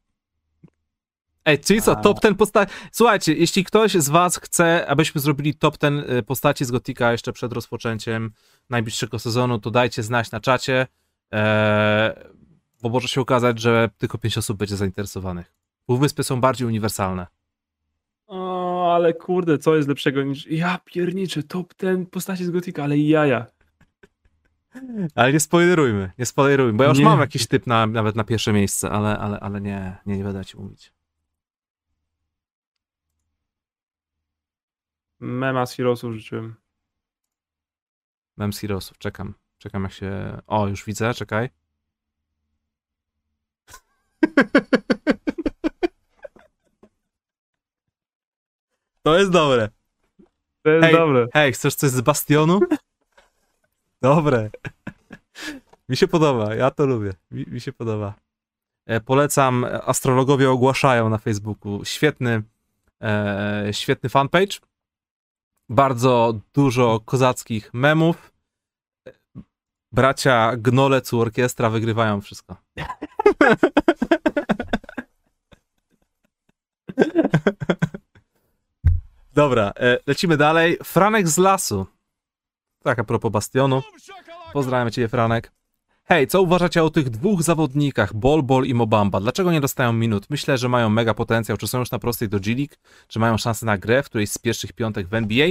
Ej, 1.45 1.59
czyli 1.59 1.81
co, 1.81 1.95
top 1.95 2.19
ten 2.19 2.35
postaci... 2.35 2.73
Słuchajcie, 2.91 3.33
jeśli 3.33 3.63
ktoś 3.63 3.93
z 3.93 4.09
was 4.09 4.37
chce, 4.37 4.87
abyśmy 4.87 5.21
zrobili 5.21 5.53
top 5.53 5.77
ten 5.77 5.99
y, 5.99 6.23
postaci 6.23 6.65
z 6.65 6.71
Gotika 6.71 7.11
jeszcze 7.11 7.33
przed 7.33 7.53
rozpoczęciem 7.53 8.31
najbliższego 8.69 9.19
sezonu, 9.19 9.59
to 9.59 9.71
dajcie 9.71 10.03
znać 10.03 10.31
na 10.31 10.39
czacie, 10.39 10.87
e, 11.33 12.29
bo 12.81 12.89
może 12.89 13.07
się 13.07 13.21
okazać, 13.21 13.59
że 13.59 13.89
tylko 13.97 14.17
5 14.17 14.37
osób 14.37 14.57
będzie 14.57 14.77
zainteresowanych. 14.77 15.64
Półwyspy 15.85 16.23
są 16.23 16.41
bardziej 16.41 16.67
uniwersalne. 16.67 17.27
O, 18.27 18.95
ale 18.95 19.13
kurde, 19.13 19.57
co 19.57 19.75
jest 19.75 19.87
lepszego 19.89 20.23
niż... 20.23 20.47
Ja 20.47 20.79
pierniczę, 20.85 21.43
top 21.43 21.73
ten 21.73 22.05
postaci 22.05 22.45
z 22.45 22.49
Gotika, 22.51 22.83
ale 22.83 22.97
jaja. 22.97 23.45
Ale 25.15 25.33
nie 25.33 25.39
spoilerujmy, 25.39 26.11
nie 26.17 26.25
spoilerujmy, 26.25 26.77
bo 26.77 26.83
ja 26.83 26.89
już 26.89 26.99
Nie. 26.99 27.05
mam 27.05 27.19
jakiś 27.19 27.47
typ 27.47 27.67
na, 27.67 27.87
nawet 27.87 28.15
na 28.15 28.23
pierwsze 28.23 28.53
miejsce, 28.53 28.89
ale, 28.89 29.19
ale, 29.19 29.39
ale 29.39 29.61
nie, 29.61 29.97
nie, 30.05 30.17
nie 30.17 30.23
będę 30.23 30.45
ci 30.45 30.57
mówić. 30.57 30.93
Mema 35.19 35.65
z 35.65 35.73
Heroesów 35.73 36.13
życzyłem. 36.13 36.55
Mem 38.37 38.53
z 38.53 38.59
Heroesów, 38.59 38.97
czekam. 38.97 39.33
Czekam 39.57 39.83
jak 39.83 39.91
się... 39.91 40.41
O, 40.47 40.67
już 40.67 40.85
widzę, 40.85 41.13
czekaj. 41.13 41.49
To 49.05 49.17
jest 49.17 49.31
dobre. 49.31 49.69
To 50.61 50.69
jest 50.69 50.85
Hej. 50.85 50.93
dobre. 50.93 51.27
Hej, 51.33 51.53
chcesz 51.53 51.75
coś 51.75 51.89
z 51.89 52.01
Bastionu? 52.01 52.59
Dobre. 54.01 54.49
Mi 55.89 55.97
się 55.97 56.07
podoba, 56.07 56.55
ja 56.55 56.71
to 56.71 56.85
lubię. 56.85 57.13
Mi, 57.31 57.45
mi 57.47 57.61
się 57.61 57.73
podoba. 57.73 58.13
E, 58.85 58.99
polecam, 58.99 59.65
e, 59.65 59.81
astrologowie 59.81 60.51
ogłaszają 60.51 61.09
na 61.09 61.17
Facebooku. 61.17 61.85
Świetny, 61.85 62.43
e, 63.01 63.69
świetny 63.71 64.09
fanpage. 64.09 64.59
Bardzo 65.69 66.39
dużo 66.53 66.99
kozackich 67.05 67.73
memów. 67.73 68.31
Bracia 69.91 70.51
Gnolec 70.57 71.13
u 71.13 71.19
orkiestra 71.19 71.69
wygrywają 71.69 72.21
wszystko. 72.21 72.55
Dobra, 79.35 79.73
e, 79.79 79.97
lecimy 80.07 80.37
dalej. 80.37 80.77
Franek 80.83 81.27
z 81.27 81.37
lasu. 81.37 81.85
Tak, 82.83 82.99
a 82.99 83.03
propos 83.03 83.31
Bastionu. 83.31 83.81
Pozdrawiam 84.53 84.91
cię, 84.91 85.07
Franek. 85.07 85.51
Hej, 86.03 86.27
co 86.27 86.41
uważacie 86.41 86.83
o 86.83 86.89
tych 86.89 87.09
dwóch 87.09 87.43
zawodnikach, 87.43 88.13
Bol 88.13 88.43
Bol 88.43 88.65
i 88.65 88.73
Mobamba? 88.73 89.19
Dlaczego 89.19 89.51
nie 89.51 89.61
dostają 89.61 89.93
minut? 89.93 90.29
Myślę, 90.29 90.57
że 90.57 90.69
mają 90.69 90.89
mega 90.89 91.13
potencjał. 91.13 91.57
Czy 91.57 91.67
są 91.67 91.79
już 91.79 91.91
na 91.91 91.99
prostej 91.99 92.29
do 92.29 92.39
G-League? 92.39 92.75
Czy 93.07 93.19
mają 93.19 93.37
szansę 93.37 93.65
na 93.65 93.77
grę 93.77 94.03
w 94.03 94.05
którejś 94.05 94.31
z 94.31 94.37
pierwszych 94.37 94.73
piątek 94.73 95.07
w 95.07 95.13
NBA? 95.13 95.47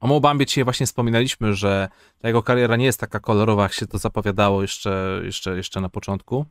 O 0.00 0.06
Mobambie 0.06 0.46
dzisiaj 0.46 0.64
właśnie 0.64 0.86
wspominaliśmy, 0.86 1.54
że 1.54 1.88
ta 2.18 2.28
jego 2.28 2.42
kariera 2.42 2.76
nie 2.76 2.84
jest 2.84 3.00
taka 3.00 3.20
kolorowa, 3.20 3.62
jak 3.62 3.72
się 3.72 3.86
to 3.86 3.98
zapowiadało 3.98 4.62
jeszcze, 4.62 5.20
jeszcze, 5.24 5.56
jeszcze 5.56 5.80
na 5.80 5.88
początku. 5.88 6.46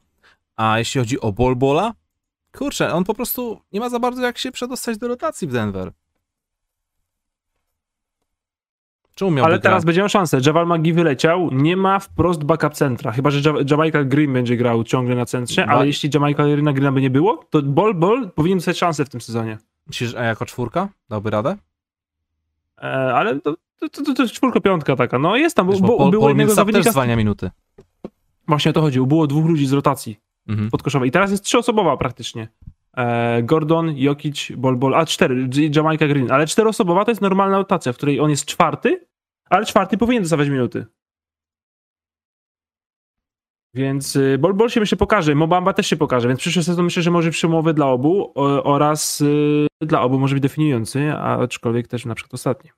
A 0.56 0.80
jeśli 0.80 1.00
chodzi 1.00 1.20
o 1.20 1.32
Bol 1.32 1.56
Bola, 1.56 1.94
kurczę, 2.58 2.94
on 2.94 3.04
po 3.04 3.14
prostu 3.14 3.62
nie 3.72 3.80
ma 3.80 3.90
za 3.90 4.00
bardzo 4.00 4.22
jak 4.22 4.38
się 4.38 4.52
przedostać 4.52 4.98
do 4.98 5.08
rotacji 5.08 5.48
w 5.48 5.52
Denver. 5.52 5.92
Czemu 9.16 9.32
miałby 9.32 9.46
Ale 9.52 9.60
teraz 9.60 9.76
grać? 9.78 9.86
będzie 9.86 10.02
miał 10.02 10.10
szansę. 10.10 10.40
Javal 10.46 10.68
McGee 10.68 10.94
wyleciał, 10.94 11.50
nie 11.52 11.78
ma 11.78 12.00
wprost 12.00 12.44
backup 12.44 12.74
centra. 12.74 13.12
Chyba, 13.12 13.30
że 13.30 13.50
Ja- 13.50 13.60
Jamaica 13.72 14.04
Green 14.04 14.34
będzie 14.34 14.58
grał 14.58 14.84
ciągle 14.84 15.16
na 15.16 15.26
centrze, 15.26 15.66
Ba- 15.66 15.72
ale 15.74 15.88
jeśli 15.88 16.10
Jamaica 16.14 16.44
Greena 16.74 16.92
by 16.92 17.02
nie 17.02 17.10
było, 17.10 17.46
to 17.50 17.62
Bol 17.62 17.94
Bol 17.96 18.30
powinien 18.32 18.58
dostać 18.58 18.78
szansę 18.78 19.06
w 19.06 19.10
tym 19.10 19.22
sezonie. 19.22 19.58
Myślisz, 19.88 20.16
a 20.16 20.24
jako 20.24 20.46
czwórka 20.46 20.90
dałby 21.10 21.30
radę? 21.30 21.58
E, 22.78 22.82
ale 23.16 23.40
to, 23.40 23.56
to, 23.80 23.90
to, 23.90 24.14
to 24.14 24.22
jest 24.22 24.34
czwórka, 24.36 24.60
piątka 24.60 24.96
taka. 24.96 25.20
No 25.20 25.36
jest 25.36 25.56
tam, 25.56 25.66
bo, 25.68 25.72
Wiesz, 25.74 25.82
bo, 25.82 25.88
bo 25.88 25.98
Paul, 25.98 26.12
było 26.12 26.22
Paul 26.22 26.30
jednego 26.32 26.54
zawodnika... 26.54 26.92
zwalnia 26.92 27.16
minuty. 27.16 27.52
Właśnie 28.48 28.70
o 28.70 28.74
to 28.74 28.82
chodziło. 28.82 29.06
Było 29.08 29.28
dwóch 29.28 29.46
ludzi 29.46 29.68
z 29.68 29.74
rotacji 29.74 30.20
Mhm. 30.50 30.70
I 31.06 31.12
teraz 31.12 31.32
jest 31.32 31.44
trzyosobowa 31.44 31.98
praktycznie. 31.98 32.48
E, 32.98 33.44
Gordon, 33.44 33.94
Jokic, 33.96 34.52
Bol 34.58 34.78
Bol, 34.78 34.96
a 34.96 35.06
cztery, 35.06 35.50
Jamaica 35.76 36.08
Green. 36.08 36.32
Ale 36.32 36.48
czteroosobowa 36.48 37.06
to 37.06 37.12
jest 37.12 37.22
normalna 37.22 37.58
rotacja, 37.58 37.94
w 37.94 37.98
której 37.98 38.20
on 38.20 38.30
jest 38.30 38.46
czwarty, 38.46 39.08
ale 39.50 39.66
czwarty 39.66 39.98
powinien 39.98 40.24
dostawać 40.24 40.50
minuty. 40.50 40.86
Więc 43.74 44.16
y, 44.16 44.38
Bol 44.38 44.54
Bol 44.54 44.70
się 44.70 44.80
myślę 44.80 44.98
pokaże, 44.98 45.36
Mobamba 45.36 45.74
też 45.74 45.88
się 45.88 45.98
pokaże, 45.98 46.28
więc 46.28 46.40
przyszły 46.40 46.64
sezon 46.64 46.86
myślę, 46.86 47.04
że 47.04 47.12
może 47.12 47.30
być 47.30 47.38
przełomowy 47.38 47.74
dla 47.74 47.88
obu 47.88 48.32
oraz 48.64 49.22
y, 49.22 49.68
dla 49.82 50.02
obu 50.02 50.20
może 50.20 50.36
być 50.36 50.42
definiujący, 50.42 51.14
aczkolwiek 51.14 51.88
też 51.88 52.06
na 52.06 52.16
przykład 52.16 52.34
ostatni. 52.34 52.70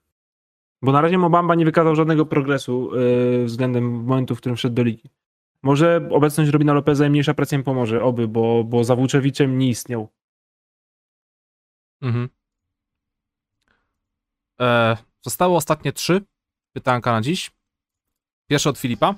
Bo 0.81 0.91
na 0.91 1.01
razie 1.01 1.17
Mobamba 1.17 1.55
nie 1.55 1.65
wykazał 1.65 1.95
żadnego 1.95 2.25
progresu 2.25 2.95
y, 2.95 3.45
względem 3.45 4.03
momentu, 4.03 4.35
w 4.35 4.37
którym 4.37 4.55
wszedł 4.55 4.75
do 4.75 4.83
ligi. 4.83 5.09
Może 5.63 6.07
obecność 6.11 6.51
Robina 6.51 6.73
Lopeza 6.73 7.07
i 7.07 7.09
mniejsza 7.09 7.33
presja 7.33 7.57
im 7.57 7.63
pomoże, 7.63 8.03
oby, 8.03 8.27
bo, 8.27 8.63
bo 8.63 8.83
za 8.83 8.95
Włóczewiczem 8.95 9.57
nie 9.57 9.69
istniał. 9.69 10.09
Mhm. 12.01 12.29
E, 14.61 14.97
zostały 15.21 15.55
ostatnie 15.55 15.93
trzy 15.93 16.21
pytanka 16.73 17.11
na 17.11 17.21
dziś. 17.21 17.51
Pierwsze 18.49 18.69
od 18.69 18.77
Filipa. 18.77 19.15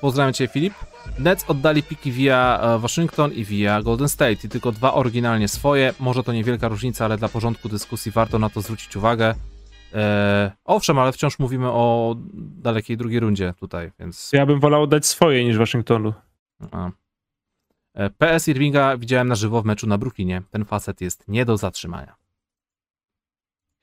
Pozdrawiam 0.00 0.32
cię, 0.32 0.48
Filip. 0.48 0.74
Nets 1.18 1.44
oddali 1.48 1.82
piki 1.82 2.12
via 2.12 2.60
e, 2.62 2.78
Waszyngton 2.78 3.32
i 3.32 3.44
via 3.44 3.82
Golden 3.82 4.08
State 4.08 4.46
i 4.46 4.48
tylko 4.48 4.72
dwa 4.72 4.94
oryginalnie 4.94 5.48
swoje. 5.48 5.94
Może 6.00 6.22
to 6.22 6.32
niewielka 6.32 6.68
różnica, 6.68 7.04
ale 7.04 7.18
dla 7.18 7.28
porządku 7.28 7.68
dyskusji 7.68 8.12
warto 8.12 8.38
na 8.38 8.50
to 8.50 8.60
zwrócić 8.60 8.96
uwagę. 8.96 9.34
E, 9.94 10.52
owszem, 10.64 10.98
ale 10.98 11.12
wciąż 11.12 11.38
mówimy 11.38 11.68
o 11.70 12.16
dalekiej 12.34 12.96
drugiej 12.96 13.20
rundzie 13.20 13.54
tutaj, 13.60 13.92
więc... 13.98 14.30
Ja 14.32 14.46
bym 14.46 14.60
wolał 14.60 14.82
oddać 14.82 15.06
swoje 15.06 15.44
niż 15.44 15.58
Waszyngtonu. 15.58 16.12
A. 16.70 16.90
E, 17.94 18.10
PS 18.10 18.48
Irvinga 18.48 18.96
widziałem 18.96 19.28
na 19.28 19.34
żywo 19.34 19.62
w 19.62 19.64
meczu 19.64 19.86
na 19.86 19.98
Brooklynie. 19.98 20.42
Ten 20.50 20.64
facet 20.64 21.00
jest 21.00 21.28
nie 21.28 21.44
do 21.44 21.56
zatrzymania. 21.56 22.16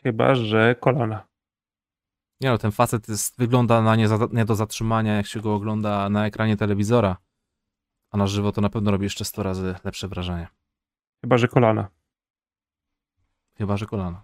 Chyba, 0.03 0.35
że 0.35 0.75
kolana. 0.75 1.27
Nie 2.41 2.49
no, 2.49 2.57
ten 2.57 2.71
facet 2.71 3.09
jest, 3.09 3.37
wygląda 3.37 3.81
na 3.81 3.95
nie, 3.95 4.07
za, 4.07 4.17
nie 4.31 4.45
do 4.45 4.55
zatrzymania, 4.55 5.15
jak 5.15 5.27
się 5.27 5.39
go 5.39 5.55
ogląda 5.55 6.09
na 6.09 6.25
ekranie 6.25 6.57
telewizora. 6.57 7.17
A 8.11 8.17
na 8.17 8.27
żywo 8.27 8.51
to 8.51 8.61
na 8.61 8.69
pewno 8.69 8.91
robi 8.91 9.03
jeszcze 9.03 9.25
100 9.25 9.43
razy 9.43 9.75
lepsze 9.83 10.07
wrażenie. 10.07 10.47
Chyba, 11.21 11.37
że 11.37 11.47
kolana. 11.47 11.87
Chyba, 13.57 13.77
że 13.77 13.85
kolano. 13.85 14.21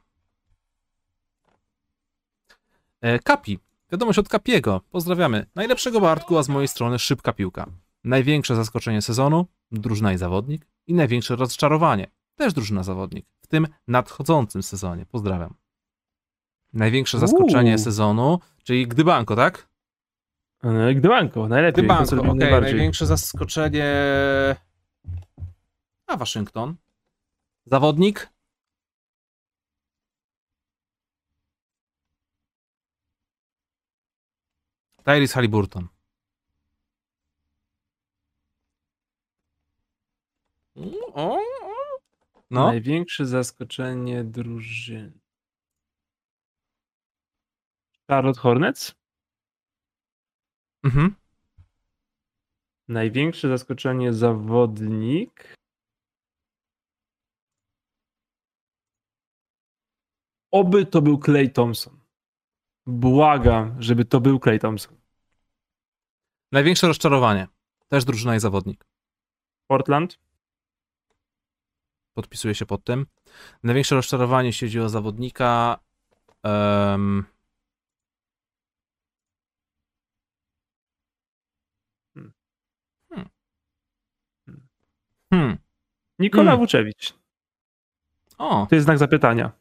E, 2.48 2.93
Kapi. 3.24 3.60
Wiadomość 3.92 4.20
od 4.20 4.30
Kapiego. 4.30 4.82
Pozdrawiamy. 4.92 5.46
Najlepszego 5.56 6.02
Bartku, 6.02 6.38
a 6.38 6.44
z 6.44 6.50
mojej 6.50 6.68
strony 6.68 7.00
szybka 7.00 7.34
piłka. 7.34 7.66
Największe 8.04 8.56
zaskoczenie 8.56 9.02
sezonu, 9.02 9.48
drużyna 9.72 10.14
i 10.14 10.18
zawodnik 10.18 10.68
i 10.88 10.94
największe 10.94 11.36
rozczarowanie. 11.36 12.08
Też 12.36 12.54
drużyna 12.54 12.84
zawodnik. 12.84 13.26
W 13.42 13.48
tym 13.48 13.68
nadchodzącym 13.88 14.64
sezonie. 14.64 15.06
Pozdrawiam. 15.06 15.54
Największe 16.74 17.20
zaskoczenie 17.20 17.72
Uuu. 17.72 17.84
sezonu, 17.84 18.40
czyli 18.64 18.88
Gdybanko, 18.88 19.36
tak? 19.36 19.68
E, 20.64 20.94
Gdybanko, 20.94 21.48
najlepiej. 21.48 21.84
Gdybanko, 21.84 22.16
okej. 22.16 22.36
najbardziej. 22.36 22.74
Największe 22.74 23.06
zaskoczenie... 23.06 23.94
A, 26.08 26.18
Waszyngton. 26.18 26.76
Zawodnik? 27.66 28.33
Tyrese 35.04 35.34
Halliburton. 35.34 35.88
No, 42.50 42.68
Największe 42.68 43.26
zaskoczenie 43.26 44.24
drużyny. 44.24 45.20
Charlotte 48.08 48.40
Hornets? 48.40 48.96
mhm. 50.84 51.16
Największe 52.88 53.48
zaskoczenie 53.50 54.14
zawodnik. 54.14 55.58
Oby 60.52 60.86
to 60.86 61.02
był 61.02 61.20
Clay 61.20 61.50
Thompson. 61.50 62.03
Błagam, 62.86 63.76
żeby 63.82 64.06
to 64.06 64.22
był 64.22 64.40
Clay 64.40 64.60
Thompson. 64.60 64.98
Największe 66.52 66.88
rozczarowanie. 66.88 67.48
Też 67.88 68.06
drużyna 68.06 68.36
i 68.36 68.40
zawodnik. 68.40 68.86
Portland? 69.68 70.20
Podpisuję 72.14 72.56
się 72.56 72.66
pod 72.66 72.84
tym. 72.84 73.06
Największe 73.64 73.96
rozczarowanie, 73.96 74.48
jeśli 74.48 74.68
chodzi 74.68 74.80
o 74.80 74.90
zawodnika. 74.90 75.80
Hmm. 76.44 77.26
Hmm. 83.10 83.30
Hmm. 85.34 85.58
Nikola 86.20 86.52
Hmm. 86.52 86.60
Vucevic. 86.60 87.14
O, 88.38 88.68
To 88.70 88.76
jest 88.76 88.86
znak 88.86 88.98
zapytania. 88.98 89.52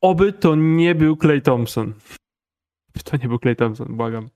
Oby 0.00 0.32
to 0.32 0.54
nie 0.54 0.94
był 0.94 1.16
Clay 1.16 1.40
Thompson. 1.40 1.94
To 3.04 3.16
nie 3.16 3.28
był 3.28 3.38
Clay 3.38 3.56
Thompson, 3.56 3.96
błagam. 3.96 4.30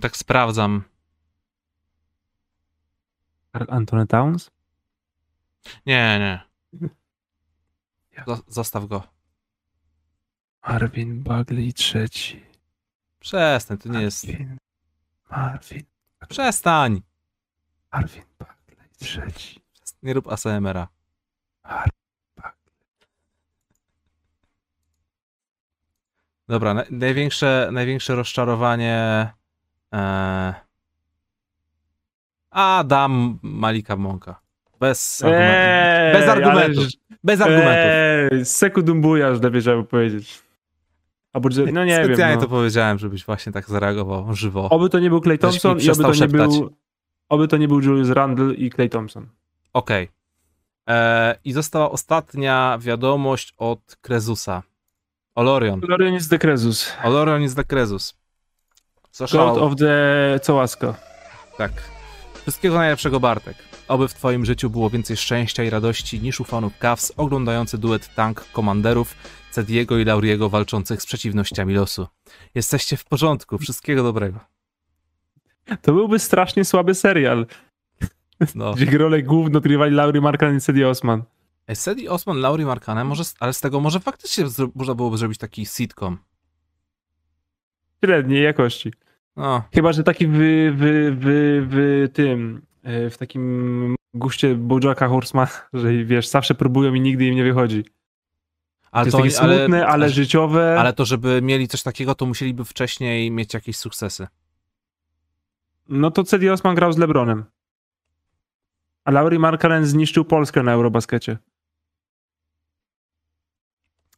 tak 0.00 0.16
sprawdzam. 0.16 0.84
Karl 3.52 3.74
Anthony 3.74 4.06
Towns? 4.06 4.50
Nie, 5.86 6.18
nie. 6.18 6.40
Zostaw 8.48 8.86
go. 8.86 9.02
Marvin 10.68 11.22
Bagley 11.22 11.72
trzeci. 11.72 12.44
Przestań, 13.20 13.78
to 13.78 13.88
nie 13.88 14.00
jest. 14.00 14.26
Marvin. 14.26 14.58
Marvin. 15.30 15.84
Przestań! 16.28 17.02
Marvin 17.92 18.24
Bagley 18.38 18.88
trzeci. 18.98 19.59
Nie 20.02 20.14
rób 20.14 20.28
ASMR-a. 20.28 20.88
Dobra, 26.48 26.74
na, 26.74 26.84
największe, 26.90 27.68
największe 27.72 28.14
rozczarowanie. 28.14 29.28
E... 29.94 30.54
A, 32.50 32.84
dam 32.86 33.38
Malika 33.42 33.96
Monka. 33.96 34.40
Bez 34.80 35.22
argumentów. 35.24 36.12
Bez 36.12 36.28
argumentów. 36.28 36.84
Bez 37.24 37.40
argumentów. 37.40 37.90
Eee, 38.32 38.44
sekundumbujasz, 38.44 39.42
lepiej 39.42 39.60
żeby 39.62 39.84
powiedzieć. 39.84 40.42
Albo, 41.32 41.48
no 41.72 41.84
nie 41.84 41.96
wiem. 41.96 42.04
Specjalnie 42.04 42.36
No. 42.36 42.42
to 42.42 42.48
powiedziałem, 42.48 42.98
żebyś 42.98 43.24
właśnie 43.24 43.52
tak 43.52 43.68
zareagował 43.68 44.34
żywo. 44.34 44.68
Oby 44.68 44.88
to 44.88 44.98
nie 44.98 45.10
był 45.10 45.20
Clay 45.20 45.38
Thompson 45.38 45.80
i 45.80 45.90
oby 45.90 46.02
to 46.02 46.14
nie 46.14 46.28
był. 46.28 46.76
Oby 47.28 47.48
to 47.48 47.56
nie 47.56 47.68
był 47.68 47.80
Julius 47.80 48.08
Randle 48.08 48.54
i 48.54 48.70
Clay 48.70 48.88
Thompson. 48.88 49.28
Okej. 49.72 50.08
E, 50.88 51.38
I 51.44 51.52
została 51.52 51.90
ostatnia 51.90 52.78
wiadomość 52.80 53.54
od 53.58 53.96
Krezusa. 54.00 54.62
Olorion. 55.34 55.80
Lorian 55.88 56.14
jest 56.14 56.30
Dekrezus. 56.30 56.92
Olorion 57.04 57.42
is 57.42 57.54
the 57.54 57.64
Krezus. 57.64 58.12
God 58.12 59.16
Zaszał. 59.16 59.64
of 59.64 59.76
the 59.76 60.40
Cołaska. 60.42 60.94
Tak. 61.58 61.72
Wszystkiego 62.42 62.74
najlepszego, 62.74 63.20
Bartek. 63.20 63.56
Oby 63.88 64.08
w 64.08 64.14
twoim 64.14 64.44
życiu 64.44 64.70
było 64.70 64.90
więcej 64.90 65.16
szczęścia 65.16 65.64
i 65.64 65.70
radości 65.70 66.20
niż 66.20 66.40
u 66.40 66.44
fanów 66.44 66.78
Cavs 66.78 67.12
oglądający 67.16 67.78
duet 67.78 68.14
tank 68.14 68.44
komanderów 68.52 69.14
Cediego 69.50 69.98
i 69.98 70.04
Lauriego 70.04 70.48
walczących 70.48 71.02
z 71.02 71.06
przeciwnościami 71.06 71.74
losu. 71.74 72.06
Jesteście 72.54 72.96
w 72.96 73.04
porządku. 73.04 73.58
Wszystkiego 73.58 74.02
dobrego. 74.02 74.38
To 75.82 75.92
byłby 75.92 76.18
strasznie 76.18 76.64
słaby 76.64 76.94
serial, 76.94 77.46
No. 78.54 78.74
gdzie 78.74 78.98
rolę 78.98 79.22
główną 79.22 79.58
odgrywali 79.58 79.94
Laurie 79.94 80.20
Markan 80.20 80.56
i 80.56 80.60
Cedi 80.60 80.84
Osman. 80.84 81.22
Ej, 81.70 82.08
Osman, 82.08 82.40
Lauri 82.40 82.64
Markanen, 82.64 83.06
może, 83.06 83.22
ale 83.40 83.52
z 83.52 83.60
tego 83.60 83.80
może 83.80 84.00
faktycznie 84.00 84.44
można 84.74 84.94
byłoby 84.94 85.18
zrobić 85.18 85.38
taki 85.38 85.66
sitcom. 85.66 86.18
Średniej 88.04 88.44
jakości. 88.44 88.92
No, 89.36 89.62
Chyba, 89.74 89.92
że 89.92 90.02
taki 90.02 90.26
w, 90.26 90.32
w, 90.32 90.36
w, 91.20 91.66
w 91.70 92.08
tym, 92.12 92.62
e, 92.82 93.10
w 93.10 93.18
takim 93.18 93.94
guście 94.14 94.54
Bojacka 94.54 95.08
Horsemana, 95.08 95.50
że 95.72 96.04
wiesz, 96.04 96.28
zawsze 96.28 96.54
próbują 96.54 96.94
i 96.94 97.00
nigdy 97.00 97.24
im 97.24 97.34
nie 97.34 97.44
wychodzi. 97.44 97.84
To 97.84 97.90
ale 98.90 99.04
jest 99.04 99.16
to, 99.16 99.22
takie 99.22 99.40
ale, 99.40 99.58
smutne, 99.58 99.86
ale, 99.86 100.10
życiowe. 100.10 100.80
ale 100.80 100.92
to, 100.92 101.04
żeby 101.04 101.42
mieli 101.42 101.68
coś 101.68 101.82
takiego, 101.82 102.14
to 102.14 102.26
musieliby 102.26 102.64
wcześniej 102.64 103.30
mieć 103.30 103.54
jakieś 103.54 103.76
sukcesy. 103.76 104.26
No 105.88 106.10
to 106.10 106.24
Cedi 106.24 106.50
Osman 106.50 106.74
grał 106.74 106.92
z 106.92 106.98
LeBronem. 106.98 107.44
A 109.04 109.10
Laurie 109.10 109.38
Markkanen 109.38 109.86
zniszczył 109.86 110.24
Polskę 110.24 110.62
na 110.62 110.72
Eurobaskecie. 110.72 111.38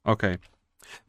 Okej. 0.05 0.39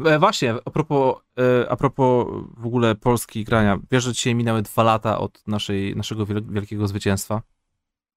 E, 0.05 0.19
Właśnie, 0.19 0.55
a 0.65 0.69
propos, 0.69 1.15
e, 1.39 1.69
a 1.69 1.75
propos 1.75 2.27
w 2.57 2.65
ogóle 2.65 2.95
Polski 2.95 3.43
grania. 3.43 3.79
Wiesz, 3.91 4.03
że 4.03 4.13
dzisiaj 4.13 4.35
minęły 4.35 4.61
dwa 4.61 4.83
lata 4.83 5.19
od 5.19 5.47
naszej, 5.47 5.95
naszego 5.95 6.25
wiel- 6.25 6.53
wielkiego 6.53 6.87
zwycięstwa. 6.87 7.41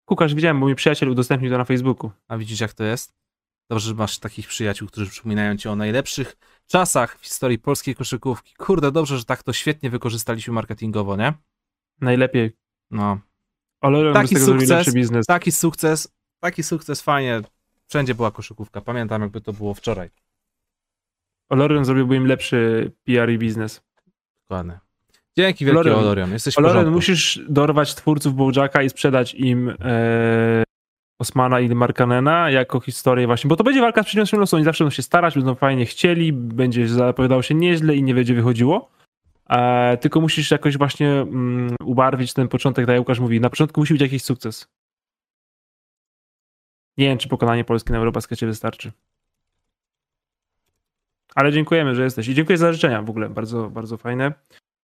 Kukarz 0.05 0.35
widziałem, 0.35 0.61
bo 0.61 0.67
mi 0.67 0.75
przyjaciel 0.75 1.09
udostępnił 1.11 1.51
to 1.51 1.59
na 1.59 1.65
Facebooku. 1.65 2.11
A 2.29 2.37
widzisz, 2.39 2.61
jak 2.61 2.73
to 2.73 2.85
jest? 2.85 3.15
Dobrze, 3.71 3.89
że 3.89 3.95
masz 3.95 4.19
takich 4.19 4.49
przyjaciół, 4.49 4.89
którzy 4.89 5.11
przypominają 5.11 5.57
ci 5.57 5.69
o 5.69 5.77
najlepszych 5.77 6.37
czasach 6.67 7.19
w 7.19 7.25
historii 7.25 7.59
polskiej 7.59 7.95
koszykówki. 7.95 8.55
Kurde, 8.55 8.93
dobrze, 8.93 9.19
że 9.19 9.25
tak 9.25 9.43
to 9.43 9.53
świetnie 9.53 9.91
wykorzystaliśmy 9.91 10.55
marketingowo, 10.55 11.17
nie? 11.17 11.33
Najlepiej. 12.01 12.57
No. 12.91 13.19
Olorion 13.81 14.15
Taki 14.15 14.37
sukces. 14.37 14.69
lepszy 14.69 14.93
biznes. 14.93 15.27
Taki 15.27 15.53
sukces, 15.53 16.09
taki 16.41 16.63
sukces, 16.63 17.03
fajnie. 17.03 17.41
Wszędzie 17.89 18.15
była 18.15 18.31
koszykówka. 18.31 18.81
Pamiętam, 18.81 19.23
jakby 19.23 19.41
to 19.41 19.53
było 19.53 19.75
wczoraj. 19.75 20.11
Olorion 21.49 21.85
zrobiłby 21.85 22.17
im 22.17 22.27
lepszy 22.27 22.93
PR 23.05 23.31
i 23.31 23.39
biznes. 23.39 23.83
Dokładnie. 24.43 24.79
Dzięki 25.37 25.65
wielkie, 25.65 25.81
Olorion. 25.81 25.99
Olorion. 25.99 26.33
Jesteś 26.33 26.59
Olorion, 26.59 26.91
musisz 26.91 27.41
dorwać 27.49 27.95
twórców 27.95 28.35
Bojacka 28.35 28.83
i 28.83 28.91
sprzedać 28.91 29.35
im 29.35 29.69
e, 29.81 30.65
Osmana 31.19 31.61
i 31.61 31.69
Markanena 31.75 32.51
jako 32.51 32.81
historię 32.81 33.27
właśnie, 33.27 33.49
bo 33.49 33.57
to 33.57 33.65
będzie 33.65 33.81
walka 33.81 34.03
z 34.03 34.07
przyniosłym 34.07 34.41
losu. 34.41 34.57
Oni 34.57 34.65
zawsze 34.65 34.85
będą 34.85 34.95
się 34.95 35.03
starać, 35.03 35.35
będą 35.35 35.55
fajnie 35.55 35.87
chcieli, 35.87 36.33
będzie 36.33 36.89
zapowiadało 36.89 37.43
się 37.43 37.55
nieźle 37.55 37.97
i 37.97 38.03
nie 38.03 38.15
będzie 38.15 38.35
wychodziło. 38.35 38.91
E, 39.51 39.97
tylko 39.97 40.21
musisz 40.21 40.51
jakoś 40.51 40.79
właśnie 40.79 41.11
mm, 41.11 41.75
ubarwić 41.85 42.33
ten 42.33 42.49
początek, 42.49 42.87
tak 42.87 42.93
jak 42.93 43.01
Łukasz 43.01 43.21
mówi. 43.21 43.41
Na 43.41 43.51
początku 43.51 43.81
musi 43.81 43.95
być 43.95 44.03
jakiś 44.03 44.23
sukces. 44.23 44.69
Nie 46.97 47.07
wiem, 47.07 47.19
czy 47.19 47.29
pokonanie 47.29 47.65
Polski 47.65 47.93
na 47.93 47.99
Eurobaskecie 47.99 48.47
wystarczy. 48.47 48.93
Ale 51.35 51.53
dziękujemy, 51.53 51.95
że 51.95 52.05
jesteś. 52.05 52.29
I 52.29 52.35
dziękuję 52.35 52.59
za 52.59 52.73
życzenia 52.73 53.03
w 53.03 53.11
ogóle. 53.11 53.29
Bardzo, 53.29 53.71
bardzo 53.71 53.97
fajne. 53.97 54.33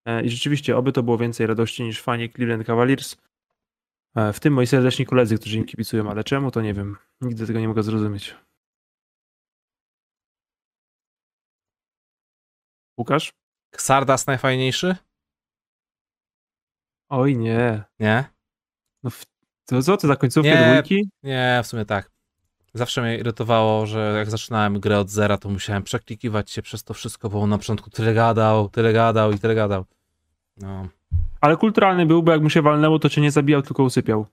E, 0.05 0.23
I 0.23 0.29
rzeczywiście, 0.29 0.77
oby 0.77 0.91
to 0.91 1.03
było 1.03 1.17
więcej 1.17 1.47
radości 1.47 1.83
niż 1.83 2.01
fani 2.01 2.29
Cleveland 2.29 2.65
Cavaliers. 2.67 3.17
E, 4.15 4.33
W 4.33 4.39
tym 4.39 4.53
moi 4.53 4.67
serdeczni 4.67 5.05
koledzy, 5.05 5.37
którzy 5.37 5.57
im 5.57 5.65
kibicują, 5.65 6.09
ale 6.11 6.23
czemu, 6.23 6.51
to 6.51 6.61
nie 6.61 6.73
wiem. 6.73 6.97
Nigdy 7.21 7.47
tego 7.47 7.59
nie 7.59 7.67
mogę 7.67 7.83
zrozumieć. 7.83 8.35
Łukasz? 12.97 13.42
Xardas 13.73 14.27
najfajniejszy? 14.27 14.95
Oj 17.09 17.37
nie. 17.37 17.83
Nie? 17.99 18.23
No 19.03 19.09
w... 19.09 19.25
to 19.65 19.81
co, 19.81 19.97
to 19.97 20.07
za 20.07 20.15
końcówkę 20.15 20.49
Nie. 20.49 20.71
dwójki? 20.71 21.09
Nie, 21.23 21.61
w 21.63 21.67
sumie 21.67 21.85
tak. 21.85 22.11
Zawsze 22.73 23.01
mnie 23.01 23.17
irytowało, 23.17 23.85
że 23.85 24.13
jak 24.17 24.29
zaczynałem 24.29 24.79
grę 24.79 24.99
od 24.99 25.09
zera, 25.09 25.37
to 25.37 25.49
musiałem 25.49 25.83
przeklikiwać 25.83 26.51
się 26.51 26.61
przez 26.61 26.83
to 26.83 26.93
wszystko, 26.93 27.29
bo 27.29 27.41
on 27.41 27.49
na 27.49 27.57
początku 27.57 27.89
tyle 27.89 28.13
gadał, 28.13 28.69
tyle 28.69 28.93
gadał 28.93 29.31
i 29.31 29.39
tyle 29.39 29.55
gadał. 29.55 29.85
No. 30.57 30.87
Ale 31.41 31.57
kulturalny 31.57 32.05
był, 32.05 32.23
bo 32.23 32.31
jak 32.31 32.41
mu 32.41 32.49
się 32.49 32.61
walnęło, 32.61 32.99
to 32.99 33.09
cię 33.09 33.21
nie 33.21 33.31
zabijał, 33.31 33.61
tylko 33.61 33.83
usypiał. 33.83 34.25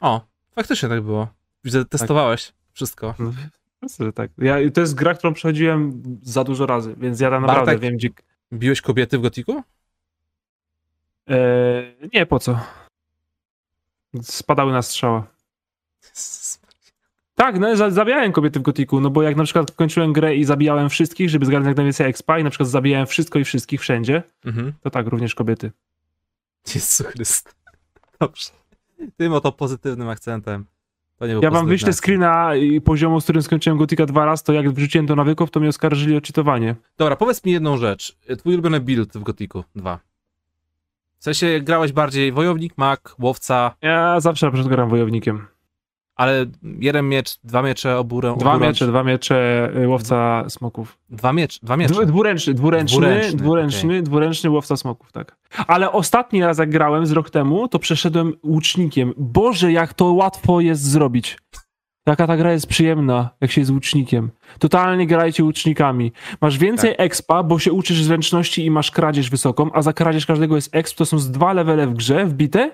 O, 0.00 0.20
faktycznie 0.54 0.88
tak 0.88 1.00
było. 1.00 1.28
Widzę, 1.64 1.84
testowałeś 1.84 2.52
wszystko. 2.72 3.14
No, 3.18 3.32
Jasne, 3.82 4.06
że 4.06 4.12
tak. 4.12 4.30
Ja, 4.38 4.56
to 4.74 4.80
jest 4.80 4.94
gra, 4.94 5.14
którą 5.14 5.34
przechodziłem 5.34 6.02
za 6.22 6.44
dużo 6.44 6.66
razy, 6.66 6.94
więc 6.98 7.20
ja 7.20 7.30
tam 7.30 7.42
naprawdę 7.42 7.66
Bartek? 7.66 7.82
wiem, 7.82 7.96
gdzie... 7.96 8.08
Biłeś 8.52 8.80
kobiety 8.80 9.18
w 9.18 9.22
Gotiku? 9.22 9.62
E, 11.30 11.36
nie, 12.12 12.26
po 12.26 12.38
co? 12.38 12.60
Spadały 14.22 14.72
na 14.72 14.82
strzała. 14.82 15.26
Tak, 17.34 17.58
no 17.58 17.76
za- 17.76 17.90
zabijałem 17.90 18.32
kobiety 18.32 18.58
w 18.58 18.62
Gotiku, 18.62 19.00
no 19.00 19.10
bo 19.10 19.22
jak 19.22 19.36
na 19.36 19.44
przykład 19.44 19.70
kończyłem 19.72 20.12
grę 20.12 20.36
i 20.36 20.44
zabijałem 20.44 20.88
wszystkich, 20.90 21.28
żeby 21.30 21.46
zgarnąć 21.46 21.68
jak 21.68 21.76
najwięcej 21.76 22.06
expa 22.10 22.38
i 22.38 22.44
na 22.44 22.50
przykład 22.50 22.68
zabijałem 22.68 23.06
wszystko 23.06 23.38
i 23.38 23.44
wszystkich 23.44 23.80
wszędzie, 23.80 24.22
Mhm. 24.44 24.72
to 24.80 24.90
tak, 24.90 25.06
również 25.06 25.34
kobiety. 25.34 25.70
Jezu 26.74 27.04
Chryst. 27.04 27.54
Dobrze. 28.20 28.50
Tym 29.16 29.32
oto 29.32 29.52
pozytywnym 29.52 30.08
akcentem. 30.08 30.66
Ja 31.42 31.50
wam 31.50 31.66
wyślę 31.66 31.92
screena 31.92 32.54
i 32.54 32.80
poziomu, 32.80 33.20
z 33.20 33.24
którym 33.24 33.42
skończyłem 33.42 33.78
Gotika 33.78 34.06
dwa 34.06 34.24
razy, 34.24 34.44
to 34.44 34.52
jak 34.52 34.70
wrzuciłem 34.70 35.06
do 35.06 35.16
nawyków, 35.16 35.50
to 35.50 35.60
mnie 35.60 35.68
oskarżyli 35.68 36.16
o 36.16 36.20
cheatowanie. 36.20 36.76
Dobra, 36.98 37.16
powiedz 37.16 37.44
mi 37.44 37.52
jedną 37.52 37.76
rzecz. 37.76 38.16
Twój 38.38 38.54
ulubiony 38.54 38.80
build 38.80 39.12
w 39.18 39.22
Gotiku 39.22 39.64
2. 39.74 39.98
W 41.18 41.24
sensie 41.24 41.60
grałeś 41.60 41.92
bardziej 41.92 42.32
wojownik, 42.32 42.72
mak, 42.76 43.14
łowca, 43.18 43.74
Ja 43.82 44.20
zawsze 44.20 44.50
na 44.50 44.62
gram 44.62 44.88
wojownikiem. 44.88 45.46
Ale 46.16 46.46
jeden 46.78 47.08
miecz, 47.08 47.38
dwa 47.44 47.62
miecze, 47.62 47.98
oburę, 47.98 48.34
Dwa 48.38 48.50
oburącz- 48.54 48.60
miecze, 48.62 48.86
dwa 48.86 49.04
miecze, 49.04 49.70
y, 49.76 49.88
łowca 49.88 50.44
smoków. 50.48 50.98
Dwa, 51.10 51.32
miecz, 51.32 51.60
dwa 51.60 51.76
miecze. 51.76 51.94
Dwu- 51.94 52.06
Dwuręczny, 52.06 52.54
dwuręczny, 52.54 52.96
Dwuręczny, 52.98 53.36
dwuręczny, 53.38 54.02
dwuręczny, 54.02 54.50
łowca 54.50 54.76
smoków, 54.76 55.12
tak. 55.12 55.36
Ale 55.66 55.92
ostatni 55.92 56.42
raz 56.42 56.58
jak 56.58 56.70
grałem 56.70 57.06
z 57.06 57.12
rok 57.12 57.30
temu, 57.30 57.68
to 57.68 57.78
przeszedłem 57.78 58.32
łucznikiem. 58.44 59.14
Boże, 59.16 59.72
jak 59.72 59.94
to 59.94 60.04
łatwo 60.12 60.60
jest 60.60 60.82
zrobić. 60.82 61.38
Jaka 62.06 62.26
ta 62.26 62.36
gra 62.36 62.52
jest 62.52 62.66
przyjemna, 62.66 63.30
jak 63.40 63.50
się 63.50 63.60
jest 63.60 63.70
łucznikiem. 63.70 64.30
Totalnie 64.58 65.06
grajcie 65.06 65.44
łucznikami. 65.44 66.12
Masz 66.40 66.58
więcej 66.58 66.90
Tak. 66.90 67.00
expa, 67.06 67.42
bo 67.42 67.58
się 67.58 67.72
uczysz 67.72 68.02
zręczności 68.02 68.64
i 68.66 68.70
masz 68.70 68.90
kradzież 68.90 69.30
wysoką, 69.30 69.70
a 69.72 69.82
za 69.82 69.92
kradzież 69.92 70.26
każdego 70.26 70.56
jest 70.56 70.76
exp, 70.76 70.96
to 70.98 71.06
są 71.06 71.18
z 71.18 71.30
dwa 71.30 71.52
levele 71.52 71.86
w 71.86 71.94
grze 71.94 72.26
wbite 72.26 72.70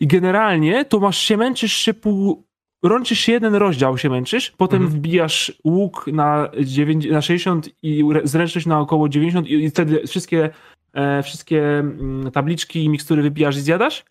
i 0.00 0.06
generalnie 0.06 0.84
to 0.84 1.00
masz 1.00 1.18
się 1.18 1.36
męczysz 1.36 1.72
się 1.72 1.94
pół... 1.94 2.44
Rączysz 2.82 3.28
jeden 3.28 3.54
rozdział, 3.54 3.98
się 3.98 4.10
męczysz, 4.10 4.50
potem 4.50 4.82
Mhm. 4.82 5.00
wbijasz 5.00 5.52
łuk 5.64 6.06
na, 6.12 6.48
9, 6.64 7.06
na 7.10 7.22
60 7.22 7.68
i 7.82 8.04
zręczność 8.24 8.66
na 8.66 8.80
około 8.80 9.08
90 9.08 9.46
i, 9.48 9.52
i 9.54 9.70
wtedy 9.70 10.06
wszystkie, 10.06 10.50
e, 10.92 11.22
wszystkie 11.22 11.78
mm, 11.78 12.30
tabliczki 12.30 12.84
i 12.84 12.88
mikstury 12.88 13.22
wybijasz 13.22 13.56
i 13.56 13.60
zjadasz 13.60 14.04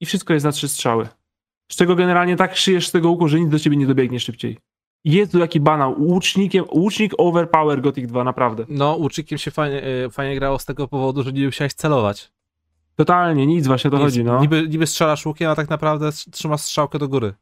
i 0.00 0.06
wszystko 0.06 0.34
jest 0.34 0.44
na 0.44 0.52
trzy 0.52 0.68
strzały. 0.68 1.08
Z 1.72 1.76
czego 1.76 1.94
generalnie 1.96 2.36
tak 2.36 2.56
szyjesz 2.56 2.88
z 2.88 2.92
tego 2.92 3.10
łuku, 3.10 3.28
że 3.28 3.40
nic 3.40 3.48
do 3.50 3.58
ciebie 3.58 3.76
nie 3.76 3.86
dobiegnie 3.86 4.20
szybciej. 4.20 4.58
Jest 5.04 5.32
tu 5.32 5.38
jaki 5.38 5.60
banał. 5.60 5.94
Łucznikiem, 6.02 6.64
łucznik 6.72 7.12
overpower 7.18 7.80
Gothic 7.80 8.06
2, 8.06 8.24
naprawdę. 8.24 8.64
No, 8.68 8.96
łuczykiem 8.96 9.38
się 9.38 9.50
fajnie, 9.50 9.82
y, 10.06 10.10
fajnie 10.10 10.36
grało 10.36 10.58
z 10.58 10.64
tego 10.64 10.88
powodu, 10.88 11.22
że 11.22 11.32
nie 11.32 11.46
musiałeś 11.46 11.74
celować. 11.74 12.32
Totalnie, 12.96 13.46
nic 13.46 13.66
właśnie 13.66 13.90
to 13.90 13.96
Nic- 13.96 14.04
chodzi, 14.04 14.24
no. 14.24 14.40
Niby, 14.40 14.68
niby 14.68 14.86
strzelasz 14.86 15.26
łukiem, 15.26 15.50
a 15.50 15.54
tak 15.54 15.70
naprawdę 15.70 16.10
trzymasz 16.32 16.60
strzałkę 16.60 16.98
do 16.98 17.08
góry. 17.08 17.34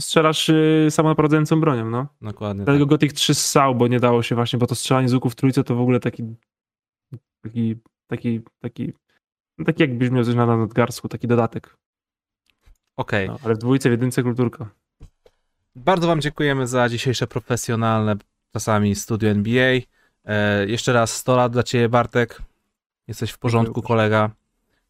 Strzelasz 0.00 0.48
y, 0.48 0.86
samonaprowadzającą 0.90 1.60
bronią, 1.60 1.90
no. 1.90 2.06
Dokładnie. 2.22 2.64
Dlatego 2.64 2.84
Tak. 2.84 2.90
Gothic 2.90 3.14
3 3.14 3.34
ssał, 3.34 3.74
bo 3.74 3.88
nie 3.88 4.00
dało 4.00 4.22
się 4.22 4.34
właśnie, 4.34 4.58
bo 4.58 4.66
to 4.66 4.74
strzelanie 4.74 5.08
z 5.08 5.14
łuku 5.14 5.30
w 5.30 5.34
trójce 5.34 5.64
to 5.64 5.74
w 5.74 5.80
ogóle 5.80 6.00
taki 6.00 6.22
taki, 7.42 7.76
taki, 8.06 8.40
taki 8.60 8.92
no 9.58 9.64
taki 9.64 9.82
jakbyś 9.82 10.10
miał 10.10 10.24
coś 10.24 10.34
na 10.34 10.46
nadgarsku, 10.46 11.08
taki 11.08 11.26
dodatek. 11.26 11.76
Okej. 12.96 13.28
No, 13.28 13.38
ale 13.44 13.54
w 13.54 13.58
dwójce, 13.58 13.88
w 13.88 13.92
jedynce 13.92 14.22
kulturka. 14.22 14.70
Bardzo 15.76 16.06
Wam 16.06 16.20
dziękujemy 16.20 16.66
za 16.66 16.88
dzisiejsze 16.88 17.26
profesjonalne, 17.26 18.16
czasami 18.52 18.94
studio 18.94 19.30
NBA. 19.30 19.80
E, 20.24 20.66
jeszcze 20.66 20.92
raz 20.92 21.16
100 21.16 21.36
lat 21.36 21.52
dla 21.52 21.62
Ciebie, 21.62 21.88
Bartek. 21.88 22.42
Jesteś 23.08 23.30
w 23.30 23.38
porządku, 23.38 23.82
kolega. 23.82 24.30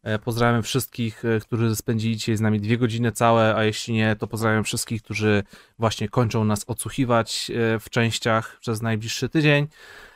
E, 0.07 0.19
pozdrawiam 0.19 0.63
wszystkich, 0.63 1.25
e, 1.25 1.39
którzy 1.39 1.75
spędzili 1.75 2.17
dzisiaj 2.17 2.37
z 2.37 2.41
nami 2.41 2.59
dwie 2.59 2.77
godziny 2.77 3.11
całe, 3.11 3.55
a 3.55 3.63
jeśli 3.63 3.93
nie, 3.93 4.15
to 4.15 4.27
pozdrawiam 4.27 4.63
wszystkich, 4.63 5.03
którzy 5.03 5.43
właśnie 5.79 6.09
kończą 6.09 6.43
nas 6.43 6.63
odsłuchiwać 6.67 7.51
e, 7.51 7.79
w 7.79 7.89
częściach 7.89 8.57
przez 8.59 8.81
najbliższy 8.81 9.29
tydzień. 9.29 9.67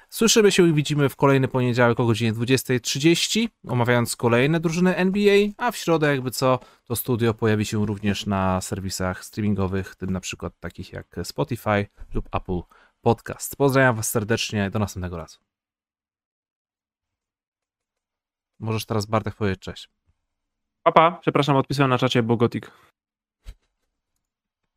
Słyszymy 0.09 0.51
się 0.51 0.67
i 0.67 0.73
widzimy 0.73 1.09
w 1.09 1.15
kolejny 1.15 1.47
poniedziałek 1.47 1.99
o 1.99 2.05
godzinie 2.05 2.33
20.30, 2.33 3.47
omawiając 3.67 4.15
kolejne 4.15 4.59
drużyny 4.59 4.95
NBA, 4.95 5.47
a 5.57 5.71
w 5.71 5.77
środę, 5.77 6.07
jakby 6.07 6.31
co, 6.31 6.59
to 6.85 6.95
studio 6.95 7.33
pojawi 7.33 7.65
się 7.65 7.85
również 7.85 8.25
na 8.25 8.61
serwisach 8.61 9.25
streamingowych, 9.25 9.95
tym 9.95 10.09
na 10.09 10.19
przykład 10.19 10.53
takich 10.59 10.93
jak 10.93 11.15
Spotify 11.23 11.87
lub 12.13 12.35
Apple 12.35 12.61
Podcast. 13.01 13.55
Pozdrawiam 13.55 13.95
Was 13.95 14.09
serdecznie, 14.09 14.69
do 14.69 14.79
następnego 14.79 15.17
razu. 15.17 15.50
Możesz 18.61 18.85
teraz 18.85 19.05
Bartek 19.05 19.35
powiedzieć 19.35 19.59
cześć. 19.59 19.89
Papa, 20.83 21.17
przepraszam, 21.21 21.55
odpisałem 21.55 21.89
na 21.89 21.97
czacie, 21.97 22.23
bo 22.23 22.37
Gothic. 22.37 22.63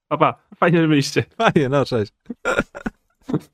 Papa, 0.09 0.39
fajnie, 0.55 0.89
byliście. 0.89 1.25
Fajnie, 1.39 1.69
no 1.69 1.85
cześć. 1.85 2.13